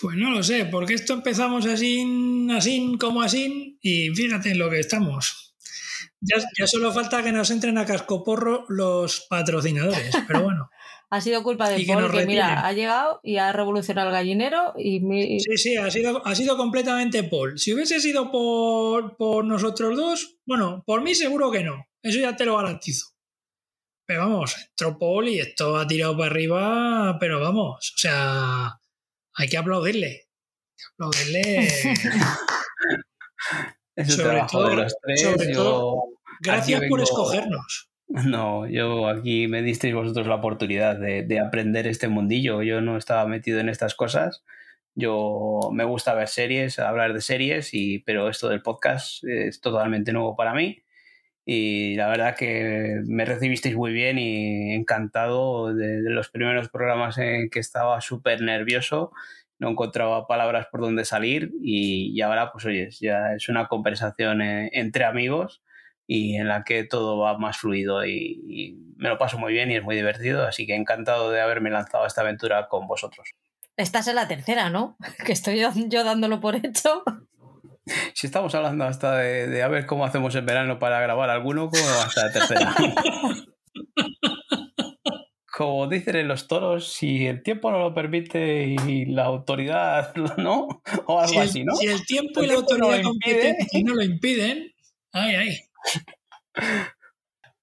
Pues 0.00 0.16
no 0.16 0.30
lo 0.30 0.42
sé, 0.42 0.64
porque 0.64 0.94
esto 0.94 1.12
empezamos 1.12 1.66
así, 1.66 2.48
así 2.50 2.96
como 2.98 3.20
así, 3.20 3.78
y 3.82 4.08
fíjate 4.10 4.52
en 4.52 4.58
lo 4.58 4.70
que 4.70 4.80
estamos. 4.80 5.54
Ya, 6.20 6.36
ya 6.58 6.66
solo 6.66 6.92
falta 6.92 7.22
que 7.22 7.32
nos 7.32 7.50
entren 7.50 7.76
a 7.76 7.84
cascoporro 7.84 8.64
los 8.68 9.26
patrocinadores, 9.28 10.14
pero 10.26 10.42
bueno. 10.42 10.70
ha 11.10 11.20
sido 11.20 11.42
culpa 11.42 11.68
de 11.68 11.84
Paul, 11.84 12.10
que, 12.10 12.24
mira, 12.24 12.66
ha 12.66 12.72
llegado 12.72 13.20
y 13.22 13.36
ha 13.36 13.52
revolucionado 13.52 14.08
el 14.08 14.14
gallinero 14.14 14.72
y... 14.78 15.00
Sí, 15.40 15.56
sí, 15.56 15.76
ha 15.76 15.90
sido, 15.90 16.26
ha 16.26 16.34
sido 16.34 16.56
completamente 16.56 17.22
Paul. 17.24 17.58
Si 17.58 17.74
hubiese 17.74 18.00
sido 18.00 18.30
por, 18.30 19.16
por 19.16 19.44
nosotros 19.44 19.96
dos, 19.96 20.36
bueno, 20.46 20.82
por 20.86 21.02
mí 21.02 21.14
seguro 21.14 21.50
que 21.50 21.62
no. 21.62 21.86
Eso 22.02 22.20
ya 22.20 22.36
te 22.36 22.46
lo 22.46 22.56
garantizo. 22.56 23.08
Pero 24.06 24.20
vamos, 24.20 24.56
entró 24.70 24.98
Paul 24.98 25.28
y 25.28 25.38
esto 25.38 25.76
ha 25.76 25.86
tirado 25.86 26.16
para 26.16 26.30
arriba, 26.30 27.16
pero 27.20 27.38
vamos, 27.38 27.92
o 27.94 27.98
sea, 27.98 28.80
hay 29.40 29.48
que 29.48 29.56
aplaudirle. 29.56 30.06
Hay 30.06 30.76
que 30.76 30.84
aplaudirle. 30.94 31.70
sobre 34.06 34.42
todo, 34.50 34.88
sobre 35.16 35.52
todo 35.52 36.04
gracias 36.40 36.82
por 36.88 37.00
escogernos. 37.00 37.90
No, 38.08 38.66
yo 38.66 39.08
aquí 39.08 39.46
me 39.46 39.62
disteis 39.62 39.94
vosotros 39.94 40.26
la 40.26 40.34
oportunidad 40.34 40.96
de, 40.96 41.22
de, 41.22 41.38
aprender 41.38 41.86
este 41.86 42.08
mundillo. 42.08 42.62
Yo 42.62 42.80
no 42.80 42.96
estaba 42.96 43.26
metido 43.26 43.60
en 43.60 43.68
estas 43.68 43.94
cosas. 43.94 44.42
Yo 44.96 45.60
me 45.72 45.84
gusta 45.84 46.14
ver 46.14 46.26
series, 46.28 46.80
hablar 46.80 47.14
de 47.14 47.20
series, 47.20 47.72
y, 47.72 48.00
pero 48.00 48.28
esto 48.28 48.48
del 48.48 48.62
podcast 48.62 49.22
es 49.24 49.60
totalmente 49.60 50.12
nuevo 50.12 50.34
para 50.34 50.54
mí. 50.54 50.82
Y 51.44 51.94
la 51.96 52.08
verdad 52.08 52.36
que 52.36 53.00
me 53.06 53.24
recibisteis 53.24 53.74
muy 53.74 53.92
bien 53.92 54.18
y 54.18 54.74
encantado 54.74 55.74
de, 55.74 56.00
los 56.02 56.28
primeros 56.30 56.68
programas 56.68 57.18
en 57.18 57.50
que 57.50 57.58
estaba 57.58 58.00
súper 58.00 58.42
nervioso. 58.42 59.12
No 59.58 59.70
encontraba 59.70 60.26
palabras 60.26 60.68
por 60.70 60.80
donde 60.80 61.04
salir 61.04 61.50
y, 61.62 62.12
y 62.14 62.20
ahora 62.22 62.52
pues 62.52 62.64
oye, 62.66 62.88
ya 63.00 63.34
es 63.34 63.48
una 63.48 63.68
conversación 63.68 64.42
eh, 64.42 64.70
entre 64.72 65.04
amigos 65.04 65.62
y 66.12 66.34
en 66.34 66.48
la 66.48 66.64
que 66.64 66.82
todo 66.82 67.18
va 67.18 67.38
más 67.38 67.58
fluido 67.58 68.04
y, 68.04 68.76
me 68.96 69.08
lo 69.08 69.16
paso 69.16 69.38
muy 69.38 69.52
bien 69.52 69.70
y 69.70 69.76
es 69.76 69.82
muy 69.84 69.94
divertido, 69.94 70.44
así 70.44 70.66
que 70.66 70.74
encantado 70.74 71.30
de 71.30 71.40
haberme 71.40 71.70
lanzado 71.70 72.02
a 72.02 72.06
esta 72.08 72.20
aventura 72.22 72.66
con 72.68 72.88
vosotros. 72.88 73.30
Estás 73.76 74.08
en 74.08 74.16
la 74.16 74.26
tercera, 74.26 74.70
¿no? 74.70 74.96
Que 75.24 75.32
estoy 75.32 75.60
yo, 75.60 76.04
dándolo 76.04 76.40
por 76.40 76.56
hecho. 76.56 77.04
Si 78.14 78.26
estamos 78.26 78.54
hablando 78.54 78.84
hasta 78.84 79.16
de, 79.16 79.46
de, 79.46 79.62
a 79.62 79.68
ver 79.68 79.86
cómo 79.86 80.04
hacemos 80.04 80.34
en 80.34 80.46
verano 80.46 80.78
para 80.78 81.00
grabar 81.00 81.30
alguno, 81.30 81.70
como 81.70 81.82
hasta 82.04 82.26
la 82.26 82.32
tercera. 82.32 82.74
como 85.60 85.86
dicen 85.88 86.16
en 86.16 86.26
los 86.26 86.48
toros, 86.48 86.90
si 86.90 87.26
el 87.26 87.42
tiempo 87.42 87.70
no 87.70 87.80
lo 87.80 87.92
permite 87.92 88.64
y 88.64 89.04
la 89.04 89.24
autoridad 89.24 90.14
no, 90.38 90.82
o 91.04 91.20
algo 91.20 91.28
si 91.28 91.36
el, 91.36 91.42
así, 91.42 91.64
¿no? 91.64 91.74
Si 91.74 91.86
el 91.86 92.06
tiempo 92.06 92.42
y 92.42 92.46
la 92.46 92.54
autoridad 92.54 93.02
no, 93.02 93.10
impide, 93.10 93.56
y 93.72 93.84
no 93.84 93.94
lo 93.94 94.02
impiden, 94.02 94.72
ay, 95.12 95.34
ay. 95.34 95.58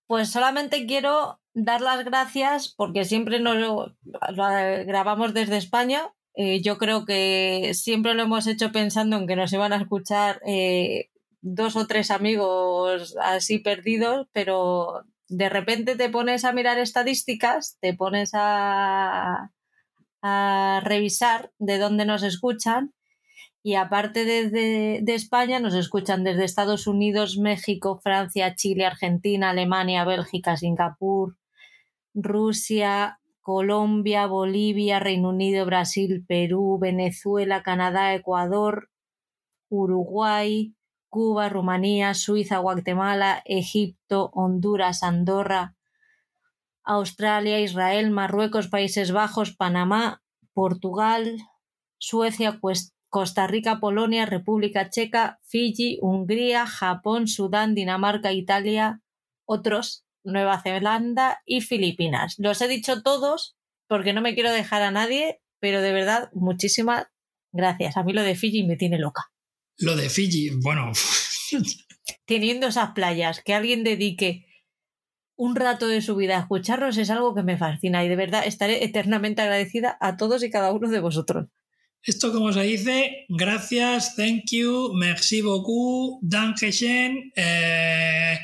Pues 0.05 0.29
solamente 0.29 0.85
quiero 0.85 1.41
dar 1.55 1.81
las 1.81 2.05
gracias 2.05 2.71
porque 2.71 3.03
siempre 3.03 3.39
nos 3.39 3.55
lo, 3.57 3.95
lo 4.03 4.43
grabamos 4.85 5.33
desde 5.33 5.57
España. 5.57 6.13
Eh, 6.39 6.61
yo 6.61 6.77
creo 6.77 7.03
que 7.03 7.71
siempre 7.73 8.13
lo 8.13 8.21
hemos 8.21 8.45
hecho 8.45 8.71
pensando 8.71 9.17
en 9.17 9.25
que 9.25 9.35
nos 9.35 9.51
iban 9.53 9.73
a 9.73 9.77
escuchar 9.77 10.39
eh, 10.45 11.09
dos 11.41 11.75
o 11.75 11.87
tres 11.87 12.11
amigos 12.11 13.15
así 13.19 13.57
perdidos, 13.57 14.27
pero 14.33 15.03
de 15.29 15.49
repente 15.49 15.95
te 15.95 16.09
pones 16.09 16.45
a 16.45 16.53
mirar 16.53 16.77
estadísticas, 16.77 17.77
te 17.81 17.95
pones 17.95 18.31
a, 18.33 19.51
revisar 20.83 21.51
de 21.57 21.77
dónde 21.77 22.05
nos 22.05 22.21
escuchan 22.21 22.93
y 23.63 23.75
aparte 23.75 24.25
desde 24.25 24.99
de 25.01 25.15
España 25.15 25.59
nos 25.59 25.73
escuchan 25.73 26.25
desde 26.25 26.43
Estados 26.43 26.85
Unidos, 26.85 27.37
México, 27.37 27.99
Francia, 28.03 28.53
Chile, 28.55 28.85
Argentina, 28.85 29.51
Alemania, 29.51 30.03
Bélgica, 30.03 30.57
Singapur, 30.57 31.37
Rusia, 32.13 33.19
Colombia, 33.47 34.27
Bolivia, 34.27 34.99
Reino 34.99 35.29
Unido, 35.29 35.65
Brasil, 35.65 36.25
Perú, 36.27 36.77
Venezuela, 36.81 37.63
Canadá, 37.63 38.13
Ecuador, 38.13 38.89
Uruguay, 39.69 40.75
Cuba, 41.07 41.47
Rumanía, 41.47 42.13
Suiza, 42.13 42.57
Guatemala, 42.57 43.41
Egipto, 43.45 44.31
Honduras, 44.33 45.01
Andorra, 45.01 45.77
Australia, 46.83 47.61
Israel, 47.61 48.11
Marruecos, 48.11 48.67
Países 48.67 49.13
Bajos, 49.13 49.55
Panamá, 49.55 50.21
Portugal, 50.53 51.37
Suecia, 51.99 52.59
Costa 53.07 53.47
Rica, 53.47 53.79
Polonia, 53.79 54.25
República 54.25 54.89
Checa, 54.89 55.39
Fiji, 55.43 55.99
Hungría, 56.01 56.67
Japón, 56.67 57.29
Sudán, 57.29 57.75
Dinamarca, 57.75 58.33
Italia, 58.33 58.99
otros, 59.45 60.05
Nueva 60.27 60.61
Zelanda 60.61 61.41
y 61.45 61.61
Filipinas. 61.61 62.35
Los 62.37 62.61
he 62.61 62.67
dicho 62.67 63.01
todos 63.01 63.57
porque 63.87 64.13
no 64.13 64.21
me 64.21 64.33
quiero 64.33 64.51
dejar 64.51 64.81
a 64.81 64.91
nadie, 64.91 65.41
pero 65.59 65.81
de 65.81 65.93
verdad, 65.93 66.29
muchísimas 66.33 67.07
gracias. 67.51 67.97
A 67.97 68.03
mí 68.03 68.13
lo 68.13 68.23
de 68.23 68.35
Fiji 68.35 68.63
me 68.63 68.75
tiene 68.75 68.99
loca. 68.99 69.31
Lo 69.77 69.95
de 69.95 70.09
Fiji, 70.09 70.49
bueno. 70.61 70.91
Teniendo 72.25 72.67
esas 72.67 72.91
playas, 72.91 73.41
que 73.43 73.53
alguien 73.53 73.83
dedique 73.83 74.45
un 75.35 75.55
rato 75.55 75.87
de 75.87 76.01
su 76.01 76.15
vida 76.15 76.37
a 76.37 76.41
escucharlos 76.41 76.97
es 76.97 77.09
algo 77.09 77.35
que 77.35 77.43
me 77.43 77.57
fascina 77.57 78.03
y 78.03 78.09
de 78.09 78.15
verdad 78.15 78.43
estaré 78.45 78.83
eternamente 78.83 79.41
agradecida 79.41 79.97
a 80.01 80.17
todos 80.17 80.43
y 80.43 80.49
cada 80.49 80.73
uno 80.73 80.89
de 80.89 80.99
vosotros. 80.99 81.45
Esto, 82.03 82.31
como 82.31 82.53
se 82.53 82.61
dice, 82.61 83.25
gracias, 83.29 84.15
thank 84.15 84.51
you, 84.51 84.93
merci 84.93 85.41
beaucoup, 85.41 86.19
danke 86.21 86.71
schön, 86.71 87.31
eh, 87.35 88.37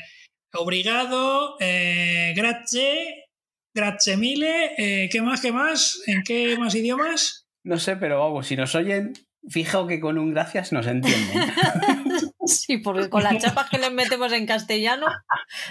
obrigado, 0.58 1.56
eh, 1.60 2.32
grazie, 2.36 3.26
grazie 3.74 4.16
mille, 4.16 4.74
eh, 4.78 5.08
¿qué 5.10 5.20
más, 5.22 5.40
qué 5.40 5.52
más? 5.52 6.02
¿En 6.06 6.22
qué 6.22 6.56
más 6.58 6.74
idiomas? 6.74 7.46
No 7.64 7.78
sé, 7.78 7.96
pero 7.96 8.20
vamos, 8.20 8.46
si 8.46 8.56
nos 8.56 8.74
oyen, 8.74 9.14
fijo 9.48 9.86
que 9.86 10.00
con 10.00 10.18
un 10.18 10.32
gracias 10.32 10.72
nos 10.72 10.86
entienden. 10.86 11.52
sí, 12.46 12.78
porque 12.78 13.08
con 13.08 13.22
las 13.22 13.38
chapas 13.38 13.70
que 13.70 13.78
les 13.78 13.92
metemos 13.92 14.32
en 14.32 14.46
castellano, 14.46 15.06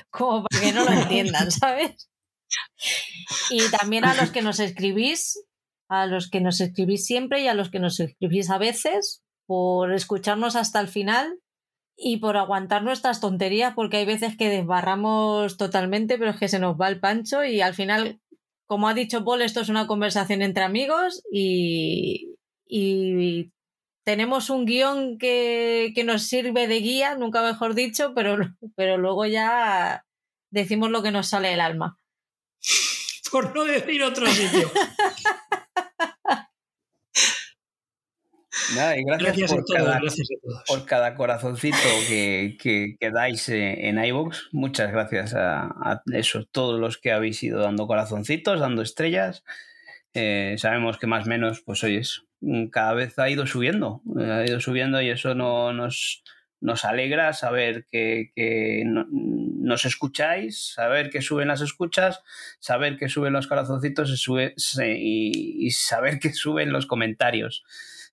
como 0.09 0.43
para 0.43 0.61
que 0.61 0.71
no 0.71 0.85
lo 0.85 0.91
entiendan, 0.91 1.51
¿sabes? 1.51 2.09
Y 3.49 3.69
también 3.69 4.05
a 4.05 4.15
los 4.15 4.31
que 4.31 4.41
nos 4.41 4.59
escribís, 4.59 5.43
a 5.89 6.05
los 6.05 6.29
que 6.29 6.41
nos 6.41 6.61
escribís 6.61 7.05
siempre 7.05 7.41
y 7.41 7.47
a 7.47 7.53
los 7.53 7.69
que 7.69 7.79
nos 7.79 7.99
escribís 7.99 8.49
a 8.49 8.57
veces, 8.57 9.23
por 9.45 9.93
escucharnos 9.93 10.55
hasta 10.55 10.79
el 10.79 10.87
final 10.87 11.39
y 12.03 12.17
por 12.17 12.35
aguantar 12.35 12.83
nuestras 12.83 13.21
tonterías, 13.21 13.73
porque 13.73 13.97
hay 13.97 14.05
veces 14.05 14.35
que 14.35 14.49
desbarramos 14.49 15.57
totalmente, 15.57 16.17
pero 16.17 16.31
es 16.31 16.37
que 16.37 16.49
se 16.49 16.59
nos 16.59 16.79
va 16.79 16.89
el 16.89 16.99
pancho 16.99 17.45
y 17.45 17.61
al 17.61 17.73
final, 17.73 18.19
como 18.67 18.89
ha 18.89 18.93
dicho 18.93 19.23
Paul, 19.23 19.41
esto 19.41 19.61
es 19.61 19.69
una 19.69 19.87
conversación 19.87 20.41
entre 20.41 20.63
amigos 20.63 21.23
y, 21.31 22.35
y 22.67 23.51
tenemos 24.03 24.49
un 24.49 24.65
guion 24.65 25.17
que, 25.17 25.93
que, 25.95 26.03
nos 26.03 26.23
sirve 26.23 26.67
de 26.67 26.81
guía, 26.81 27.15
nunca 27.15 27.41
mejor 27.41 27.73
dicho, 27.73 28.13
pero, 28.13 28.37
pero 28.75 28.97
luego 28.97 29.25
ya 29.25 30.05
decimos 30.51 30.91
lo 30.91 31.01
que 31.03 31.11
nos 31.11 31.29
sale 31.29 31.49
del 31.49 31.61
alma. 31.61 31.97
Por 33.31 33.55
no 33.55 33.63
decir 33.63 34.03
otro 34.03 34.27
sitio. 34.27 34.69
Nada, 38.75 38.97
y 38.97 39.03
gracias, 39.03 39.37
gracias, 39.37 39.51
por, 39.51 39.65
cada, 39.65 39.99
gracias 39.99 40.27
por, 40.67 40.85
cada, 40.85 41.15
corazoncito 41.15 41.77
que, 42.07 42.55
que, 42.61 42.95
que 42.99 43.11
dais 43.11 43.49
en 43.49 44.03
iVoox. 44.03 44.49
Muchas 44.51 44.91
gracias 44.91 45.33
a, 45.33 45.63
a, 45.63 46.03
eso, 46.13 46.45
todos 46.51 46.79
los 46.79 46.97
que 46.97 47.11
habéis 47.11 47.41
ido 47.41 47.61
dando 47.61 47.87
corazoncitos, 47.87 48.59
dando 48.59 48.83
estrellas. 48.83 49.43
Eh, 50.13 50.55
sabemos 50.59 50.99
que 50.99 51.07
más 51.07 51.25
o 51.25 51.29
menos, 51.29 51.61
pues 51.61 51.83
oyes, 51.83 52.25
cada 52.71 52.93
vez 52.93 53.17
ha 53.17 53.29
ido 53.29 53.47
subiendo, 53.47 54.03
ha 54.17 54.45
ido 54.45 54.59
subiendo 54.59 55.01
y 55.01 55.09
eso 55.09 55.33
no, 55.33 55.73
nos, 55.73 56.23
nos 56.61 56.85
alegra 56.85 57.33
saber 57.33 57.87
que, 57.89 58.31
que 58.35 58.83
no, 58.85 59.07
nos 59.09 59.85
escucháis, 59.85 60.73
saber 60.73 61.09
que 61.09 61.21
suben 61.21 61.47
las 61.47 61.61
escuchas, 61.61 62.21
saber 62.59 62.97
que 62.97 63.09
suben 63.09 63.33
los 63.33 63.47
corazoncitos 63.47 64.11
y, 64.11 64.17
sube, 64.17 64.53
y, 64.77 65.65
y 65.65 65.71
saber 65.71 66.19
que 66.19 66.33
suben 66.33 66.71
los 66.71 66.85
comentarios 66.85 67.63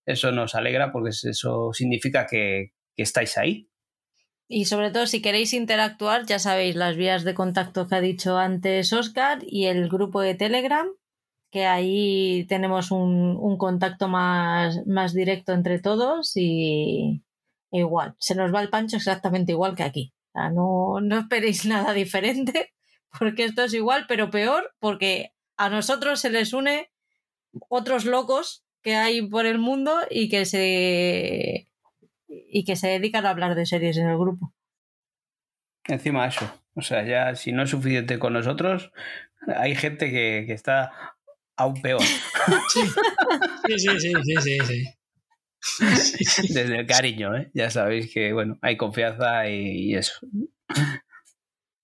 eso 0.06 0.32
nos 0.32 0.54
alegra 0.54 0.92
porque 0.92 1.10
eso 1.10 1.72
significa 1.72 2.26
que, 2.26 2.72
estáis 2.96 3.38
ahí. 3.38 3.66
Y 4.46 4.66
sobre 4.66 4.90
todo, 4.90 5.06
si 5.06 5.22
queréis 5.22 5.54
interactuar, 5.54 6.26
ya 6.26 6.38
sabéis 6.38 6.76
las 6.76 6.96
vías 6.96 7.24
de 7.24 7.32
contacto 7.32 7.86
que 7.86 7.94
ha 7.94 8.00
dicho 8.02 8.36
antes 8.36 8.92
Oscar 8.92 9.38
y 9.46 9.66
el 9.66 9.88
grupo 9.88 10.20
de 10.20 10.34
Telegram, 10.34 10.86
que 11.50 11.64
ahí 11.64 12.44
tenemos 12.46 12.90
un, 12.90 13.56
contacto 13.56 14.06
más, 14.06 14.86
más, 14.86 15.14
directo 15.14 15.52
entre 15.52 15.78
todos 15.78 16.36
y 16.36 17.22
igual, 17.72 18.16
se 18.18 18.34
nos 18.34 18.52
va 18.52 18.60
el 18.60 18.68
pancho 18.68 18.96
exactamente 18.98 19.52
igual 19.52 19.74
que 19.74 19.84
aquí. 19.84 20.12
no, 20.34 21.00
no 21.00 21.18
esperéis 21.18 21.64
nada 21.66 21.94
diferente, 21.94 22.74
porque 23.18 23.44
esto 23.44 23.64
es 23.64 23.72
igual, 23.72 24.04
pero 24.08 24.30
peor, 24.30 24.74
porque 24.78 25.32
a 25.56 25.70
nosotros 25.70 26.20
se 26.20 26.28
les 26.28 26.52
une 26.52 26.90
otros 27.68 28.04
locos 28.04 28.64
que 28.82 28.96
hay 28.96 29.22
por 29.22 29.46
el 29.46 29.58
mundo 29.58 29.98
y 30.10 30.28
que 30.28 30.44
se 30.44 31.68
y 32.28 32.64
que 32.64 32.76
se 32.76 32.88
dedican 32.88 33.26
a 33.26 33.30
hablar 33.30 33.54
de 33.54 33.66
series 33.66 33.96
en 33.96 34.08
el 34.08 34.18
grupo. 34.18 34.52
Encima 35.84 36.26
eso. 36.26 36.50
O 36.74 36.82
sea, 36.82 37.04
ya 37.04 37.34
si 37.34 37.52
no 37.52 37.62
es 37.62 37.70
suficiente 37.70 38.18
con 38.18 38.32
nosotros, 38.32 38.92
hay 39.46 39.74
gente 39.74 40.10
que, 40.10 40.44
que 40.46 40.52
está 40.52 41.16
aún 41.56 41.80
peor. 41.80 42.02
Sí, 43.66 43.78
sí, 43.78 43.88
sí, 44.00 44.12
sí, 44.40 44.86
sí, 45.60 46.54
Desde 46.54 46.80
el 46.80 46.86
cariño, 46.86 47.36
¿eh? 47.36 47.50
Ya 47.52 47.70
sabéis 47.70 48.12
que, 48.12 48.32
bueno, 48.32 48.58
hay 48.62 48.76
confianza 48.76 49.48
y, 49.48 49.94
eso. 49.94 50.14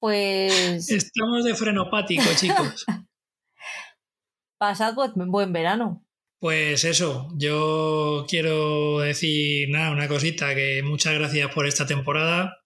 Pues. 0.01 0.91
Estamos 0.91 1.45
de 1.45 1.55
frenopático, 1.55 2.25
chicos. 2.35 2.87
Pasad 4.59 4.95
buen 4.95 5.53
verano. 5.53 6.06
Pues 6.39 6.85
eso, 6.85 7.29
yo 7.37 8.27
quiero 8.29 9.01
decir 9.01 9.71
nada, 9.71 9.91
una 9.91 10.07
cosita, 10.07 10.55
que 10.55 10.83
muchas 10.83 11.15
gracias 11.15 11.53
por 11.55 11.67
esta 11.67 11.87
temporada. 11.87 12.61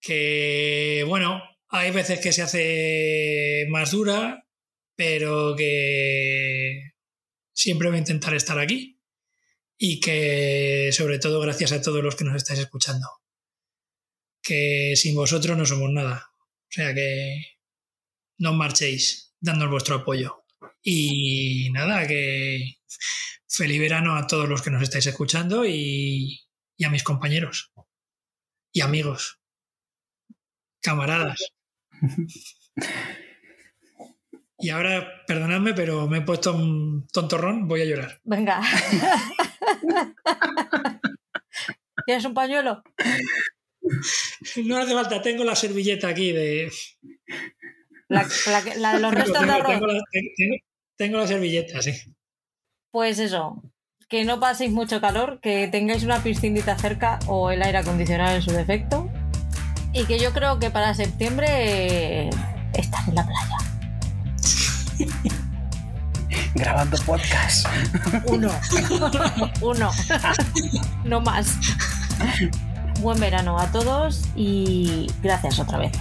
Que 0.00 1.04
bueno, 1.06 1.42
hay 1.68 1.90
veces 1.90 2.20
que 2.20 2.32
se 2.32 2.42
hace 2.42 3.66
más 3.70 3.92
dura, 3.92 4.46
pero 4.94 5.56
que 5.56 6.92
siempre 7.52 7.88
voy 7.88 7.96
a 7.96 8.00
intentar 8.00 8.34
estar 8.34 8.58
aquí. 8.58 9.00
Y 9.78 10.00
que 10.00 10.90
sobre 10.92 11.18
todo 11.18 11.40
gracias 11.40 11.72
a 11.72 11.80
todos 11.80 12.02
los 12.02 12.16
que 12.16 12.24
nos 12.24 12.36
estáis 12.36 12.60
escuchando. 12.60 13.06
Que 14.42 14.94
sin 14.96 15.14
vosotros 15.14 15.56
no 15.56 15.64
somos 15.64 15.90
nada. 15.90 16.30
O 16.68 16.70
sea 16.70 16.94
que 16.94 17.58
no 18.38 18.52
marchéis 18.52 19.34
dándonos 19.40 19.72
vuestro 19.72 19.96
apoyo. 19.96 20.37
Y 20.90 21.68
nada, 21.70 22.06
que 22.06 22.78
feliz 23.46 23.78
verano 23.78 24.16
a 24.16 24.26
todos 24.26 24.48
los 24.48 24.62
que 24.62 24.70
nos 24.70 24.82
estáis 24.82 25.06
escuchando 25.06 25.66
y, 25.66 26.40
a 26.82 26.88
mis 26.88 27.02
compañeros 27.02 27.74
y 28.72 28.80
amigos, 28.80 29.38
camaradas. 30.80 31.52
Y 34.60 34.70
ahora, 34.70 35.24
perdonadme, 35.24 35.72
pero 35.72 36.08
me 36.08 36.18
he 36.18 36.22
puesto 36.22 36.52
un 36.52 37.06
tontorrón, 37.12 37.68
voy 37.68 37.82
a 37.82 37.84
llorar. 37.84 38.20
Venga. 38.24 38.60
¿Tienes 42.06 42.24
un 42.24 42.34
pañuelo? 42.34 42.82
No 44.64 44.78
hace 44.78 44.94
falta, 44.94 45.22
tengo 45.22 45.44
la 45.44 45.54
servilleta 45.54 46.08
aquí 46.08 46.32
de. 46.32 46.72
La, 48.08 48.24
de 48.24 49.00
los 49.00 49.14
restos 49.14 49.46
de 49.46 49.52
arroz. 49.52 49.78
Tengo, 49.78 49.86
la 50.98 51.26
servilleta, 51.26 51.80
sí. 51.80 51.92
Pues 52.90 53.18
eso, 53.18 53.62
que 54.08 54.24
no 54.24 54.40
paséis 54.40 54.72
mucho 54.72 55.00
calor, 55.00 55.40
que 55.40 55.68
tengáis 55.68 56.02
una 56.02 56.22
piscinita 56.22 56.76
cerca 56.78 57.18
o 57.26 57.50
el 57.50 57.62
aire 57.62 57.78
acondicionado 57.78 58.34
en 58.36 58.42
su 58.42 58.50
defecto. 58.50 59.08
Y 59.92 60.04
que 60.04 60.18
yo 60.18 60.32
creo 60.32 60.58
que 60.58 60.70
para 60.70 60.94
septiembre 60.94 62.30
estar 62.74 63.08
en 63.08 63.14
la 63.14 63.26
playa. 63.26 63.56
Grabando 66.54 66.96
podcast. 67.04 67.66
Uno. 68.26 68.50
Uno. 69.60 69.90
No 71.04 71.20
más. 71.20 71.56
Buen 73.00 73.20
verano 73.20 73.58
a 73.58 73.70
todos 73.70 74.24
y 74.34 75.06
gracias 75.22 75.58
otra 75.60 75.78
vez. 75.78 75.92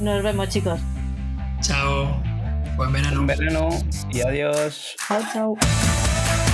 Nos 0.00 0.22
vemos, 0.22 0.48
chicos. 0.48 0.80
Chao. 1.60 2.35
Buen 2.76 2.92
verano. 2.92 3.24
Buen 3.24 3.26
verano 3.26 3.68
y 4.10 4.20
adiós. 4.20 4.96
Chao, 5.08 5.20
chao. 5.32 6.45